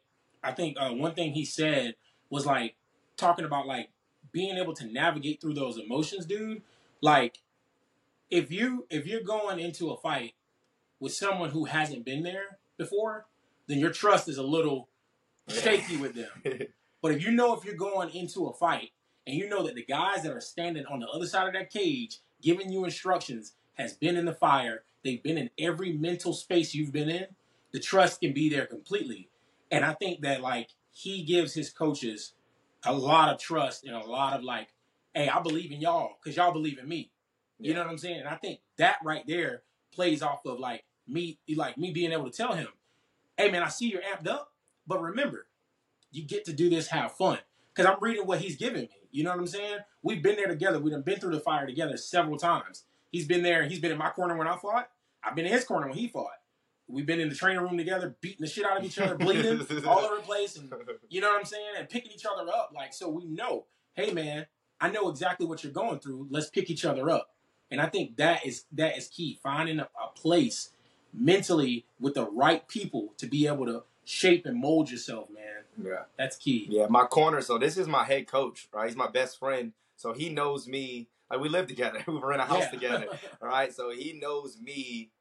I 0.43 0.51
think 0.51 0.77
uh, 0.79 0.91
one 0.91 1.13
thing 1.13 1.31
he 1.33 1.45
said 1.45 1.95
was 2.29 2.45
like 2.45 2.75
talking 3.17 3.45
about 3.45 3.67
like 3.67 3.89
being 4.31 4.57
able 4.57 4.73
to 4.73 4.85
navigate 4.85 5.41
through 5.41 5.53
those 5.53 5.77
emotions, 5.77 6.25
dude. 6.25 6.61
Like 7.03 7.39
if 8.31 8.49
you 8.49 8.87
if 8.89 9.05
you're 9.05 9.23
going 9.23 9.59
into 9.59 9.91
a 9.91 9.97
fight 9.97 10.35
with 11.01 11.13
someone 11.13 11.49
who 11.49 11.65
hasn't 11.65 12.05
been 12.05 12.23
there 12.23 12.59
before, 12.77 13.25
then 13.67 13.77
your 13.77 13.91
trust 13.91 14.29
is 14.29 14.37
a 14.37 14.43
little 14.43 14.87
shaky 15.49 15.97
with 15.97 16.15
them. 16.15 16.29
but 17.01 17.11
if 17.11 17.21
you 17.21 17.31
know 17.31 17.53
if 17.53 17.65
you're 17.65 17.75
going 17.75 18.09
into 18.15 18.47
a 18.47 18.53
fight 18.53 18.91
and 19.27 19.35
you 19.35 19.49
know 19.49 19.63
that 19.63 19.75
the 19.75 19.83
guys 19.83 20.23
that 20.23 20.31
are 20.31 20.39
standing 20.39 20.85
on 20.85 21.01
the 21.01 21.07
other 21.09 21.25
side 21.25 21.45
of 21.45 21.53
that 21.53 21.69
cage 21.69 22.19
giving 22.41 22.71
you 22.71 22.85
instructions 22.85 23.51
has 23.73 23.91
been 23.91 24.15
in 24.15 24.23
the 24.23 24.33
fire 24.33 24.83
they've 25.03 25.23
been 25.23 25.37
in 25.37 25.49
every 25.59 25.91
mental 25.91 26.31
space 26.31 26.73
you've 26.73 26.93
been 26.93 27.09
in 27.09 27.25
the 27.73 27.79
trust 27.79 28.21
can 28.21 28.33
be 28.33 28.49
there 28.49 28.65
completely 28.65 29.29
and 29.71 29.85
i 29.85 29.93
think 29.93 30.21
that 30.21 30.41
like 30.41 30.69
he 30.91 31.23
gives 31.23 31.53
his 31.53 31.69
coaches 31.69 32.33
a 32.85 32.93
lot 32.93 33.29
of 33.29 33.39
trust 33.39 33.85
and 33.85 33.95
a 33.95 34.05
lot 34.05 34.37
of 34.37 34.43
like 34.43 34.67
hey 35.13 35.29
i 35.29 35.39
believe 35.41 35.71
in 35.71 35.81
y'all 35.81 36.17
because 36.21 36.35
y'all 36.35 36.51
believe 36.51 36.77
in 36.77 36.87
me 36.87 37.11
you 37.59 37.69
yeah. 37.69 37.77
know 37.77 37.83
what 37.83 37.91
i'm 37.91 37.97
saying 37.97 38.19
and 38.19 38.27
i 38.29 38.35
think 38.35 38.59
that 38.77 38.97
right 39.03 39.23
there 39.27 39.63
plays 39.93 40.21
off 40.21 40.45
of 40.45 40.59
like 40.59 40.83
me 41.07 41.37
like 41.55 41.77
me 41.77 41.91
being 41.91 42.11
able 42.11 42.29
to 42.29 42.35
tell 42.35 42.53
him 42.53 42.67
hey 43.37 43.51
man 43.51 43.63
i 43.63 43.67
see 43.67 43.89
you're 43.89 44.01
amped 44.01 44.27
up 44.27 44.51
but 44.87 45.01
remember 45.01 45.47
you 46.11 46.23
get 46.23 46.45
to 46.45 46.53
do 46.53 46.69
this 46.69 46.87
have 46.87 47.11
fun 47.11 47.39
because 47.73 47.89
i'm 47.89 47.97
reading 48.01 48.25
what 48.25 48.39
he's 48.39 48.55
giving 48.55 48.83
me 48.83 49.03
you 49.13 49.23
know 49.23 49.29
what 49.29 49.39
I'm 49.39 49.47
saying? 49.47 49.77
We've 50.01 50.23
been 50.23 50.35
there 50.35 50.47
together. 50.47 50.79
We've 50.79 51.05
been 51.05 51.19
through 51.19 51.35
the 51.35 51.39
fire 51.39 51.67
together 51.67 51.97
several 51.97 52.35
times. 52.35 52.83
He's 53.11 53.27
been 53.27 53.43
there. 53.43 53.63
He's 53.63 53.79
been 53.79 53.91
in 53.91 53.97
my 53.97 54.09
corner 54.09 54.35
when 54.35 54.47
I 54.47 54.57
fought. 54.57 54.89
I've 55.23 55.35
been 55.35 55.45
in 55.45 55.53
his 55.53 55.63
corner 55.63 55.87
when 55.87 55.95
he 55.95 56.07
fought. 56.07 56.31
We've 56.87 57.05
been 57.05 57.19
in 57.19 57.29
the 57.29 57.35
training 57.35 57.61
room 57.61 57.77
together, 57.77 58.15
beating 58.21 58.41
the 58.41 58.47
shit 58.47 58.65
out 58.65 58.79
of 58.79 58.83
each 58.83 58.97
other, 58.97 59.15
bleeding 59.15 59.59
all 59.85 59.99
over 59.99 60.15
the 60.15 60.21
place, 60.23 60.57
and 60.57 60.71
you 61.09 61.21
know 61.21 61.29
what 61.29 61.39
I'm 61.39 61.45
saying, 61.45 61.75
and 61.77 61.87
picking 61.87 62.11
each 62.11 62.25
other 62.25 62.49
up. 62.49 62.71
Like 62.75 62.91
so, 62.91 63.07
we 63.07 63.25
know, 63.25 63.67
hey 63.93 64.11
man, 64.11 64.47
I 64.83 64.89
know 64.89 65.07
exactly 65.07 65.45
what 65.45 65.63
you're 65.63 65.71
going 65.71 65.99
through. 65.99 66.27
Let's 66.29 66.49
pick 66.49 66.69
each 66.69 66.83
other 66.83 67.09
up. 67.09 67.29
And 67.71 67.79
I 67.79 67.87
think 67.87 68.17
that 68.17 68.45
is 68.45 68.65
that 68.73 68.97
is 68.97 69.07
key. 69.07 69.39
Finding 69.41 69.79
a, 69.79 69.83
a 69.83 70.09
place 70.13 70.71
mentally 71.13 71.85
with 72.01 72.15
the 72.15 72.29
right 72.29 72.67
people 72.67 73.13
to 73.17 73.25
be 73.25 73.47
able 73.47 73.65
to 73.65 73.83
shape 74.03 74.45
and 74.45 74.59
mold 74.59 74.91
yourself, 74.91 75.29
man. 75.33 75.87
Yeah. 75.89 76.03
That's 76.17 76.35
key. 76.35 76.67
Yeah, 76.69 76.87
my 76.89 77.05
corner. 77.05 77.39
So 77.39 77.57
this 77.57 77.77
is 77.77 77.87
my 77.87 78.03
head 78.03 78.27
coach, 78.27 78.67
right? 78.73 78.87
He's 78.87 78.97
my 78.97 79.09
best 79.09 79.39
friend. 79.39 79.71
So 79.95 80.11
he 80.11 80.27
knows 80.27 80.67
me. 80.67 81.07
Like 81.31 81.39
we 81.39 81.47
live 81.47 81.67
together. 81.67 82.03
we 82.07 82.17
were 82.17 82.33
in 82.33 82.41
a 82.41 82.45
house 82.45 82.63
yeah. 82.63 82.69
together. 82.71 83.07
All 83.41 83.47
right. 83.47 83.73
So 83.73 83.91
he 83.91 84.19
knows 84.21 84.59
me 84.59 85.11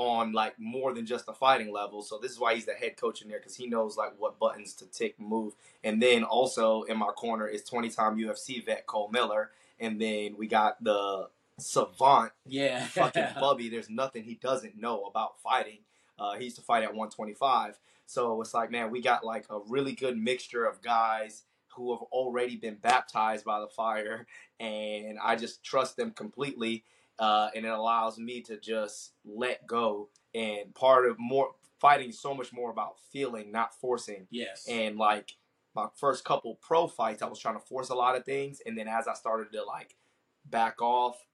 on 0.00 0.32
like 0.32 0.58
more 0.58 0.94
than 0.94 1.04
just 1.04 1.28
a 1.28 1.34
fighting 1.34 1.70
level. 1.70 2.02
So 2.02 2.18
this 2.18 2.32
is 2.32 2.40
why 2.40 2.54
he's 2.54 2.64
the 2.64 2.72
head 2.72 2.96
coach 2.96 3.20
in 3.20 3.28
there 3.28 3.38
because 3.38 3.54
he 3.54 3.66
knows 3.66 3.98
like 3.98 4.12
what 4.18 4.38
buttons 4.38 4.72
to 4.76 4.86
tick, 4.86 5.20
move. 5.20 5.54
And 5.84 6.02
then 6.02 6.24
also 6.24 6.82
in 6.84 6.96
my 6.96 7.08
corner 7.08 7.46
is 7.46 7.62
20 7.64 7.90
time 7.90 8.16
UFC 8.16 8.64
vet 8.64 8.86
Cole 8.86 9.10
Miller. 9.12 9.50
And 9.78 10.00
then 10.00 10.36
we 10.38 10.46
got 10.46 10.82
the 10.82 11.28
savant, 11.58 12.32
yeah, 12.46 12.84
fucking 12.86 13.26
Bubby. 13.38 13.68
There's 13.68 13.90
nothing 13.90 14.24
he 14.24 14.36
doesn't 14.36 14.80
know 14.80 15.04
about 15.04 15.38
fighting. 15.40 15.80
Uh, 16.18 16.36
he 16.36 16.44
used 16.44 16.56
to 16.56 16.62
fight 16.62 16.82
at 16.82 16.90
125. 16.90 17.78
So 18.06 18.40
it's 18.40 18.54
like, 18.54 18.70
man, 18.70 18.90
we 18.90 19.02
got 19.02 19.22
like 19.22 19.44
a 19.50 19.58
really 19.68 19.92
good 19.92 20.16
mixture 20.16 20.64
of 20.64 20.80
guys 20.80 21.44
who 21.76 21.92
have 21.92 22.02
already 22.10 22.56
been 22.56 22.76
baptized 22.76 23.44
by 23.44 23.60
the 23.60 23.68
fire, 23.68 24.26
and 24.60 25.18
I 25.22 25.36
just 25.36 25.62
trust 25.62 25.98
them 25.98 26.10
completely. 26.12 26.84
Uh, 27.20 27.50
and 27.54 27.66
it 27.66 27.70
allows 27.70 28.18
me 28.18 28.40
to 28.40 28.58
just 28.58 29.12
let 29.24 29.66
go. 29.66 30.08
And 30.34 30.74
part 30.74 31.06
of 31.06 31.16
more 31.18 31.50
fighting 31.78 32.12
so 32.12 32.34
much 32.34 32.52
more 32.52 32.70
about 32.70 32.96
feeling, 33.12 33.52
not 33.52 33.78
forcing. 33.78 34.26
Yes. 34.30 34.66
And 34.68 34.96
like 34.96 35.36
my 35.74 35.86
first 35.96 36.24
couple 36.24 36.56
pro 36.60 36.86
fights, 36.86 37.22
I 37.22 37.26
was 37.26 37.38
trying 37.38 37.58
to 37.58 37.66
force 37.66 37.90
a 37.90 37.94
lot 37.94 38.16
of 38.16 38.24
things, 38.24 38.60
and 38.64 38.76
then 38.76 38.88
as 38.88 39.06
I 39.06 39.14
started 39.14 39.52
to 39.52 39.64
like 39.64 39.96
back 40.44 40.80
off 40.82 41.26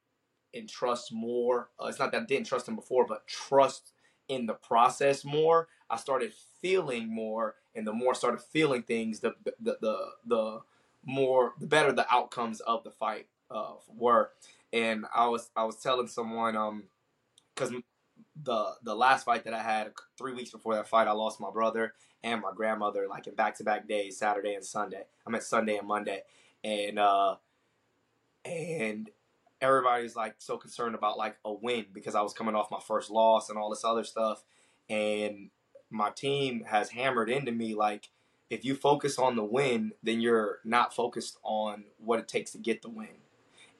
and 0.55 0.69
trust 0.69 1.13
more, 1.13 1.71
uh, 1.81 1.87
it's 1.87 1.99
not 1.99 2.13
that 2.13 2.23
I 2.23 2.25
didn't 2.27 2.47
trust 2.47 2.69
him 2.69 2.77
before, 2.77 3.07
but 3.07 3.27
trust 3.27 3.93
in 4.29 4.47
the 4.47 4.55
process 4.55 5.25
more. 5.25 5.69
I 5.89 5.97
started 5.97 6.33
feeling 6.61 7.15
more, 7.15 7.55
and 7.75 7.87
the 7.87 7.93
more 7.93 8.13
I 8.13 8.17
started 8.17 8.41
feeling 8.41 8.83
things, 8.83 9.21
the 9.21 9.35
the 9.45 9.79
the, 9.81 9.99
the 10.27 10.61
more 11.05 11.55
the 11.61 11.67
better 11.67 11.93
the 11.93 12.13
outcomes 12.13 12.61
of 12.61 12.85
the 12.85 12.91
fight 12.91 13.27
uh, 13.51 13.75
were. 13.97 14.31
And 14.73 15.07
I 15.15 15.29
was 15.29 15.51
I 15.57 15.65
was 15.65 15.77
telling 15.77 16.09
someone 16.09 16.57
um 16.57 16.85
because 17.55 17.73
the 18.43 18.75
the 18.83 18.95
last 18.95 19.25
fight 19.25 19.45
that 19.45 19.55
I 19.55 19.63
had 19.63 19.93
three 20.19 20.35
weeks 20.35 20.51
before 20.51 20.75
that 20.75 20.89
fight, 20.89 21.09
I 21.09 21.13
lost 21.13 21.41
my 21.41 21.51
brother 21.51 21.95
and 22.23 22.41
my 22.41 22.51
grandmother 22.55 23.07
like 23.09 23.27
in 23.27 23.35
back 23.35 23.57
to 23.57 23.65
back 23.65 23.89
days, 23.89 24.19
Saturday 24.19 24.55
and 24.55 24.65
Sunday. 24.65 25.05
I 25.27 25.31
meant 25.31 25.45
Sunday 25.45 25.77
and 25.77 25.89
Monday, 25.89 26.23
and 26.65 26.99
uh, 26.99 27.37
and 28.45 29.11
everybody's 29.61 30.17
like 30.17 30.35
so 30.39 30.57
concerned 30.57 30.95
about 30.95 31.19
like 31.19 31.37
a 31.45 31.53
win 31.53 31.87
because 31.93 32.15
I 32.15 32.23
was 32.23 32.33
coming 32.33 32.55
off 32.55 32.71
my 32.71 32.81
first 32.81 33.11
loss 33.11 33.49
and 33.49 33.59
all 33.59 33.71
this 33.71 33.85
other 33.85 34.05
stuff, 34.05 34.45
and 34.89 35.51
my 35.91 36.11
team 36.11 36.65
has 36.67 36.91
hammered 36.91 37.31
into 37.31 37.53
me 37.53 37.75
like 37.75 38.11
if 38.51 38.65
you 38.65 38.75
focus 38.75 39.19
on 39.19 39.35
the 39.35 39.45
win, 39.45 39.93
then 40.03 40.21
you're 40.21 40.59
not 40.65 40.95
focused 40.95 41.39
on 41.43 41.85
what 41.99 42.21
it 42.21 42.29
takes 42.29 42.53
to 42.53 42.59
get 42.59 42.83
the 42.83 42.89
win. 42.89 43.09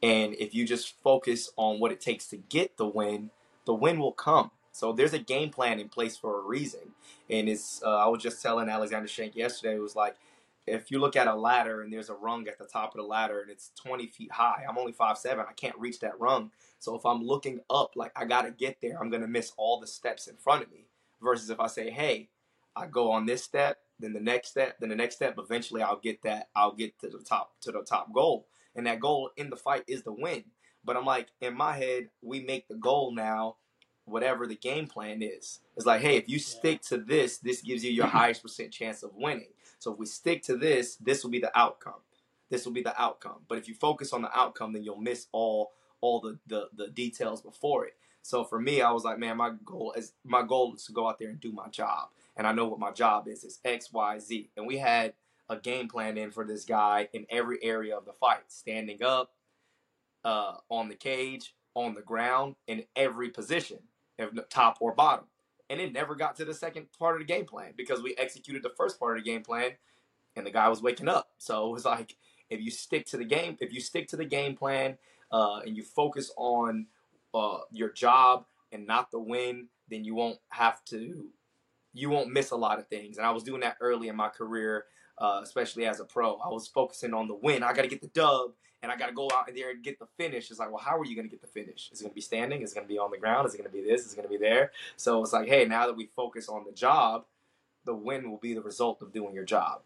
And 0.03 0.35
if 0.35 0.55
you 0.55 0.67
just 0.67 1.01
focus 1.03 1.51
on 1.57 1.81
what 1.81 1.93
it 1.93 2.01
takes 2.01 2.27
to 2.29 2.37
get 2.37 2.77
the 2.77 2.87
win, 2.87 3.31
the 3.65 3.75
win 3.75 3.99
will 3.99 4.13
come. 4.13 4.51
So 4.73 4.93
there's 4.93 5.15
a 5.15 5.19
game 5.19 5.51
plan 5.51 5.81
in 5.81 5.89
place 5.89 6.17
for 6.17 6.39
a 6.39 6.43
reason. 6.43 6.81
And 7.31 7.49
it's 7.49 7.83
uh, 7.83 7.97
I 7.97 8.07
was 8.09 8.23
just 8.23 8.43
telling 8.43 8.69
Alexander 8.69 9.09
Shank 9.09 9.35
yesterday. 9.35 9.77
It 9.77 9.81
was 9.81 9.97
like 9.97 10.17
if 10.67 10.91
you 10.91 10.99
look 10.99 11.17
at 11.17 11.29
a 11.29 11.35
ladder 11.35 11.83
and 11.83 11.93
there's 11.93 12.11
a 12.11 12.15
rung 12.15 12.47
at 12.49 12.59
the 12.59 12.67
top 12.67 12.95
of 12.95 13.01
the 13.01 13.07
ladder 13.07 13.41
and 13.41 13.51
it's 13.51 13.71
20 13.77 14.09
feet 14.09 14.33
high, 14.33 14.65
I'm 14.69 14.77
only 14.77 14.93
five 14.93 15.17
seven. 15.17 15.47
I 15.49 15.53
can't 15.53 15.79
reach 15.79 16.01
that 16.01 16.19
rung. 16.21 16.51
So 16.79 16.95
if 16.95 17.07
I'm 17.07 17.23
looking 17.23 17.61
up, 17.71 17.93
like 17.97 18.13
I 18.17 18.25
gotta 18.25 18.51
get 18.51 18.79
there, 18.83 19.01
I'm 19.01 19.11
gonna 19.11 19.29
miss 19.29 19.53
all 19.57 19.81
the 19.81 19.87
steps 19.87 20.27
in 20.27 20.37
front 20.37 20.63
of 20.63 20.71
me 20.71 20.87
versus 21.23 21.51
if 21.51 21.61
I 21.61 21.69
say, 21.69 21.91
hey, 21.91 22.29
I 22.75 22.87
go 22.87 23.11
on 23.11 23.25
this 23.25 23.43
step, 23.43 23.79
then 23.99 24.13
the 24.13 24.21
next 24.21 24.49
step, 24.49 24.77
then 24.79 24.91
the 24.91 24.97
next 24.97 25.17
step. 25.17 25.37
Eventually, 25.39 25.83
I'll 25.83 25.99
get 25.99 26.23
that. 26.23 26.49
I'll 26.55 26.75
get 26.75 26.99
to 27.01 27.09
the 27.09 27.19
top 27.19 27.53
to 27.63 27.73
the 27.73 27.83
top 27.83 28.13
goal, 28.13 28.47
and 28.77 28.87
that 28.87 29.01
goal 29.01 29.31
in 29.37 29.51
the 29.51 29.57
fight 29.57 29.85
is 29.87 30.03
the 30.03 30.13
win. 30.13 30.45
But 30.85 30.97
I'm 30.97 31.05
like, 31.05 31.29
in 31.41 31.57
my 31.57 31.73
head, 31.73 32.11
we 32.23 32.41
make 32.41 32.69
the 32.69 32.77
goal 32.77 33.13
now, 33.13 33.57
whatever 34.05 34.47
the 34.47 34.55
game 34.55 34.87
plan 34.87 35.21
is. 35.23 35.61
It's 35.77 35.87
like, 35.87 36.01
hey, 36.01 36.17
if 36.17 36.29
you 36.29 36.39
stick 36.39 36.83
to 36.83 36.99
this, 36.99 37.39
this 37.39 37.61
gives 37.63 37.85
you 37.85 37.91
your 37.91 38.07
highest 38.19 38.43
percent 38.43 38.73
chance 38.73 39.03
of 39.03 39.11
winning. 39.15 39.49
So 39.79 39.93
if 39.93 39.99
we 39.99 40.07
stick 40.07 40.43
to 40.45 40.57
this, 40.57 40.97
this 40.97 41.25
will 41.25 41.31
be 41.31 41.41
the 41.41 41.57
outcome. 41.59 42.01
This 42.51 42.65
will 42.65 42.73
be 42.73 42.83
the 42.83 43.01
outcome. 43.01 43.41
But 43.49 43.59
if 43.59 43.67
you 43.67 43.75
focus 43.75 44.13
on 44.13 44.23
the 44.23 44.39
outcome, 44.39 44.73
then 44.73 44.85
you'll 44.85 45.01
miss 45.01 45.27
all 45.33 45.73
all 46.01 46.21
the 46.21 46.39
the, 46.47 46.69
the 46.77 46.89
details 46.89 47.43
before 47.43 47.87
it. 47.87 47.95
So 48.23 48.45
for 48.45 48.61
me, 48.61 48.83
I 48.83 48.91
was 48.91 49.05
like, 49.05 49.19
man, 49.19 49.37
my 49.37 49.53
goal 49.65 49.93
is 49.97 50.13
my 50.25 50.43
goal 50.43 50.75
is 50.75 50.85
to 50.87 50.93
go 50.93 51.09
out 51.09 51.19
there 51.19 51.31
and 51.31 51.41
do 51.41 51.53
my 51.53 51.69
job, 51.69 52.09
and 52.37 52.47
I 52.47 52.53
know 52.53 52.67
what 52.67 52.79
my 52.79 52.93
job 52.93 53.29
is. 53.29 53.45
It's 53.45 53.59
X, 53.65 53.93
Y, 53.93 54.19
Z, 54.19 54.51
and 54.57 54.67
we 54.67 54.79
had 54.79 55.15
a 55.49 55.57
game 55.57 55.89
plan 55.89 56.19
in 56.19 56.31
for 56.31 56.45
this 56.45 56.65
guy 56.65 57.09
in 57.13 57.27
every 57.31 57.63
area 57.63 57.97
of 57.97 58.05
the 58.05 58.13
fight, 58.13 58.45
standing 58.49 59.03
up, 59.03 59.33
uh, 60.25 60.55
on 60.69 60.89
the 60.89 60.95
cage, 60.95 61.55
on 61.75 61.95
the 61.95 62.03
ground, 62.03 62.57
in 62.67 62.85
every 62.97 63.31
position, 63.31 63.79
top 64.51 64.79
or 64.81 64.95
bottom. 64.95 65.27
And 65.69 65.81
it 65.81 65.93
never 65.93 66.15
got 66.15 66.37
to 66.37 66.45
the 66.45 66.55
second 66.55 66.87
part 66.99 67.21
of 67.21 67.27
the 67.27 67.33
game 67.33 67.45
plan 67.45 67.75
because 67.77 68.03
we 68.03 68.15
executed 68.17 68.63
the 68.63 68.73
first 68.77 68.99
part 68.99 69.19
of 69.19 69.25
the 69.25 69.31
game 69.31 69.43
plan, 69.43 69.73
and 70.35 70.47
the 70.47 70.51
guy 70.51 70.69
was 70.69 70.83
waking 70.83 71.09
up. 71.09 71.31
So 71.39 71.67
it 71.69 71.73
was 71.73 71.85
like, 71.85 72.17
if 72.51 72.61
you 72.61 72.71
stick 72.71 73.07
to 73.07 73.17
the 73.17 73.25
game, 73.25 73.57
if 73.61 73.73
you 73.73 73.81
stick 73.81 74.09
to 74.09 74.17
the 74.17 74.25
game 74.25 74.57
plan, 74.57 74.97
uh, 75.33 75.61
and 75.67 75.77
you 75.77 75.83
focus 75.83 76.33
on 76.37 76.87
uh, 77.35 77.59
your 77.73 77.91
job 77.91 78.47
and 78.73 78.87
not 78.87 79.11
the 79.11 79.19
win, 79.19 79.69
then 79.89 80.05
you 80.05 80.15
won't 80.15 80.39
have 80.49 80.85
to, 80.85 81.27
you 81.93 82.11
won't 82.11 82.33
miss 82.33 82.51
a 82.51 82.57
lot 82.57 82.79
of 82.79 82.87
things. 82.89 83.17
And 83.19 83.27
I 83.27 83.31
was 83.31 83.43
doing 83.43 83.61
that 83.61 83.77
early 83.81 84.09
in 84.09 84.17
my 84.17 84.29
career, 84.29 84.85
uh, 85.19 85.41
especially 85.43 85.87
as 85.87 86.01
a 86.01 86.05
pro. 86.05 86.37
I 86.37 86.49
was 86.49 86.67
focusing 86.67 87.15
on 87.15 87.29
the 87.29 87.35
win. 87.35 87.63
I 87.63 87.73
got 87.73 87.83
to 87.83 87.89
get 87.89 88.01
the 88.01 88.09
dub, 88.09 88.53
and 88.83 88.93
I 88.93 88.97
got 88.97 89.07
to 89.07 89.13
go 89.13 89.31
out 89.35 89.51
there 89.55 89.71
and 89.71 89.83
get 89.83 89.99
the 89.99 90.07
finish. 90.17 90.51
It's 90.51 90.61
like, 90.61 90.71
well, 90.71 90.83
how 90.83 90.99
are 90.99 91.05
you 91.05 91.15
going 91.15 91.27
to 91.27 91.31
get 91.31 91.41
the 91.41 91.49
finish? 91.49 91.91
Is 91.93 92.01
it 92.01 92.05
going 92.05 92.13
to 92.13 92.15
be 92.15 92.21
standing? 92.21 92.63
Is 92.63 92.73
it 92.73 92.75
going 92.75 92.87
to 92.87 92.93
be 92.93 92.99
on 92.99 93.11
the 93.11 93.19
ground? 93.19 93.47
Is 93.47 93.55
it 93.55 93.59
going 93.59 93.71
to 93.71 93.77
be 93.77 93.83
this? 93.83 94.07
Is 94.07 94.13
it 94.13 94.17
going 94.17 94.29
to 94.29 94.33
be 94.33 94.39
there? 94.39 94.73
So 94.97 95.23
it's 95.23 95.33
like, 95.33 95.49
hey, 95.49 95.65
now 95.65 95.87
that 95.87 95.97
we 95.97 96.07
focus 96.07 96.49
on 96.49 96.65
the 96.65 96.73
job, 96.73 97.25
the 97.85 97.95
win 97.95 98.31
will 98.31 98.39
be 98.39 98.55
the 98.55 98.63
result 98.63 99.03
of 99.03 99.13
doing 99.13 99.35
your 99.35 99.45
job. 99.45 99.83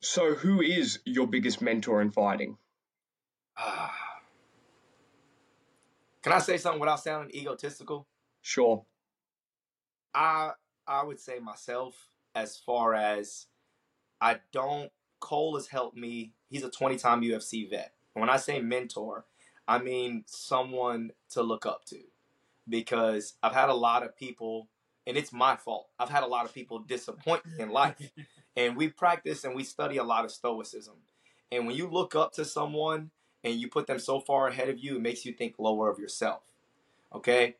So, 0.00 0.34
who 0.34 0.60
is 0.60 0.98
your 1.04 1.28
biggest 1.28 1.62
mentor 1.62 2.02
in 2.02 2.10
fighting? 2.10 2.58
Ah. 3.56 3.94
Can 6.22 6.32
I 6.32 6.38
say 6.38 6.56
something 6.56 6.80
without 6.80 7.00
sounding 7.00 7.34
egotistical? 7.34 8.06
Sure. 8.42 8.84
I 10.14 10.52
I 10.86 11.04
would 11.04 11.20
say 11.20 11.38
myself 11.38 12.08
as 12.34 12.56
far 12.56 12.94
as 12.94 13.46
I 14.22 14.38
don't 14.52 14.90
Cole 15.20 15.54
has 15.56 15.68
helped 15.68 15.96
me. 15.96 16.32
He's 16.50 16.64
a 16.64 16.70
20-time 16.70 17.22
UFC 17.22 17.68
vet. 17.68 17.92
When 18.14 18.28
I 18.28 18.36
say 18.36 18.60
mentor, 18.60 19.24
I 19.66 19.78
mean 19.78 20.24
someone 20.26 21.12
to 21.30 21.42
look 21.42 21.64
up 21.64 21.84
to 21.86 21.98
because 22.68 23.34
I've 23.42 23.54
had 23.54 23.68
a 23.68 23.74
lot 23.74 24.02
of 24.02 24.16
people 24.16 24.68
and 25.06 25.16
it's 25.16 25.32
my 25.32 25.56
fault. 25.56 25.88
I've 25.98 26.08
had 26.08 26.22
a 26.22 26.26
lot 26.26 26.44
of 26.44 26.52
people 26.54 26.78
disappoint 26.80 27.46
me 27.46 27.62
in 27.62 27.70
life. 27.70 27.96
and 28.56 28.76
we 28.76 28.88
practice 28.88 29.44
and 29.44 29.54
we 29.54 29.64
study 29.64 29.96
a 29.96 30.04
lot 30.04 30.24
of 30.24 30.30
stoicism. 30.30 30.94
And 31.50 31.66
when 31.66 31.76
you 31.76 31.88
look 31.88 32.14
up 32.14 32.32
to 32.34 32.44
someone 32.44 33.10
and 33.42 33.54
you 33.54 33.68
put 33.68 33.86
them 33.86 33.98
so 33.98 34.20
far 34.20 34.48
ahead 34.48 34.68
of 34.68 34.78
you, 34.78 34.96
it 34.96 35.02
makes 35.02 35.24
you 35.24 35.32
think 35.32 35.54
lower 35.58 35.90
of 35.90 35.98
yourself. 35.98 36.42
Okay? 37.14 37.56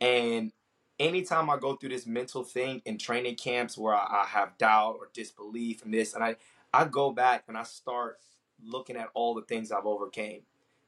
And 0.00 0.52
anytime 0.98 1.50
I 1.50 1.58
go 1.58 1.76
through 1.76 1.90
this 1.90 2.06
mental 2.06 2.44
thing 2.44 2.82
in 2.84 2.98
training 2.98 3.36
camps 3.36 3.76
where 3.76 3.94
I, 3.94 4.22
I 4.22 4.26
have 4.28 4.58
doubt 4.58 4.96
or 4.98 5.08
disbelief 5.12 5.82
in 5.84 5.90
this, 5.90 6.14
and 6.14 6.22
I, 6.22 6.36
I 6.72 6.84
go 6.84 7.10
back 7.10 7.44
and 7.48 7.56
I 7.56 7.62
start 7.62 8.18
looking 8.62 8.96
at 8.96 9.08
all 9.14 9.34
the 9.34 9.42
things 9.42 9.72
I've 9.72 9.86
overcame. 9.86 10.42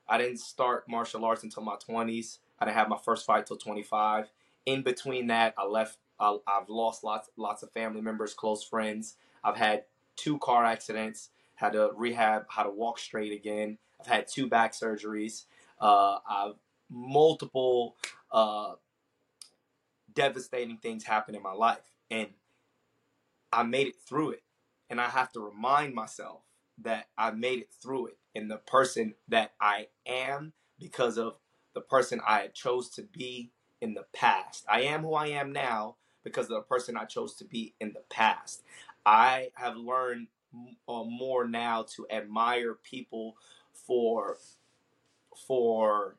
I 0.08 0.18
didn't 0.18 0.38
start 0.38 0.88
martial 0.88 1.24
arts 1.24 1.42
until 1.42 1.64
my 1.64 1.76
20s. 1.76 2.38
I 2.58 2.64
didn't 2.64 2.76
have 2.76 2.88
my 2.88 2.98
first 3.04 3.26
fight 3.26 3.46
till 3.46 3.56
25. 3.56 4.30
In 4.66 4.82
between 4.82 5.26
that, 5.28 5.54
I 5.58 5.66
left. 5.66 5.98
I, 6.18 6.38
I've 6.46 6.68
lost 6.68 7.04
lots, 7.04 7.28
lots 7.36 7.62
of 7.62 7.70
family 7.72 8.00
members, 8.00 8.32
close 8.32 8.62
friends. 8.64 9.14
I've 9.44 9.56
had 9.56 9.84
two 10.16 10.38
car 10.38 10.64
accidents. 10.64 11.30
Had 11.56 11.72
to 11.72 11.90
rehab 11.94 12.46
how 12.48 12.62
to 12.62 12.70
walk 12.70 12.98
straight 12.98 13.32
again. 13.32 13.78
I've 14.00 14.06
had 14.06 14.28
two 14.28 14.46
back 14.46 14.72
surgeries. 14.72 15.44
Uh, 15.80 16.18
I've 16.28 16.54
multiple 16.90 17.96
uh, 18.30 18.72
devastating 20.16 20.78
things 20.78 21.04
happen 21.04 21.36
in 21.36 21.42
my 21.44 21.54
life, 21.54 21.80
and 22.10 22.28
I 23.52 23.64
made 23.64 23.88
it 23.88 23.96
through 24.08 24.32
it. 24.32 24.42
And 24.90 25.00
I 25.00 25.08
have 25.08 25.32
to 25.34 25.40
remind 25.40 25.94
myself 25.94 26.42
that 26.82 27.08
I 27.18 27.32
made 27.32 27.60
it 27.60 27.70
through 27.82 28.08
it, 28.08 28.18
and 28.34 28.50
the 28.50 28.58
person 28.58 29.14
that 29.28 29.52
I 29.60 29.88
am 30.06 30.54
because 30.80 31.18
of 31.18 31.36
the 31.74 31.82
person 31.82 32.20
I 32.26 32.48
chose 32.48 32.90
to 32.92 33.02
be 33.02 33.52
in 33.82 33.94
the 33.94 34.06
past. 34.14 34.66
I 34.70 34.82
am 34.82 35.02
who 35.02 35.14
I 35.14 35.28
am 35.28 35.52
now 35.52 35.96
because 36.24 36.46
of 36.46 36.52
the 36.56 36.62
person 36.62 36.96
I 36.98 37.06
chose 37.06 37.34
to 37.36 37.46
be 37.46 37.74
in 37.80 37.92
the 37.94 38.04
past. 38.10 38.62
I 39.06 39.50
have 39.54 39.76
learned 39.76 40.28
uh, 40.88 41.04
more 41.04 41.48
now 41.48 41.84
to 41.96 42.06
admire 42.10 42.74
people 42.74 43.36
for 43.86 44.38
for 45.48 46.16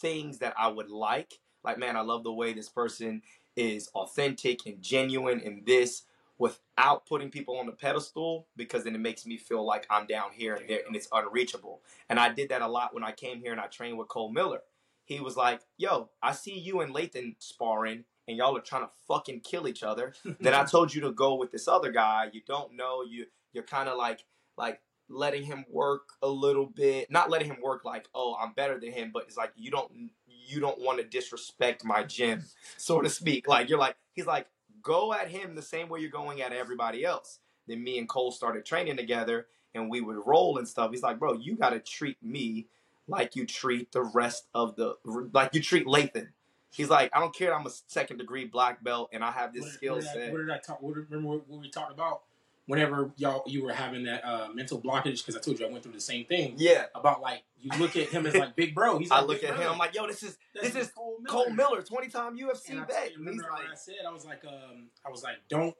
things 0.00 0.38
that 0.40 0.54
I 0.58 0.68
would 0.68 0.90
like. 0.90 1.40
Like, 1.64 1.78
man, 1.78 1.96
I 1.96 2.00
love 2.00 2.24
the 2.24 2.32
way 2.32 2.52
this 2.52 2.68
person 2.68 3.22
is 3.56 3.88
authentic 3.94 4.66
and 4.66 4.80
genuine 4.80 5.40
in 5.40 5.62
this 5.66 6.02
without 6.38 7.06
putting 7.06 7.30
people 7.30 7.58
on 7.58 7.66
the 7.66 7.72
pedestal 7.72 8.46
because 8.56 8.84
then 8.84 8.94
it 8.94 9.00
makes 9.00 9.26
me 9.26 9.36
feel 9.36 9.64
like 9.64 9.86
I'm 9.90 10.06
down 10.06 10.30
here 10.32 10.54
and 10.54 10.68
there 10.68 10.80
and 10.86 10.96
it's 10.96 11.08
unreachable. 11.12 11.82
And 12.08 12.18
I 12.18 12.32
did 12.32 12.48
that 12.48 12.62
a 12.62 12.66
lot 12.66 12.94
when 12.94 13.04
I 13.04 13.12
came 13.12 13.40
here 13.40 13.52
and 13.52 13.60
I 13.60 13.66
trained 13.66 13.98
with 13.98 14.08
Cole 14.08 14.32
Miller. 14.32 14.60
He 15.04 15.20
was 15.20 15.36
like, 15.36 15.60
Yo, 15.76 16.10
I 16.22 16.32
see 16.32 16.58
you 16.58 16.80
and 16.80 16.94
Lathan 16.94 17.36
sparring 17.38 18.04
and 18.26 18.36
y'all 18.36 18.56
are 18.56 18.60
trying 18.60 18.82
to 18.82 18.90
fucking 19.06 19.40
kill 19.40 19.68
each 19.68 19.82
other. 19.82 20.14
then 20.40 20.54
I 20.54 20.64
told 20.64 20.94
you 20.94 21.00
to 21.02 21.12
go 21.12 21.34
with 21.34 21.52
this 21.52 21.68
other 21.68 21.92
guy. 21.92 22.28
You 22.32 22.40
don't 22.46 22.74
know. 22.74 23.02
You 23.02 23.26
you're 23.52 23.64
kind 23.64 23.88
of 23.88 23.96
like 23.96 24.24
like 24.56 24.80
letting 25.08 25.44
him 25.44 25.64
work 25.70 26.08
a 26.22 26.28
little 26.28 26.66
bit 26.66 27.10
not 27.10 27.28
letting 27.28 27.48
him 27.48 27.58
work 27.62 27.84
like 27.84 28.08
oh 28.14 28.34
i'm 28.40 28.52
better 28.54 28.80
than 28.80 28.92
him 28.92 29.10
but 29.12 29.24
it's 29.24 29.36
like 29.36 29.52
you 29.56 29.70
don't 29.70 30.10
you 30.46 30.60
don't 30.60 30.80
want 30.80 30.98
to 30.98 31.04
disrespect 31.04 31.84
my 31.84 32.02
gym 32.02 32.44
so 32.76 33.00
to 33.00 33.08
speak 33.08 33.48
like 33.48 33.68
you're 33.68 33.78
like 33.78 33.96
he's 34.14 34.26
like 34.26 34.46
go 34.82 35.12
at 35.12 35.28
him 35.28 35.54
the 35.54 35.62
same 35.62 35.88
way 35.88 36.00
you're 36.00 36.10
going 36.10 36.42
at 36.42 36.52
everybody 36.52 37.04
else 37.04 37.38
then 37.66 37.82
me 37.82 37.98
and 37.98 38.08
cole 38.08 38.32
started 38.32 38.64
training 38.64 38.96
together 38.96 39.46
and 39.74 39.90
we 39.90 40.00
would 40.00 40.18
roll 40.26 40.58
and 40.58 40.68
stuff 40.68 40.90
he's 40.90 41.02
like 41.02 41.18
bro 41.18 41.34
you 41.34 41.56
got 41.56 41.70
to 41.70 41.78
treat 41.78 42.22
me 42.22 42.66
like 43.08 43.36
you 43.36 43.46
treat 43.46 43.92
the 43.92 44.02
rest 44.02 44.46
of 44.54 44.76
the 44.76 44.94
like 45.32 45.54
you 45.54 45.60
treat 45.60 45.86
lathan 45.86 46.28
He's 46.72 46.88
like, 46.88 47.10
I 47.12 47.20
don't 47.20 47.34
care. 47.34 47.54
I'm 47.54 47.66
a 47.66 47.70
second 47.86 48.16
degree 48.16 48.46
black 48.46 48.82
belt, 48.82 49.10
and 49.12 49.22
I 49.22 49.30
have 49.30 49.52
this 49.52 49.74
skill 49.74 50.00
set. 50.00 50.32
What 50.32 50.38
did 50.38 50.50
I 50.50 50.58
talk? 50.58 50.80
What, 50.80 50.94
remember 50.94 51.28
what 51.46 51.60
we 51.60 51.70
talked 51.70 51.92
about? 51.92 52.22
Whenever 52.66 53.12
y'all 53.16 53.42
you 53.46 53.64
were 53.64 53.72
having 53.72 54.04
that 54.04 54.24
uh, 54.24 54.48
mental 54.54 54.80
blockage 54.80 55.18
because 55.18 55.36
I 55.36 55.40
told 55.40 55.58
you 55.58 55.66
I 55.66 55.70
went 55.70 55.82
through 55.82 55.92
the 55.92 56.00
same 56.00 56.24
thing. 56.24 56.54
Yeah. 56.56 56.84
About 56.94 57.20
like 57.20 57.42
you 57.60 57.70
look 57.78 57.96
at 57.96 58.08
him 58.08 58.26
as 58.26 58.34
like 58.34 58.56
big 58.56 58.74
bro. 58.74 58.98
He's 58.98 59.10
like 59.10 59.22
I 59.22 59.24
look 59.24 59.42
at 59.44 59.56
him. 59.56 59.70
I'm 59.70 59.78
like, 59.78 59.94
yo, 59.94 60.06
this 60.06 60.22
is 60.22 60.36
That's 60.54 60.72
this 60.72 60.86
is 60.86 60.92
Cole 60.92 61.18
Miller, 61.20 61.44
Cole 61.44 61.50
Miller 61.50 61.82
20 61.82 62.08
time 62.08 62.38
UFC 62.38 62.86
vet. 62.86 63.12
Remember 63.16 63.44
like, 63.52 63.70
I 63.70 63.74
said 63.74 63.96
I 64.06 64.12
was 64.12 64.24
like, 64.24 64.44
um, 64.44 64.88
I 65.04 65.10
was 65.10 65.22
like, 65.22 65.36
don't 65.48 65.74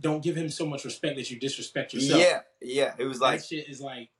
don't 0.00 0.22
give 0.22 0.36
him 0.36 0.50
so 0.50 0.66
much 0.66 0.84
respect 0.84 1.16
that 1.16 1.30
you 1.30 1.38
disrespect 1.38 1.94
yourself. 1.94 2.20
Yeah, 2.20 2.40
yeah. 2.60 2.94
It 2.98 3.04
was 3.04 3.20
like 3.20 3.40
that 3.40 3.46
shit 3.46 3.68
is 3.68 3.80
like 3.80 4.10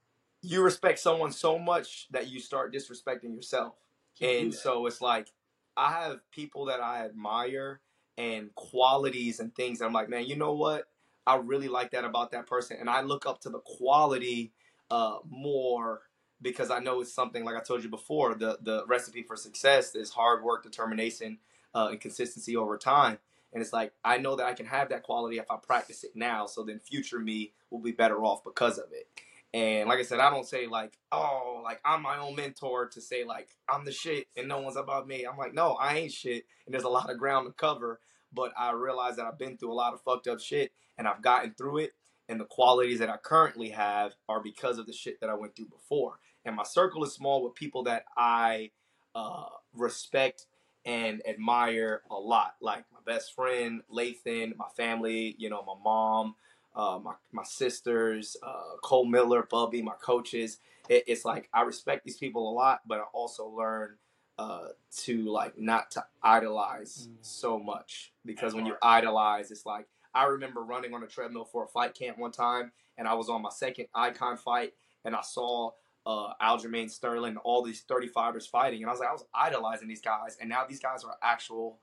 you 0.41 0.63
respect 0.63 0.99
someone 0.99 1.33
so 1.33 1.59
much 1.59 2.07
that 2.11 2.29
you 2.29 2.39
start 2.39 2.73
disrespecting 2.73 3.35
yourself, 3.35 3.75
and 4.21 4.55
so 4.55 4.87
it's 4.87 5.01
like 5.01 5.29
I 5.77 5.91
have 5.91 6.19
people 6.31 6.67
that 6.67 6.81
I 6.81 7.05
admire 7.05 7.81
and 8.17 8.55
qualities 8.55 9.41
and 9.41 9.55
things. 9.55 9.81
I'm 9.81 9.93
like, 9.93 10.09
man, 10.09 10.27
you 10.27 10.37
know 10.37 10.53
what? 10.53 10.85
I 11.27 11.37
really 11.37 11.69
like 11.69 11.93
that 11.93 12.05
about 12.05 12.33
that 12.33 12.47
person, 12.47 12.77
and 12.79 12.91
I 12.91 13.03
look 13.03 13.27
up 13.27 13.41
to 13.43 13.51
the 13.51 13.61
quality 13.61 14.53
uh, 14.91 15.17
more 15.29 16.03
because 16.43 16.71
I 16.71 16.79
know 16.79 17.01
it's 17.01 17.13
something 17.13 17.45
like 17.45 17.57
I 17.57 17.61
told 17.61 17.83
you 17.83 17.91
before. 17.91 18.35
The 18.35 18.59
the 18.63 18.85
recipe 18.87 19.23
for 19.23 19.37
success 19.37 19.95
is 19.95 20.11
hard 20.11 20.45
work, 20.45 20.63
determination, 20.63 21.39
uh, 21.75 21.89
and 21.91 22.01
consistency 22.01 22.57
over 22.57 22.77
time. 22.77 23.19
And 23.53 23.63
it's 23.63 23.73
like 23.73 23.93
I 24.05 24.19
know 24.19 24.37
that 24.37 24.47
I 24.47 24.53
can 24.53 24.67
have 24.67 24.91
that 24.91 25.03
quality 25.03 25.39
if 25.39 25.51
I 25.51 25.57
practice 25.57 26.05
it 26.05 26.13
now. 26.15 26.47
So 26.47 26.63
then 26.65 26.81
future 26.81 27.19
me 27.19 27.53
will 27.71 27.81
be 27.81 27.93
better 27.93 28.23
off 28.25 28.45
because 28.45 28.79
of 28.79 28.87
it. 28.93 29.09
And 29.55 29.89
like 29.89 30.01
I 30.01 30.03
said, 30.03 30.19
I 30.19 30.31
don't 30.31 30.47
say 30.47 30.67
like, 30.67 30.99
oh, 31.13 31.61
like 31.63 31.81
I'm 31.85 32.03
my 32.03 32.19
own 32.19 32.35
mentor 32.35 32.89
to 32.89 33.01
say 33.01 33.25
like 33.25 33.49
I'm 33.69 33.85
the 33.85 33.93
shit 33.93 34.27
and 34.37 34.49
no 34.49 34.61
one's 34.61 34.77
above 34.77 35.07
me. 35.07 35.25
I'm 35.25 35.39
like, 35.39 35.55
no, 35.55 35.75
I 35.75 35.97
ain't 35.99 36.13
shit, 36.13 36.45
and 36.67 36.75
there's 36.75 36.85
a 36.85 36.89
lot 36.89 37.11
of 37.11 37.19
ground 37.19 37.47
to 37.47 37.53
cover. 37.53 38.01
But 38.35 38.53
I 38.59 38.73
realize 38.73 39.17
that 39.17 39.27
I've 39.27 39.39
been 39.39 39.57
through 39.57 39.73
a 39.73 39.75
lot 39.75 39.95
of 39.95 40.03
fucked 40.03 40.27
up 40.27 40.41
shit, 40.41 40.73
and 40.99 41.07
I've 41.07 41.23
gotten 41.23 41.55
through 41.55 41.79
it. 41.79 41.93
And 42.29 42.41
the 42.41 42.47
qualities 42.47 43.01
that 43.01 43.11
I 43.11 43.19
currently 43.19 43.69
have 43.71 44.15
are 44.29 44.41
because 44.43 44.79
of 44.79 44.87
the 44.87 44.93
shit 44.93 45.21
that 45.21 45.29
I 45.29 45.35
went 45.35 45.55
through 45.55 45.69
before. 45.69 46.19
And 46.45 46.57
my 46.57 46.63
circle 46.63 47.05
is 47.05 47.13
small 47.13 47.43
with 47.45 47.55
people 47.55 47.83
that 47.85 48.05
I 48.17 48.71
uh, 49.15 49.45
respect 49.75 50.47
and 50.85 51.23
admire 51.27 52.03
a 52.11 52.15
lot. 52.15 52.55
Like 52.61 52.85
my 52.93 52.99
best 53.05 53.35
friend 53.35 53.83
Lathan, 53.93 54.57
my 54.57 54.69
family, 54.77 55.35
you 55.39 55.51
know, 55.51 55.63
my 55.67 55.75
mom, 55.83 56.35
uh, 56.75 56.99
my 57.03 57.15
my 57.33 57.45
sisters, 57.45 58.37
uh, 58.43 58.77
Cole 58.83 59.07
Miller, 59.07 59.47
Bubby, 59.51 59.83
my 59.83 59.95
coaches. 60.01 60.59
It, 60.89 61.05
it's 61.07 61.25
like 61.25 61.49
I 61.53 61.63
respect 61.63 62.05
these 62.05 62.19
people 62.19 62.51
a 62.51 62.53
lot, 62.53 62.81
but 62.87 62.99
I 62.99 63.05
also 63.13 63.47
learn 63.47 63.97
uh, 64.39 64.69
to 64.97 65.25
like 65.31 65.59
not 65.59 65.91
to 65.93 66.05
idolize 66.23 67.09
Mm. 67.09 67.17
so 67.21 67.59
much 67.59 68.13
because 68.25 68.53
That's 68.53 68.55
when 68.57 68.67
you 68.67 68.75
idolize, 68.83 69.51
it's 69.51 69.65
like 69.67 69.87
I 70.15 70.25
remember 70.27 70.61
running 70.63 70.95
on 70.95 71.03
a 71.03 71.07
treadmill 71.07 71.45
for 71.45 71.65
a 71.65 71.69
fight 71.69 71.95
camp 71.95 72.19
one 72.19 72.31
time, 72.33 72.73
and 72.99 73.07
I 73.09 73.15
was 73.15 73.29
on 73.29 73.43
my 73.43 73.51
second 73.51 73.87
icon 73.95 74.37
fight, 74.37 74.75
and 75.05 75.15
I 75.17 75.23
saw 75.23 75.71
uh, 76.07 76.35
Aljamain 76.41 76.91
Sterling, 76.91 77.37
all 77.39 77.63
these 77.63 77.85
35ers 77.89 78.49
fighting, 78.49 78.83
and 78.83 78.89
I 78.89 78.93
was 78.93 79.01
like, 79.01 79.09
I 79.09 79.13
was 79.13 79.25
idolizing 79.35 79.89
these 79.89 80.03
guys, 80.03 80.37
and 80.41 80.49
now 80.51 80.65
these 80.69 80.79
guys 80.81 81.03
are 81.05 81.17
actual, 81.23 81.79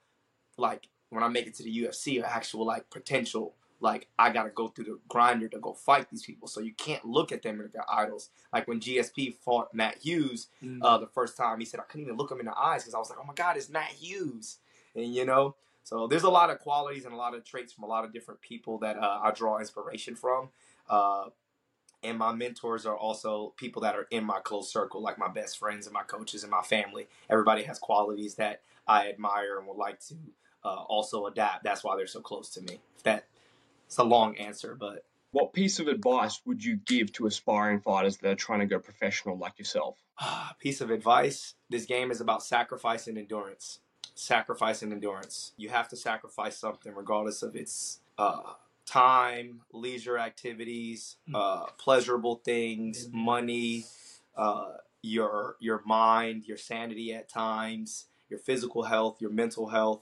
like 0.57 0.87
when 1.09 1.23
I 1.23 1.27
make 1.27 1.47
it 1.47 1.55
to 1.55 1.63
the 1.63 1.83
UFC, 1.83 2.21
are 2.21 2.25
actual 2.25 2.65
like 2.65 2.89
potential. 2.89 3.55
Like 3.81 4.07
I 4.17 4.31
gotta 4.31 4.51
go 4.51 4.67
through 4.69 4.85
the 4.85 4.99
grinder 5.09 5.49
to 5.49 5.59
go 5.59 5.73
fight 5.73 6.09
these 6.09 6.23
people, 6.23 6.47
so 6.47 6.61
you 6.61 6.73
can't 6.73 7.03
look 7.03 7.31
at 7.31 7.41
them 7.41 7.59
as 7.61 7.71
their 7.71 7.83
idols. 7.91 8.29
Like 8.53 8.67
when 8.67 8.79
GSP 8.79 9.33
fought 9.35 9.73
Matt 9.73 9.97
Hughes, 9.97 10.47
Mm. 10.63 10.79
uh, 10.83 10.97
the 10.99 11.07
first 11.07 11.35
time. 11.35 11.59
He 11.59 11.65
said 11.65 11.79
I 11.79 11.83
couldn't 11.83 12.05
even 12.05 12.15
look 12.17 12.31
him 12.31 12.39
in 12.39 12.45
the 12.45 12.57
eyes 12.57 12.83
because 12.83 12.93
I 12.93 12.99
was 12.99 13.09
like, 13.09 13.19
oh 13.19 13.25
my 13.25 13.33
god, 13.33 13.57
it's 13.57 13.69
Matt 13.69 13.89
Hughes, 13.89 14.59
and 14.95 15.13
you 15.13 15.25
know. 15.25 15.55
So 15.83 16.05
there's 16.07 16.21
a 16.23 16.29
lot 16.29 16.51
of 16.51 16.59
qualities 16.59 17.05
and 17.05 17.13
a 17.13 17.17
lot 17.17 17.33
of 17.33 17.43
traits 17.43 17.73
from 17.73 17.83
a 17.83 17.87
lot 17.87 18.05
of 18.05 18.13
different 18.13 18.39
people 18.41 18.77
that 18.79 18.97
uh, 18.97 19.19
I 19.23 19.31
draw 19.31 19.57
inspiration 19.57 20.15
from. 20.15 20.49
Uh, 20.87 21.29
and 22.03 22.17
my 22.17 22.31
mentors 22.33 22.85
are 22.85 22.95
also 22.97 23.53
people 23.57 23.81
that 23.83 23.95
are 23.95 24.07
in 24.11 24.23
my 24.23 24.39
close 24.39 24.71
circle, 24.71 25.01
like 25.01 25.17
my 25.17 25.27
best 25.27 25.57
friends 25.57 25.87
and 25.87 25.93
my 25.93 26.03
coaches 26.03 26.43
and 26.43 26.51
my 26.51 26.61
family. 26.61 27.07
Everybody 27.29 27.63
has 27.63 27.77
qualities 27.79 28.35
that 28.35 28.61
I 28.87 29.09
admire 29.09 29.57
and 29.57 29.67
would 29.67 29.77
like 29.77 29.99
to 30.07 30.15
uh, 30.63 30.83
also 30.87 31.25
adapt. 31.25 31.63
That's 31.63 31.83
why 31.83 31.95
they're 31.95 32.07
so 32.07 32.21
close 32.21 32.49
to 32.51 32.61
me. 32.61 32.79
If 32.95 33.03
that 33.03 33.25
it's 33.91 33.97
a 33.97 34.03
long 34.05 34.37
answer, 34.37 34.73
but 34.73 35.03
What 35.31 35.51
piece 35.51 35.79
of 35.79 35.89
advice 35.89 36.39
would 36.45 36.63
you 36.63 36.77
give 36.77 37.11
to 37.13 37.25
aspiring 37.25 37.81
fighters 37.81 38.15
that 38.17 38.31
are 38.31 38.35
trying 38.35 38.61
to 38.61 38.65
go 38.65 38.79
professional 38.79 39.37
like 39.37 39.59
yourself? 39.59 39.97
piece 40.59 40.79
of 40.79 40.91
advice. 40.91 41.55
This 41.69 41.85
game 41.85 42.09
is 42.09 42.21
about 42.21 42.41
sacrifice 42.41 43.07
and 43.07 43.17
endurance. 43.17 43.79
Sacrifice 44.15 44.81
and 44.81 44.93
endurance. 44.93 45.51
You 45.57 45.69
have 45.69 45.89
to 45.89 45.97
sacrifice 45.97 46.57
something 46.57 46.95
regardless 46.95 47.43
of 47.43 47.53
its 47.53 47.99
uh, 48.17 48.53
time 48.85 49.61
leisure 49.73 50.17
activities 50.17 51.17
uh, 51.33 51.65
pleasurable 51.77 52.35
things 52.45 53.09
money 53.11 53.85
uh, 54.37 54.71
your 55.01 55.55
your 55.59 55.81
mind 55.85 56.45
your 56.45 56.57
sanity 56.57 57.13
at 57.13 57.29
times 57.29 58.05
your 58.29 58.39
physical 58.39 58.83
health 58.83 59.21
your 59.21 59.31
mental 59.31 59.67
health 59.69 60.01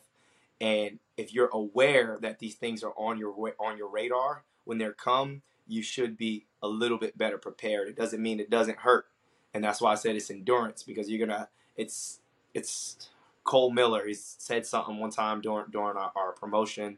and 0.61 0.99
if 1.17 1.33
you're 1.33 1.49
aware 1.53 2.17
that 2.21 2.39
these 2.39 2.55
things 2.55 2.83
are 2.83 2.93
on 2.97 3.17
your 3.17 3.33
on 3.59 3.77
your 3.77 3.89
radar 3.89 4.43
when 4.65 4.77
they're 4.77 4.93
come 4.93 5.41
you 5.67 5.81
should 5.81 6.17
be 6.17 6.45
a 6.61 6.67
little 6.67 6.97
bit 6.97 7.17
better 7.17 7.37
prepared 7.37 7.87
it 7.87 7.95
doesn't 7.95 8.21
mean 8.21 8.39
it 8.39 8.49
doesn't 8.49 8.79
hurt 8.79 9.05
and 9.53 9.63
that's 9.63 9.81
why 9.81 9.91
I 9.91 9.95
said 9.95 10.15
it's 10.15 10.29
endurance 10.29 10.83
because 10.83 11.09
you're 11.09 11.25
gonna. 11.25 11.49
It's 11.75 12.19
it's 12.53 13.09
Cole 13.43 13.71
Miller. 13.71 14.05
He 14.05 14.13
said 14.13 14.65
something 14.65 14.97
one 14.97 15.11
time 15.11 15.41
during 15.41 15.71
during 15.71 15.97
our, 15.97 16.11
our 16.15 16.31
promotion, 16.33 16.97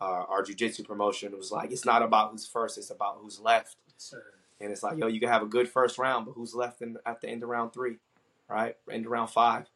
uh, 0.00 0.24
our 0.28 0.42
jujitsu 0.42 0.86
promotion. 0.86 1.32
It 1.32 1.38
was 1.38 1.52
like 1.52 1.70
it's 1.70 1.84
not 1.84 2.02
about 2.02 2.32
who's 2.32 2.46
first, 2.46 2.78
it's 2.78 2.90
about 2.90 3.18
who's 3.20 3.40
left. 3.40 3.76
And 4.60 4.70
it's 4.70 4.82
like 4.82 4.98
yo, 4.98 5.06
you 5.06 5.20
can 5.20 5.28
have 5.28 5.42
a 5.42 5.46
good 5.46 5.68
first 5.68 5.98
round, 5.98 6.26
but 6.26 6.32
who's 6.32 6.54
left 6.54 6.82
in, 6.82 6.96
at 7.06 7.20
the 7.20 7.28
end 7.28 7.42
of 7.42 7.48
round 7.48 7.72
three, 7.72 7.96
right? 8.48 8.76
End 8.90 9.06
of 9.06 9.12
round 9.12 9.30
five, 9.30 9.66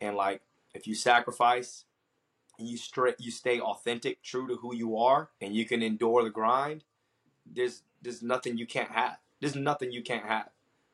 and 0.00 0.16
like 0.16 0.42
if 0.74 0.86
you 0.86 0.94
sacrifice 0.94 1.84
you 2.66 2.76
straight 2.76 3.16
you 3.18 3.30
stay 3.30 3.60
authentic, 3.60 4.22
true 4.22 4.46
to 4.48 4.56
who 4.56 4.74
you 4.74 4.96
are, 4.96 5.30
and 5.40 5.54
you 5.54 5.64
can 5.64 5.82
endure 5.82 6.22
the 6.22 6.30
grind. 6.30 6.84
There's 7.46 7.82
there's 8.00 8.22
nothing 8.22 8.58
you 8.58 8.66
can't 8.66 8.90
have. 8.90 9.16
There's 9.40 9.56
nothing 9.56 9.92
you 9.92 10.02
can't 10.02 10.24
have. 10.24 10.48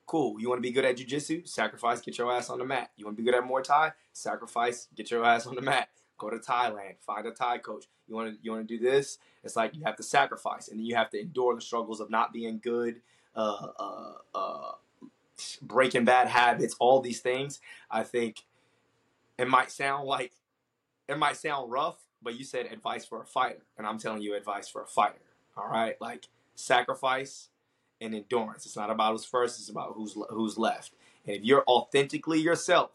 Cool. 0.07 0.41
You 0.41 0.49
want 0.49 0.59
to 0.59 0.63
be 0.63 0.73
good 0.73 0.87
at 0.87 0.97
jujitsu? 0.97 1.47
Sacrifice, 1.47 2.01
get 2.01 2.17
your 2.17 2.33
ass 2.33 2.49
on 2.49 2.59
the 2.59 2.65
mat. 2.65 2.91
You 2.97 3.05
want 3.05 3.19
to 3.19 3.23
be 3.23 3.31
good 3.31 3.39
at 3.39 3.45
Muay 3.45 3.63
Thai? 3.63 3.93
Sacrifice, 4.13 4.89
get 4.97 5.11
your 5.11 5.25
ass 5.25 5.47
on 5.47 5.55
the 5.55 5.61
mat. 5.63 5.91
Go 6.17 6.31
to 6.31 6.39
Thailand, 6.39 6.95
find 7.01 7.27
a 7.27 7.31
Thai 7.31 7.59
coach. 7.59 7.85
You 8.09 8.15
want 8.15 8.33
to 8.33 8.39
you 8.43 8.51
want 8.53 8.67
to 8.67 8.79
do 8.79 8.83
this? 8.83 9.19
It's 9.45 9.55
like 9.55 9.77
you 9.77 9.85
have 9.85 9.97
to 9.97 10.03
sacrifice, 10.03 10.69
and 10.69 10.79
then 10.79 10.87
you 10.87 10.97
have 10.97 11.11
to 11.11 11.21
endure 11.21 11.55
the 11.55 11.61
struggles 11.61 12.01
of 12.01 12.11
not 12.11 12.33
being 12.33 12.59
good, 12.59 13.01
uh, 13.37 13.69
uh, 13.79 14.13
uh, 14.35 14.73
breaking 15.63 16.05
bad 16.05 16.29
habits, 16.29 16.75
all 16.81 17.01
these 17.01 17.21
things. 17.21 17.61
I 17.91 18.03
think 18.03 18.45
it 19.39 19.49
might 19.49 19.71
sound 19.71 20.07
like 20.07 20.33
it 21.09 21.19
might 21.19 21.37
sound 21.37 21.71
rough, 21.71 21.97
but 22.23 22.39
you 22.39 22.45
said 22.45 22.67
advice 22.67 23.05
for 23.05 23.23
a 23.23 23.27
fighter, 23.27 23.63
and 23.77 23.87
I'm 23.87 23.99
telling 23.99 24.23
you 24.23 24.37
advice 24.37 24.69
for 24.69 24.83
a 24.83 24.87
fighter. 24.87 25.21
All 25.57 25.69
right, 25.69 25.97
like 26.01 26.29
sacrifice 26.55 27.49
and 28.01 28.15
endurance. 28.15 28.67
It's 28.67 28.77
not 28.77 28.91
about 28.91 29.13
who's 29.13 29.25
first; 29.25 29.59
it's 29.59 29.69
about 29.71 29.95
who's 29.97 30.17
who's 30.31 30.59
left. 30.59 30.93
And 31.27 31.37
if 31.37 31.45
you're 31.45 31.65
authentically 31.67 32.41
yourself, 32.41 32.91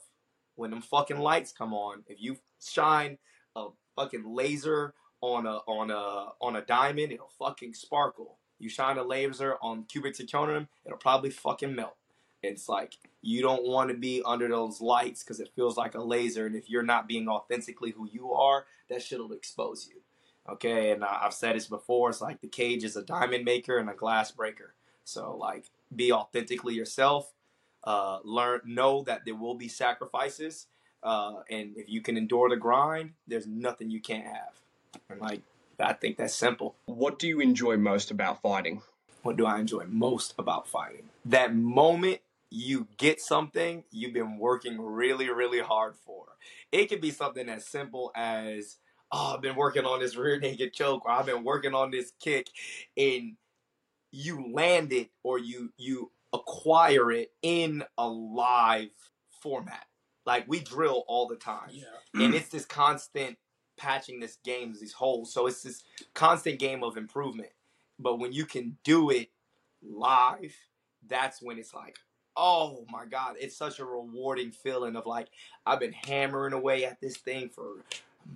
when 0.55 0.69
them 0.69 0.81
fucking 0.81 1.19
lights 1.19 1.51
come 1.51 1.73
on, 1.73 2.03
if 2.07 2.21
you 2.21 2.37
shine 2.63 3.17
a 3.55 3.67
fucking 3.95 4.23
laser 4.25 4.93
on 5.21 5.45
a 5.45 5.57
on 5.67 5.89
a 5.91 6.33
on 6.39 6.55
a 6.55 6.61
diamond, 6.61 7.11
it'll 7.11 7.31
fucking 7.39 7.73
sparkle. 7.73 8.37
You 8.59 8.69
shine 8.69 8.97
a 8.97 9.03
laser 9.03 9.57
on 9.61 9.83
cubic 9.85 10.13
zirconium, 10.15 10.67
it'll 10.85 10.97
probably 10.97 11.31
fucking 11.31 11.75
melt. 11.75 11.95
It's 12.43 12.67
like 12.67 12.97
you 13.21 13.41
don't 13.41 13.65
want 13.65 13.89
to 13.89 13.95
be 13.95 14.21
under 14.25 14.49
those 14.49 14.81
lights 14.81 15.23
because 15.23 15.39
it 15.39 15.51
feels 15.55 15.77
like 15.77 15.95
a 15.95 16.01
laser, 16.01 16.45
and 16.45 16.55
if 16.55 16.69
you're 16.69 16.83
not 16.83 17.07
being 17.07 17.27
authentically 17.27 17.91
who 17.91 18.07
you 18.11 18.33
are, 18.33 18.65
that 18.89 19.01
shit'll 19.01 19.31
expose 19.31 19.87
you. 19.89 20.01
Okay, 20.51 20.91
and 20.91 21.05
I've 21.05 21.33
said 21.33 21.55
this 21.55 21.67
before. 21.67 22.09
It's 22.09 22.19
like 22.19 22.41
the 22.41 22.47
cage 22.47 22.83
is 22.83 22.97
a 22.97 23.01
diamond 23.01 23.45
maker 23.45 23.77
and 23.77 23.89
a 23.89 23.93
glass 23.93 24.31
breaker. 24.31 24.73
So 25.05 25.37
like, 25.37 25.71
be 25.95 26.11
authentically 26.11 26.73
yourself. 26.73 27.31
Uh, 27.85 28.19
learn, 28.23 28.61
know 28.65 29.03
that 29.03 29.23
there 29.25 29.35
will 29.35 29.55
be 29.55 29.67
sacrifices, 29.67 30.67
uh, 31.01 31.41
and 31.49 31.77
if 31.77 31.89
you 31.89 32.01
can 32.01 32.15
endure 32.15 32.49
the 32.49 32.55
grind, 32.55 33.11
there's 33.27 33.47
nothing 33.47 33.89
you 33.89 33.99
can't 33.99 34.25
have. 34.25 34.53
And 35.09 35.19
like, 35.19 35.41
I 35.79 35.93
think 35.93 36.17
that's 36.17 36.35
simple. 36.35 36.75
What 36.85 37.19
do 37.19 37.27
you 37.27 37.41
enjoy 37.41 37.75
most 37.77 38.11
about 38.11 38.41
fighting? 38.41 38.81
What 39.21 39.37
do 39.37 39.45
I 39.45 39.59
enjoy 39.59 39.85
most 39.87 40.33
about 40.37 40.67
fighting? 40.67 41.09
That 41.25 41.55
moment 41.55 42.19
you 42.55 42.87
get 42.97 43.19
something 43.19 43.83
you've 43.89 44.13
been 44.13 44.37
working 44.37 44.79
really, 44.79 45.27
really 45.27 45.59
hard 45.59 45.95
for. 46.05 46.25
It 46.71 46.85
could 46.85 47.01
be 47.01 47.09
something 47.09 47.49
as 47.49 47.65
simple 47.65 48.11
as, 48.15 48.77
oh, 49.11 49.33
I've 49.35 49.41
been 49.41 49.55
working 49.55 49.85
on 49.85 50.01
this 50.01 50.15
rear 50.15 50.39
naked 50.39 50.71
choke, 50.71 51.03
or 51.05 51.11
I've 51.11 51.25
been 51.25 51.43
working 51.43 51.73
on 51.73 51.89
this 51.89 52.11
kick, 52.19 52.47
and 52.95 53.37
you 54.11 54.53
land 54.53 54.93
it 54.93 55.09
or 55.23 55.39
you 55.39 55.73
you 55.77 56.11
acquire 56.31 57.11
it 57.11 57.31
in 57.41 57.83
a 57.97 58.07
live 58.07 58.91
format. 59.41 59.85
Like 60.23 60.45
we 60.47 60.59
drill 60.59 61.03
all 61.07 61.27
the 61.27 61.35
time 61.35 61.71
Yeah. 61.71 61.85
and 62.13 62.33
mm. 62.33 62.37
it's 62.37 62.49
this 62.49 62.65
constant 62.65 63.37
patching 63.77 64.19
this 64.19 64.37
games 64.45 64.79
these 64.79 64.93
holes 64.93 65.33
so 65.33 65.47
it's 65.47 65.63
this 65.63 65.83
constant 66.13 66.59
game 66.59 66.83
of 66.83 66.95
improvement 66.95 67.49
but 67.97 68.19
when 68.19 68.31
you 68.31 68.45
can 68.45 68.77
do 68.83 69.09
it 69.09 69.29
live 69.81 70.55
that's 71.07 71.41
when 71.41 71.57
it's 71.57 71.73
like 71.73 71.97
oh 72.35 72.85
my 72.91 73.05
god 73.05 73.35
it's 73.39 73.55
such 73.55 73.79
a 73.79 73.85
rewarding 73.85 74.51
feeling 74.51 74.95
of 74.95 75.05
like 75.05 75.27
i've 75.65 75.79
been 75.79 75.93
hammering 75.93 76.53
away 76.53 76.83
at 76.85 76.99
this 76.99 77.17
thing 77.17 77.49
for 77.49 77.83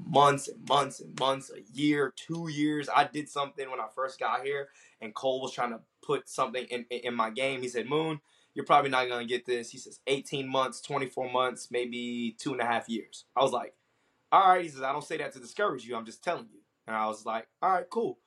months 0.06 0.48
and 0.48 0.68
months 0.68 1.00
and 1.00 1.18
months 1.20 1.52
a 1.56 1.62
year 1.78 2.14
two 2.16 2.50
years. 2.50 2.90
I 2.94 3.06
did 3.06 3.30
something 3.30 3.70
when 3.70 3.80
i 3.80 3.88
first 3.94 4.20
got 4.20 4.44
here 4.44 4.70
and 5.02 5.14
cole 5.14 5.42
was 5.42 5.54
trying 5.54 5.72
to 5.72 5.80
put 6.04 6.30
something 6.30 6.66
in, 6.66 6.86
in 6.90 7.14
my 7.14 7.30
game. 7.30 7.62
He 7.62 7.68
said 7.68 7.88
moon 7.88 8.20
you're 8.54 8.66
probably 8.66 8.90
not 8.90 9.08
gonna 9.08 9.26
get 9.26 9.46
this. 9.46 9.70
He 9.70 9.78
says 9.78 10.00
18 10.08 10.48
months 10.48 10.82
24 10.82 11.32
months 11.32 11.70
maybe 11.72 12.36
two 12.40 12.54
and 12.54 12.62
a 12.62 12.66
half 12.66 12.90
years. 12.90 13.26
I 13.36 13.44
was 13.44 13.52
like 13.52 13.74
all 14.32 14.50
right 14.50 14.64
he 14.64 14.70
says 14.70 14.82
i 14.82 14.92
don't 14.92 15.06
say 15.06 15.16
that 15.16 15.32
to 15.32 15.40
discourage 15.40 15.86
you 15.86 15.96
i'm 15.96 16.06
just 16.06 16.24
telling 16.24 16.48
you. 16.52 16.60
And 16.86 16.96
i 16.96 17.08
was 17.08 17.26
like 17.26 17.48
all 17.62 17.72
right 17.72 17.90
cool 17.90 18.18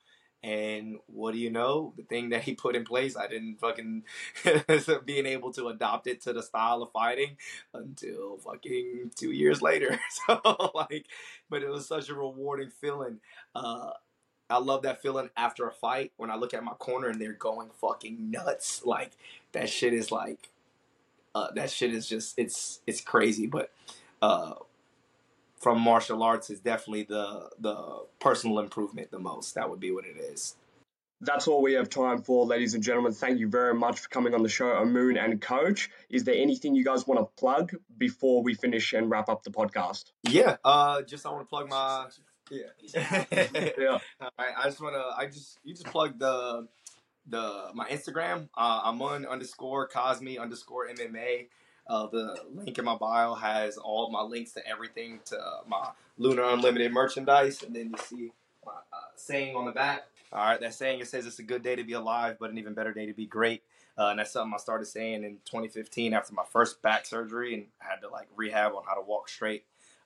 and 0.42 0.98
what 1.06 1.32
do 1.32 1.38
you 1.38 1.50
know 1.50 1.92
the 1.96 2.02
thing 2.04 2.30
that 2.30 2.42
he 2.42 2.54
put 2.54 2.74
in 2.74 2.84
place 2.84 3.16
i 3.16 3.26
didn't 3.26 3.60
fucking 3.60 4.02
being 5.04 5.26
able 5.26 5.52
to 5.52 5.68
adopt 5.68 6.06
it 6.06 6.20
to 6.20 6.32
the 6.32 6.42
style 6.42 6.82
of 6.82 6.90
fighting 6.92 7.36
until 7.74 8.38
fucking 8.38 9.10
two 9.14 9.32
years 9.32 9.60
later 9.60 9.98
so 10.26 10.72
like 10.74 11.06
but 11.50 11.62
it 11.62 11.68
was 11.68 11.86
such 11.86 12.08
a 12.08 12.14
rewarding 12.14 12.70
feeling 12.70 13.20
uh 13.54 13.90
I 14.50 14.58
love 14.58 14.82
that 14.82 15.00
feeling 15.00 15.30
after 15.36 15.68
a 15.68 15.72
fight 15.72 16.12
when 16.16 16.30
I 16.30 16.34
look 16.34 16.52
at 16.54 16.64
my 16.64 16.72
corner 16.72 17.08
and 17.08 17.20
they're 17.20 17.32
going 17.32 17.70
fucking 17.80 18.32
nuts. 18.32 18.84
Like 18.84 19.12
that 19.52 19.68
shit 19.68 19.94
is 19.94 20.10
like, 20.10 20.50
uh, 21.34 21.52
that 21.54 21.70
shit 21.70 21.94
is 21.94 22.08
just 22.08 22.36
it's 22.36 22.80
it's 22.86 23.00
crazy. 23.00 23.46
But 23.46 23.70
uh, 24.20 24.54
from 25.60 25.80
martial 25.80 26.22
arts 26.22 26.50
is 26.50 26.60
definitely 26.60 27.04
the 27.04 27.50
the 27.58 28.04
personal 28.18 28.58
improvement 28.58 29.10
the 29.10 29.18
most. 29.18 29.54
That 29.54 29.70
would 29.70 29.80
be 29.80 29.92
what 29.92 30.04
it 30.06 30.16
is. 30.16 30.56
That's 31.22 31.46
all 31.48 31.60
we 31.60 31.74
have 31.74 31.90
time 31.90 32.22
for, 32.22 32.46
ladies 32.46 32.72
and 32.72 32.82
gentlemen. 32.82 33.12
Thank 33.12 33.40
you 33.40 33.48
very 33.48 33.74
much 33.74 34.00
for 34.00 34.08
coming 34.08 34.32
on 34.32 34.42
the 34.42 34.48
show, 34.48 34.72
Amun 34.72 35.18
and 35.18 35.38
Coach. 35.38 35.90
Is 36.08 36.24
there 36.24 36.34
anything 36.34 36.74
you 36.74 36.82
guys 36.82 37.06
want 37.06 37.20
to 37.20 37.26
plug 37.38 37.72
before 37.98 38.42
we 38.42 38.54
finish 38.54 38.94
and 38.94 39.10
wrap 39.10 39.28
up 39.28 39.42
the 39.42 39.50
podcast? 39.50 40.12
Yeah, 40.22 40.56
uh, 40.64 41.02
just 41.02 41.26
I 41.26 41.30
want 41.30 41.42
to 41.42 41.48
plug 41.48 41.68
my 41.68 42.06
yeah. 42.50 42.62
Yeah. 43.78 43.98
All 44.20 44.30
right, 44.38 44.54
I 44.58 44.64
just 44.64 44.80
want 44.80 44.94
to 44.94 45.04
I 45.16 45.26
just 45.26 45.58
you 45.62 45.74
just 45.74 45.86
plug 45.86 46.18
the 46.18 46.66
the 47.26 47.70
my 47.74 47.88
Instagram. 47.88 48.48
Uh, 48.56 48.80
I'm 48.84 49.00
on 49.02 49.26
underscore 49.26 49.88
Cosme 49.88 50.38
underscore 50.40 50.88
MMA. 50.88 51.48
Uh, 51.90 52.06
the 52.06 52.36
link 52.54 52.78
in 52.78 52.84
my 52.84 52.94
bio 52.94 53.34
has 53.34 53.76
all 53.76 54.08
my 54.12 54.22
links 54.22 54.52
to 54.52 54.64
everything 54.64 55.18
to 55.24 55.36
my 55.66 55.88
Lunar 56.18 56.44
Unlimited 56.44 56.92
merchandise, 56.92 57.64
and 57.64 57.74
then 57.74 57.90
you 57.90 57.98
see 57.98 58.32
my 58.64 58.70
uh, 58.72 59.10
saying 59.16 59.56
on 59.56 59.64
the 59.64 59.72
back. 59.72 60.04
All 60.32 60.38
right, 60.38 60.60
that 60.60 60.72
saying 60.72 61.00
it 61.00 61.08
says 61.08 61.26
it's 61.26 61.40
a 61.40 61.42
good 61.42 61.64
day 61.64 61.74
to 61.74 61.82
be 61.82 61.94
alive, 61.94 62.36
but 62.38 62.50
an 62.50 62.58
even 62.58 62.74
better 62.74 62.92
day 62.92 63.06
to 63.06 63.12
be 63.12 63.26
great. 63.26 63.64
Uh, 63.98 64.10
and 64.10 64.20
that's 64.20 64.30
something 64.30 64.54
I 64.54 64.58
started 64.58 64.86
saying 64.86 65.24
in 65.24 65.38
2015 65.46 66.14
after 66.14 66.32
my 66.32 66.44
first 66.48 66.80
back 66.80 67.06
surgery, 67.06 67.54
and 67.54 67.66
I 67.82 67.90
had 67.90 68.00
to 68.02 68.08
like 68.08 68.28
rehab 68.36 68.72
on 68.74 68.84
how 68.86 68.94
to 68.94 69.02
walk 69.02 69.28
straight 69.28 69.64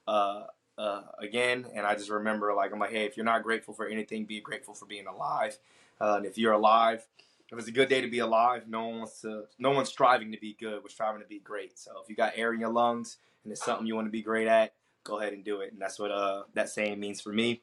uh, 0.08 0.44
uh, 0.78 1.02
again. 1.18 1.66
And 1.74 1.86
I 1.86 1.96
just 1.96 2.08
remember 2.08 2.54
like 2.54 2.72
I'm 2.72 2.78
like, 2.78 2.92
hey, 2.92 3.04
if 3.04 3.18
you're 3.18 3.24
not 3.26 3.42
grateful 3.42 3.74
for 3.74 3.86
anything, 3.86 4.24
be 4.24 4.40
grateful 4.40 4.72
for 4.72 4.86
being 4.86 5.06
alive. 5.06 5.58
Uh, 6.00 6.14
and 6.16 6.24
if 6.24 6.38
you're 6.38 6.54
alive, 6.54 7.06
if 7.52 7.58
it's 7.58 7.68
a 7.68 7.72
good 7.72 7.88
day 7.88 8.00
to 8.00 8.08
be 8.08 8.20
alive, 8.20 8.64
no 8.68 8.86
one 8.86 8.98
wants 9.00 9.20
to, 9.20 9.44
no 9.58 9.70
one's 9.70 9.88
striving 9.88 10.32
to 10.32 10.38
be 10.38 10.56
good. 10.58 10.82
We're 10.82 10.88
striving 10.88 11.20
to 11.22 11.28
be 11.28 11.38
great. 11.38 11.78
So 11.78 11.92
if 12.02 12.08
you 12.08 12.16
got 12.16 12.32
air 12.36 12.52
in 12.52 12.60
your 12.60 12.70
lungs 12.70 13.18
and 13.42 13.52
it's 13.52 13.64
something 13.64 13.86
you 13.86 13.94
want 13.94 14.06
to 14.06 14.12
be 14.12 14.22
great 14.22 14.48
at, 14.48 14.74
go 15.04 15.20
ahead 15.20 15.32
and 15.32 15.44
do 15.44 15.60
it. 15.60 15.72
And 15.72 15.80
that's 15.80 15.98
what 15.98 16.10
uh, 16.10 16.44
that 16.54 16.68
saying 16.68 16.98
means 16.98 17.20
for 17.20 17.32
me. 17.32 17.62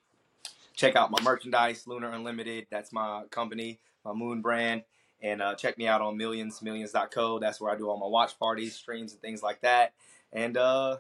Check 0.76 0.96
out 0.96 1.12
my 1.12 1.22
merchandise, 1.22 1.86
Lunar 1.86 2.12
Unlimited. 2.12 2.68
That's 2.70 2.94
my 2.94 3.24
company, 3.30 3.80
my 4.06 4.14
Moon 4.14 4.42
brand. 4.42 4.84
And 5.22 5.42
uh, 5.42 5.56
check 5.56 5.78
me 5.78 5.88
out 5.88 6.02
on 6.02 6.18
Millions, 6.18 6.62
Millions.co. 6.62 7.40
That's 7.40 7.60
where 7.60 7.72
I 7.72 7.78
do 7.78 7.90
all 7.90 7.98
my 7.98 8.08
watch 8.08 8.40
parties, 8.40 8.76
streams, 8.76 9.12
and 9.12 9.22
things 9.22 9.44
like 9.44 9.62
that. 9.62 9.94
And 10.32 10.58
uh, 10.58 10.98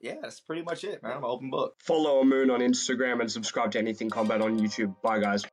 yeah, 0.00 0.14
that's 0.22 0.40
pretty 0.40 0.62
much 0.62 0.84
it, 0.84 1.02
man. 1.02 1.12
I'm 1.12 1.18
an 1.18 1.24
open 1.24 1.50
book. 1.50 1.74
Follow 1.80 2.22
Moon 2.24 2.50
on 2.50 2.60
Instagram 2.60 3.20
and 3.20 3.30
subscribe 3.30 3.72
to 3.72 3.78
Anything 3.78 4.10
Combat 4.10 4.40
on 4.40 4.58
YouTube. 4.58 4.94
Bye, 5.02 5.18
guys. 5.18 5.44